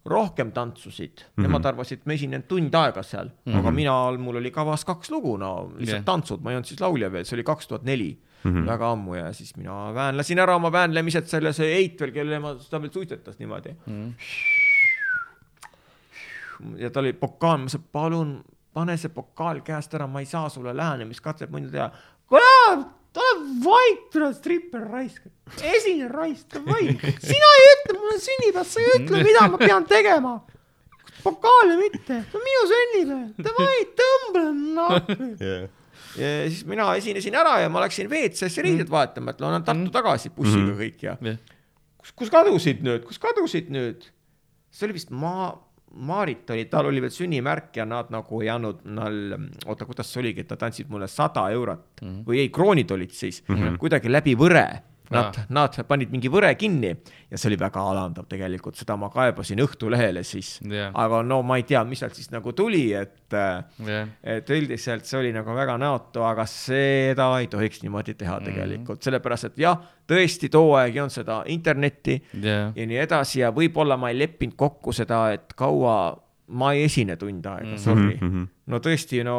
rohkem 0.05 0.53
tantsusid. 0.53 1.21
Mm, 1.21 1.25
-hmm. 1.27 1.43
nemad 1.43 1.65
arvasid, 1.65 1.99
et 1.99 2.07
ma 2.07 2.13
esinen 2.13 2.43
tund 2.43 2.75
aega 2.75 3.03
seal. 3.03 3.29
Mm, 3.29 3.53
-hmm. 3.53 3.59
aga 3.59 3.71
mina, 3.71 4.13
mul 4.19 4.37
oli 4.37 4.51
kavas 4.51 4.85
kaks 4.85 5.11
lugu, 5.11 5.37
no 5.37 5.73
lihtsalt 5.77 5.89
yeah. 5.89 6.05
tantsud, 6.05 6.41
ma 6.41 6.51
ei 6.51 6.57
olnud 6.57 6.69
siis 6.69 6.81
laulja 6.81 7.13
veel, 7.13 7.25
see 7.25 7.37
oli 7.37 7.45
kaks 7.45 7.69
tuhat 7.69 7.83
neli, 7.83 8.19
väga 8.45 8.91
ammu 8.93 9.15
ja 9.15 9.33
siis 9.33 9.57
mina 9.57 9.95
väänlesin 9.95 10.39
ära 10.39 10.57
oma 10.57 10.73
väänlemised 10.73 11.27
selle, 11.27 11.53
see 11.53 11.71
Eitel, 11.77 12.13
kelle 12.13 12.39
ma, 12.39 12.55
ta 12.71 12.81
veel 12.81 12.93
suitsetas 12.93 13.39
niimoodi. 13.39 13.77
Ja 16.77 16.91
ta 16.91 17.01
oli 17.01 17.13
pokaal, 17.13 17.59
ma 17.59 17.65
ütlesin, 17.65 17.89
palun 17.93 18.45
pane 18.75 18.97
see 19.01 19.13
pokaal 19.15 19.63
käest 19.65 19.95
ära, 19.95 20.07
ma 20.11 20.21
ei 20.21 20.27
saa 20.27 20.49
sulle 20.53 20.77
lähenemiskatset 20.77 21.51
muidu 21.51 21.71
teha. 21.71 21.91
kurat, 22.29 22.87
ole 23.21 23.45
vait, 23.65 24.03
tule 24.13 24.31
stripper 24.35 24.89
raisk, 24.91 25.29
esine 25.63 26.09
raisk, 26.11 26.59
vait, 26.67 27.07
sina 27.23 27.53
ei 27.61 27.71
ütle 27.75 27.97
mulle 28.01 28.19
sünnipäev, 28.25 28.69
sa 28.69 28.83
ei 28.83 28.99
ütle, 28.99 29.23
mida 29.27 29.47
ma 29.53 29.61
pean 29.61 29.87
tegema. 29.91 30.35
pokaali 31.25 31.79
mitte, 31.81 32.21
see 32.31 32.39
on 32.41 32.45
minu 32.49 32.67
sünnipäev, 32.73 33.47
davai, 33.47 33.87
tõmba 34.01 34.45
nahku. 34.79 35.31
ja 36.21 36.33
siis 36.49 36.65
mina 36.69 36.91
esinesin 36.99 37.37
ära 37.39 37.59
ja 37.63 37.71
ma 37.73 37.85
läksin 37.85 38.11
WC-sse 38.11 38.65
riided 38.65 38.91
vahetama, 38.93 39.35
et 39.35 39.43
lähen 39.43 39.67
Tartu 39.67 39.95
tagasi 39.95 40.31
bussiga 40.35 40.77
kõik 40.79 41.07
ja 41.07 41.17
kus, 42.05 42.13
kus 42.13 42.35
kadusid 42.35 42.85
nüüd, 42.85 43.07
kus 43.09 43.23
kadusid 43.23 43.73
nüüd? 43.75 44.11
see 44.75 44.89
oli 44.89 44.97
vist 44.97 45.13
maa, 45.15 45.53
Maarit 45.95 46.51
oli, 46.51 46.65
tal 46.71 46.89
oli 46.91 47.01
veel 47.01 47.13
sünnimärk 47.15 47.77
ja 47.77 47.85
nad 47.87 48.11
nagu 48.11 48.41
ei 48.43 48.49
andnud, 48.51 48.81
nal-, 48.97 49.37
oota, 49.67 49.87
kuidas 49.87 50.11
see 50.11 50.23
oligi, 50.25 50.43
et 50.43 50.51
nad 50.51 50.65
andsid 50.67 50.91
mulle 50.91 51.09
sada 51.09 51.47
eurot 51.55 52.03
mm 52.03 52.09
-hmm. 52.09 52.25
või 52.27 52.41
ei, 52.43 52.49
kroonid 52.51 52.91
olid 52.91 53.11
siis 53.11 53.43
mm 53.49 53.55
-hmm. 53.55 53.79
kuidagi 53.79 54.13
läbi 54.13 54.35
võre. 54.35 54.67
Nad 55.11 55.37
nad 55.53 55.75
panid 55.87 56.11
mingi 56.11 56.31
võre 56.33 56.49
kinni 56.57 56.89
ja 57.31 57.37
see 57.37 57.51
oli 57.51 57.59
väga 57.61 57.83
alandav 57.91 58.25
tegelikult, 58.31 58.77
seda 58.81 58.97
ma 58.97 59.11
kaebasin 59.13 59.61
Õhtulehele 59.61 60.23
siis. 60.25 60.61
Jah. 60.65 60.91
aga 60.95 61.23
no 61.23 61.43
ma 61.43 61.57
ei 61.61 61.63
tea, 61.69 61.83
mis 61.85 61.99
sealt 62.01 62.15
siis 62.17 62.31
nagu 62.33 62.53
tuli, 62.57 62.87
et 62.97 63.13
jah, 63.37 64.09
et 64.23 64.49
üldiselt 64.51 65.05
see 65.05 65.19
oli 65.19 65.33
nagu 65.37 65.53
väga 65.55 65.77
näotu, 65.79 66.23
aga 66.25 66.47
seda 66.49 67.29
ei 67.41 67.47
tohiks 67.53 67.83
niimoodi 67.85 68.15
teha 68.15 68.39
Mhm. 68.41 68.45
tegelikult, 68.49 69.03
sellepärast 69.05 69.45
et 69.51 69.59
jah, 69.59 69.77
tõesti 70.09 70.49
too 70.51 70.75
aeg 70.77 70.95
ei 70.97 71.01
olnud 71.01 71.13
seda 71.13 71.43
internetti 71.47 72.23
jah, 72.41 72.73
ja 72.75 72.87
nii 72.87 72.97
edasi 73.05 73.41
ja 73.41 73.51
võib-olla 73.53 73.99
ma 73.99 74.09
ei 74.11 74.19
leppinud 74.19 74.57
kokku 74.57 74.93
seda, 74.93 75.33
et 75.33 75.53
kaua 75.57 76.17
ma 76.47 76.73
ei 76.75 76.85
esine 76.85 77.17
tund 77.17 77.47
aega 77.47 77.65
mm, 77.65 77.75
-hmm. 77.75 77.81
sorry 77.81 78.19
mm. 78.21 78.31
-hmm. 78.31 78.47
no 78.67 78.79
tõesti, 78.79 79.23
no 79.25 79.37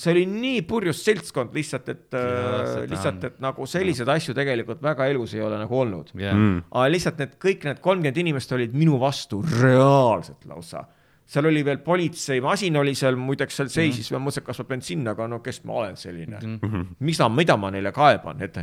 see 0.00 0.12
oli 0.12 0.24
nii 0.26 0.62
purjus 0.62 1.02
seltskond 1.04 1.54
lihtsalt, 1.54 1.88
et 1.88 2.16
Jaa, 2.16 2.62
äh, 2.62 2.90
lihtsalt, 2.90 3.24
et 3.24 3.40
nagu 3.44 3.66
selliseid 3.66 4.08
asju 4.08 4.34
tegelikult 4.34 4.82
väga 4.82 5.06
elus 5.06 5.34
ei 5.34 5.42
ole 5.42 5.58
nagu 5.58 5.78
olnud. 5.78 6.10
jah, 6.14 6.34
Mm. 6.36 6.62
aga 6.70 6.88
lihtsalt 6.90 7.18
need 7.18 7.36
kõik 7.40 7.64
need 7.64 7.80
kolmkümmend 7.80 8.16
inimest 8.16 8.52
olid 8.52 8.74
minu 8.74 9.00
vastu 9.00 9.42
reaalselt 9.42 10.44
lausa. 10.46 10.84
seal 11.26 11.46
oli 11.46 11.64
veel 11.64 11.78
politseimasin 11.78 12.76
oli 12.76 12.94
seal 12.94 13.16
muideks 13.16 13.56
seal 13.56 13.68
seisis 13.68 14.10
mm, 14.10 14.16
-hmm. 14.16 14.20
ma 14.20 14.26
mõtlesin, 14.26 14.38
et 14.38 14.46
kas 14.46 14.58
ma 14.58 14.64
pean 14.64 14.82
sinna, 14.82 15.10
aga 15.10 15.28
no 15.28 15.38
kes 15.40 15.64
ma 15.64 15.72
olen 15.72 15.96
selline 15.96 16.38
mm. 16.42 16.58
-hmm. 16.62 16.86
mis 16.98 17.18
ma, 17.18 17.28
mida 17.28 17.56
ma 17.56 17.70
neile 17.70 17.92
kaeban, 17.92 18.42
et, 18.42 18.56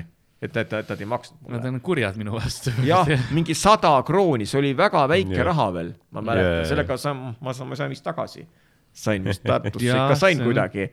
et, 0.43 0.57
et, 0.57 0.73
et 0.79 0.89
nad 0.93 1.03
ei 1.03 1.09
maksnud 1.09 1.39
mulle 1.45 1.59
nad 1.61 1.69
on 1.69 1.79
kurjad 1.83 2.17
minu 2.19 2.35
vastu. 2.35 2.73
jah, 2.87 3.09
mingi 3.35 3.55
sada 3.57 3.95
krooni, 4.07 4.47
see 4.49 4.59
oli 4.59 4.73
väga 4.77 5.05
väike 5.11 5.37
yeah. 5.37 5.47
raha 5.51 5.69
veel, 5.77 5.93
ma 6.11 6.23
mäletan 6.25 6.59
yeah,, 6.59 6.67
sellega 6.69 6.97
saan, 6.99 7.23
ma 7.41 7.53
saan, 7.55 7.69
ma 7.71 7.79
sain 7.79 7.93
vist 7.93 8.05
tagasi. 8.05 8.45
sain 9.03 9.23
vist 9.25 9.41
Tartusse 9.41 9.89
ikka 9.89 10.15
sain 10.19 10.41
kuidagi, 10.45 10.89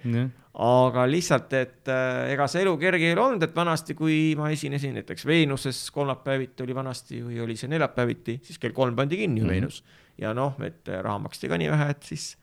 aga 0.64 1.06
lihtsalt, 1.10 1.52
et 1.58 1.90
äh, 1.92 2.32
ega 2.32 2.46
see 2.48 2.62
elu 2.64 2.76
kerge 2.80 3.10
ei 3.10 3.12
ole 3.16 3.26
olnud, 3.26 3.44
et 3.44 3.56
vanasti, 3.56 3.96
kui 3.98 4.20
ma 4.38 4.48
esinesin 4.54 4.94
näiteks 4.96 5.26
Veenuses 5.28 5.82
kolmapäeviti 5.94 6.64
oli 6.64 6.76
vanasti 6.76 7.20
või 7.26 7.42
oli 7.44 7.56
see 7.60 7.68
neljapäeviti, 7.68 8.38
siis 8.46 8.58
kell 8.62 8.72
kolm 8.76 8.96
pandi 8.96 9.20
kinni 9.20 9.42
ju 9.42 9.44
mm 9.44 9.50
-hmm. 9.50 9.68
Veenus 9.68 9.82
ja 10.20 10.34
noh, 10.36 10.56
et 10.64 10.88
äh, 10.88 11.02
raha 11.04 11.18
maksti 11.26 11.48
ka 11.48 11.58
nii 11.60 11.70
vähe, 11.70 11.90
et 11.90 12.02
siis 12.08 12.36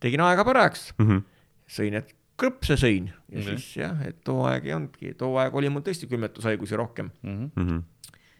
tegin 0.00 0.20
aega 0.26 0.44
parajaks, 0.44 0.92
Mhm. 0.98 1.22
sõin, 1.70 1.94
et 1.94 2.14
krõpse 2.40 2.76
sõin 2.80 3.10
ja 3.28 3.38
Mhm. 3.38 3.42
siis 3.48 3.66
jah, 3.76 4.00
et 4.06 4.22
too 4.24 4.42
aeg 4.48 4.66
ei 4.66 4.72
olnudki, 4.74 5.14
too 5.20 5.36
aeg 5.38 5.54
oli 5.54 5.68
mul 5.68 5.82
tõesti 5.86 6.08
külmetushaigusi 6.08 6.76
rohkem 6.80 7.10
Mhm. 7.22 7.78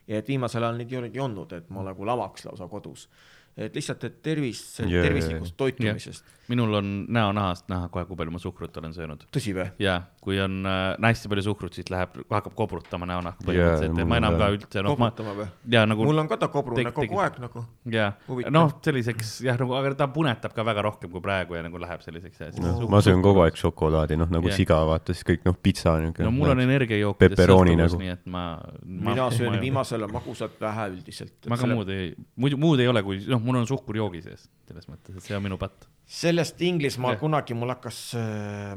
ja 0.08 0.18
et 0.18 0.26
viimasel 0.28 0.64
ajal 0.64 0.76
neid 0.80 0.92
ei 0.92 0.98
olegi 0.98 1.20
olnud, 1.20 1.52
et 1.52 1.68
ma 1.70 1.82
nagu 1.86 2.04
lavaks 2.04 2.44
lausa 2.48 2.66
kodus. 2.68 3.08
Et 3.56 3.74
lihtsalt, 3.74 4.04
et 4.04 4.22
tervis 4.22 4.60
Jaa, 4.78 4.86
yeah,, 4.88 4.92
jaa, 4.94 5.02
tervislikust 5.08 5.56
toitumisest. 5.56 6.24
minul 6.50 6.74
on 6.74 6.86
näonahast 7.08 7.68
näha 7.70 7.88
kohe, 7.92 8.04
kui 8.08 8.16
palju 8.18 8.32
ma 8.34 8.38
suhkrut 8.42 8.76
olen 8.80 8.94
söönud. 8.94 9.24
tõsi 9.34 9.52
või? 9.54 9.68
ja 9.78 10.00
kui 10.20 10.38
on 10.40 10.64
äh, 10.66 10.96
hästi 11.02 11.28
palju 11.30 11.42
suhkrut, 11.46 11.74
siis 11.74 11.90
läheb, 11.92 12.16
hakkab 12.30 12.54
kobrutama 12.58 13.06
näonahka 13.06 13.44
Jaa, 13.44 13.50
põhimõtteliselt, 13.50 13.92
mul 13.94 14.02
et 14.02 14.08
ma 14.10 14.16
on 14.16 14.22
enam 14.24 14.38
ka 14.40 14.48
üldse, 14.54 14.82
noh, 14.86 14.96
ma 14.98 15.10
koputama 15.10 15.34
või? 15.40 15.46
ja 15.74 15.84
nagu 15.86 16.06
mul 16.08 16.22
on 16.24 16.28
ka 16.30 16.38
ta 16.40 16.48
kobrune 16.52 16.82
Teg- 16.84 16.92
kogu 16.96 17.06
tegi- 17.06 17.20
aeg 17.24 17.38
nagu. 17.44 17.64
ja 17.94 18.08
Huvitav. 18.28 18.52
noh, 18.56 18.72
selliseks 18.84 19.34
jah, 19.46 19.58
nagu, 19.60 19.76
aga 19.78 19.94
ta 20.02 20.08
punetab 20.08 20.54
ka 20.56 20.64
väga 20.70 20.82
rohkem 20.88 21.10
kui 21.14 21.20
praegu 21.24 21.54
ja 21.58 21.62
nagu 21.66 21.78
läheb 21.82 22.02
selliseks 22.06 22.40
noh, 22.58 22.78
suhkur- 22.80 22.90
ma 22.90 23.02
söön 23.04 23.22
kogu 23.22 23.44
aeg 23.44 23.56
šokolaadi, 23.60 24.16
noh 24.20 24.30
nagu 24.30 24.48
Jah. 24.50 24.56
siga, 24.62 24.80
vaata 24.86 25.14
siis 25.14 25.24
kõik 25.26 25.44
noh, 25.46 25.54
pitsa 25.62 25.96
niuke. 26.02 26.22
no 26.26 26.30
mul 26.34 26.50
on 26.54 26.60
energiajookidest 26.66 27.36
Pepperoni 27.38 27.76
sõltuvus, 27.76 27.92
nagu. 27.92 28.02
nii 28.02 28.14
et 28.16 28.26
ma, 28.26 28.44
ma. 28.84 29.10
mina 29.10 29.30
söön 29.30 29.60
viimasel 29.60 30.00
ajal 30.02 30.12
magusat 30.18 30.58
vähe 30.60 30.88
üldiselt. 30.96 31.36
ma 31.48 31.56
ka 31.60 31.66
muud 31.70 31.88
ei, 31.94 32.12
muidu 32.36 32.56
muud 32.60 32.80
ei 32.80 32.88
ole, 32.90 33.02
kui 33.06 33.22
noh, 33.28 33.39
mul 33.44 33.56
on 33.60 33.66
suhkur 33.68 33.96
joogi 33.96 34.22
sees, 34.22 34.48
selles 34.68 34.86
mõttes, 34.88 35.16
et 35.16 35.22
see 35.22 35.36
on 35.36 35.42
minu 35.42 35.58
patt. 35.58 35.86
sellest 36.10 36.60
Inglismaal 36.66 37.14
Jah. 37.14 37.20
kunagi 37.20 37.54
mul 37.54 37.68
hakkas, 37.70 37.98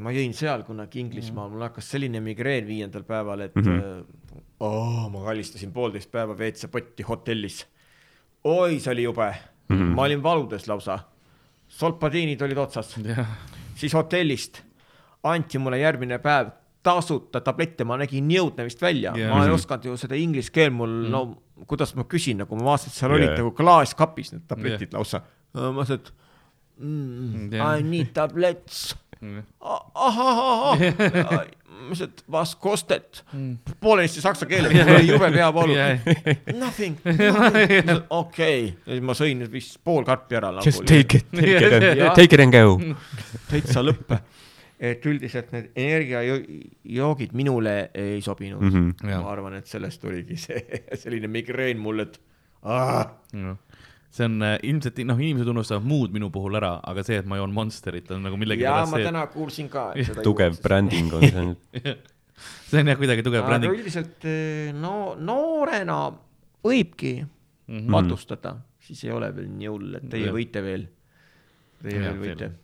ma 0.00 0.10
jõin 0.14 0.34
seal 0.34 0.62
kunagi 0.66 1.00
Inglismaal, 1.02 1.50
mul 1.50 1.62
hakkas 1.66 1.88
selline 1.94 2.20
migreen 2.22 2.66
viiendal 2.66 3.02
päeval, 3.02 3.40
et 3.40 3.56
Mhm. 3.56 3.68
mm 3.68 3.80
-hmm. 3.80 4.42
oh, 4.60 5.10
ma 5.10 5.24
kallistasin 5.24 5.72
poolteist 5.72 6.10
päeva 6.10 6.34
WC-potti 6.34 7.02
hotellis. 7.02 7.66
oi, 8.44 8.78
see 8.80 8.92
oli 8.92 9.02
jube 9.02 9.34
mm, 9.68 9.76
-hmm. 9.76 9.94
ma 9.94 10.02
olin 10.02 10.22
valudes 10.22 10.68
lausa. 10.68 10.98
solpadiinid 11.68 12.42
olid 12.42 12.58
otsas, 12.58 12.96
jah, 13.04 13.26
siis 13.74 13.94
hotellist 13.94 14.62
anti 15.22 15.58
mulle 15.58 15.78
järgmine 15.78 16.18
päev 16.18 16.50
tasuta 16.82 17.40
tablette, 17.40 17.84
ma 17.84 17.96
nägin 17.96 18.26
nii 18.28 18.38
õudne 18.42 18.64
vist 18.64 18.82
välja 18.82 19.14
yeah., 19.16 19.32
ma 19.32 19.44
ei 19.46 19.50
osanud 19.50 19.84
ju 19.84 19.96
seda 19.96 20.14
inglise 20.14 20.52
keel 20.52 20.70
mul 20.70 20.88
mm., 20.88 21.10
no 21.10 21.42
kuidas 21.68 21.94
ma 21.98 22.04
küsin, 22.10 22.40
nagu 22.42 22.58
ma 22.58 22.72
vaatasin, 22.72 22.92
et 22.92 22.98
seal 22.98 23.10
yeah. 23.14 23.20
olid 23.20 23.38
nagu 23.40 23.54
klaaskapis 23.56 24.34
need 24.34 24.44
tabletid 24.50 24.88
yeah. 24.88 24.98
lausa. 24.98 25.22
ma 25.54 25.72
mõtlesin, 25.78 26.02
et 26.02 26.12
mm, 26.82 27.48
Jah. 27.54 27.74
I 27.78 27.86
need 27.86 28.12
tablets. 28.16 28.84
ahah, 29.64 30.74
ma 30.76 31.38
ütlesin, 31.94 32.10
et 32.10 32.24
was 32.30 32.54
kostet, 32.60 33.22
poolenisti 33.80 34.24
saksa 34.24 34.48
keeles, 34.50 34.74
mul 34.74 34.94
oli 34.98 35.08
jube 35.08 35.30
peavalu. 35.36 35.78
Nothing, 36.58 36.98
okei, 38.22 38.70
ma 39.04 39.16
sõin 39.16 39.46
vist 39.52 39.78
pool 39.84 40.04
karpi 40.06 40.40
ära 40.40 40.52
nagu. 40.58 40.66
Just 40.66 40.84
take 40.88 41.22
it, 41.22 41.30
take 41.32 41.60
it 41.60 41.78
and 41.78 41.90
Jah. 42.02 42.16
take 42.18 42.34
it 42.34 42.44
and 42.44 42.54
go. 42.54 42.78
täitsa 43.52 43.84
lõpp. 43.86 44.18
Et 44.78 45.06
üldiselt 45.06 45.52
need 45.54 45.70
energiajoogid 45.78 47.34
minule 47.36 47.74
ei 47.94 48.20
sobinud 48.22 48.62
mm. 48.62 48.70
-hmm. 49.02 49.10
Ma 49.10 49.30
arvan, 49.30 49.54
et 49.60 49.70
sellest 49.70 50.04
oligi 50.04 50.36
see 50.36 50.80
selline 51.02 51.30
migreen 51.30 51.78
mul, 51.78 52.02
et 52.06 52.20
aah, 52.62 53.12
see 54.10 54.26
on 54.26 54.42
äh, 54.42 54.56
ilmselt 54.62 54.98
noh, 55.06 55.20
inimesed 55.20 55.50
unustavad 55.50 55.86
muud 55.86 56.14
minu 56.14 56.30
puhul 56.34 56.58
ära, 56.58 56.78
aga 56.82 57.04
see, 57.06 57.20
et 57.22 57.26
ma 57.26 57.38
joon 57.40 57.54
Monsterit 57.54 58.10
on 58.14 58.22
nagu 58.26 58.38
ja 58.38 58.42
millegipärast 58.42 58.90
ma 58.90 59.00
see, 59.00 59.06
täna 59.10 59.26
kuulsin 59.32 59.70
ka, 59.70 59.92
et 59.94 60.10
seda 60.10 60.26
tugev 60.26 60.58
bränding 60.62 61.14
on 61.14 61.24
see 61.28 61.46
nüüd. 61.48 62.10
see 62.70 62.82
on 62.82 62.92
jah 62.92 62.98
kuidagi 62.98 63.26
tugev 63.26 63.42
aga 63.44 63.52
bränding. 63.52 63.78
üldiselt 63.78 64.26
eh, 64.30 64.74
no 64.74 65.14
noorena 65.18 65.98
võibki 66.64 67.16
mm. 67.22 67.78
-hmm. 67.78 67.90
matustada, 67.90 68.56
siis 68.80 69.04
ei 69.04 69.10
ole 69.14 69.30
veel 69.36 69.48
nii 69.50 69.70
hull, 69.70 69.94
et 70.00 70.08
teie 70.10 70.28
Jah. 70.28 70.34
võite 70.34 70.62
veel, 70.64 70.86
teie 71.82 72.00
Jah, 72.00 72.12
veel 72.12 72.22
võite. 72.24 72.44
Aga 72.44 72.63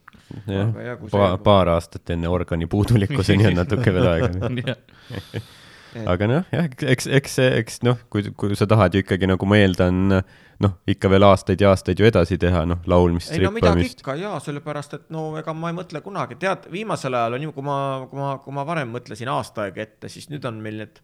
jah, 0.51 1.01
paar 1.11 1.39
paar 1.45 1.73
aastat 1.77 2.15
enne 2.17 2.31
organi 2.31 2.69
puudulikkuseni 2.71 3.51
on 3.51 3.59
natuke 3.63 3.95
veel 3.95 4.13
aega. 4.13 4.31
aga 6.13 6.29
noh, 6.31 6.47
jah, 6.55 6.69
eks, 6.93 7.09
eks 7.19 7.35
see, 7.39 7.49
eks 7.61 7.81
noh, 7.87 7.99
kui, 8.13 8.31
kui 8.39 8.57
sa 8.59 8.67
tahad 8.71 8.95
ju 8.95 9.03
ikkagi 9.03 9.29
nagu 9.31 9.49
ma 9.49 9.59
eeldan, 9.59 10.21
noh, 10.63 10.75
ikka 10.91 11.11
veel 11.11 11.27
aastaid 11.27 11.63
ja 11.63 11.73
aastaid 11.75 12.01
ju 12.01 12.07
edasi 12.07 12.39
teha, 12.41 12.63
noh, 12.69 12.83
laulmist, 12.91 13.33
ei 13.35 13.43
no 13.43 13.53
midagi 13.55 13.89
ikka 13.89 14.15
jaa, 14.21 14.37
sellepärast 14.45 14.97
et 14.99 15.09
no 15.15 15.31
ega 15.41 15.55
ma 15.57 15.73
ei 15.73 15.79
mõtle 15.81 16.03
kunagi, 16.05 16.39
tead, 16.41 16.69
viimasel 16.73 17.17
ajal 17.19 17.39
on 17.39 17.49
ju, 17.49 17.55
kui 17.57 17.67
ma, 17.67 17.79
kui 18.11 18.21
ma, 18.21 18.31
kui 18.45 18.57
ma 18.57 18.67
varem 18.69 18.95
mõtlesin 18.95 19.31
aasta 19.33 19.67
aega 19.67 19.85
ette, 19.87 20.13
siis 20.13 20.31
nüüd 20.31 20.47
on 20.49 20.63
meil 20.63 20.85
need 20.85 21.03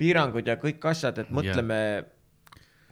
piirangud 0.00 0.46
ja 0.46 0.56
kõik 0.60 0.86
asjad, 0.92 1.18
et 1.24 1.34
mõtleme 1.34 1.80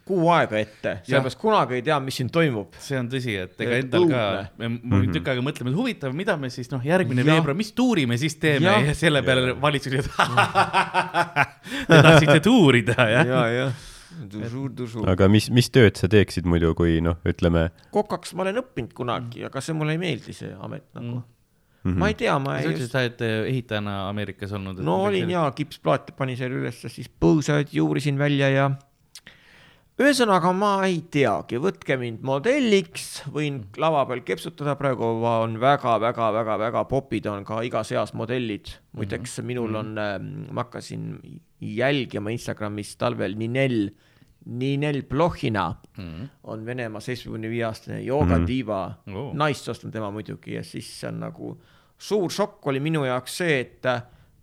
kuu 0.09 0.29
aega 0.33 0.57
ette, 0.57 0.93
sellepärast 1.05 1.39
kunagi 1.39 1.77
ei 1.77 1.83
tea, 1.85 1.99
mis 2.03 2.17
siin 2.19 2.31
toimub. 2.33 2.73
see 2.81 2.97
on 2.99 3.09
tõsi, 3.11 3.35
et 3.43 3.61
ega 3.61 3.77
Et 3.77 3.85
endal 3.85 4.07
ka 4.09 4.23
me 4.57 5.01
tükk 5.13 5.29
aega 5.33 5.45
mõtleme, 5.45 5.73
et 5.73 5.77
huvitav, 5.77 6.15
mida 6.17 6.35
me 6.41 6.49
siis 6.53 6.71
noh, 6.73 6.83
järgmine 6.85 7.25
veebruar, 7.27 7.57
mis 7.57 7.71
tuuri 7.77 8.07
me 8.09 8.17
siis 8.21 8.39
teeme 8.41 8.65
Jah. 8.65 8.89
ja 8.89 8.97
selle 8.97 9.21
peale 9.25 9.53
valitsus 9.61 9.99
ütleb, 10.01 10.35
te 11.85 12.01
tahtsite 12.07 12.39
tuuri 12.45 12.83
teha, 12.89 13.07
jah? 13.13 13.33
ja, 13.33 13.41
jah, 13.53 13.89
toujours, 14.33 14.73
toujours. 14.77 15.09
aga 15.13 15.29
mis, 15.31 15.51
mis 15.53 15.69
tööd 15.73 15.99
sa 16.01 16.09
teeksid 16.11 16.49
muidu, 16.49 16.73
kui 16.77 16.97
noh, 17.05 17.19
ütleme, 17.29 17.69
kokaks 17.95 18.33
ma 18.33 18.47
olen 18.47 18.63
õppinud 18.63 18.95
kunagi, 18.97 19.45
aga 19.49 19.61
see 19.63 19.77
mulle 19.77 19.97
ei 19.97 20.01
meeldi, 20.01 20.35
see 20.37 20.55
amet 20.57 20.89
nagu 20.97 21.21
Mm. 21.79 21.93
mm.. 21.93 21.99
ma 22.01 22.07
ei 22.11 22.15
tea, 22.19 22.33
ma 22.43 22.57
sa 22.57 22.67
ei 22.67 22.73
ütlesid, 22.73 22.91
sa 22.91 23.01
oled 23.05 23.21
äh, 23.23 23.33
ehitajana 23.53 23.93
Ameerikas 24.09 24.51
olnud. 24.51 24.81
no 24.83 24.97
olin 25.05 25.29
jaa, 25.31 25.45
kipsplaate 25.55 26.11
panin 26.17 26.35
seal 26.35 26.51
ülesse, 26.57 26.91
siis 26.91 27.07
põõsaid 27.07 27.71
juurisin 27.71 28.19
välja 28.19 28.49
ja 28.51 28.65
ühesõnaga 29.99 30.51
ma 30.55 30.71
ei 30.87 31.01
teagi, 31.11 31.59
võtke 31.59 31.97
mind 31.99 32.21
modelliks, 32.25 33.07
võin 33.33 33.61
lava 33.81 34.05
peal 34.07 34.21
kepsutada, 34.27 34.77
praegu 34.79 35.09
on 35.27 35.57
väga-väga-väga-väga 35.59 36.85
popid. 36.87 37.27
On 37.27 37.43
ka 37.47 37.59
igas 37.67 37.91
eas 37.91 38.13
modellid. 38.15 38.71
muideks 38.95 39.39
minul 39.45 39.75
on, 39.75 39.95
ma 39.95 40.63
hakkasin 40.63 41.19
jälgima 41.59 42.31
Instagramis 42.31 42.95
talvel 42.99 43.35
Ninel, 43.37 43.89
Ninel 44.45 45.03
Plohhina 45.03 45.65
on 46.43 46.63
Venemaa 46.65 47.01
seitsmekümne 47.03 47.49
viie 47.51 47.65
aastane 47.67 47.99
joogadiiva 48.01 48.79
mm. 49.05 49.13
-hmm. 49.13 49.35
naissoost 49.35 49.83
on 49.85 49.91
tema 49.91 50.11
muidugi. 50.11 50.55
Ja 50.55 50.63
siis 50.63 50.87
see 50.99 51.09
on 51.09 51.19
nagu 51.19 51.57
suur 51.97 52.31
šokk 52.31 52.67
oli 52.67 52.79
minu 52.79 53.03
jaoks 53.05 53.37
see, 53.37 53.59
et 53.59 53.85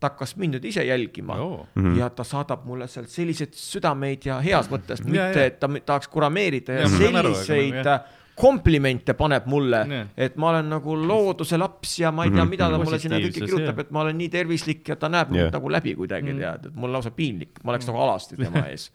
ta 0.00 0.10
hakkas 0.10 0.36
mind 0.36 0.54
nüüd 0.58 0.64
ise 0.68 0.84
jälgima 0.84 1.34
Oo. 1.40 1.66
mm 1.74 1.82
-hmm. 1.84 1.98
ja 1.98 2.10
ta 2.10 2.24
saadab 2.24 2.64
mulle 2.64 2.86
sealt 2.88 3.08
selliseid 3.08 3.52
südameid 3.54 4.26
ja 4.26 4.40
heas 4.40 4.68
mõttes, 4.70 5.04
mitte 5.04 5.16
ja. 5.40 5.44
et 5.46 5.58
ta 5.60 5.68
tahaks 5.86 6.08
kurameerida 6.08 6.72
ja, 6.72 6.80
Ja, 6.80 6.86
aru, 6.86 7.28
aga 7.28 7.34
selliseid 7.34 7.74
nagu, 7.74 7.88
jah. 7.88 8.00
komplimente 8.36 9.14
paneb 9.14 9.46
mulle 9.46 9.80
et 10.16 10.36
ma 10.36 10.50
olen 10.50 10.68
nagu 10.68 10.96
looduse 11.08 11.56
laps 11.58 11.98
ja 11.98 12.10
ma 12.12 12.24
ei 12.24 12.30
tea, 12.30 12.42
Mhm. 12.44 12.50
mida 12.50 12.70
ta 12.70 12.78
mulle 12.78 12.98
sinna 12.98 13.16
kõike 13.18 13.40
kirjutab, 13.46 13.78
et 13.78 13.90
ma 13.90 14.00
olen 14.00 14.18
nii 14.18 14.28
tervislik 14.28 14.88
ja 14.88 14.96
ta 14.96 15.08
näeb 15.08 15.30
mind 15.30 15.52
nagu 15.52 15.68
läbi 15.72 15.94
kuidagi 15.96 16.32
Mm. 16.32 16.38
tead, 16.38 16.66
et 16.66 16.74
mul 16.74 16.88
on 16.88 16.92
lausa 16.92 17.10
piinlik, 17.10 17.64
ma 17.64 17.72
oleks 17.72 17.86
nagu 17.86 17.98
alasti 17.98 18.36
tema 18.36 18.66
ees 18.70 18.90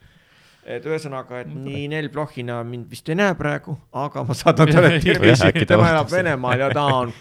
et 0.65 0.85
ühesõnaga, 0.85 1.41
et 1.41 1.47
nii 1.55 1.87
Nel 1.87 2.09
Plohhina 2.09 2.63
mind 2.63 2.85
vist 2.89 3.09
ei 3.09 3.15
näe 3.15 3.33
praegu, 3.35 3.77
aga 3.93 4.23
ma 4.23 4.33
saadan 4.33 4.67
talle 4.67 4.99
ta 4.99 5.51
tema 5.65 5.89
elab 5.89 6.11
Venemaal 6.11 6.59
ja 6.59 6.69
ta 6.69 6.83
on 6.85 7.13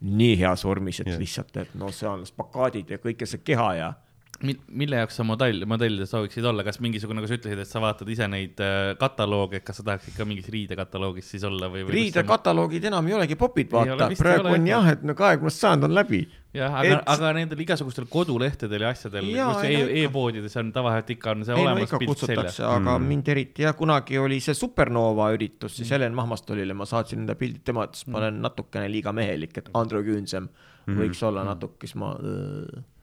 nii 0.00 0.38
heas 0.40 0.64
vormis, 0.64 1.00
et 1.00 1.06
Jah. 1.06 1.18
lihtsalt, 1.20 1.56
et 1.56 1.74
no 1.74 1.90
seal 1.92 2.24
spakaadid 2.24 2.90
ja 2.90 2.98
kõike 2.98 3.26
see 3.28 3.42
keha 3.44 3.74
ja 3.76 3.92
mille 4.40 4.96
jaoks 4.96 5.18
sa 5.20 5.24
modell, 5.28 5.66
modellide 5.68 6.06
sooviksid 6.08 6.44
olla, 6.48 6.64
kas 6.64 6.78
mingisugune, 6.80 7.20
kui 7.20 7.28
sa 7.28 7.36
ütlesid, 7.36 7.60
et 7.60 7.68
sa 7.68 7.80
vaatad 7.84 8.08
ise 8.08 8.24
neid 8.30 8.60
äh, 8.64 8.94
katalooge, 9.00 9.60
et 9.60 9.64
kas 9.66 9.80
sa 9.80 9.84
tahaksid 9.84 10.14
ka 10.16 10.24
mingis 10.28 10.48
riidekataloogis 10.52 11.28
siis 11.34 11.44
olla 11.44 11.68
või, 11.68 11.82
või? 11.84 11.92
riidekataloogid 11.98 12.86
enam 12.88 13.10
ei 13.10 13.16
olegi 13.18 13.36
popid, 13.40 13.68
vaata, 13.74 14.08
praegu 14.16 14.54
on 14.54 14.64
jah. 14.70 14.80
jah, 14.80 14.92
et 14.96 15.04
no 15.04 15.16
kahekümnes 15.18 15.60
sajand 15.60 15.84
on 15.90 15.94
läbi. 15.98 16.22
jah, 16.56 16.72
aga 16.80 16.96
et-, 16.96 17.12
aga 17.14 17.32
nendel 17.36 17.60
igasugustel 17.66 18.08
kodulehtedel 18.10 18.86
ja 18.86 18.94
asjadel, 18.96 19.28
kus 19.28 19.62
ei 19.68 19.76
no 19.76 19.92
e 19.92 20.02
e-poodides 20.06 20.56
on 20.62 20.72
tavaliselt 20.74 21.12
ikka 21.18 21.34
on 21.36 21.44
see 21.44 21.54
ei 21.54 21.60
no 21.60 21.68
olemas 21.68 21.86
ikka 21.90 22.00
pilt 22.06 22.24
seljas. 22.24 22.60
aga 22.64 22.96
Mm. 22.98 23.06
mind 23.12 23.28
eriti 23.36 23.62
ja 23.68 23.74
kunagi 23.76 24.18
oli 24.18 24.40
see 24.40 24.56
Supernova 24.56 25.30
üritus 25.36 25.70
Mm. 25.74 25.76
siis 25.76 25.90
Helen 25.92 26.16
Mahmastolile, 26.16 26.74
ma 26.74 26.88
saatsin 26.88 27.26
enda 27.26 27.36
pildid, 27.36 27.60
tema 27.64 27.84
ütles, 27.86 28.06
ma 28.08 28.18
olen 28.24 28.40
natukene 28.42 28.88
liiga 28.90 29.12
mehelik, 29.12 29.58
et 29.58 29.68
androküünsem 29.74 30.48
Mm. 30.88 30.96
võiks 30.96 31.20
olla 31.28 31.44
natuke, 31.44 31.84
siis 31.86 31.94
ma, 32.00 32.14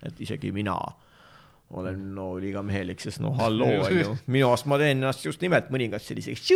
et 0.04 0.18
isegi 0.20 0.50
mina 0.52 0.74
olen 1.70 2.16
no 2.16 2.30
liiga 2.40 2.62
mehelik, 2.64 3.02
sest 3.04 3.20
no 3.24 3.34
halloo 3.40 3.82
on 3.84 3.98
ju, 3.98 4.16
minu 4.32 4.48
arust 4.50 4.70
ma 4.72 4.80
teen 4.82 4.98
ennast 4.98 5.26
just 5.26 5.44
nimelt 5.44 5.72
mõningad 5.74 6.04
selliseks, 6.04 6.48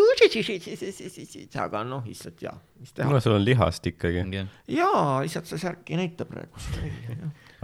aga 1.59 1.83
noh, 1.87 2.05
lihtsalt 2.07 2.45
jaa, 2.45 2.55
mis 2.79 2.95
teha 2.95 3.11
no. 3.11 3.19
sul 3.23 3.35
on 3.35 3.45
lihast 3.45 3.91
ikkagi, 3.91 4.23
jaa, 4.71 5.19
lihtsalt 5.25 5.51
see 5.51 5.61
särk 5.61 5.91
ei 5.91 5.99
näita 5.99 6.27
praegu. 6.29 6.63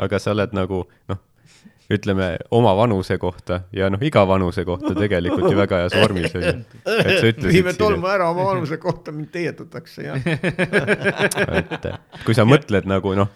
aga 0.03 0.19
sa 0.19 0.35
oled 0.35 0.53
nagu 0.57 0.83
noh, 1.11 1.23
ütleme 1.93 2.33
oma 2.51 2.75
vanuse 2.75 3.17
kohta 3.17 3.61
ja 3.71 3.87
noh, 3.89 4.01
iga 4.03 4.25
vanuse 4.27 4.65
kohta 4.67 4.91
tegelikult 4.97 5.51
ju 5.51 5.57
väga 5.57 5.83
heas 5.85 5.95
vormis 5.95 6.35
on 6.35 6.43
ju. 6.43 6.53
et 6.83 7.13
sa 7.15 7.29
ütlesid 7.31 7.53
viime 7.53 7.73
tolmu 7.79 8.09
ära 8.11 8.27
oma 8.33 8.49
vanuse 8.51 8.77
kohta, 8.81 9.15
mind 9.15 9.31
teietatakse 9.31 10.09
jah. 10.09 10.19
et 11.61 11.91
kui 12.25 12.35
sa 12.35 12.43
mõtled 12.47 12.89
nagu 12.91 13.15
noh, 13.15 13.31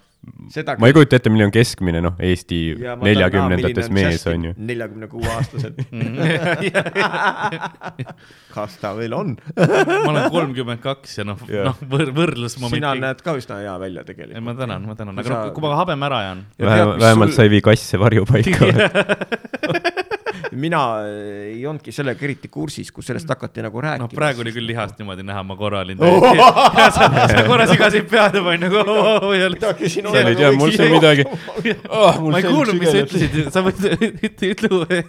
seda 0.54 0.76
ma 0.78 0.90
ei 0.90 0.94
kujuta 0.96 1.18
ette, 1.18 1.32
milline 1.34 1.48
on 1.50 1.54
keskmine 1.54 2.02
noh, 2.04 2.18
Eesti 2.22 2.60
neljakümnendates 3.02 3.90
mees 3.94 4.26
on 4.30 4.46
ju. 4.50 4.54
neljakümne 4.58 5.10
kuue 5.10 5.30
aastased. 5.34 5.80
kas 8.56 8.78
ta 8.82 8.94
veel 8.98 9.16
on? 9.18 9.34
ma 9.58 10.12
olen 10.12 10.30
kolmkümmend 10.34 10.84
kaks 10.84 11.18
ja 11.22 11.28
noh, 11.28 11.42
noh 11.42 11.82
võr-, 11.90 12.14
võrdlusmoment. 12.16 12.78
sina 12.78 12.94
näed 13.00 13.26
ka 13.26 13.36
üsna 13.40 13.62
hea 13.64 13.76
välja 13.82 14.06
tegelikult. 14.08 14.46
ma 14.46 14.56
tänan, 14.58 14.88
ma 14.90 14.98
tänan, 15.00 15.24
aga 15.24 15.34
noh, 15.34 15.52
kui 15.56 15.66
ma 15.66 15.76
habeme 15.80 16.10
ära 16.12 16.24
jään. 16.30 16.46
Vähemalt 16.62 17.32
sul- 17.32 17.38
sa 17.40 17.50
ei 17.50 17.56
vii 17.58 17.66
kasse 17.72 18.02
varjupaika. 18.02 18.72
mina 20.52 20.82
äh, 21.02 21.56
ei 21.56 21.66
olnudki 21.68 21.92
sellega 21.96 22.26
eriti 22.28 22.50
kursis, 22.52 22.92
kus 22.92 23.08
sellest 23.12 23.30
hakati 23.30 23.64
nagu 23.66 23.82
rääkima. 23.82 24.08
noh, 24.08 24.14
praegu 24.16 24.44
oli 24.46 24.54
küll 24.56 24.68
lihast 24.70 25.00
niimoodi 25.00 25.26
näha, 25.28 25.44
ma 25.48 25.56
korra 25.60 25.82
olin 25.86 25.98
täiesti 25.98 26.38
ja 26.38 26.88
sa, 26.96 27.10
sa 27.32 27.44
korra 27.48 27.68
sigasid 27.70 28.08
pead 28.12 28.38
juba 28.40 28.56
onju, 28.56 28.72
nagu 28.72 29.32
midagi 29.32 29.90
siin 29.90 30.10
seal 30.12 30.32
ei 30.32 30.40
tea, 30.40 30.52
mul 30.58 30.74
siin 30.76 30.96
midagi 30.96 31.28
oh,. 31.90 32.22
ma 32.28 32.42
ei 32.42 32.48
kuulnud, 32.48 32.80
mis 32.80 32.92
sa 32.92 33.04
ütlesid, 33.06 33.38
sa 33.56 33.64
võid, 33.66 33.86
ütle, 34.30 34.54
ütle. 34.56 35.02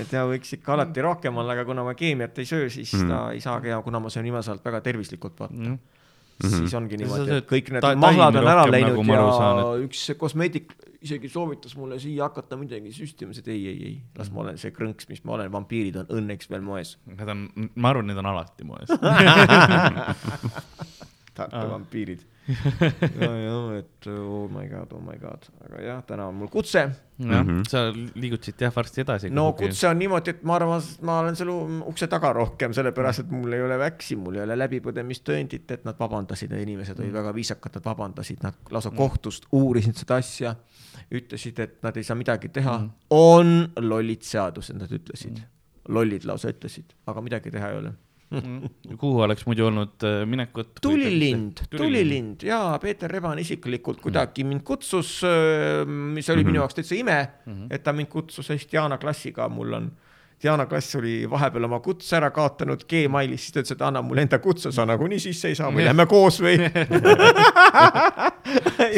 et 0.00 0.14
ja 0.14 0.24
võiks 0.28 0.56
ikka 0.58 0.74
alati 0.76 1.04
rohkem 1.04 1.42
olla, 1.42 1.56
aga 1.56 1.66
kuna 1.68 1.84
ma 1.86 1.94
keemiat 1.98 2.38
ei 2.42 2.48
söö, 2.48 2.70
siis 2.72 2.94
Mhm. 2.94 3.10
ta 3.10 3.20
ei 3.34 3.40
saagi 3.44 3.72
ja 3.74 3.82
kuna 3.82 4.00
ma 4.00 4.10
söön 4.12 4.26
viimasel 4.26 4.56
ajal 4.56 4.64
väga 4.64 4.80
tervislikult, 4.88 5.38
vaata. 5.40 5.76
siis 6.42 6.74
ongi 6.74 6.98
Sa 6.98 7.04
niimoodi, 7.04 7.36
et 7.42 7.46
kõik 7.50 7.70
need 7.76 7.84
mahlad 8.02 8.40
on 8.40 8.48
ära 8.48 8.64
rohkem, 8.64 8.74
läinud 8.74 8.96
nagu 8.98 9.16
aru 9.18 9.30
saan, 9.38 9.60
ja 9.62 9.86
üks 9.86 10.02
kosmeetik 10.18 10.74
isegi 11.04 11.28
soovitas 11.28 11.76
mulle 11.76 11.98
siia 12.00 12.24
hakata 12.28 12.56
midagi 12.56 12.92
süstima, 12.96 13.34
siis 13.36 13.46
ei, 13.52 13.60
ei, 13.68 13.78
ei, 13.90 13.96
las 14.18 14.30
ma 14.32 14.40
olen 14.46 14.56
see 14.60 14.72
krõnks, 14.74 15.08
mis 15.10 15.20
ma 15.28 15.36
olen, 15.38 15.50
vampiirid 15.52 15.96
on 16.02 16.06
õnneks 16.20 16.48
veel 16.50 16.64
moes. 16.64 16.96
Need 17.06 17.28
on, 17.34 17.46
ma 17.76 17.92
arvan, 17.92 18.08
need 18.08 18.20
on 18.22 18.30
alati 18.32 18.64
moes. 18.68 18.88
Tartu 21.34 21.66
vampiirid. 21.70 22.20
ja, 23.18 23.26
ja, 23.40 23.54
et 23.80 24.06
oh 24.12 24.44
my 24.52 24.66
god, 24.68 24.90
oh 24.94 25.00
my 25.02 25.16
god, 25.18 25.46
aga 25.64 25.80
jah, 25.82 26.02
täna 26.06 26.26
on 26.30 26.36
mul 26.38 26.50
kutse. 26.52 26.82
jah, 27.18 27.40
Mhm. 27.42 27.62
sa 27.66 27.80
liigud 27.94 28.42
siit 28.44 28.60
jah 28.62 28.70
varsti 28.76 29.00
edasi. 29.02 29.30
no 29.34 29.48
kutse 29.58 29.88
on 29.88 29.98
niimoodi, 29.98 30.30
et 30.30 30.42
ma 30.46 30.54
arvan, 30.60 30.82
ma 31.02 31.16
olen 31.24 31.34
selle 31.38 31.56
ukse 31.90 32.06
taga 32.12 32.30
rohkem, 32.36 32.72
sellepärast 32.76 33.24
et 33.24 33.30
mul 33.34 33.52
ei 33.56 33.62
ole 33.64 33.78
väksi, 33.80 34.16
mul 34.20 34.36
ei 34.38 34.44
ole 34.44 34.54
läbipõdemistõendit, 34.60 35.70
et 35.74 35.84
nad 35.88 35.98
vabandasid 35.98 36.52
inimesed 36.60 37.00
olid 37.00 37.12
väga 37.16 37.34
viisakad, 37.34 37.74
nad 37.80 37.84
vabandasid, 37.90 38.42
nad 38.46 38.54
lausa 38.70 38.90
kohtust 38.94 39.46
uurisid 39.52 39.96
seda 40.04 40.20
asja. 40.22 40.54
ütlesid, 41.14 41.58
et 41.60 41.76
nad 41.84 41.96
ei 41.96 42.06
saa 42.06 42.16
midagi 42.18 42.50
teha, 42.54 42.78
on 43.14 43.52
lollid 43.80 44.24
seadused, 44.26 44.78
nad 44.78 44.92
ütlesid, 44.94 45.42
lollid 45.92 46.26
lausa 46.28 46.52
ütlesid, 46.54 46.96
aga 47.10 47.24
midagi 47.24 47.52
teha 47.54 47.70
ei 47.72 47.82
ole. 47.82 47.94
kuhu 49.02 49.20
oleks 49.22 49.44
muidu 49.46 49.66
olnud 49.68 50.06
äh, 50.08 50.22
minekut? 50.26 50.72
tulilind, 50.82 51.66
tulilind. 51.70 52.42
Ja 52.48 52.78
Peeter 52.82 53.10
Reban 53.10 53.38
isiklikult 53.38 54.00
kuidagi 54.02 54.46
mind 54.48 54.64
kutsus, 54.66 55.20
mis 55.86 56.30
oli 56.32 56.46
minu 56.46 56.62
jaoks 56.62 56.80
täitsa 56.80 56.96
ime, 56.98 57.18
et 57.70 57.84
ta 57.84 57.94
mind 57.94 58.10
kutsus, 58.10 58.48
sest 58.48 58.72
Diana 58.72 58.98
klassiga 58.98 59.46
mul 59.52 59.78
on 59.78 59.92
Diana 60.42 60.66
Klass 60.68 60.96
oli 60.98 61.22
vahepeal 61.30 61.64
oma 61.64 61.78
kutse 61.80 62.16
ära 62.18 62.28
kaotanud 62.34 62.82
Gmailis, 62.90 63.46
siis 63.46 63.54
ta 63.54 63.62
ütles, 63.62 63.76
et 63.76 63.84
anna 63.86 64.02
mulle 64.04 64.24
enda 64.26 64.38
kutse, 64.42 64.72
sa 64.74 64.84
nagunii 64.88 65.20
sisse 65.22 65.52
ei 65.52 65.58
saa 65.58 65.70
või 65.72 65.86
lähme 65.86 66.06
koos 66.10 66.40
või? 66.44 66.58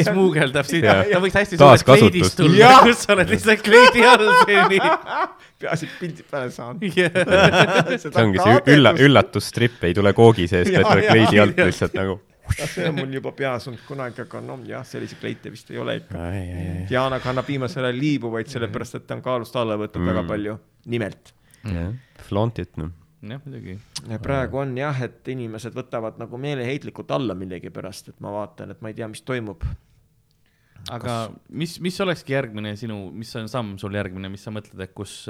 Smuugeldab 0.07 0.67
sind, 0.67 0.87
ta 0.87 1.21
võiks 1.23 1.37
hästi 1.39 1.59
suurelt 1.59 1.87
kleidist 1.87 2.39
tulla 2.39 2.73
kus 2.83 3.05
sa 3.05 3.15
oled 3.15 3.31
lihtsalt 3.31 3.63
kleidi 3.65 4.03
all 4.05 4.27
seni. 4.43 4.81
peaasi, 5.61 5.87
et 5.87 5.99
pildid 6.01 6.27
peale 6.31 6.51
saan. 6.53 6.79
see 6.83 8.23
ongi 8.23 8.43
see 8.43 8.57
ülla-, 8.75 8.95
üllatusstripp 9.07 9.85
ei 9.87 9.95
tule 9.97 10.13
koogi 10.17 10.47
seest, 10.51 10.73
vaid 10.73 10.89
tuleb 10.89 11.11
kleidi 11.11 11.41
alt 11.43 11.61
lihtsalt 11.63 11.95
nagu. 11.97 12.19
See 12.55 12.87
on 12.87 12.95
mul 12.97 13.15
juba 13.17 13.31
peas 13.37 13.67
olnud 13.69 13.83
kunagi, 13.87 14.21
aga 14.23 14.41
no 14.43 14.57
jah, 14.67 14.85
selliseid 14.87 15.19
kleite 15.21 15.51
vist 15.53 15.71
ei 15.73 15.79
ole 15.81 15.97
ikka. 16.01 16.27
Diana 16.89 17.19
kannab 17.23 17.47
viimasel 17.49 17.87
ajal 17.89 17.99
liibuvaid, 18.01 18.49
sellepärast 18.51 18.99
et 18.99 19.07
ta 19.09 19.17
on 19.17 19.23
kaalust 19.25 19.57
alla 19.59 19.77
võtnud 19.79 20.03
mm. 20.03 20.11
väga 20.11 20.23
palju, 20.31 20.55
nimelt. 20.93 21.33
Flaunt 22.27 22.61
it 22.63 22.77
noh. 22.79 22.93
jah, 23.27 23.41
muidugi. 23.43 23.77
praegu 24.23 24.61
on 24.61 24.77
jah, 24.77 25.01
et 25.07 25.33
inimesed 25.33 25.75
võtavad 25.75 26.19
nagu 26.21 26.39
meeleheitlikult 26.41 27.11
alla 27.15 27.35
millegipärast, 27.37 28.13
et 28.13 28.23
ma 28.23 28.31
vaatan, 28.35 28.71
et 28.73 28.83
ma 28.83 28.93
ei 28.93 28.97
tea, 28.97 29.09
mis 29.11 29.23
toimub. 29.27 29.65
aga 30.93 31.17
mis, 31.49 31.79
mis 31.83 31.99
olekski 32.05 32.37
järgmine 32.37 32.75
sinu, 32.79 33.07
mis 33.11 33.33
on 33.39 33.49
samm 33.51 33.75
sul 33.81 33.97
järgmine, 33.97 34.31
mis 34.31 34.45
sa 34.47 34.53
mõtled, 34.55 34.79
et 34.83 34.95
kus, 34.95 35.25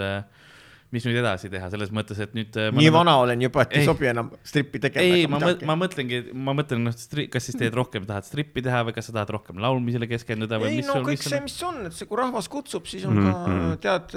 mis 0.91 1.03
nüüd 1.07 1.17
edasi 1.19 1.49
teha, 1.51 1.67
selles 1.73 1.89
mõttes, 1.91 2.19
et 2.23 2.33
nüüd. 2.37 2.55
nii 2.77 2.91
vana 2.95 3.17
olen 3.19 3.41
juba, 3.43 3.65
et 3.67 3.73
ei, 3.75 3.81
Ei. 3.83 3.87
sobi 3.89 4.07
enam 4.07 4.29
strippi 4.47 4.79
tegema. 4.79 5.17
ei, 5.17 5.27
ma 5.27 5.39
ma 5.67 5.75
mõtlengi, 5.81 6.21
ma 6.33 6.53
mõtlen, 6.57 6.85
noh, 6.87 6.95
kas 7.33 7.49
siis 7.49 7.57
teed 7.59 7.75
rohkem, 7.75 8.05
tahad 8.07 8.23
strippi 8.27 8.63
teha 8.63 8.83
või 8.87 8.95
kas 8.95 9.09
sa 9.09 9.17
tahad 9.17 9.33
rohkem 9.35 9.59
laulmisele 9.63 10.07
keskenduda 10.07 10.59
või 10.61 10.71
ei 10.71 10.79
mis 10.81 10.87
no 10.87 10.99
sul, 10.99 11.07
kõik 11.09 11.19
mis 11.19 11.27
see, 11.27 11.37
on? 11.41 11.43
mis 11.49 11.57
on, 11.67 11.81
et 11.89 11.97
see, 11.97 12.07
kui 12.07 12.17
rahvas 12.21 12.47
kutsub, 12.51 12.87
siis 12.87 13.03
on 13.09 13.19
ka 13.19 13.33
Mhm. 13.47 13.75
tead, 13.83 14.15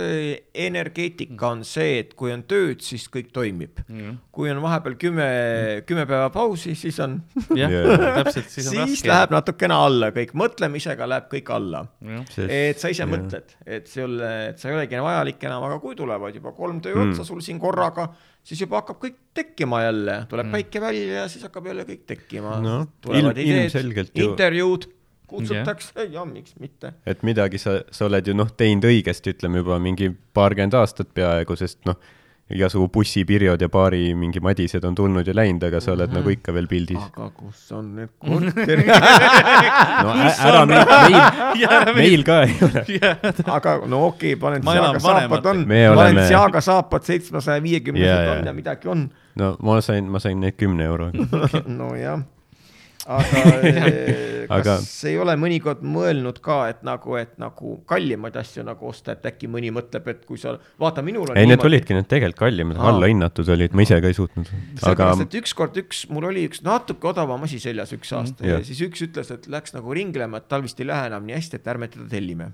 energeetika 0.55 1.51
on 1.51 1.65
see, 1.67 1.99
et 2.05 2.15
kui 2.19 2.33
on 2.35 2.43
tööd, 2.49 2.81
siis 2.85 3.07
kõik 3.13 3.31
toimib. 3.35 3.81
kui 4.31 4.49
on 4.51 4.61
vahepeal 4.63 4.95
kümme, 4.97 5.27
kümme 5.89 6.07
päeva 6.09 6.31
pausi, 6.33 6.75
siis 6.79 6.97
on, 7.05 7.19
jah 7.61 7.71
täpselt, 8.21 8.49
siis 8.49 8.69
on 8.71 8.87
siis 8.87 9.01
raske. 9.03 9.11
läheb 9.11 9.35
natukene 9.35 9.75
alla 9.77 10.11
kõik, 10.17 10.33
mõtlemisega 10.39 11.09
läheb 11.11 11.27
kõik 11.33 11.51
alla. 11.55 11.83
et 12.47 12.79
sa 12.81 12.89
ise 12.93 13.03
jah. 13.05 13.11
mõtled, 13.11 13.57
et 13.67 13.91
sulle, 13.91 14.31
et 14.51 14.59
sa 14.63 14.71
ei 14.71 14.79
olegi 14.79 15.01
vajalik 15.05 15.45
enam, 15.51 15.67
aga 15.69 15.79
kui 15.83 15.97
tulevad 15.99 16.35
juba 16.37 16.53
kolm 16.61 16.81
töö 16.85 16.95
Mm. 16.95 17.11
otsa 17.11 17.25
sul 17.25 17.41
siin 17.45 17.59
korraga, 17.61 18.11
siis 18.45 18.61
juba 18.61 18.83
hakkab 18.83 19.01
kõik 19.03 19.19
tekkima 19.35 19.83
jälle, 19.87 20.17
tuleb 20.29 20.53
päike 20.53 20.81
välja 20.81 21.23
ja 21.23 21.29
siis 21.29 21.45
hakkab 21.49 21.67
jälle 21.73 21.85
kõik 21.89 22.07
tekkima. 22.07 22.61
Noh, 22.65 22.87
tulevad 23.01 23.39
ideed 23.41 24.15
intervjuud, 24.15 24.89
kutsutakse 25.31 26.07
ja 26.11 26.25
miks 26.27 26.57
mitte. 26.61 26.93
et 27.07 27.23
midagi 27.23 27.59
sa, 27.63 27.81
sa 27.91 28.07
oled 28.09 28.27
ju 28.27 28.35
noh, 28.35 28.51
teinud 28.57 28.85
õigesti, 28.91 29.35
ütleme 29.37 29.63
juba 29.63 29.79
mingi 29.79 30.11
paarkümmend 30.35 30.75
aastat 30.75 31.13
peaaegu, 31.15 31.57
sest 31.57 31.85
noh, 31.87 31.97
igasugu 32.51 32.89
bussipirjod 32.95 33.63
ja 33.63 33.69
baari 33.71 34.15
mingi 34.19 34.41
madised 34.43 34.85
on 34.85 34.95
tulnud 34.99 35.27
ja 35.27 35.35
läinud, 35.37 35.63
aga 35.69 35.81
sa 35.83 35.93
oled 35.95 36.11
nagu 36.15 36.33
ikka 36.33 36.55
veel 36.55 36.67
pildis. 36.71 36.99
aga 36.99 37.29
kus 37.37 37.63
on 37.77 37.93
need 37.99 38.11
korterid? 38.19 38.91
no 40.05 40.15
ära 40.19 40.65
meil, 40.67 40.89
meil, 41.15 41.95
meil 41.97 42.27
ka 42.27 42.41
ei 42.49 42.57
ole. 42.67 42.85
aga 43.59 43.77
no 43.87 44.05
okei 44.11 44.35
okay,, 44.35 44.41
Balenciaga 44.41 45.01
saapad 45.05 45.47
on, 45.53 45.65
Me 45.69 45.85
oleme- 45.91 46.03
Balenciaga 46.03 46.65
saapad 46.65 47.07
seitsmesaja 47.07 47.63
viiekümnesed 47.63 48.35
on 48.35 48.51
ja 48.51 48.57
midagi 48.57 48.91
on. 48.91 49.07
no 49.39 49.55
ma 49.63 49.81
sain, 49.85 50.11
ma 50.11 50.19
sain 50.23 50.41
neid 50.43 50.59
kümne 50.59 50.91
euroga. 50.91 51.27
nojah, 51.81 52.25
aga 53.07 53.45
eh, 53.71 54.31
kas 54.51 54.51
Aga- 54.51 54.75
aga... 54.75 54.75
ei 55.09 55.19
ole 55.23 55.35
mõnikord 55.41 55.83
mõelnud 55.87 56.41
ka, 56.45 56.57
et 56.73 56.81
nagu, 56.87 57.15
et 57.21 57.37
nagu 57.41 57.77
kallimaid 57.89 58.37
asju 58.41 58.65
nagu 58.67 58.89
osta, 58.91 59.15
et 59.17 59.29
äkki 59.31 59.49
mõni 59.51 59.71
mõtleb, 59.75 60.09
et 60.13 60.25
kui 60.29 60.41
sa, 60.41 60.57
vaata, 60.81 61.05
minul 61.07 61.31
on 61.31 61.39
ei, 61.41 61.49
need 61.49 61.65
olidki 61.65 61.97
need 61.97 62.09
tegelikult 62.11 62.43
kallimad, 62.45 62.81
allahinnatud 62.91 63.53
olid, 63.55 63.77
ma 63.77 63.87
ise 63.87 64.01
ka 64.03 64.11
ei 64.11 64.17
suutnud. 64.17 64.51
aga 64.51 64.83
sellepärast, 64.83 65.27
et 65.29 65.39
ükskord 65.43 65.81
üks, 65.85 66.03
mul 66.13 66.29
oli 66.33 66.45
üks 66.51 66.65
natuke 66.67 67.13
odavam 67.13 67.47
asi 67.47 67.61
seljas 67.63 67.95
üks 67.97 68.13
aasta 68.17 68.45
Jah. 68.47 68.59
ja 68.59 68.67
siis 68.67 68.83
üks 68.89 69.07
ütles, 69.07 69.31
et 69.35 69.49
läks 69.51 69.77
nagu 69.77 69.97
ringlema, 69.97 70.43
et 70.43 70.51
tal 70.51 70.67
vist 70.67 70.81
ei 70.83 70.91
lähe 70.91 71.09
enam 71.13 71.25
nii 71.29 71.39
hästi, 71.39 71.61
et 71.61 71.73
ärme 71.73 71.89
teda 71.93 72.09
tellime. 72.11 72.53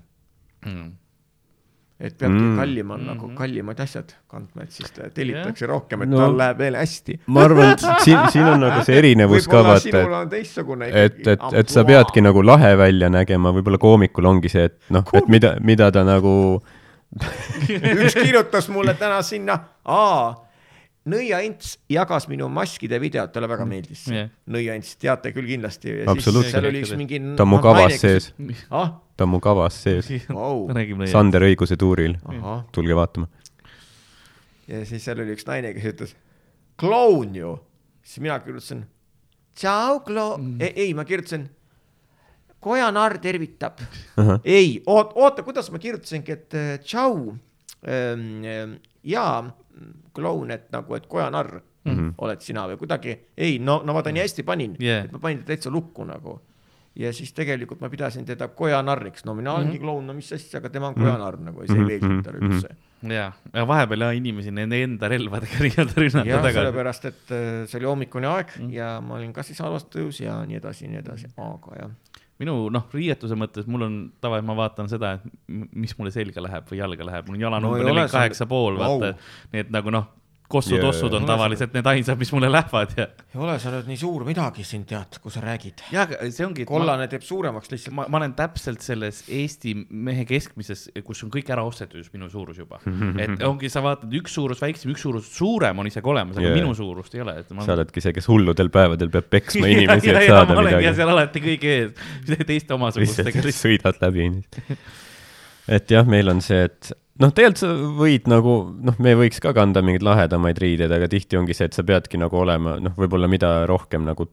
Et 1.99 2.13
peabki 2.17 2.37
Mm. 2.37 2.51
mm. 2.51 2.57
kallima 2.59 2.93
on 2.93 3.05
nagu 3.07 3.27
kallimad 3.35 3.79
asjad 3.81 4.11
kandma, 4.29 4.63
et 4.63 4.71
siis 4.71 4.91
ta 4.93 5.09
tellitakse 5.09 5.65
rohkem, 5.65 6.01
et 6.05 6.09
No. 6.09 6.17
tal 6.17 6.35
läheb 6.37 6.57
veel 6.61 6.75
hästi. 6.77 7.19
ma 7.27 7.43
arvan, 7.47 7.71
et 7.73 7.79
siin, 8.03 8.19
siin 8.29 8.45
on 8.45 8.59
nagu 8.67 8.83
see 8.85 8.97
erinevus 8.99 9.47
ka 9.49 9.63
vaata, 9.65 10.03
et 10.29 10.93
et, 10.93 11.27
et, 11.27 11.39
et 11.53 11.69
sa 11.69 11.83
peadki 11.83 12.21
nagu 12.21 12.41
lahe 12.45 12.75
välja 12.77 13.09
nägema, 13.09 13.51
võib-olla 13.55 13.77
koomikul 13.81 14.25
ongi 14.29 14.49
see, 14.49 14.65
et 14.69 14.77
noh, 14.93 15.03
et 15.13 15.27
mida, 15.27 15.55
mida 15.61 15.89
ta 15.91 16.03
nagu 16.05 16.33
üks 18.03 18.13
kirjutas 18.13 18.69
mulle 18.69 18.93
täna 18.99 19.21
sinna, 19.25 19.57
aa, 19.85 20.35
Nõia 21.07 21.39
Ints 21.45 21.77
jagas 21.91 22.27
minu 22.27 22.49
maskide 22.51 22.99
videot, 22.99 23.31
talle 23.31 23.47
väga 23.49 23.65
meeldis 23.69 24.03
see 24.07 24.17
yeah.. 24.17 24.31
Nõia 24.51 24.75
Ints, 24.77 24.95
teate 24.99 25.31
küll 25.35 25.47
kindlasti. 25.47 25.93
Absoluutselt. 26.03 26.57
seal 26.57 26.69
oli 26.69 26.83
üks 26.83 26.93
mingi. 26.99 27.19
ta 27.37 27.45
on 27.45 27.51
mu 27.53 27.59
kavas 27.63 27.95
sees, 28.01 28.29
ah, 28.75 28.97
ta 29.15 29.27
on 29.27 29.33
mu 29.35 29.41
kavas 29.43 29.77
sees, 29.85 30.09
vau, 30.27 30.65
räägime. 30.75 31.07
Sander 31.11 31.45
Õiguse 31.47 31.77
tuuril, 31.79 32.17
tulge 32.75 32.97
vaatama. 32.97 33.29
ja 34.67 34.83
siis 34.87 35.05
seal 35.07 35.23
oli 35.23 35.35
üks 35.37 35.47
naine, 35.47 35.71
kes 35.77 35.91
ütles, 35.93 36.15
kloun 36.79 37.35
ju. 37.37 37.53
siis 38.03 38.23
mina 38.25 38.39
kirjutasin, 38.43 38.83
tšau, 39.55 40.01
kloun, 40.07 40.57
ei, 40.59 40.73
ei, 40.87 40.97
ma 40.97 41.07
kirjutasin, 41.07 41.47
kojanarr 42.63 43.21
tervitab. 43.23 43.79
ei, 44.43 44.81
oot-, 44.83 45.15
oota, 45.15 45.45
kuidas 45.47 45.71
ma 45.71 45.79
kirjutasingi, 45.79 46.35
et 46.35 46.59
tšau 46.83 47.31
ähm,. 47.87 48.75
jaa, 49.07 49.39
kloun, 50.17 50.51
et 50.55 50.69
nagu, 50.73 50.97
et 50.97 51.05
kojanarr 51.07 51.59
mm 51.87 51.95
-hmm. 51.95 52.13
oled 52.17 52.41
sina 52.41 52.67
või 52.67 52.77
kuidagi, 52.81 53.17
ei, 53.37 53.59
no, 53.59 53.81
no 53.85 53.93
vaata 53.93 54.11
nii 54.11 54.25
hästi 54.25 54.43
panin 54.43 54.75
Yeah. 54.81 55.05
et 55.05 55.11
ma 55.11 55.19
panin 55.19 55.39
ta 55.39 55.53
täitsa 55.53 55.71
lukku 55.71 56.05
nagu. 56.05 56.39
ja 56.97 57.11
siis 57.13 57.29
tegelikult 57.33 57.81
ma 57.81 57.89
pidasin 57.89 58.25
teda 58.25 58.47
kojanarriks, 58.47 59.25
no 59.25 59.33
mina 59.37 59.53
olengi 59.53 59.79
kloun, 59.79 60.07
no 60.07 60.13
mis 60.17 60.31
asja, 60.33 60.57
aga 60.57 60.69
tema 60.69 60.87
on 60.87 60.95
kojanarr 60.95 61.37
nagu 61.39 61.61
ja 61.61 61.67
see 61.67 61.77
ei 61.77 61.85
meeldinud 61.85 62.23
talle 62.25 62.39
üldse. 62.39 62.69
ja, 63.03 63.31
ja 63.53 63.67
vahepeal 63.67 64.01
jah, 64.01 64.15
inimesi 64.17 64.51
nende 64.51 64.81
enda 64.83 65.07
relvadega 65.07 65.59
nii-öelda 65.61 66.01
rünnata 66.01 66.41
taga. 66.41 66.53
sellepärast, 66.53 67.05
et 67.05 67.31
äh, 67.31 67.67
see 67.67 67.77
oli 67.79 67.85
hommikune 67.91 68.27
aeg 68.27 68.55
mm. 68.59 68.73
ja 68.73 68.95
ma 69.01 69.19
olin 69.19 69.33
kas 69.33 69.47
siis 69.47 69.59
halvas 69.59 69.85
tujus 69.85 70.19
ja 70.21 70.39
nii 70.45 70.57
edasi, 70.57 70.87
nii 70.87 71.03
edasi, 71.03 71.29
aga 71.37 71.81
jah. 71.81 71.91
Minu 72.41 72.55
noh, 72.73 72.85
riietuse 72.93 73.37
mõttes 73.39 73.67
mul 73.69 73.87
on 73.87 73.97
tavaliselt 74.21 74.49
ma 74.49 74.55
vaatan 74.59 74.89
seda, 74.91 75.15
et 75.17 75.67
mis 75.73 75.95
mulle 75.97 76.13
selga 76.13 76.43
läheb 76.45 76.69
või 76.69 76.81
jalga 76.81 77.07
läheb, 77.09 77.27
mul 77.29 77.39
on 77.39 77.45
jalanumber 77.47 77.81
No 77.81 77.89
nelikümmend 77.89 78.13
kaheksa 78.13 78.47
pool, 78.49 78.77
vaata, 78.81 79.13
nii 79.53 79.65
et 79.65 79.71
nagu 79.73 79.93
noh, 79.93 80.09
kossud-ossud 80.51 81.11
Jaa. 81.11 81.19
on 81.19 81.27
tavaliselt 81.27 81.73
need 81.75 81.87
ainsad, 81.91 82.19
mis 82.19 82.31
mulle 82.31 82.49
lähevad 82.51 82.93
ja. 82.95 83.07
ei 83.33 83.39
ole 83.43 83.57
sa 83.59 83.71
nüüd 83.73 83.89
nii 83.91 83.99
suur 83.99 84.23
midagi 84.27 84.63
siin 84.67 84.85
tead, 84.87 85.19
kui 85.23 85.33
sa 85.33 85.41
räägid. 85.43 85.83
ja 85.91 86.05
aga 86.07 86.19
see 86.31 86.45
ongi. 86.47 86.65
kollane 86.67 87.07
teeb 87.11 87.25
suuremaks 87.27 87.71
lihtsalt. 87.73 87.95
ma, 87.97 88.05
ma 88.11 88.21
olen 88.21 88.35
täpselt 88.37 88.85
selles 88.85 89.23
Eesti 89.27 89.73
mehe 89.89 90.23
keskmises, 90.29 90.85
kus 91.05 91.23
on 91.25 91.31
kõik 91.33 91.51
ära 91.53 91.65
ostetud 91.67 91.99
just 91.99 92.13
minu 92.15 92.29
suurus 92.31 92.61
juba. 92.61 92.79
et 93.23 93.43
ongi, 93.47 93.71
sa 93.71 93.83
vaatad 93.83 94.13
üks 94.19 94.37
suurus 94.39 94.61
väiksem, 94.63 94.93
üks 94.95 95.03
suurus 95.03 95.27
suurem 95.35 95.83
on 95.83 95.89
isegi 95.89 96.11
olemas, 96.13 96.39
aga 96.39 96.47
yeah. 96.47 96.59
minu 96.61 96.75
suurust 96.77 97.17
ei 97.17 97.25
ole, 97.25 97.35
et 97.43 97.51
ma. 97.51 97.65
sa 97.67 97.75
oledki 97.75 98.03
see, 98.03 98.15
kes 98.15 98.29
hulludel 98.31 98.71
päevadel 98.73 99.11
peab 99.13 99.27
peksma 99.33 99.67
inimesi, 99.73 100.13
et 100.13 100.29
saada 100.29 100.55
ma 100.55 100.63
midagi. 100.63 100.93
seal 101.01 101.11
alati 101.11 101.43
kõige 101.43 101.73
ees, 101.73 102.15
teiste 102.53 102.77
omasugustega 102.77 103.35
lihtsalt. 103.35 103.59
sõidad 103.65 103.99
läbi. 104.05 104.29
et 105.75 105.91
jah, 105.91 106.07
meil 106.07 106.31
on 106.31 106.39
see, 106.45 106.63
et 106.69 106.93
noh, 107.21 107.33
tegelikult 107.33 107.61
sa 107.61 107.69
võid 107.97 108.27
nagu 108.31 108.55
noh, 108.89 108.97
me 109.03 109.13
võiks 109.19 109.41
ka 109.43 109.53
kanda 109.57 109.83
mingeid 109.85 110.05
lahedamaid 110.05 110.59
riideid, 110.61 110.93
aga 110.93 111.09
tihti 111.11 111.39
ongi 111.39 111.55
see, 111.57 111.69
et 111.69 111.77
sa 111.77 111.85
peadki 111.87 112.19
nagu 112.21 112.37
olema 112.39 112.77
noh, 112.83 112.95
võib-olla 112.97 113.29
mida 113.31 113.51
rohkem 113.69 114.05
nagu 114.07 114.29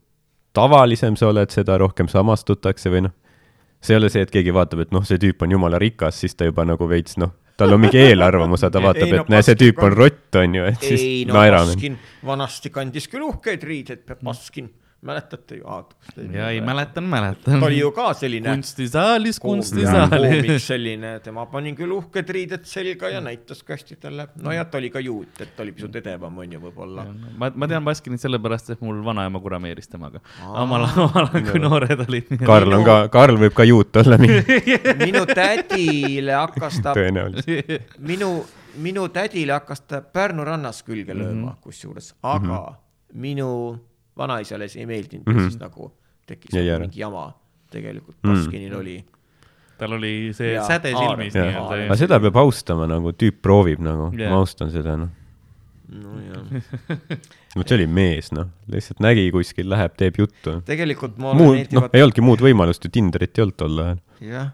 tavalisem 0.55 1.19
sa 1.19 1.31
oled, 1.33 1.51
seda 1.55 1.79
rohkem 1.83 2.11
samastutakse 2.11 2.93
või 2.93 3.07
noh, 3.09 3.15
see 3.85 3.97
ei 3.97 4.01
ole 4.01 4.11
see, 4.13 4.25
et 4.25 4.33
keegi 4.33 4.55
vaatab, 4.55 4.85
et 4.87 4.95
noh, 4.95 5.05
see 5.07 5.21
tüüp 5.21 5.43
on 5.45 5.57
jumala 5.57 5.81
rikas, 5.83 6.21
siis 6.23 6.37
ta 6.39 6.49
juba 6.49 6.67
nagu 6.69 6.89
veits 6.89 7.19
noh, 7.21 7.35
tal 7.59 7.75
on 7.75 7.83
mingi 7.85 8.01
eelarvamus, 8.01 8.65
aga 8.65 8.77
ta 8.77 8.85
vaatab, 8.89 9.11
no 9.11 9.25
et 9.25 9.35
näe, 9.35 9.45
see 9.47 9.59
tüüp 9.65 9.83
on 9.85 9.97
rott, 9.97 10.29
on 10.41 10.57
ju, 10.61 10.71
et 10.71 10.89
siis 10.93 11.05
ei 11.05 11.21
no 11.29 11.39
naerame. 11.39 11.95
Vanasti 12.27 12.73
kandis 12.75 13.11
küll 13.11 13.27
uhkeid 13.27 13.67
riideid, 13.67 14.07
Baskin, 14.25 14.71
mäletate 15.05 15.57
ju? 15.57 15.65
ja 16.33 16.51
ei. 16.51 16.61
mäletan, 16.61 17.05
mäletan 17.05 17.61
ta. 17.61 17.67
oli 17.67 17.79
ju 17.79 17.91
ka 17.93 18.15
selline 18.15 18.51
kunstisaalis, 18.51 19.41
kunstisaalis. 19.41 20.67
selline, 20.67 21.19
tema 21.25 21.47
pani 21.47 21.75
küll 21.77 21.93
uhked 21.99 22.31
riided 22.37 22.65
selga 22.69 23.11
ja 23.13 23.21
näitas 23.25 23.63
kastidele. 23.63 24.29
no 24.43 24.53
ja 24.53 24.65
ta 24.65 24.79
oli 24.79 24.91
ka 24.91 25.01
juut, 25.05 25.41
et 25.41 25.55
ta 25.57 25.63
oli 25.63 25.73
pisut 25.77 25.97
edevam, 26.01 26.39
on 26.39 26.57
ju 26.57 26.63
võib-olla. 26.65 27.07
ma, 27.37 27.51
ma 27.55 27.69
tean 27.69 27.85
Baskinit 27.85 28.25
sellepärast, 28.25 28.75
et 28.75 28.85
mul 28.85 29.05
vanaema 29.05 29.41
kurameeris 29.41 29.93
temaga. 29.93 30.21
omal 30.49 30.89
ajal, 30.89 31.31
kui 31.51 31.63
noored 31.63 32.05
olid. 32.09 32.35
Karl 32.47 32.79
on 32.79 32.85
ka, 32.89 32.99
Karl 33.13 33.41
võib 33.45 33.57
ka 33.57 33.69
juut 33.69 34.03
olla 34.03 34.19
minu 35.07 35.25
tädile 35.29 36.39
hakkas 36.39 36.81
ta, 36.85 36.95
tõenäoliselt. 36.97 37.99
minu, 37.99 38.37
minu 38.85 39.09
tädile 39.13 39.59
hakkas 39.59 39.85
ta 39.85 40.01
Pärnu 40.01 40.45
rannas 40.49 40.83
külge 40.83 41.13
lööma 41.13 41.35
mm 41.35 41.49
-hmm. 41.49 41.61
kusjuures, 41.61 42.15
aga 42.23 42.47
mm 42.47 42.55
-hmm. 42.55 43.21
minu 43.21 43.51
vanaisale 44.19 44.69
see 44.69 44.85
ei 44.85 44.87
meeldinud 44.91 45.27
mm 45.27 45.33
-hmm. 45.33 45.45
ja 45.45 45.51
siis 45.51 45.61
nagu 45.61 45.91
tekkis 46.27 46.55
Jäi 46.55 46.69
nagu 46.71 46.87
mingi 46.87 47.01
jama. 47.01 47.33
tegelikult 47.71 48.17
Mm. 48.23 48.31
Baskinil 48.31 48.75
oli 48.79 49.05
tal 49.79 49.93
oli 49.93 50.31
see 50.33 50.55
Jaa, 50.55 50.67
säde 50.69 50.95
silmis 50.95 51.35
nii-öelda 51.35 51.85
aga 51.87 51.99
seda 51.99 52.21
peab 52.23 52.39
austama 52.45 52.87
nagu 52.91 53.13
tüüp 53.13 53.43
proovib 53.43 53.83
nagu. 53.85 54.11
Jah. 54.19 54.31
ma 54.31 54.43
austan 54.43 54.71
seda 54.75 54.97
noh. 55.01 55.13
Nojah, 55.95 56.45
vot 57.59 57.69
see 57.69 57.77
oli 57.77 57.87
mees 57.87 58.31
noh. 58.33 58.49
Lihtsalt 58.71 59.03
nägi 59.05 59.27
kuskil 59.35 59.69
läheb 59.71 59.97
teeb 60.01 60.19
juttu. 60.23 60.61
Tegelikult 60.67 61.19
mulle 61.19 61.39
muud 61.39 61.55
noh 61.55 61.59
meeldivad 61.59 61.97
ei 61.99 62.07
olnudki 62.07 62.25
muud 62.25 62.45
võimalust 62.45 62.87
ju 62.87 62.93
Tinderit 62.95 63.39
ei 63.39 63.45
olnud 63.45 63.59
tol 63.61 63.83
ajal. 63.85 64.01
Jah, 64.25 64.49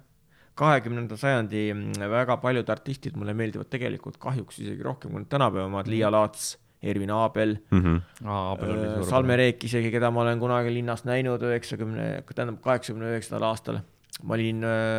kahekümnenda 0.61 1.17
sajandi 1.21 1.69
mm, 1.75 2.09
väga 2.13 2.37
paljud 2.43 2.73
artistid 2.73 3.17
mulle 3.17 3.37
meeldivad 3.37 3.71
tegelikult 3.73 4.19
kahjuks 4.21 4.61
isegi 4.65 4.85
rohkem 4.85 5.15
kui 5.15 5.29
tänapäeva 5.31 5.69
omad, 5.71 5.89
Liia 5.91 6.11
Laats, 6.13 6.55
Ervin 6.83 7.11
Abel, 7.11 7.57
mm. 7.71 7.81
-hmm. 7.81 8.01
Aa, 8.25 8.53
Abel 8.53 8.71
oli 8.71 8.79
suurepärane. 8.79 9.11
Salme 9.11 9.37
Reek 9.37 9.65
isegi, 9.65 9.91
keda 9.91 10.11
ma 10.11 10.21
olen 10.23 10.39
kunagi 10.41 10.75
linnas 10.75 11.05
näinud 11.05 11.43
üheksakümne, 11.43 12.23
tähendab 12.35 12.61
kaheksakümne 12.65 13.11
üheksandal 13.13 13.49
aastal. 13.49 13.79
ma 14.23 14.35
olin, 14.35 14.57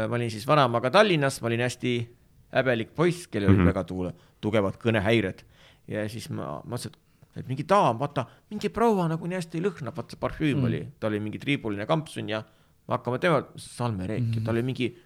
ma 0.09 0.15
olin 0.15 0.31
siis 0.31 0.47
vanaemaga 0.47 0.89
Tallinnas, 0.91 1.41
ma 1.41 1.47
olin 1.47 1.59
hästi 1.61 2.09
häbelik 2.53 2.95
poiss, 2.95 3.27
kellel 3.27 3.49
olid 3.49 3.57
mm 3.57 3.61
Mhm. 3.61 3.69
-hmm. 3.69 3.73
väga 3.73 3.83
tuule, 3.83 4.13
tugevad 4.41 4.73
kõnehäired 4.77 5.41
ja 5.87 6.09
siis 6.09 6.29
ma 6.29 6.61
mõtlesin, 6.65 6.95
et 7.35 7.47
mingi 7.47 7.63
daam, 7.69 7.99
vaata, 7.99 8.25
mingi 8.49 8.69
proua 8.69 9.07
nagu 9.07 9.27
nii 9.27 9.35
hästi 9.37 9.61
lõhnab, 9.61 9.95
vaata 9.95 10.15
see 10.15 10.19
parfüüm 10.19 10.57
mm. 10.57 10.65
oli, 10.65 10.87
ta 10.99 11.07
oli 11.07 11.19
mingi 11.19 11.39
triibuline 11.39 11.85
kampsun 11.85 12.29
ja 12.29 12.43
me 12.87 12.95
hakkame 12.97 13.19
tema, 13.19 13.43
Salme 13.55 14.07
Reek 14.07 14.21
mm, 14.23 14.31
-hmm. 14.31 14.45
tal 14.45 14.53
oli 14.53 14.63
mingi 14.63 14.97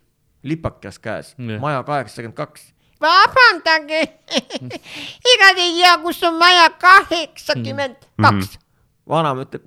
lipakas 0.43 0.99
käes 0.99 1.35
Jah. 1.37 1.47
yeah., 1.49 1.61
maja 1.61 1.83
kaheksakümmend 1.83 2.35
kaks. 2.35 2.73
vabandage, 3.01 4.01
ega 5.31 5.49
te 5.55 5.63
ei 5.63 5.73
tea, 5.79 5.95
kus 6.03 6.21
on 6.27 6.37
maja 6.39 6.69
kaheksakümmend 6.81 7.97
kaks. 8.21 8.59
vanaema 9.09 9.45
ütleb, 9.45 9.65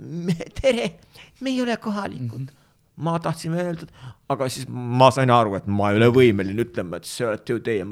tere, 0.60 0.92
me 1.40 1.52
ei 1.52 1.60
ole 1.62 1.76
kohalikud 1.76 2.40
mm. 2.40 2.46
-hmm. 2.46 3.05
ma 3.05 3.18
tahtsin 3.22 3.55
öelda, 3.55 3.86
aga 4.28 4.48
siis 4.48 4.66
ma 4.68 5.10
sain 5.14 5.30
aru, 5.30 5.55
et 5.59 5.66
ma 5.66 5.92
ei 5.92 6.00
ole 6.00 6.09
võimeline 6.16 6.64
ütlema, 6.64 6.96
et 6.96 7.05
see 7.05 7.26
olete 7.26 7.52
ju 7.52 7.60
teie. 7.60 7.84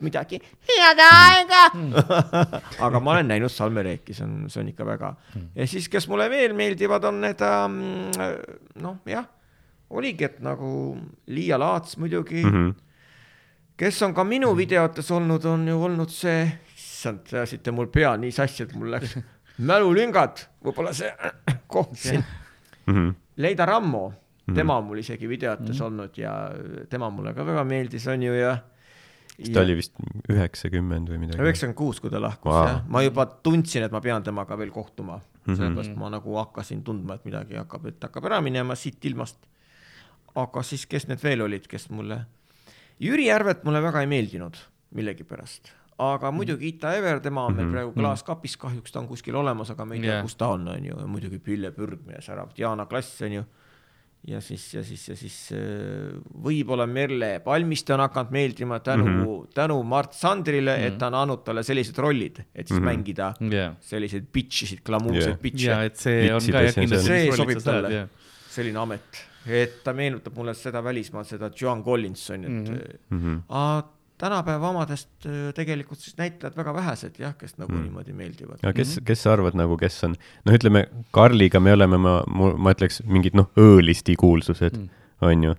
midagi, 0.00 0.40
head 0.68 1.02
aega. 1.08 1.64
aga 2.86 3.00
ma 3.00 3.16
olen 3.16 3.28
näinud 3.28 3.50
Salme 3.50 3.82
Reeki, 3.82 4.14
see 4.14 4.24
on, 4.24 4.48
see 4.48 4.60
on 4.62 4.68
ikka 4.68 4.86
väga. 4.86 5.16
ja 5.54 5.66
siis, 5.66 5.88
kes 5.88 6.08
mulle 6.08 6.30
veel 6.30 6.54
meeldivad, 6.54 7.04
on 7.04 7.20
need 7.20 7.40
ähm, 7.40 7.82
noh, 8.82 8.96
jah, 9.06 9.26
oligi, 9.90 10.24
et 10.24 10.40
nagu 10.40 10.96
Liia 11.26 11.58
Laats 11.58 11.96
muidugi 11.96 12.44
mm. 12.44 12.50
-hmm. 12.50 12.72
Kes 13.76 14.02
on 14.02 14.14
ka 14.14 14.24
minu 14.24 14.52
videotes 14.56 15.10
olnud, 15.10 15.44
on 15.44 15.68
ju 15.68 15.76
olnud 15.84 16.10
see, 16.12 16.44
issand, 16.76 17.24
te 17.28 17.38
ajasite 17.40 17.72
mul 17.74 17.86
pea 17.92 18.16
nii 18.16 18.32
sassi, 18.32 18.66
et 18.66 18.74
mul 18.78 18.90
läks 18.94 19.16
mälulüngad, 19.68 20.46
võib-olla 20.64 20.92
see 20.96 21.10
koht 21.66 21.96
siin. 21.98 22.24
Mhm. 22.86 23.10
Leida 23.42 23.66
Rammo, 23.66 24.12
tema 24.54 24.76
on 24.76 24.84
mul 24.90 24.98
isegi 25.00 25.28
videotes 25.28 25.80
olnud 25.80 26.18
ja 26.18 26.32
tema 26.90 27.08
mulle 27.10 27.32
ka 27.34 27.46
väga 27.46 27.64
meeldis, 27.64 28.06
on 28.12 28.22
ju 28.22 28.34
ja. 28.34 28.56
ta 29.54 29.62
oli 29.62 29.76
vist 29.78 29.94
üheksakümmend 30.28 31.08
või 31.08 31.22
midagi. 31.22 31.40
üheksakümmend 31.42 31.78
kuus, 31.78 32.00
kui 32.00 32.10
ta 32.12 32.20
lahkus 32.20 32.52
wow. 32.52 32.66
jah, 32.66 32.82
ma 32.92 33.02
juba 33.02 33.26
tundsin, 33.26 33.86
et 33.86 33.94
ma 33.94 34.00
pean 34.04 34.22
temaga 34.22 34.58
veel 34.58 34.70
kohtuma 34.70 35.16
mm, 35.16 35.22
Mhm. 35.42 35.52
-hmm. 35.52 35.56
sellepärast 35.56 35.96
ma 35.96 36.10
nagu 36.10 36.36
hakkasin 36.36 36.84
tundma, 36.84 37.14
et 37.14 37.24
midagi 37.24 37.56
hakkab, 37.56 37.86
et 37.86 38.02
hakkab 38.02 38.24
ära 38.24 38.40
minema 38.40 38.74
siit 38.74 39.04
ilmast. 39.04 39.38
aga 40.34 40.62
siis, 40.62 40.86
kes 40.86 41.08
need 41.08 41.22
veel 41.22 41.42
olid, 41.42 41.66
kes 41.68 41.90
mulle, 41.90 42.24
Jüri 43.02 43.26
Järvet 43.26 43.64
mulle 43.66 43.80
väga 43.82 44.00
ei 44.04 44.06
meeldinud 44.10 44.58
millegipärast, 44.94 45.72
aga 45.98 46.30
muidugi 46.34 46.68
Ita 46.68 46.92
Ever, 46.98 47.20
tema 47.24 47.46
on 47.46 47.54
meil 47.56 47.66
Mhm. 47.66 47.72
praegu 47.74 47.92
klaaskapis, 47.96 48.56
kahjuks 48.56 48.92
ta 48.92 49.00
on 49.00 49.08
kuskil 49.08 49.34
olemas, 49.36 49.70
aga 49.70 49.84
me 49.84 49.96
ei 49.96 50.00
tea 50.04 50.10
yeah., 50.18 50.22
kus 50.22 50.36
ta 50.36 50.48
on, 50.54 50.68
on 50.68 50.84
ju, 50.84 50.94
ja 51.00 51.06
muidugi 51.06 51.38
Pille 51.38 51.70
Pürgmees 51.72 52.28
ära, 52.30 52.46
Diana 52.56 52.86
Klass 52.86 53.22
on 53.22 53.32
ju 53.32 53.44
ja 54.28 54.38
siis, 54.40 54.68
ja 54.74 54.84
siis, 54.86 55.08
ja 55.08 55.16
siis 55.18 55.36
äh, 55.50 56.12
võib-olla 56.44 56.86
Merle 56.86 57.40
Palmiste 57.42 57.90
on 57.96 58.00
hakanud 58.04 58.30
meeldima 58.30 58.78
tänu 58.80 59.04
mm, 59.04 59.16
-hmm. 59.24 59.48
tänu 59.54 59.82
Mart 59.82 60.12
Sandrile 60.14 60.76
mm, 60.76 60.82
-hmm. 60.82 60.86
et 60.92 60.98
ta 60.98 61.06
on 61.06 61.14
andnud 61.14 61.42
talle 61.44 61.62
sellised 61.62 61.98
rollid, 61.98 62.38
et 62.54 62.68
siis 62.68 62.78
mm 62.78 62.84
Mhm. 62.86 62.88
-hmm. 62.88 62.98
mängida 62.98 63.34
jah, 63.50 63.74
selliseid 63.80 64.26
bitch 64.32 64.62
isid, 64.62 64.78
glamuurseid 64.84 65.26
yeah. 65.26 65.40
bitch'e 65.42 65.66
ja 65.66 65.74
yeah., 65.74 65.86
et 65.86 65.96
see 65.96 66.34
on 66.34 66.40
ka 66.40 66.80
kindlasti. 66.80 67.06
see 67.06 67.32
sobib 67.32 67.58
talle, 67.64 68.08
selline 68.48 68.78
amet, 68.78 69.26
et 69.46 69.80
ta 69.84 69.92
meenutab 69.96 70.36
mulle 70.36 70.54
seda 70.54 70.84
välismaal, 70.84 71.24
seda 71.28 71.50
Joan 71.60 71.82
Collinsoni, 71.84 72.46
et 72.46 72.70
mm 72.70 72.76
-hmm. 72.76 73.18
Mhm. 73.18 73.42
aga 73.48 73.88
tänapäeva 74.22 74.70
omadest 74.70 75.26
äh, 75.26 75.50
tegelikult 75.54 75.98
siis 75.98 76.16
näitlejad 76.18 76.56
väga 76.56 76.74
vähesed 76.74 77.18
jah, 77.18 77.34
kes 77.38 77.56
nagu 77.58 77.72
mm. 77.72 77.82
niimoodi 77.88 78.12
meeldivad. 78.12 78.62
aga 78.62 78.72
kes, 78.72 79.00
kes 79.04 79.22
sa 79.22 79.32
arvad 79.32 79.58
nagu, 79.58 79.76
kes 79.80 79.98
on, 80.06 80.16
noh, 80.46 80.58
ütleme 80.58 80.86
Karliga 81.10 81.60
me 81.60 81.74
oleme, 81.74 81.98
ma, 81.98 82.20
ma 82.26 82.74
ütleks 82.76 83.02
mingid 83.08 83.38
noh, 83.38 83.50
õõlisti 83.58 84.16
kuulsused 84.20 84.78
mm., 84.78 84.90
on 85.22 85.44
ju, 85.46 85.52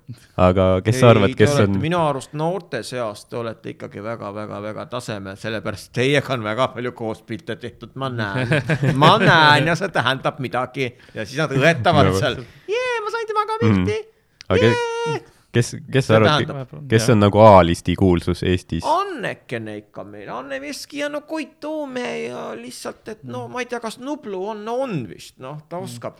aga 0.44 0.68
kes 0.84 1.00
sa 1.00 1.10
arvad, 1.14 1.34
kes 1.40 1.54
on, 1.64 1.78
minu 1.80 2.00
arust 2.04 2.34
noorte 2.40 2.82
seas 2.84 3.24
te 3.30 3.38
olete 3.40 3.74
ikkagi 3.74 4.04
väga-väga-väga 4.04 4.86
tasemel, 4.92 5.38
sellepärast 5.40 5.92
teiega 5.96 6.36
on 6.36 6.44
väga 6.44 6.68
palju 6.76 6.92
koospilte 6.98 7.56
tehtud, 7.62 7.94
ma 8.00 8.12
näen, 8.12 8.52
ma 9.04 9.16
näen 9.24 9.72
ja 9.72 9.78
see 9.80 9.92
tähendab 9.94 10.40
midagi 10.44 10.90
ja 11.14 11.24
siis 11.24 11.40
nad 11.40 11.56
õetavad 11.56 12.12
seal. 12.20 12.42
jee, 12.72 12.83
ma 13.24 13.26
sain 13.26 13.28
temaga 13.28 13.60
pilti 13.62 13.98
Mhm. 14.00 14.50
aga 14.50 14.64
Jee! 14.66 15.24
kes, 15.54 15.76
kes 15.92 16.08
sa 16.08 16.16
arvad 16.16 16.68
kes 16.90 17.10
on 17.10 17.20
nagu 17.20 17.40
A-listi 17.40 17.96
kuulsus 17.96 18.44
Eestis? 18.44 18.84
Annekene 18.84 19.78
ikka 19.78 20.04
meil, 20.04 20.30
Anne 20.30 20.60
Veski 20.62 20.98
ja 20.98 21.10
no 21.10 21.22
Koit 21.22 21.60
Toome 21.60 22.08
ja 22.28 22.56
lihtsalt, 22.56 23.08
et 23.08 23.24
no 23.24 23.48
ma 23.48 23.60
ei 23.60 23.66
tea, 23.66 23.80
kas 23.80 24.00
Nublu 24.00 24.48
on, 24.50 24.66
no 24.66 24.80
on 24.82 25.08
vist, 25.08 25.38
noh, 25.40 25.62
ta 25.70 25.78
oskab, 25.78 26.18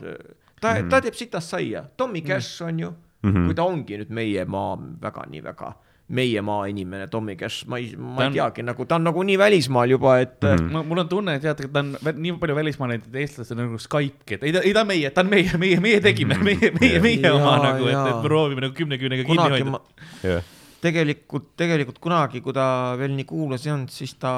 ta, 0.60 0.76
ta 0.88 1.00
teeb 1.00 1.14
sitast 1.14 1.48
saia, 1.50 1.84
Tommy 1.96 2.20
Cash 2.22 2.62
on 2.62 2.78
ju 2.78 2.90
mm, 2.90 2.96
Mhm. 3.24 3.36
-hmm. 3.36 3.46
kui 3.46 3.54
ta 3.54 3.62
ongi 3.64 3.96
nüüd 3.98 4.10
meie 4.10 4.44
maa 4.44 4.76
väga 5.00 5.24
nii 5.30 5.40
väga 5.42 5.72
meie 6.08 6.40
maa 6.44 6.66
inimene, 6.68 7.06
Tommy 7.08 7.32
Cash, 7.40 7.64
ma 7.66 7.78
ei, 7.80 7.94
ma 7.96 8.16
Ta 8.18 8.22
ei 8.22 8.26
on- 8.28 8.34
teagi 8.34 8.62
nagu 8.62 8.84
ta 8.84 8.96
on 8.98 9.04
nagu 9.08 9.22
nii 9.24 9.38
välismaal 9.40 9.88
juba, 9.90 10.18
et 10.20 10.36
mm. 10.42 10.56
-hmm. 10.56 10.72
ma, 10.72 10.82
mul 10.82 10.98
on 10.98 11.08
tunne, 11.08 11.34
et 11.36 11.42
tead, 11.42 11.62
ta 11.72 11.80
on 11.80 11.94
nii 12.20 12.34
palju 12.42 12.54
välismaal 12.54 12.88
neid 12.92 13.14
eestlased 13.14 13.56
on 13.56 13.62
nagu 13.64 13.78
Skype'ki, 13.80 14.34
et 14.36 14.42
ei 14.44 14.52
ta, 14.52 14.60
ei 14.60 14.72
ta 14.74 14.80
on 14.84 14.86
meie, 14.86 15.10
ta 15.10 15.20
on 15.24 15.30
meie, 15.32 15.56
meie, 15.58 15.80
meie 15.80 16.00
tegime, 16.04 16.36
meie, 16.44 16.70
meie, 16.80 17.00
meie 17.00 17.20
Jaa, 17.24 17.32
oma 17.38 17.56
nagu, 17.62 17.86
et, 17.88 17.96
et 17.96 18.16
me 18.16 18.22
proovime 18.28 18.60
nagu 18.66 18.74
kümne 18.76 18.98
küünega 19.00 19.24
kinni 19.24 19.48
hoida 19.48 19.64
ma, 19.64 19.80
jah, 20.22 20.42
tegelikult, 20.84 21.54
tegelikult 21.56 21.98
kunagi, 22.04 22.40
kui 22.44 22.52
ta 22.52 22.94
veel 23.00 23.14
nii 23.16 23.24
kuulus 23.24 23.64
ei 23.66 23.72
olnud, 23.72 23.88
siis 23.88 24.12
ta, 24.20 24.34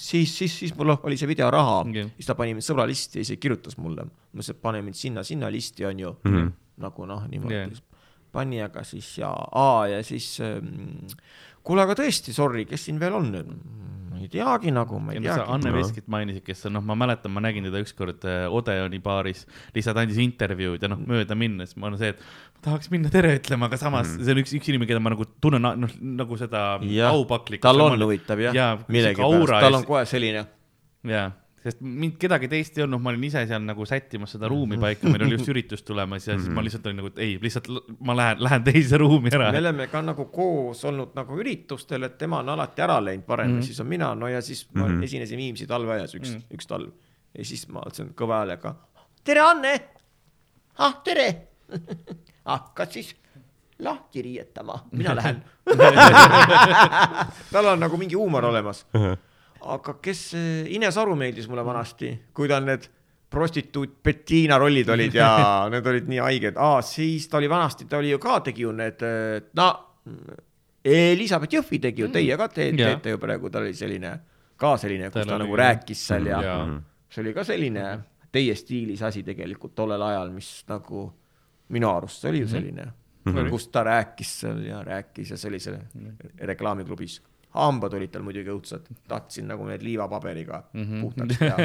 siis, 0.00 0.32
siis, 0.38 0.54
siis 0.62 0.72
mul 0.78 0.94
oli 0.96 1.18
see 1.20 1.28
video 1.28 1.50
raha 1.52 1.82
Okei. 1.84 2.06
siis 2.16 2.26
ta 2.26 2.34
pani 2.38 2.54
mind 2.56 2.64
sõbralisti 2.64 3.20
ja 3.20 3.26
isegi 3.28 3.40
kirjutas 3.44 3.76
mulle, 3.76 4.06
ma 4.08 4.40
ütlesin, 4.40 4.56
et 4.56 4.62
pane 4.64 4.80
mind 4.82 4.96
sinna, 4.96 5.22
sinna 5.22 5.50
listi 5.52 5.84
on 5.84 6.00
ju 6.00 6.16
mm, 6.24 6.30
Mhm. 6.32 6.38
-hmm. 6.46 6.52
nagu 6.88 7.06
noh, 7.06 7.26
niimoodi 7.28 7.54
Jah. 7.54 7.66
yeah. 7.68 7.80
pani, 8.32 8.62
aga 8.64 8.84
siis 8.86 9.14
ja, 9.20 9.30
aa 9.32 9.86
ja 9.92 10.02
siis 10.06 10.34
ähm, 10.44 11.06
kuule, 11.62 11.84
aga 11.84 11.96
tõesti, 11.98 12.34
sorry, 12.36 12.66
kes 12.68 12.88
siin 12.88 13.00
veel 13.02 13.18
on 13.18 13.32
ma 14.12 14.20
ei 14.20 14.28
teagi 14.30 14.72
nagu, 14.74 14.98
ma 15.00 15.14
ei 15.14 15.20
ja 15.20 15.36
teagi. 15.36 15.50
Anne 15.54 15.72
No. 15.72 15.78
Veskit 15.78 16.08
mainisid, 16.10 16.44
kes 16.44 16.66
on, 16.68 16.76
noh, 16.76 16.84
ma 16.84 16.96
mäletan, 16.98 17.32
ma 17.32 17.42
nägin 17.42 17.64
teda 17.66 17.80
ükskord 17.82 18.24
äh, 18.28 18.44
Odeoni 18.52 19.00
baaris, 19.02 19.44
lihtsalt 19.74 20.00
andis 20.02 20.20
intervjuud 20.22 20.82
ja 20.82 20.90
noh, 20.92 21.00
mööda 21.08 21.36
minnes 21.38 21.74
ma 21.76 21.88
olen 21.88 22.00
see, 22.00 22.12
et 22.12 22.20
ma 22.20 22.66
tahaks 22.68 22.92
minna 22.92 23.12
tere 23.12 23.32
ütlema, 23.38 23.70
aga 23.70 23.80
samas 23.80 24.10
mm. 24.12 24.26
see 24.26 24.36
on 24.36 24.42
üks, 24.44 24.54
üks 24.58 24.72
inimene, 24.72 24.90
keda 24.90 25.02
ma 25.02 25.14
nagu 25.14 25.26
tunnen, 25.42 25.64
noh, 25.64 25.94
nagu 26.22 26.40
seda 26.40 26.64
jah, 26.86 27.14
aupaklikkust. 27.16 27.68
tal 27.70 27.86
on 27.86 28.04
huvitav 28.04 28.42
jah 28.44 28.56
ja,, 28.56 28.68
sihuke 28.76 28.98
millegipärast 28.98 29.40
aura, 29.40 29.62
tal 29.64 29.80
on 29.80 29.88
kohe 29.88 30.04
selline, 30.10 30.44
jaa, 31.08 31.30
sest 31.62 31.78
mind 31.80 32.16
kedagi 32.18 32.48
teist 32.50 32.78
ei 32.78 32.82
olnud, 32.84 32.98
ma 33.02 33.10
olin 33.12 33.24
ise 33.28 33.44
seal 33.46 33.62
nagu 33.62 33.84
sättimas 33.86 34.32
seda 34.34 34.48
ruumi 34.50 34.78
paika, 34.82 35.06
meil 35.08 35.22
oli 35.28 35.36
just 35.36 35.48
üritus 35.52 35.84
tulemas 35.86 36.26
ja 36.26 36.34
siis 36.38 36.50
ma 36.50 36.64
lihtsalt 36.66 36.86
olin 36.90 36.98
nagu, 37.02 37.10
et 37.12 37.20
ei, 37.22 37.36
lihtsalt 37.42 37.68
ma 38.02 38.16
lähen, 38.18 38.42
lähen 38.42 38.64
teise 38.66 38.98
ruumi 38.98 39.30
ära 39.30 39.52
me. 39.54 39.60
oleme 39.62 39.86
ka 39.92 40.02
nagu 40.02 40.24
koos 40.34 40.82
olnud 40.90 41.14
nagu 41.14 41.38
üritustel, 41.38 42.02
et 42.08 42.18
tema 42.18 42.40
on 42.42 42.48
alati 42.56 42.82
ära 42.82 42.98
läinud 43.04 43.28
varem 43.28 43.46
mm. 43.46 43.52
Mhm. 43.52 43.62
ja 43.62 43.66
siis 43.70 43.80
on 43.80 43.86
mina, 43.94 44.10
no 44.18 44.28
ja 44.32 44.40
siis 44.42 44.66
ma 44.74 44.88
Mhm. 44.88 45.02
esinesin 45.06 45.38
Viimsi 45.38 45.66
talveaias 45.70 46.14
üks 46.18 46.32
mm. 46.34 46.42
Mhm., 46.42 46.58
üks 46.58 46.66
talv. 46.66 46.90
ja 47.38 47.44
siis 47.44 47.68
ma 47.68 47.80
ütlesin 47.86 48.10
kõva 48.18 48.42
häälega, 48.42 48.74
tere, 49.24 49.40
Anne. 49.40 49.74
ah, 50.78 50.94
tere. 51.04 51.28
hakkad 52.44 52.90
siis 52.92 53.14
lahti 53.78 54.22
riietama, 54.22 54.82
mina 54.92 55.14
lähen. 55.16 55.42
tal 57.52 57.66
on 57.72 57.80
nagu 57.80 57.96
mingi 57.98 58.14
huumor 58.18 58.44
olemas. 58.50 58.84
Aga 59.76 59.94
kes, 60.02 60.34
Ines 60.68 60.96
Aru 60.98 61.14
meeldis 61.16 61.48
mulle 61.48 61.64
vanasti, 61.64 62.10
kui 62.34 62.48
tal 62.48 62.64
need 62.64 62.88
prostituut 63.32 64.02
Bettina 64.04 64.58
rollid 64.60 64.88
olid 64.92 65.14
ja 65.14 65.28
need 65.72 65.86
olid 65.86 66.08
nii 66.08 66.18
haiged, 66.20 66.56
aa 66.60 66.82
siis 66.82 67.28
ta 67.28 67.38
oli 67.38 67.48
vanasti, 67.48 67.84
ta 67.88 67.96
oli 67.98 68.10
ju 68.10 68.18
ka 68.18 68.40
tegi 68.40 68.62
ju 68.66 68.72
need, 68.76 69.00
no 69.56 69.68
Elizabeth 70.84 71.54
Jõhvi 71.54 71.78
tegi 71.80 72.02
ju, 72.02 72.08
teie 72.12 72.36
ka 72.36 72.48
te, 72.52 72.68
Jaa. 72.72 72.92
teete 72.96 73.14
ju 73.14 73.18
praegu, 73.22 73.50
ta 73.50 73.62
oli 73.62 73.74
selline 73.74 74.12
ka 74.58 74.76
selline, 74.76 75.08
kus 75.10 75.20
Tal 75.22 75.30
ta 75.30 75.38
nagu 75.42 75.56
rääkis 75.58 76.06
seal 76.08 76.26
ja 76.26 76.40
Jaa. 76.42 76.64
see 77.10 77.22
oli 77.22 77.32
ka 77.36 77.44
selline 77.46 77.86
teie 78.32 78.54
stiilis 78.56 79.02
asi 79.04 79.22
tegelikult 79.22 79.74
tollel 79.78 80.02
ajal, 80.02 80.30
mis 80.34 80.50
nagu 80.68 81.06
minu 81.72 81.88
arust 81.90 82.20
see 82.24 82.30
oli 82.34 82.42
ju 82.44 82.48
selline 82.48 82.84
mm, 82.88 82.98
Mhm. 83.22 83.36
-hmm. 83.38 83.50
kus 83.50 83.68
ta 83.68 83.84
rääkis 83.86 84.30
seal 84.40 84.64
ja 84.66 84.82
rääkis 84.82 85.30
ja 85.30 85.36
see 85.36 85.48
oli 85.48 85.58
seal 85.60 85.76
reklaamiklubis. 86.40 87.20
Hambad 87.54 87.94
olid 87.98 88.10
tal 88.14 88.22
muidugi 88.24 88.48
õudsad, 88.52 88.86
tahtsin 89.08 89.46
nagu 89.50 89.66
need 89.68 89.82
liivapaberiga 89.84 90.62
mm 90.72 90.80
Mhm. 90.80 90.92
-hmm. 90.92 91.02
puhtaks 91.02 91.38
teha. 91.38 91.56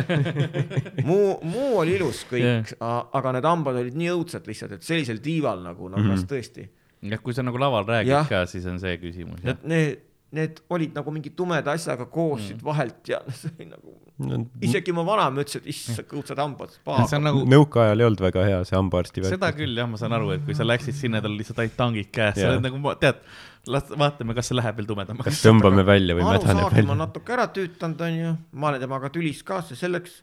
muu, 1.10 1.38
muu 1.44 1.78
oli 1.84 1.96
ilus 2.00 2.26
kõik 2.30 2.44
yeah., 2.44 3.06
aga 3.14 3.32
need 3.38 3.48
hambad 3.48 3.80
olid 3.84 3.96
nii 4.00 4.10
õudsad 4.16 4.48
lihtsalt, 4.50 4.76
et 4.80 4.84
sellisel 4.88 5.22
tiival 5.24 5.64
nagu, 5.66 5.90
no 5.94 6.02
kas 6.10 6.26
tõesti, 6.30 6.68
jah, 7.08 7.22
kui 7.24 7.34
sa 7.38 7.46
nagu 7.46 7.58
laval 7.62 7.86
räägid 7.88 8.12
Jah. 8.16 8.28
ka, 8.30 8.46
siis 8.50 8.66
on 8.70 8.80
see 8.84 8.98
küsimus, 9.02 9.44
Need, 9.64 10.04
need, 10.32 10.60
olid 10.70 10.92
nagu 10.98 11.12
mingi 11.16 11.30
tumeda 11.36 11.72
asjaga 11.78 12.06
koos 12.12 12.42
Mm. 12.42 12.48
siit 12.48 12.64
vahelt 12.64 13.08
ja 13.10 13.22
see 13.40 13.52
oli 13.60 13.70
nagu, 13.72 13.94
no, 14.28 14.46
isegi 14.62 14.92
mu 14.92 15.06
vanaema 15.08 15.40
ütles, 15.46 15.56
et 15.62 15.68
issand, 15.72 16.04
õudsed 16.12 16.38
hambad, 16.42 16.70
see 17.08 17.16
on. 17.18 17.24
nagu, 17.24 17.46
nõukaajal 17.48 18.00
ei 18.04 18.06
olnud 18.10 18.20
väga 18.28 18.44
hea 18.50 18.64
see 18.68 18.76
hambaarsti 18.76 19.24
seda 19.30 19.54
küll 19.56 19.78
jah, 19.78 19.88
ma 19.88 19.98
saan 20.02 20.12
aru, 20.20 20.32
et 20.36 20.44
kui 20.46 20.54
sa 20.58 20.64
läksid 20.68 20.94
sinna, 21.00 21.22
tal 21.22 21.32
olid 21.32 21.46
lihtsalt 21.46 21.60
ainult 21.64 21.78
tangid 21.80 22.12
käes, 22.12 22.36
sa 22.36 22.50
oled 22.52 22.66
nagu, 22.68 22.96
tead, 23.00 23.22
las 23.72 23.90
vaatame, 23.92 24.36
kas 24.38 24.50
see 24.52 24.58
läheb 24.58 24.78
veel 24.80 24.88
tumedamaks. 24.90 25.28
kas 25.30 25.42
tõmbame 25.46 25.84
välja 25.88 26.16
või 26.18 26.26
mädaneb 26.28 26.72
välja? 26.74 26.96
natuke 27.04 27.36
ära 27.36 27.48
tüütanud, 27.56 28.02
onju, 28.08 28.32
ma 28.54 28.72
olen 28.72 28.82
temaga 28.84 29.10
tülis 29.14 29.44
ka, 29.48 29.62
see 29.68 29.78
selleks, 29.80 30.22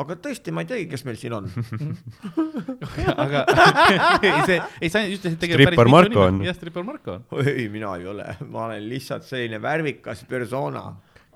aga 0.00 0.16
tõesti, 0.24 0.52
ma 0.54 0.62
ei 0.64 0.68
teagi, 0.70 0.86
kes 0.92 1.04
meil 1.08 1.18
siin 1.20 1.34
on. 1.36 1.48
aga 3.24 3.44
ei, 4.26 4.32
see, 4.46 4.58
ei 4.80 4.90
sa 4.92 5.02
just 5.06 5.26
ütlesid 5.28 5.54
Strippar 5.56 5.90
Marko 5.92 6.24
on. 6.28 6.40
jah, 6.46 6.56
Strippar 6.56 6.86
Marko 6.86 7.18
on. 7.18 7.24
ei, 7.44 7.68
mina 7.72 7.94
ei 7.98 8.06
ole, 8.10 8.26
ma 8.50 8.66
olen 8.68 8.86
lihtsalt 8.90 9.26
selline 9.28 9.60
värvikas 9.62 10.24
persona, 10.30 10.84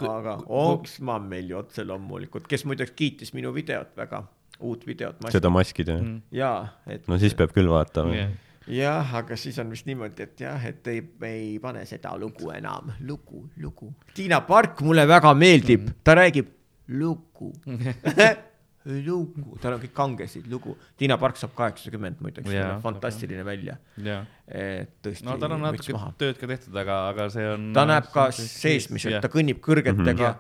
aga 0.01 0.39
Oksman 0.47 1.29
meil 1.31 1.51
ju 1.53 1.59
otse 1.61 1.85
loomulikult, 1.87 2.49
kes 2.51 2.65
muideks 2.69 2.95
kiitis 2.99 3.35
minu 3.37 3.53
videot 3.55 3.93
väga, 3.99 4.25
uut 4.65 4.87
videot. 4.89 5.21
seda 5.35 5.51
maskida 5.53 5.99
Mm. 6.01 6.09
mm.? 6.09 6.23
jaa, 6.35 6.65
et 6.91 7.07
no 7.11 7.19
siis 7.23 7.35
peab 7.39 7.53
küll 7.55 7.71
vaatama 7.71 8.15
jah, 8.17 8.33
jah, 8.71 9.15
aga 9.21 9.37
siis 9.41 9.59
on 9.63 9.71
vist 9.73 9.87
niimoodi, 9.89 10.29
et 10.29 10.41
jah, 10.47 10.67
et 10.71 10.87
ei, 10.93 11.03
ei 11.29 11.53
pane 11.63 11.85
seda 11.89 12.15
lugu 12.21 12.51
enam, 12.55 12.93
lugu, 13.05 13.45
lugu. 13.61 13.93
Tiina 14.15 14.41
Park 14.47 14.83
mulle 14.87 15.07
väga 15.09 15.35
meeldib, 15.37 15.91
ta 16.05 16.17
räägib 16.19 16.51
lugu 16.95 17.53
lugu, 18.85 19.57
tal 19.63 19.77
on 19.77 19.83
kõik 19.83 19.95
kangesid 19.97 20.49
lugu. 20.53 20.75
Tiina 21.01 21.17
Park 21.21 21.39
saab 21.41 21.55
kaheksakümmend 21.57 22.21
muideks, 22.25 22.51
fantastiline 22.85 23.45
välja. 23.47 23.79
jah. 23.97 24.27
et 24.49 24.93
tõesti. 25.05 25.25
no 25.25 25.39
tal 25.41 25.57
on 25.57 25.65
natuke 25.65 26.01
tööd 26.21 26.41
ka 26.41 26.49
tehtud, 26.51 26.77
aga, 26.77 26.99
aga 27.15 27.29
see 27.33 27.47
on. 27.49 27.71
ta 27.77 27.87
näeb 27.89 28.11
ka 28.13 28.29
seesmiselt, 28.37 29.23
ta 29.25 29.33
kõnnib 29.33 29.63
kõrgetega. 29.65 30.35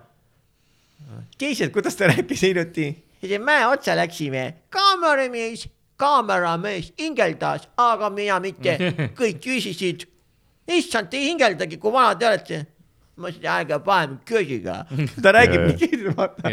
teised, 1.40 1.72
kuidas 1.72 1.96
ta 1.96 2.12
rääkis 2.12 2.44
hiljuti? 2.44 2.90
mäe 3.40 3.64
otsa 3.70 3.96
läksime, 3.96 4.44
kaameramees, 4.68 5.64
kaameramees 6.00 6.92
hingeldas, 6.98 7.68
aga 7.80 8.10
mina 8.10 8.40
mitte, 8.42 8.76
kõik 9.20 9.40
küsisid. 9.44 10.06
issand, 10.68 11.10
te 11.10 11.20
ei 11.20 11.32
hingeldagi, 11.32 11.78
kui 11.78 11.92
vana 11.92 12.14
te 12.18 12.28
olete. 12.28 12.60
ma 13.14 13.28
ütlesin, 13.30 13.46
ärge 13.46 13.76
pange 13.86 14.16
köögiga. 14.26 14.80
ta 15.22 15.32
räägib 15.36 15.68
nii, 15.70 15.98
vaata. 16.16 16.50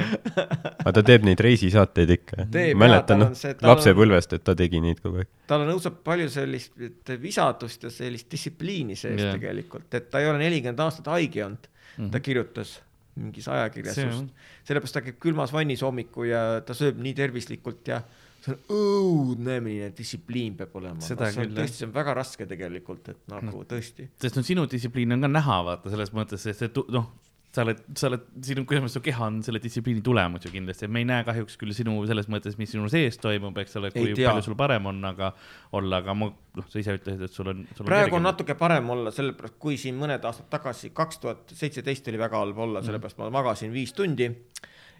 aga 0.83 0.91
ta 0.93 1.03
teeb 1.07 1.25
neid 1.25 1.41
reisisaateid 1.41 2.13
ikka 2.19 2.45
mäletan 2.77 3.23
noh 3.23 3.31
lapsepõlvest, 3.65 4.35
et 4.37 4.43
ta 4.45 4.53
tegi 4.55 4.81
neid 4.83 5.01
kogu 5.01 5.23
aeg. 5.23 5.31
tal 5.49 5.65
on 5.65 5.73
õudselt 5.73 6.03
palju 6.05 6.29
sellist 6.29 6.77
visadust 7.21 7.89
ja 7.89 7.89
sellist 7.89 8.29
distsipliini 8.29 8.95
sees 8.95 9.17
yeah. 9.17 9.33
tegelikult, 9.33 9.89
et 9.97 10.11
ta 10.13 10.21
ei 10.21 10.29
ole 10.29 10.43
nelikümmend 10.43 10.85
aastat 10.85 11.09
haige 11.15 11.45
olnud 11.47 11.65
mm, 11.65 11.81
Mhm. 11.97 12.05
-hmm. 12.05 12.11
ta 12.11 12.19
kirjutas 12.19 12.81
mingis 13.15 13.47
ajakirjas 13.47 13.95
See 13.95 14.05
just 14.05 14.27
sellepärast 14.63 14.93
ta 14.93 15.01
käib 15.01 15.17
külmas 15.19 15.53
vannis 15.53 15.81
hommikul 15.83 16.29
ja 16.29 16.61
ta 16.65 16.73
sööb 16.77 16.99
nii 17.01 17.13
tervislikult 17.17 17.87
ja 17.87 18.01
see 18.41 18.53
on 18.55 18.77
õudne, 18.77 19.57
milline 19.63 19.91
distsipliin 19.97 20.55
peab 20.59 20.77
olema. 20.79 21.01
Seda 21.05 21.29
see 21.33 21.45
on 21.45 21.57
tõesti, 21.57 21.81
see 21.81 21.89
on 21.89 21.95
väga 21.95 22.15
raske 22.17 22.47
tegelikult, 22.49 23.11
et 23.13 23.19
nagu 23.31 23.51
no. 23.61 23.65
tõesti. 23.69 24.07
sest 24.21 24.39
no 24.39 24.45
sinu 24.45 24.65
distsipliin 24.69 25.17
on 25.17 25.27
ka 25.27 25.31
näha, 25.31 25.59
vaata 25.67 25.93
selles 25.93 26.13
mõttes, 26.15 26.41
sest 26.47 26.65
et 26.65 26.79
noh, 26.93 27.11
sa 27.51 27.65
oled, 27.65 27.81
sa 27.99 28.07
oled, 28.07 28.23
sinu, 28.47 28.63
kuidas 28.67 28.93
su 28.95 29.01
keha 29.03 29.27
on 29.27 29.39
selle 29.43 29.59
distsipliini 29.61 30.01
tulemus 30.05 30.45
ju 30.47 30.53
kindlasti, 30.53 30.87
me 30.87 31.03
ei 31.03 31.07
näe 31.09 31.25
kahjuks 31.27 31.57
küll 31.59 31.75
sinu 31.75 31.97
selles 32.09 32.29
mõttes, 32.31 32.55
mis 32.59 32.71
sinu 32.71 32.87
sees 32.91 33.19
toimub, 33.21 33.57
eks 33.61 33.77
ole, 33.81 33.91
kui 33.93 34.13
tea. 34.15 34.29
palju 34.29 34.45
sul 34.47 34.57
parem 34.59 34.87
on, 34.89 35.03
aga 35.11 35.33
olla, 35.77 35.99
aga 35.99 36.15
ma, 36.17 36.31
noh, 36.31 36.69
sa 36.71 36.81
ise 36.81 36.95
ütlesid, 36.97 37.27
et 37.27 37.35
sul 37.35 37.51
on. 37.51 37.65
praegu 37.83 38.17
on 38.17 38.25
natuke 38.29 38.55
parem 38.59 38.89
olla, 38.95 39.13
sellepärast 39.15 39.59
kui 39.61 39.77
siin 39.81 39.99
mõned 39.99 40.23
aastad 40.27 40.47
tagasi, 40.53 40.93
kaks 40.95 41.21
tuhat 41.23 41.55
seitseteist 41.57 42.07
oli 42.11 42.21
väga 42.23 42.39
halb 42.39 42.65
olla, 42.67 42.83
sellepärast 42.87 43.19
ma 43.19 43.29
magasin 43.41 43.75
viis 43.75 43.93
tundi 43.97 44.31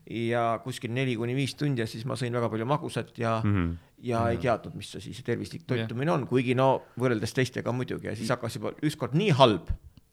ja 0.10 0.60
kuskil 0.64 0.92
neli 0.94 1.16
kuni 1.16 1.36
viis 1.36 1.56
tundi 1.56 1.82
ja 1.82 1.88
siis 1.88 2.06
ma 2.06 2.16
sõin 2.20 2.34
väga 2.34 2.50
palju 2.50 2.66
magusat 2.66 3.18
ja 3.20 3.42
mm, 3.44 3.50
Mhm. 3.52 3.70
-hmm. 3.70 3.78
ja 4.04 4.30
ei 4.30 4.38
teadnud, 4.38 4.76
mis 4.76 4.92
see 4.92 5.02
siis 5.02 5.24
tervislik 5.24 5.64
toitumine 5.68 6.12
on, 6.12 6.28
kuigi 6.28 6.56
no 6.56 6.82
võrreldes 7.00 7.34
teistega 7.34 7.72
muidugi 7.72 8.08
ja 8.08 8.16
siis 8.16 8.30
hakkas 8.30 8.56
juba 8.56 8.72
ükskord 8.84 9.14
nii 9.14 9.30
halb, 9.32 9.70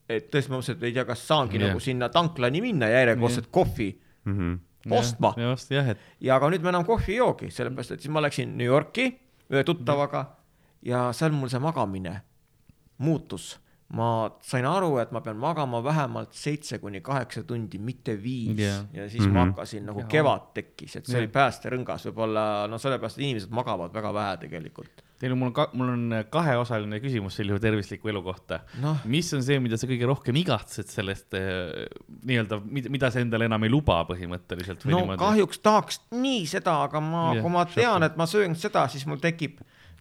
et 0.09 0.29
tõesti 0.31 0.49
ma 0.49 0.57
mõtlesin, 0.57 0.77
et 0.77 0.83
ei 0.83 0.93
tea, 0.93 1.05
kas 1.05 1.27
saangi 1.27 1.57
yeah. 1.57 1.67
nagu 1.67 1.79
sinna 1.79 2.09
tanklani 2.09 2.61
minna 2.61 2.85
ja 2.87 2.99
järjekordset 2.99 3.45
yeah. 3.45 3.51
kohvi 3.51 3.99
Mhm. 4.25 4.53
ostma 4.91 5.33
just 5.37 5.71
jah, 5.71 5.89
et 5.89 5.97
ja 6.21 6.35
aga 6.35 6.49
nüüd 6.49 6.61
ma 6.61 6.69
enam 6.69 6.85
kohvi 6.85 7.13
ei 7.13 7.17
joogi, 7.17 7.51
sellepärast 7.51 7.91
et 7.91 8.01
siis 8.01 8.11
ma 8.11 8.21
läksin 8.21 8.57
New 8.57 8.67
Yorki 8.67 9.19
ühe 9.51 9.63
tuttavaga 9.63 10.25
ja 10.81 11.11
seal 11.13 11.31
mul 11.31 11.49
see 11.49 11.59
magamine 11.59 12.21
muutus. 12.97 13.59
Ma 13.97 14.29
sain 14.45 14.65
aru, 14.69 14.99
et 15.01 15.11
ma 15.11 15.21
pean 15.25 15.37
magama 15.41 15.79
vähemalt 15.83 16.33
seitse 16.37 16.77
kuni 16.77 16.99
kaheksa 17.01 17.41
tundi, 17.43 17.79
mitte 17.81 18.13
viis 18.21 18.59
Jah. 18.59 18.83
ja 18.93 19.09
siis 19.09 19.23
mm 19.23 19.29
-hmm. 19.29 19.33
ma 19.33 19.43
Mhm. 19.45 19.49
hakkasin 19.49 19.85
nagu 19.85 20.03
kevad 20.07 20.41
tekkis, 20.53 20.95
et 20.95 21.05
see 21.05 21.13
Jah. 21.17 21.23
oli 21.23 21.27
päästerõngas 21.33 22.05
võib-olla 22.05 22.67
no 22.69 22.77
sellepärast, 22.77 23.17
et 23.17 23.23
inimesed 23.23 23.49
magavad 23.49 23.93
väga 23.93 24.13
vähe 24.13 24.37
tegelikult. 24.37 25.01
teil 25.19 25.31
on, 25.33 25.37
mul 25.39 25.47
on 25.47 25.53
ka, 25.53 25.69
mul 25.73 25.89
on 25.89 26.13
kaheosaline 26.29 26.99
küsimus 27.01 27.35
selle 27.35 27.59
tervisliku 27.59 28.07
elu 28.07 28.21
kohta 28.23 28.59
noh, 28.81 29.01
mis 29.05 29.33
on 29.33 29.41
see, 29.43 29.59
mida 29.59 29.75
sa 29.77 29.87
kõige 29.87 30.05
rohkem 30.07 30.35
igatsed 30.35 30.87
sellest 30.87 31.33
eh, 31.33 31.87
nii-öelda, 32.25 32.61
mida 32.89 33.11
sa 33.11 33.19
endale 33.19 33.45
enam 33.45 33.63
ei 33.63 33.69
luba 33.69 34.05
põhimõtteliselt 34.05 34.85
no 34.85 34.97
niimoodi? 34.97 35.19
kahjuks 35.19 35.59
tahaks 35.59 35.99
nii 36.11 36.45
seda, 36.45 36.83
aga 36.83 37.01
ma 37.01 37.33
Jah, 37.33 37.41
kui 37.43 37.51
ma 37.51 37.65
tean, 37.65 38.03
et 38.03 38.15
ma 38.15 38.25
söön 38.25 38.55
seda, 38.55 38.87
siis 38.87 39.05
mul 39.05 39.17
tekib, 39.17 39.59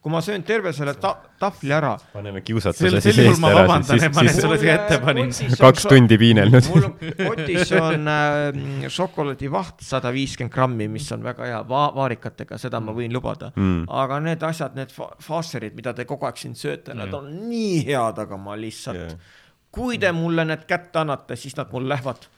kui 0.08 0.14
ma 0.14 0.20
söön 0.24 0.42
terve 0.48 0.72
selle 0.72 0.94
ta 0.96 1.10
tahvli 1.38 1.74
ära 1.76 1.92
paneme 2.14 2.40
kiusatuse 2.40 3.00
siis 3.04 3.18
eest 3.26 3.42
ma 3.42 3.50
ära, 3.52 3.76
siis, 3.84 4.38
sulle 4.40 4.56
siis 4.58 4.70
ette 4.72 4.98
panin. 5.04 5.32
kaks 5.60 5.84
tundi 5.90 6.16
piinelnud. 6.20 6.68
mul 6.72 6.86
on 6.88 6.94
kotis 7.18 7.72
on 7.76 8.08
äh, 8.08 8.88
šokolaadivaht 8.94 9.84
sada 9.84 10.12
viiskümmend 10.14 10.54
grammi, 10.54 10.86
mis 10.88 11.10
on 11.12 11.26
väga 11.26 11.44
hea 11.50 11.58
va, 11.68 11.82
vaarikatega, 11.96 12.56
seda 12.58 12.80
ma 12.80 12.94
võin 12.96 13.12
lubada 13.12 13.52
Mm. 13.58 13.86
aga 13.90 14.18
need 14.22 14.42
asjad, 14.44 14.74
need 14.76 14.92
fa- 14.94 15.10
faaserid, 15.24 15.74
mida 15.74 15.92
te 15.96 16.04
kogu 16.06 16.26
aeg 16.28 16.36
siin 16.38 16.54
sööte, 16.58 16.94
nad 16.94 17.12
on 17.16 17.26
nii 17.48 17.80
head, 17.88 18.18
aga 18.22 18.36
ma 18.38 18.54
lihtsalt 18.60 18.98
yeah., 19.00 19.16
kui 19.74 19.98
te 20.00 20.12
mulle 20.14 20.44
need 20.48 20.62
kätte 20.68 21.00
annate, 21.02 21.36
siis 21.36 21.56
nad 21.58 21.72
mul 21.72 21.88
lähevad 21.90 22.28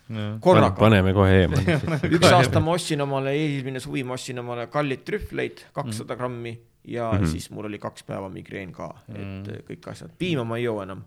korraga. 0.40 0.72
paneme 0.78 1.12
kohe 1.14 1.42
eemale. 1.42 1.76
üks 2.16 2.32
aasta 2.32 2.62
ma 2.62 2.74
ostsin 2.78 3.04
omale, 3.04 3.34
eelmine 3.36 3.82
suvi 3.82 4.02
ma 4.06 4.16
ostsin 4.16 4.40
omale 4.42 4.66
kallid 4.72 5.04
trühvleid, 5.06 5.62
kakssada 5.76 6.16
grammi 6.18 6.56
ja 6.84 7.12
mm. 7.12 7.18
-hmm. 7.18 7.26
siis 7.26 7.50
mul 7.50 7.68
oli 7.68 7.78
kaks 7.78 8.04
päeva 8.08 8.28
migreen 8.28 8.72
ka, 8.72 8.94
et 9.08 9.46
mm. 9.46 9.64
kõik 9.68 9.90
asjad, 9.92 10.12
piima 10.18 10.44
ma 10.44 10.56
ei 10.56 10.64
joo 10.64 10.82
enam. 10.82 11.04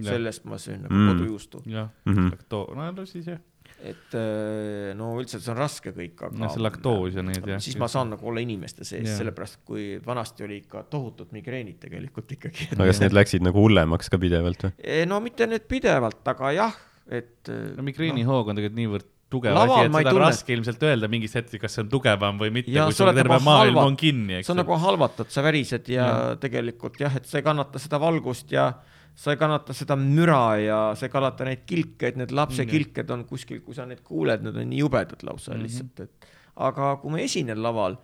Sellest 0.00 0.44
ma 0.48 0.56
söön 0.58 0.80
nagu 0.80 0.94
Mm. 0.94 1.00
mm. 1.00 1.08
kodujuustu, 1.12 1.62
jah 1.66 1.88
Mhm., 2.06 2.30
laktoo-, 2.32 2.74
no 2.74 2.90
no 2.90 3.06
siis 3.06 3.26
jah, 3.26 3.40
et 3.82 4.14
äh, 4.14 4.94
no 4.96 5.10
üldse 5.20 5.40
see 5.40 5.50
on 5.52 5.58
raske 5.58 5.92
kõik, 5.92 6.16
aga 6.22 6.38
no 6.38 6.48
see 6.48 6.62
laktoos 6.62 7.14
ja 7.14 7.22
need 7.22 7.46
jah. 7.46 7.60
siis 7.60 7.76
ma 7.76 7.88
saan 7.88 8.10
nagu 8.14 8.26
olla 8.26 8.40
inimeste 8.40 8.84
sees 8.84 9.18
sellepärast 9.18 9.60
kui 9.64 10.00
vanasti 10.06 10.44
oli 10.44 10.56
ikka 10.62 10.84
tohutud 10.90 11.32
migreenid 11.36 11.78
tegelikult 11.80 12.32
ikkagi. 12.32 12.70
aga 12.72 12.86
kas 12.86 13.00
need 13.00 13.12
läksid 13.12 13.44
nagu 13.44 13.60
hullemaks 13.60 14.08
ka 14.08 14.18
pidevalt 14.18 14.62
või? 14.64 15.04
no 15.06 15.20
mitte 15.20 15.46
nüüd 15.50 15.68
pidevalt, 15.68 16.22
aga 16.32 16.52
jah, 16.56 16.76
et. 17.10 17.52
no 17.76 17.82
migreenihoog 17.82 18.48
on 18.48 18.56
tegelikult 18.56 18.80
niivõrd 18.80 19.10
tugev 19.30 19.54
Laval 19.54 19.84
asi, 19.84 19.86
et 19.86 19.94
seda 20.00 20.12
on 20.14 20.20
raske 20.24 20.52
ilmselt 20.56 20.82
öelda 20.88 21.08
mingis 21.12 21.34
hetkes, 21.38 21.60
kas 21.62 21.76
see 21.76 21.84
on 21.84 21.90
tugevam 21.92 22.38
või 22.40 22.50
mitte, 22.54 22.72
kui 22.74 22.92
sa 22.96 23.04
sul 23.04 23.12
terve 23.14 23.30
nagu 23.36 23.44
maailm 23.46 23.74
halva- 23.76 23.86
on 23.86 23.96
kinni, 24.00 24.38
eks 24.40 24.50
on 24.50 24.58
nagu 24.58 24.78
halvatud, 24.84 25.30
sa 25.30 25.44
värised 25.46 25.88
ja, 25.92 26.06
ja 26.06 26.36
tegelikult 26.42 26.98
jah, 27.00 27.14
et 27.20 27.26
sa 27.30 27.38
ei 27.38 27.46
kannata 27.46 27.78
seda 27.78 28.00
valgust 28.02 28.50
ja 28.52 28.72
sa 29.20 29.30
ei 29.34 29.38
kannata 29.40 29.74
seda 29.76 29.96
müra 30.00 30.42
ja 30.62 30.78
sa 30.96 31.06
ei 31.06 31.12
kannata 31.12 31.44
neid 31.46 31.62
kilkeid, 31.68 32.16
need 32.16 32.30
lapsekilked 32.34 33.10
on 33.10 33.24
kuskil, 33.28 33.60
kui 33.62 33.74
sa 33.74 33.86
neid 33.86 34.00
kuuled, 34.06 34.42
need 34.42 34.56
on 34.56 34.68
nii 34.70 34.82
jubedad 34.82 35.22
lausa 35.22 35.52
mm. 35.52 35.56
-hmm. 35.56 35.62
lihtsalt, 35.62 36.00
et 36.00 36.30
aga 36.56 36.96
kui 37.02 37.10
ma 37.14 37.18
esinen 37.22 37.62
laval, 37.62 37.96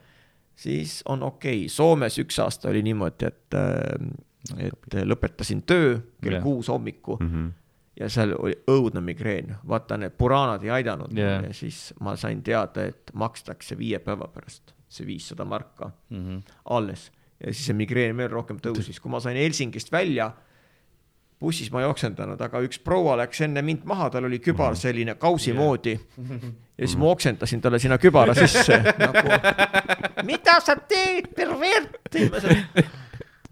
siis 0.54 1.02
on 1.06 1.22
okei 1.22 1.64
okay., 1.66 1.68
Soomes 1.68 2.18
üks 2.18 2.38
aasta 2.42 2.68
oli 2.70 2.82
niimoodi, 2.82 3.26
et, 3.26 3.54
et 4.58 4.94
lõpetasin 5.04 5.62
töö 5.66 5.98
kell 6.22 6.40
kuus 6.42 6.68
hommikul 6.68 7.18
Mhm. 7.20 7.46
Ja 8.00 8.08
seal 8.12 8.34
oli 8.38 8.56
õudne 8.70 9.00
migreen, 9.04 9.54
vaata 9.68 9.96
need 10.00 10.16
puranad 10.18 10.64
ei 10.64 10.72
aidanud 10.80 11.16
yeah. 11.16 11.44
ja 11.48 11.52
siis 11.56 11.94
ma 12.00 12.16
sain 12.20 12.42
teada, 12.44 12.84
et 12.90 13.12
makstakse 13.14 13.78
viie 13.78 14.00
päeva 14.04 14.28
pärast 14.32 14.74
see 14.88 15.06
viissada 15.06 15.44
marka 15.44 15.90
mm. 16.10 16.18
-hmm. 16.18 16.42
alles 16.64 17.10
ja 17.40 17.52
siis 17.52 17.66
see 17.66 17.76
migreen 17.76 18.16
veel 18.16 18.30
rohkem 18.32 18.60
tõusis, 18.62 19.00
kui 19.00 19.10
ma 19.10 19.20
sain 19.20 19.36
Helsingist 19.36 19.92
välja, 19.92 20.30
bussis 21.40 21.70
ma 21.72 21.82
ei 21.82 21.88
oksendanud, 21.88 22.40
aga 22.40 22.60
üks 22.64 22.80
proua 22.84 23.16
läks 23.20 23.40
enne 23.44 23.62
mind 23.62 23.84
maha, 23.84 24.10
tal 24.10 24.28
oli 24.28 24.38
kübar 24.44 24.76
selline 24.76 25.14
kausi 25.20 25.50
Jah. 25.50 25.58
moodi 25.58 25.96
ja 25.96 26.86
siis 26.86 26.96
ma 27.00 27.10
oksendasin 27.12 27.60
talle 27.60 27.78
sinna 27.78 27.98
kübara 27.98 28.34
sisse 28.34 28.78
nagu, 29.06 29.40
mida 30.24 30.60
sa 30.60 30.76
teed, 30.76 31.28
pervert. 31.36 32.00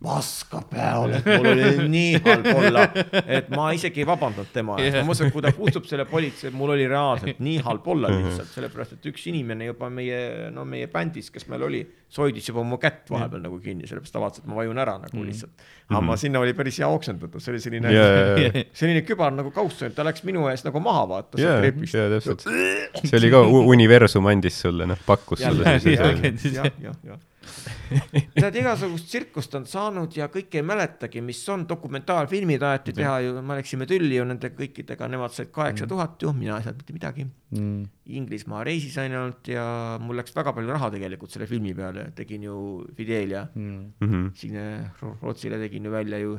Paska 0.04 0.60
peale, 0.70 1.16
et 1.18 1.28
mul 1.30 1.48
oli 1.50 1.88
nii 1.88 2.20
halb 2.24 2.48
olla, 2.52 2.84
et 3.24 3.48
ma 3.54 3.70
isegi 3.76 4.02
ei 4.02 4.08
vabandanud 4.08 4.52
tema 4.52 4.76
ees, 4.82 4.98
ma 4.98 5.04
mõtlesin, 5.08 5.30
et 5.30 5.36
kui 5.36 5.44
ta 5.44 5.52
kutsub 5.56 5.88
selle 5.88 6.06
politsei, 6.08 6.52
mul 6.54 6.74
oli 6.76 6.86
reaalselt 6.90 7.40
nii 7.44 7.62
halb 7.64 7.88
olla 7.94 8.12
lihtsalt, 8.12 8.52
sellepärast 8.52 8.98
et 8.98 9.08
üks 9.10 9.26
inimene 9.32 9.70
juba 9.70 9.90
meie, 9.92 10.20
no 10.54 10.66
meie 10.68 10.90
bändis, 10.92 11.30
kes 11.34 11.48
meil 11.52 11.64
oli, 11.68 11.82
see 12.12 12.24
hoidis 12.26 12.50
juba 12.50 12.64
mu 12.68 12.78
kätt 12.82 13.10
vahepeal 13.12 13.42
nagu 13.46 13.58
kinni, 13.64 13.88
sellepärast 13.88 14.14
ta 14.14 14.22
vaatas, 14.22 14.44
et 14.44 14.50
ma 14.50 14.60
vajun 14.60 14.84
ära 14.84 14.98
nagu 15.02 15.24
lihtsalt. 15.24 15.66
aga 15.88 16.04
ma 16.04 16.18
sinna 16.20 16.40
oli 16.44 16.54
päris 16.56 16.80
hea 16.82 16.88
oksendatud, 16.88 17.40
see 17.42 17.54
oli 17.54 17.64
selline 17.64 17.92
jaa. 17.94 18.64
selline 18.76 19.04
kübar 19.08 19.34
nagu 19.34 19.52
kauss, 19.56 19.84
ta 19.96 20.06
läks 20.06 20.24
minu 20.28 20.48
ees 20.52 20.64
nagu 20.68 20.82
maha 20.84 21.04
vaata 21.14 21.40
jaa, 21.40 21.58
sealt 21.58 21.68
trepist. 21.68 21.96
jaa, 21.96 22.10
täpselt. 22.12 22.44
see 23.08 23.20
oli 23.20 23.32
ka, 23.32 23.44
universum 23.74 24.28
andis 24.32 24.60
sulle, 24.66 24.88
noh, 24.90 25.00
pakkus 25.06 25.44
sulle 25.44 25.78
jah, 25.80 26.68
jah, 26.82 26.98
jah. 27.04 27.22
tead, 28.40 28.56
igasugust 28.60 29.06
tsirkust 29.10 29.54
on 29.58 29.66
saanud 29.68 30.14
ja 30.16 30.28
kõike 30.32 30.60
ei 30.60 30.64
mäletagi, 30.66 31.20
mis 31.24 31.40
on, 31.52 31.66
dokumentaalfilmid 31.68 32.62
aeti 32.66 32.94
teha 32.96 33.16
ju, 33.24 33.34
me 33.42 33.56
läksime 33.60 33.86
tülli 33.90 34.16
ju 34.18 34.24
nende 34.28 34.50
kõikidega, 34.56 35.08
nemad 35.10 35.34
said 35.36 35.50
kaheksa 35.54 35.86
tuhat 35.90 36.22
ju, 36.22 36.32
mina 36.36 36.58
ei 36.58 36.66
saanud 36.66 36.80
mitte 36.82 36.96
midagi. 36.96 37.26
Mm. 37.54 37.82
Inglismaa 38.18 38.64
reisi 38.66 38.90
sain 38.90 39.12
ainult 39.14 39.48
ja 39.52 39.64
mul 40.02 40.16
läks 40.20 40.34
väga 40.36 40.52
palju 40.56 40.72
raha 40.74 40.90
tegelikult 40.94 41.30
selle 41.34 41.46
filmi 41.50 41.74
peale, 41.74 42.08
tegin 42.16 42.42
ju 42.48 42.56
Fidelia 42.96 43.46
Mm. 43.54 43.92
Mhm. 44.00 44.30
siin 44.34 44.56
Ro- 45.02 45.16
Rootsile 45.22 45.58
tegin 45.58 45.84
ju 45.84 45.90
välja 45.90 46.18
ju 46.18 46.38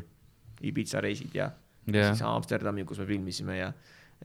Ibiza 0.61 1.01
reisid 1.01 1.35
ja 1.35 1.51
Jah. 1.87 2.15
siis 2.15 2.21
Amsterdami, 2.25 2.83
kus 2.85 2.99
me 2.99 3.05
filmisime 3.05 3.57
ja 3.57 3.71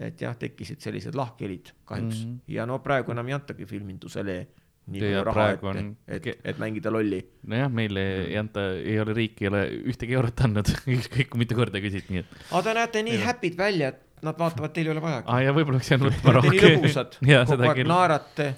et 0.01 0.21
jah, 0.23 0.35
tekkisid 0.39 0.81
sellised 0.81 1.15
lahkhelid 1.19 1.73
kahjuks 1.85 2.25
mm. 2.25 2.31
-hmm. 2.33 2.39
ja 2.55 2.67
no 2.67 2.79
praegu 2.79 3.13
enam 3.13 3.27
ei 3.29 3.35
antagi 3.35 3.67
filmindusele 3.67 4.47
nii 4.91 5.01
Ja 5.03 5.23
palju 5.23 5.25
raha 5.29 5.71
on, 5.71 5.91
et 6.09 6.23
ke-, 6.25 6.37
et 6.45 6.59
mängida 6.63 6.91
lolli. 6.91 7.21
nojah, 7.47 7.69
meile 7.71 8.05
ei 8.27 8.37
anta, 8.41 8.65
ei 8.81 8.97
ole 9.01 9.15
riik 9.15 9.43
ei 9.45 9.49
ole 9.51 9.61
ühtegi 9.93 10.17
eurot 10.19 10.41
andnud, 10.47 10.71
ükskõik 10.97 11.29
kui 11.33 11.43
mitu 11.45 11.55
korda 11.59 11.83
küsid, 11.85 12.09
nii 12.11 12.23
et. 12.25 12.33
aga 12.51 12.63
te 12.69 12.75
näete 12.81 13.03
nii 13.07 13.21
happy'd 13.27 13.59
välja, 13.61 13.93
et 13.95 14.25
nad 14.27 14.37
vaatavad, 14.41 14.73
teil 14.77 14.91
ei 14.91 14.93
ole 14.97 15.01
vajagi. 15.05 15.29
aa 15.31 15.41
ja 15.47 15.53
võib-olla 15.57 15.79
peaks 15.81 15.91
jäänud 15.95 16.11
võtma 16.11 16.25
Te 16.27 16.33
olete 16.39 16.51
nii 16.51 16.61
rohkem. 16.61 16.77
lõbusad, 16.81 17.17
kogu 17.53 17.71
aeg 17.71 17.87
naerate. 17.89 18.49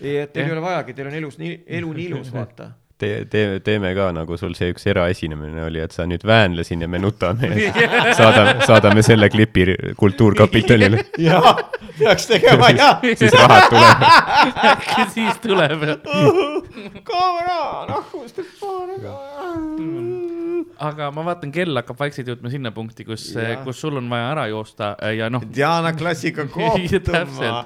et 0.00 0.32
teil 0.34 0.42
Jah. 0.44 0.50
ei 0.50 0.56
ole 0.56 0.64
vajagi, 0.66 0.94
teil 0.98 1.06
on 1.12 1.18
elus 1.22 1.38
nii, 1.40 1.54
elu 1.78 1.92
nii 2.00 2.08
ilus, 2.12 2.32
vaata. 2.38 2.72
tee, 2.98 3.24
tee, 3.30 3.60
teeme 3.64 3.92
ka 3.94 4.10
nagu 4.14 4.36
sul 4.40 4.54
see 4.58 4.72
üks 4.72 4.86
eraesinemine 4.90 5.64
oli, 5.68 5.80
et 5.82 5.94
sa 5.94 6.06
nüüd 6.08 6.24
väänle 6.26 6.64
siin 6.66 6.82
ja 6.84 6.90
me 6.90 7.00
nutame 7.02 7.50
ja 7.64 8.14
saadame, 8.18 8.54
saadame 8.66 9.04
selle 9.06 9.30
klipi 9.32 9.66
Kultuurkapitalile, 9.98 11.04
jaa, 11.28 11.54
peaks 11.98 12.30
tegema 12.30 12.70
jah. 12.74 13.02
siis 13.14 13.34
rahad 13.38 13.68
tulevad. 13.72 14.06
äkki 14.74 15.10
siis 15.14 15.42
tuleb. 15.44 15.84
kaamera, 17.08 17.60
nahkust, 17.92 18.42
paariga. 18.60 20.17
Aga 20.80 21.10
ma 21.14 21.22
vaatan, 21.26 21.50
kell 21.54 21.74
hakkab 21.80 21.98
vaikselt 21.98 22.28
jõudma 22.30 22.50
sinna 22.52 22.70
punkti, 22.74 23.04
kus 23.04 23.24
kus 23.64 23.80
sul 23.82 23.96
on 24.00 24.08
vaja 24.10 24.28
ära 24.34 24.44
joosta 24.50 24.92
ja 25.16 25.28
noh, 25.32 25.42
Diana 25.54 25.92
klassiga 25.98 26.44
kohtuma. 26.46 27.64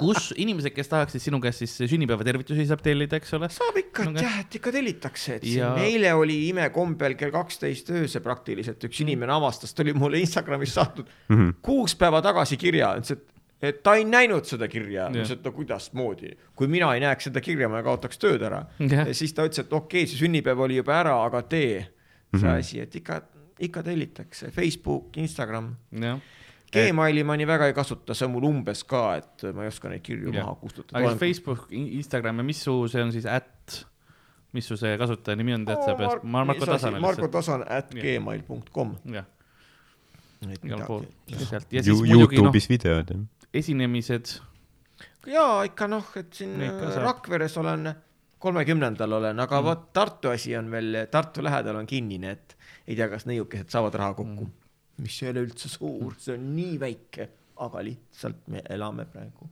kus 0.00 0.30
inimesed, 0.40 0.72
kes 0.76 0.90
tahaksid 0.90 1.22
sinu 1.24 1.40
käest 1.42 1.62
siis 1.64 1.74
sünnipäevatervitusi 1.90 2.66
saab 2.68 2.82
tellida, 2.84 3.18
eks 3.20 3.34
ole. 3.38 3.48
saab 3.52 3.78
ikka 3.80 4.06
No, 4.10 4.14
jah, 4.20 4.38
et 4.44 4.54
ikka 4.60 4.72
tellitakse, 4.74 5.38
et 5.40 5.44
Ja- 5.50 5.72
siin 5.74 5.84
eile 5.86 6.12
oli 6.16 6.36
imekombel 6.50 7.14
kell 7.20 7.32
kaksteist 7.34 7.90
öösel 7.94 8.22
praktiliselt 8.24 8.82
üks 8.88 9.02
inimene 9.04 9.32
avastas, 9.36 9.74
ta 9.74 9.82
oli 9.84 9.92
mulle 9.96 10.20
Instagramis 10.22 10.74
saatnud 10.76 11.06
Mhm. 11.30 11.50
kuus 11.62 11.94
päeva 11.96 12.22
tagasi 12.22 12.56
kirja, 12.60 12.94
ütles, 13.00 13.12
et 13.18 13.26
et 13.62 13.82
ta 13.84 13.94
ei 13.98 14.04
näinud 14.08 14.48
seda 14.48 14.68
kirja, 14.72 15.08
ma 15.10 15.20
ütlesin, 15.20 15.40
et 15.40 15.46
no 15.46 15.52
kuidasmoodi, 15.56 16.34
kui 16.56 16.68
mina 16.72 16.90
ei 16.96 17.04
näeks 17.04 17.28
seda 17.28 17.42
kirja, 17.44 17.68
ma 17.68 17.82
kaotaks 17.84 18.20
tööd 18.20 18.42
ära. 18.46 18.64
Ja 18.80 19.06
siis 19.12 19.34
ta 19.36 19.44
ütles, 19.48 19.64
et 19.64 19.72
okei 19.72 20.04
okay,, 20.04 20.10
see 20.10 20.24
sünnipäev 20.24 20.64
oli 20.66 20.80
juba 20.80 20.96
ära, 21.00 21.16
aga 21.26 21.42
tee 21.48 21.84
see 22.38 22.52
asi, 22.52 22.80
et 22.82 22.94
ikka, 23.00 23.20
ikka 23.66 23.82
tellitakse, 23.86 24.50
Facebook, 24.54 25.16
Instagram. 25.20 25.74
Gmaili 26.70 27.24
ma 27.26 27.34
nii 27.34 27.48
väga 27.50 27.66
ei 27.66 27.74
kasuta, 27.74 28.14
see 28.14 28.28
on 28.28 28.36
mul 28.36 28.46
umbes 28.46 28.84
ka, 28.86 29.02
et 29.18 29.48
ma 29.56 29.64
ei 29.66 29.72
oska 29.72 29.90
neid 29.90 30.04
kirju 30.06 30.30
Jah. 30.30 30.44
maha 30.46 30.54
kustutada. 30.60 31.00
aga 31.00 31.10
siis 31.10 31.20
Facebook, 31.24 31.64
Instagram 31.74 32.42
ja 32.42 32.46
mis 32.46 32.60
su, 32.62 32.76
see 32.92 33.02
on 33.02 33.10
siis 33.14 33.26
ätt, 33.26 33.80
mis 34.54 34.70
su 34.70 34.78
see 34.78 34.94
kasutaja 35.00 35.38
nimi 35.40 35.56
on, 35.56 35.66
tead 35.66 35.82
sa 35.82 35.96
peast, 35.98 36.22
Marko 36.22 36.68
Tasane 36.70 37.02
Marko. 37.02 37.26
Tasan 37.34 37.66
at 37.66 37.90
gmail.com. 37.90 38.94
jah, 39.16 39.26
et 40.46 40.62
igal 40.62 40.86
pool 40.86 41.04
midagi. 41.26 41.50
sealt 41.50 41.74
ja 41.74 41.82
siis 41.82 41.90
Ju- 41.90 42.06
muidugi 42.06 42.38
noh, 42.38 42.46
Youtube'is 42.46 42.70
videod, 42.70 43.10
jah. 43.16 43.26
esinemised, 43.54 44.36
jaa, 45.30 45.64
ikka 45.68 45.88
noh, 45.90 46.06
et 46.20 46.32
siin 46.34 46.56
saab. 46.60 47.02
Rakveres 47.04 47.56
olen, 47.60 47.92
kolmekümnendal 48.40 49.18
olen, 49.18 49.42
aga 49.42 49.60
mm. 49.60 49.66
vot 49.66 49.86
Tartu 49.96 50.32
asi 50.32 50.56
on 50.56 50.70
veel, 50.72 51.04
Tartu 51.12 51.44
lähedal 51.44 51.80
on 51.82 51.88
kinnine, 51.88 52.36
et 52.38 52.56
ei 52.86 52.96
tea, 52.96 53.08
kas 53.12 53.26
neiukesed 53.28 53.72
saavad 53.72 53.98
raha 54.00 54.16
kokku 54.18 54.46
mm.. 54.46 54.58
mis 55.04 55.22
ei 55.24 55.32
ole 55.34 55.44
üldse 55.48 55.70
suur, 55.72 56.14
see 56.18 56.36
on 56.38 56.50
nii 56.56 56.76
väike, 56.80 57.28
aga 57.60 57.82
lihtsalt 57.84 58.46
me 58.52 58.64
elame 58.72 59.04
praegu 59.10 59.50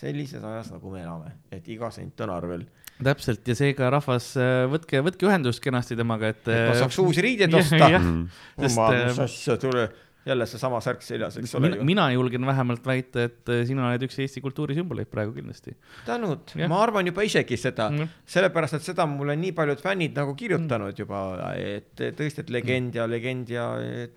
sellises 0.00 0.44
ajas, 0.44 0.70
nagu 0.72 0.92
me 0.92 1.02
elame, 1.02 1.32
et 1.52 1.66
iga 1.72 1.90
sent 1.92 2.20
on 2.24 2.32
arvel. 2.32 2.62
täpselt 3.00 3.46
ja 3.48 3.56
seega 3.56 3.88
rahvas, 3.92 4.32
võtke, 4.72 5.00
võtke 5.04 5.28
ühendust 5.28 5.62
kenasti 5.64 5.96
temaga, 5.98 6.30
et. 6.34 6.48
ma 6.48 6.76
saaks 6.78 7.00
uusi 7.02 7.24
riideid 7.24 7.54
osta. 7.60 7.80
jah. 7.80 8.00
Mhm. 8.00 8.22
Sest, 8.64 8.78
ma, 8.78 8.88
äh, 8.94 9.04
mis 9.08 9.20
asja, 9.26 9.58
tule 9.60 9.88
jälle 10.26 10.46
seesama 10.46 10.80
särk 10.84 11.02
seljas, 11.04 11.36
eks 11.40 11.54
ole 11.56 11.68
mina, 11.68 11.76
ju. 11.76 11.84
mina 11.88 12.04
julgen 12.12 12.46
vähemalt 12.46 12.86
väita, 12.86 13.24
et 13.28 13.48
äh, 13.48 13.62
sina 13.68 13.86
oled 13.88 14.04
üks 14.04 14.18
Eesti 14.20 14.42
kultuuri 14.44 14.76
sümboleid 14.76 15.08
praegu 15.08 15.32
kindlasti. 15.32 15.72
tänud 16.06 16.52
ma 16.68 16.82
arvan 16.84 17.08
juba 17.08 17.24
isegi 17.24 17.56
seda 17.60 17.88
mm., 17.90 18.10
sellepärast 18.28 18.76
et 18.76 18.84
seda 18.84 19.06
on 19.08 19.16
mulle 19.16 19.36
nii 19.40 19.54
paljud 19.56 19.80
fännid 19.80 20.16
nagu 20.20 20.34
kirjutanud 20.36 21.00
juba, 21.00 21.22
et 21.56 21.94
tõesti, 21.96 22.44
et 22.44 22.52
legend 22.52 23.00
ja 23.00 23.08
legend 23.08 23.54
ja 23.54 23.66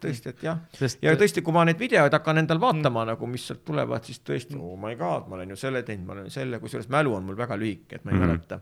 tõesti, 0.04 0.36
et 0.36 0.46
jah. 0.50 0.60
Sest- 0.76 1.04
ja 1.06 1.16
tõesti, 1.20 1.44
kui 1.46 1.56
ma 1.56 1.64
neid 1.70 1.80
videoid 1.80 2.14
hakkan 2.20 2.44
endal 2.44 2.60
vaatama 2.64 3.06
mm. 3.06 3.14
nagu, 3.14 3.32
mis 3.32 3.48
sealt 3.48 3.64
tulevad, 3.66 4.04
siis 4.04 4.20
tõesti, 4.28 4.60
oh 4.60 4.76
my 4.80 4.98
god, 5.00 5.32
ma 5.32 5.40
olen 5.40 5.56
ju 5.56 5.60
selle 5.64 5.86
teinud, 5.88 6.08
ma 6.10 6.18
olen 6.20 6.32
selle, 6.34 6.60
kusjuures 6.64 6.92
mälu 6.92 7.16
on 7.16 7.32
mul 7.32 7.40
väga 7.40 7.58
lühike, 7.60 8.02
et 8.02 8.04
ma 8.04 8.12
ei 8.12 8.20
mm. 8.20 8.28
Mäleta. 8.28 8.60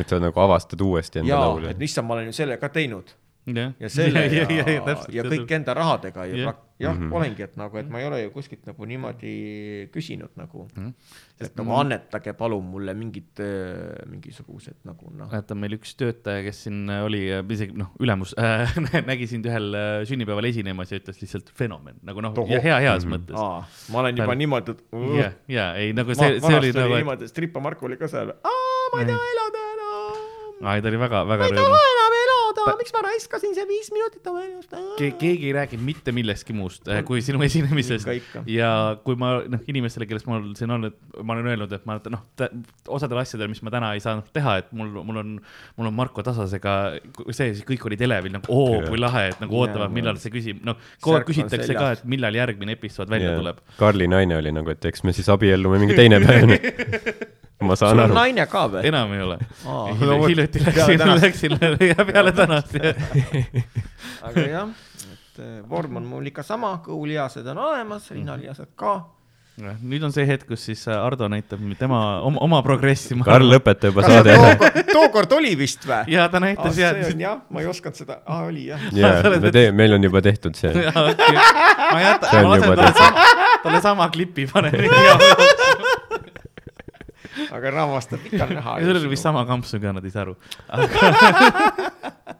et 0.00 0.08
sa 0.08 0.20
nagu 0.22 0.40
avastad 0.40 0.80
uuesti 0.80 1.20
enda 1.20 1.44
laulu 1.44 1.68
et. 1.68 1.80
issand, 1.82 2.08
ma 2.08 2.16
olen 2.16 2.30
ju 2.30 2.40
selle 2.40 2.56
ka 2.62 2.72
teinud 2.72 3.12
jah, 3.46 3.72
ja 3.80 3.88
selle 3.88 4.24
ja, 4.38 4.44
ja, 4.50 4.64
ja, 4.68 4.82
täpselt, 4.84 5.14
ja 5.14 5.22
kõik 5.24 5.54
enda 5.56 5.74
rahadega 5.74 6.26
ja 6.26 6.36
Jah. 6.36 6.44
jah 6.50 6.58
ja, 6.80 6.92
mm 6.94 7.00
-hmm. 7.00 7.12
olengi, 7.16 7.42
et 7.44 7.56
nagu, 7.60 7.76
et 7.76 7.88
ma 7.92 8.00
ei 8.00 8.06
ole 8.06 8.22
ju 8.22 8.30
kuskilt 8.32 8.64
nagu 8.66 8.84
niimoodi 8.88 9.32
küsinud 9.92 10.30
nagu 10.36 10.62
mm. 10.76 10.86
-hmm. 10.86 10.92
et 11.44 11.56
nagu 11.56 11.74
annetage 11.76 12.32
palun 12.32 12.64
mulle 12.64 12.94
mingid 12.94 13.40
äh, 13.40 14.06
mingisugused 14.08 14.76
nagu 14.84 15.10
noh. 15.12 15.28
mäletan 15.30 15.58
meil 15.60 15.76
üks 15.76 15.92
töötaja, 15.96 16.42
kes 16.42 16.62
siin 16.64 16.88
oli 16.90 17.20
äh, 17.32 17.44
isegi 17.52 17.76
noh, 17.76 17.90
ülemus 18.00 18.32
äh, 18.40 18.72
nägi 19.06 19.26
sind 19.26 19.44
ühel 19.46 19.74
äh, 19.74 20.04
sünnipäeval 20.08 20.44
esinemas 20.48 20.92
ja 20.92 20.98
ütles 21.02 21.20
lihtsalt 21.20 21.52
fenomen 21.52 22.00
nagu 22.02 22.20
noh, 22.24 22.34
ja 22.48 22.60
hea 22.60 22.78
heas 22.80 23.04
Mhm. 23.04 23.12
mõttes. 23.14 23.36
Aa, 23.36 23.64
ma 23.92 23.98
olen 24.00 24.16
juba 24.16 24.32
Tal- 24.32 24.38
niimoodi, 24.38 24.70
et 24.70 24.84
ja, 25.20 25.32
ja 25.48 25.74
ei 25.76 25.92
nagu 25.92 26.08
ma, 26.08 26.14
see, 26.14 26.40
see 26.40 26.56
oli 26.58 26.72
nagu, 26.72 26.94
niimoodi, 26.96 27.24
et 27.24 27.30
Strippa 27.30 27.60
Mark 27.60 27.82
oli 27.82 27.96
ka 27.96 28.08
seal, 28.08 28.32
ma 28.94 29.00
ei 29.00 29.06
taha 29.06 29.32
elada 29.34 29.64
enam. 29.74 30.68
ai 30.72 30.80
ta 30.82 30.88
oli 30.88 30.96
väga, 31.00 31.24
väga 31.28 31.44
ma 31.44 31.48
ei 31.48 31.52
rõõmus. 31.60 31.99
elada, 32.60 32.76
miks 32.80 32.94
ma 32.94 33.02
raiskasin 33.06 33.54
see 33.56 33.66
viis 33.68 33.90
minutit 33.94 34.26
oma 34.30 34.42
elust. 34.44 34.74
Ke- 34.98 35.12
keegi 35.20 35.48
ei 35.50 35.54
räägi 35.56 35.78
mitte 35.80 36.14
millestki 36.16 36.54
muust 36.56 36.88
äh, 36.90 37.02
kui 37.06 37.22
sinu 37.24 37.42
esinemisest. 37.46 38.08
Ja 38.50 38.70
kui 39.04 39.18
ma 39.20 39.32
noh, 39.50 39.64
inimestele, 39.70 40.08
kellest 40.10 40.28
mul 40.30 40.52
siin 40.58 40.72
on, 40.76 40.90
et 40.90 41.20
ma 41.24 41.36
olen 41.36 41.50
öelnud, 41.52 41.74
et 41.76 41.86
ma 41.88 41.98
noh, 42.12 42.24
osadel 42.88 43.22
asjadel, 43.22 43.50
mis 43.52 43.62
ma 43.66 43.72
täna 43.74 43.92
ei 43.96 44.04
saanud 44.04 44.30
teha, 44.34 44.58
et 44.62 44.70
mul, 44.76 44.92
mul 45.06 45.22
on, 45.22 45.34
mul 45.78 45.90
on 45.90 45.96
Marko 45.96 46.24
Tasasega 46.26 46.76
see, 47.30 47.52
siis 47.54 47.64
kõik 47.68 47.88
olid 47.90 48.04
elevil 48.06 48.36
nagu 48.36 48.54
oo, 48.54 48.80
kui 48.88 49.00
lahe, 49.00 49.26
et 49.32 49.42
nagu 49.42 49.60
ootavad, 49.62 49.92
millal 49.94 50.20
see 50.22 50.32
küsib, 50.34 50.62
noh, 50.66 50.78
kogu 51.00 51.18
aeg 51.18 51.28
küsitakse 51.30 51.76
ka, 51.76 51.92
et 51.96 52.06
millal 52.10 52.36
järgmine 52.36 52.76
episood 52.78 53.10
välja 53.12 53.36
tuleb. 53.38 53.60
Karli 53.80 54.08
naine 54.10 54.38
oli 54.40 54.54
nagu, 54.54 54.72
et 54.72 54.90
eks 54.90 55.04
me 55.06 55.14
siis 55.16 55.28
abiellume 55.32 55.82
mingi 55.82 55.98
teine 55.98 56.22
päev. 56.24 56.56
ma 57.60 57.76
saan 57.76 57.94
sul 57.94 58.00
on 58.00 58.04
aru. 58.08 58.18
naine 58.18 58.46
ka 58.50 58.66
või? 58.72 58.84
enam 58.88 59.12
ei 59.16 59.22
ole 59.26 59.38
Hil- 59.64 60.06
no 60.06 60.20
hiljuti 60.26 60.64
läksin, 60.64 61.06
läksin 61.20 61.58
peale 62.12 62.32
tänast 62.32 62.76
aga 64.28 64.40
jah, 64.40 64.68
et 65.12 65.40
äh, 65.40 65.56
vorm 65.68 65.96
on 66.00 66.10
mul 66.10 66.28
ikka 66.30 66.44
sama, 66.46 66.76
kõhulihased 66.84 67.46
on 67.52 67.58
olemas, 67.64 68.10
rinnalihased 68.12 68.72
ka. 68.78 68.98
nüüd 69.60 70.04
on 70.06 70.12
see 70.14 70.24
hetk, 70.28 70.46
kus 70.48 70.62
siis 70.70 70.86
äh, 70.88 70.96
Ardo 70.96 71.28
näitab 71.28 71.60
tema 71.78 72.20
oma, 72.24 72.40
oma 72.46 72.60
progressi. 72.64 73.16
Karl, 73.24 73.48
lõpeta 73.50 73.90
juba 73.90 74.04
see 74.06 74.16
saade 74.16 74.36
ära. 74.36 74.72
tookord, 74.92 75.32
oli 75.36 75.52
vist 75.58 75.84
või? 75.88 76.14
ja 76.14 76.28
ta 76.32 76.40
näitas 76.42 76.76
see 76.76 76.86
ja 76.86 76.94
on 77.10 77.24
jah, 77.26 77.42
ma 77.50 77.64
ei 77.64 77.68
osanud 77.70 78.00
seda, 78.00 78.20
aa 78.24 78.46
oli 78.48 78.68
jah. 78.70 78.88
jaa, 78.96 79.34
me 79.36 79.52
teeme, 79.52 79.76
meil 79.82 79.98
on 79.98 80.08
juba 80.08 80.24
tehtud 80.24 80.56
see. 80.58 80.72
Jaa, 80.86 81.06
ma 81.90 82.04
jätan, 82.04 82.30
See 82.30 82.40
on 82.40 82.48
ma 82.48 82.56
lasen 82.56 82.70
juba 82.70 82.76
talle 82.82 82.94
sama, 82.96 83.58
talle 83.64 83.82
sama 83.84 84.10
klipi 84.14 84.48
panen. 84.52 84.78
aga 87.50 87.70
rahvastab 87.74 88.26
ikka 88.30 88.46
näha. 88.50 88.78
ja 88.78 88.86
sellel 88.86 89.02
oli 89.02 89.12
vist 89.14 89.26
sama 89.26 89.44
kampsun 89.48 89.82
ka, 89.82 89.92
nad 89.96 90.04
ei 90.04 90.14
saa 90.14 90.22
aru. 90.26 90.36
aga 90.68 90.88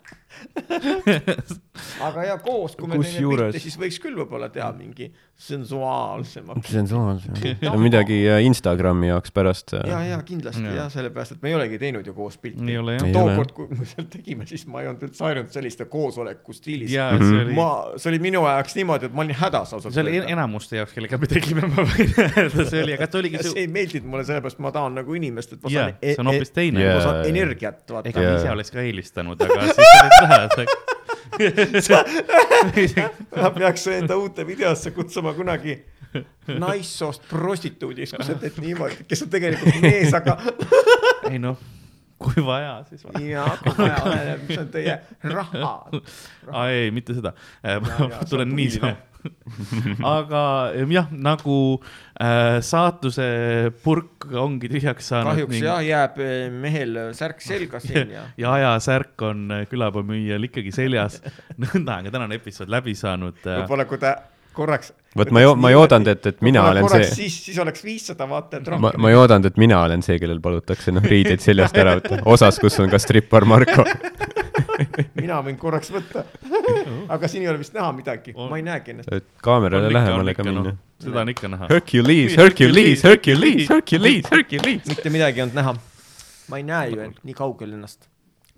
ja 2.31 2.39
koos, 2.39 2.77
kui 2.77 2.89
me 2.89 2.99
teeme 2.99 3.05
Kusjuures- 3.05 3.51
pilte, 3.53 3.63
siis 3.63 3.77
võiks 3.81 3.99
küll 4.03 4.17
võib-olla 4.19 4.49
teha 4.53 4.71
mingi 4.77 5.11
sensuaalsema. 5.41 6.55
sensuaalne. 6.67 7.57
midagi 7.81 8.19
äh, 8.29 8.43
Instagrami 8.45 9.09
jaoks 9.09 9.33
pärast. 9.33 9.75
äh, 9.75 9.87
ja, 9.89 10.01
ja 10.05 10.19
kindlasti 10.27 10.63
Jaa. 10.63 10.75
ja, 10.75 10.83
ja 10.83 10.89
sellepärast, 10.93 11.37
et 11.37 11.43
me 11.43 11.53
ei 11.53 11.57
olegi 11.57 11.79
teinud 11.81 12.07
ju 12.07 12.15
koos 12.15 12.37
pilti. 12.39 12.77
Tookord, 13.13 13.55
kui 13.57 13.69
me 13.73 13.89
seal 13.89 14.09
tegime, 14.13 14.47
siis 14.51 14.67
ma 14.69 14.83
ei 14.85 14.91
olnud 14.91 15.07
üldse 15.09 15.25
harjunud 15.25 15.55
selliste 15.55 15.87
koosoleku 15.91 16.53
stiilis. 16.57 16.93
ja 16.93 17.09
see 17.17 17.45
oli, 17.47 17.57
ma, 17.57 17.69
see 17.97 18.13
oli 18.13 18.21
minu 18.27 18.45
jaoks 18.45 18.77
niimoodi, 18.77 19.09
et 19.09 19.17
ma 19.17 19.25
olin 19.25 19.39
hädas 19.41 19.75
ausalt 19.77 19.97
see 19.97 20.05
oli 20.05 20.19
en-. 20.21 20.29
enamuste 20.37 20.77
jaoks, 20.81 20.95
kellega 20.97 21.21
me 21.21 21.31
tegime, 21.31 21.65
ma 21.73 21.87
võin 21.89 22.13
öelda, 22.27 22.67
see 22.69 22.85
oli, 22.85 22.97
aga 22.99 23.09
see 23.09 23.23
oligi 23.23 23.43
see 23.47 23.65
ei 23.65 23.71
meeldinud 23.73 24.11
mulle 24.13 24.27
sellepärast, 24.29 24.61
ma 24.61 24.75
tahan 24.77 25.01
nagu 25.01 25.17
inimest, 25.17 25.57
et 25.57 25.65
ma 25.65 25.73
saan, 25.73 25.97
e- 26.01 26.15
see 26.15 26.25
on 26.25 26.33
hoopis 26.35 26.55
teine 26.57 26.85
Jaa. 26.85 26.99
ma 26.99 27.07
saan 27.07 27.31
energiat, 27.33 27.83
vaata 27.89 28.13
ega 28.13 28.27
Jaa. 28.27 28.37
ise 28.43 28.53
oleks 28.53 28.75
ka 28.77 28.85
eelistanud, 28.85 29.41
aga 29.49 29.73
siis 29.73 29.90
olid 30.03 30.17
lähedal. 30.23 30.67
ma 33.41 33.51
peaks 33.51 33.87
enda 33.95 34.17
uute 34.21 34.47
videosse 34.47 34.91
kutsuma 34.97 35.33
kunagi 35.35 35.79
naissoost 36.59 37.23
prostituudiks, 37.31 38.15
kui 38.17 38.27
sa 38.27 38.35
teed 38.39 38.59
niimoodi, 38.63 39.05
kes 39.09 39.23
on 39.27 39.31
tegelikult 39.33 39.79
mees, 39.85 40.15
aga 40.17 40.37
ei 41.31 41.39
noh, 41.43 41.61
kui 42.21 42.45
vaja, 42.45 42.81
siis 42.89 43.05
vaja. 43.07 43.27
ja 43.29 43.45
kui 43.63 43.77
vaja 43.79 44.39
mis 44.43 44.59
on 44.59 44.73
teie 44.75 44.99
raha. 45.23 45.77
aa 46.51 46.67
ei, 46.69 46.91
mitte 46.95 47.15
seda, 47.17 47.33
jaa, 47.65 48.25
tulen 48.31 48.51
on 48.51 48.57
niisama. 48.59 48.97
Aga 50.15 50.43
jah, 50.91 51.09
nagu 51.13 51.57
äh, 52.21 52.59
saatuse 52.65 53.27
purk 53.85 54.29
ongi 54.31 54.71
tühjaks 54.73 55.11
saanud. 55.13 55.33
kahjuks 55.35 55.63
jah, 55.63 55.81
jääb 55.85 56.21
eh, 56.25 56.49
mehel 56.53 56.99
särk 57.17 57.43
selga 57.45 57.81
siin 57.83 58.13
ja 58.15 58.27
ja 58.43 58.57
ajasärk 58.59 59.27
on 59.29 59.47
äh, 59.55 59.65
külapoemüüjal 59.71 60.51
ikkagi 60.51 60.75
seljas. 60.75 61.21
nõnda 61.63 62.01
on 62.01 62.11
ka 62.11 62.15
tänane 62.17 62.41
episood 62.41 62.73
läbi 62.73 62.97
saanud. 62.99 63.41
äh, 63.45 63.63
võib-olla 63.63 63.89
kui 63.91 64.01
ta 64.03 64.17
korraks. 64.57 64.93
vot 65.17 65.31
ma 65.35 65.43
ei, 65.43 65.55
ma 65.57 65.71
ei 65.73 65.79
oodanud, 65.79 66.11
et, 66.13 66.27
et 66.33 66.43
mina 66.47 66.65
olen 66.71 66.89
see, 66.93 67.09
siis, 67.23 67.39
siis 67.49 67.59
oleks 67.63 67.85
viissada 67.85 68.29
vaatajat 68.31 68.69
ma, 68.69 68.91
rohkem. 68.91 69.03
ma 69.03 69.13
ei 69.13 69.19
oodanud, 69.19 69.51
et 69.51 69.59
mina 69.61 69.81
olen 69.87 70.05
see, 70.07 70.19
kellel 70.23 70.41
palutakse 70.45 70.95
noh, 70.95 71.07
riideid 71.15 71.43
seljast 71.45 71.79
ära 71.81 71.97
võtta. 71.99 72.21
osas, 72.31 72.61
kus 72.63 72.79
on 72.83 72.91
ka 72.93 73.01
strippar 73.03 73.49
Marko. 73.49 73.87
mina 75.21 75.41
võin 75.45 75.59
korraks 75.61 75.91
võtta. 75.95 76.25
aga 77.15 77.31
siin 77.31 77.45
ei 77.45 77.51
ole 77.53 77.61
vist 77.63 77.75
näha 77.77 77.91
midagi, 77.97 78.35
ma 78.37 78.59
ei 78.59 78.65
näegi 78.67 78.95
ennast. 78.95 79.13
et 79.15 79.27
kaamerale 79.45 79.93
lähemale 79.93 80.35
ka 80.37 80.47
minna. 80.47 80.75
seda 81.03 81.25
on 81.25 81.33
ikka 81.35 81.51
näha. 81.53 81.71
Hercules, 81.73 82.37
Hercules, 82.41 83.05
Hercules, 83.05 83.69
Hercules, 83.71 84.31
Hercules. 84.31 84.87
mitte 84.89 85.13
midagi 85.13 85.41
ei 85.41 85.47
olnud 85.49 85.61
näha. 85.61 85.77
ma 86.51 86.61
ei 86.61 86.67
näe 86.67 86.95
ju 86.95 87.05
end 87.07 87.21
nii 87.27 87.37
kaugel 87.39 87.77
ennast. 87.77 88.09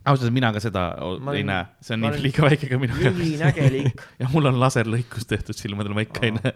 Ausalt 0.04 0.22
öeldes 0.26 0.34
mina 0.34 0.52
ka 0.52 0.60
seda 0.60 0.82
Ma 0.98 1.32
ei 1.34 1.42
olen- 1.42 1.46
näe, 1.52 1.66
see 1.80 1.94
on 1.94 2.00
ma 2.00 2.08
nii 2.10 2.14
olen 2.16 2.22
liiga 2.26 2.42
väike 2.48 2.68
ka 2.72 2.78
minu 2.78 2.96
jaoks. 3.02 3.18
lühinägelik. 3.18 4.02
ja 4.22 4.28
mul 4.32 4.46
on 4.50 4.58
laserlõikus 4.60 5.26
tehtud 5.30 5.54
silmadel, 5.58 5.94
ma 5.94 6.04
ikka 6.06 6.26
ei 6.26 6.32
näe. 6.38 6.52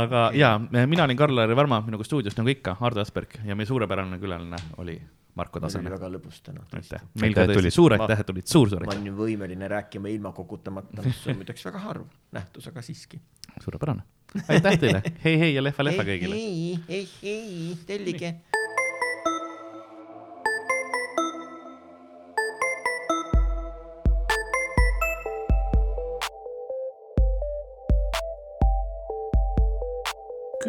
aga 0.00 0.30
ja, 0.34 0.54
mina 0.86 1.04
olin 1.04 1.16
Karl-Lari 1.18 1.56
Varma, 1.56 1.80
minuga 1.86 2.04
stuudios 2.04 2.36
nagu 2.38 2.50
ikka, 2.50 2.74
Hardo 2.80 3.00
Asperg 3.04 3.36
ja 3.46 3.54
meie 3.56 3.66
suurepärane 3.68 4.18
külaline 4.18 4.58
oli 4.82 4.96
Marko 5.36 5.60
Tasane. 5.60 5.90
väga 5.92 6.08
lõbus 6.08 6.40
täna. 6.42 6.62
aitäh, 6.74 7.02
meil 7.20 7.34
ka 7.36 7.42
Aitäh, 7.42 7.42
et 7.44 7.50
tõesti 7.50 7.60
tulid. 7.60 7.74
suur 7.76 7.92
Ma- 7.96 8.04
aitäh, 8.06 8.20
et 8.20 8.26
tulid, 8.26 8.46
suur-suur 8.48 8.80
ma 8.80 8.90
aitäh, 8.90 9.02
olen 9.02 9.06
ju 9.12 9.16
võimeline 9.20 9.68
rääkima 9.68 10.08
ilma 10.08 10.32
kokutamata, 10.32 11.02
mis 11.04 11.20
on 11.28 11.36
muideks 11.42 11.64
väga 11.68 11.78
harv 11.84 12.06
nähtus, 12.32 12.66
aga 12.72 12.82
siiski. 12.82 13.20
suurepärane. 13.62 14.02
aitäh 14.48 14.78
teile, 14.80 15.02
hei, 15.24 15.38
hei 15.38 15.54
ja 15.54 15.62
lehva-lehva 15.62 16.02
kõigile. 16.08 16.34
ei, 16.34 16.78
ei, 16.88 17.08
ei, 17.22 17.76
tellige. 17.86 18.34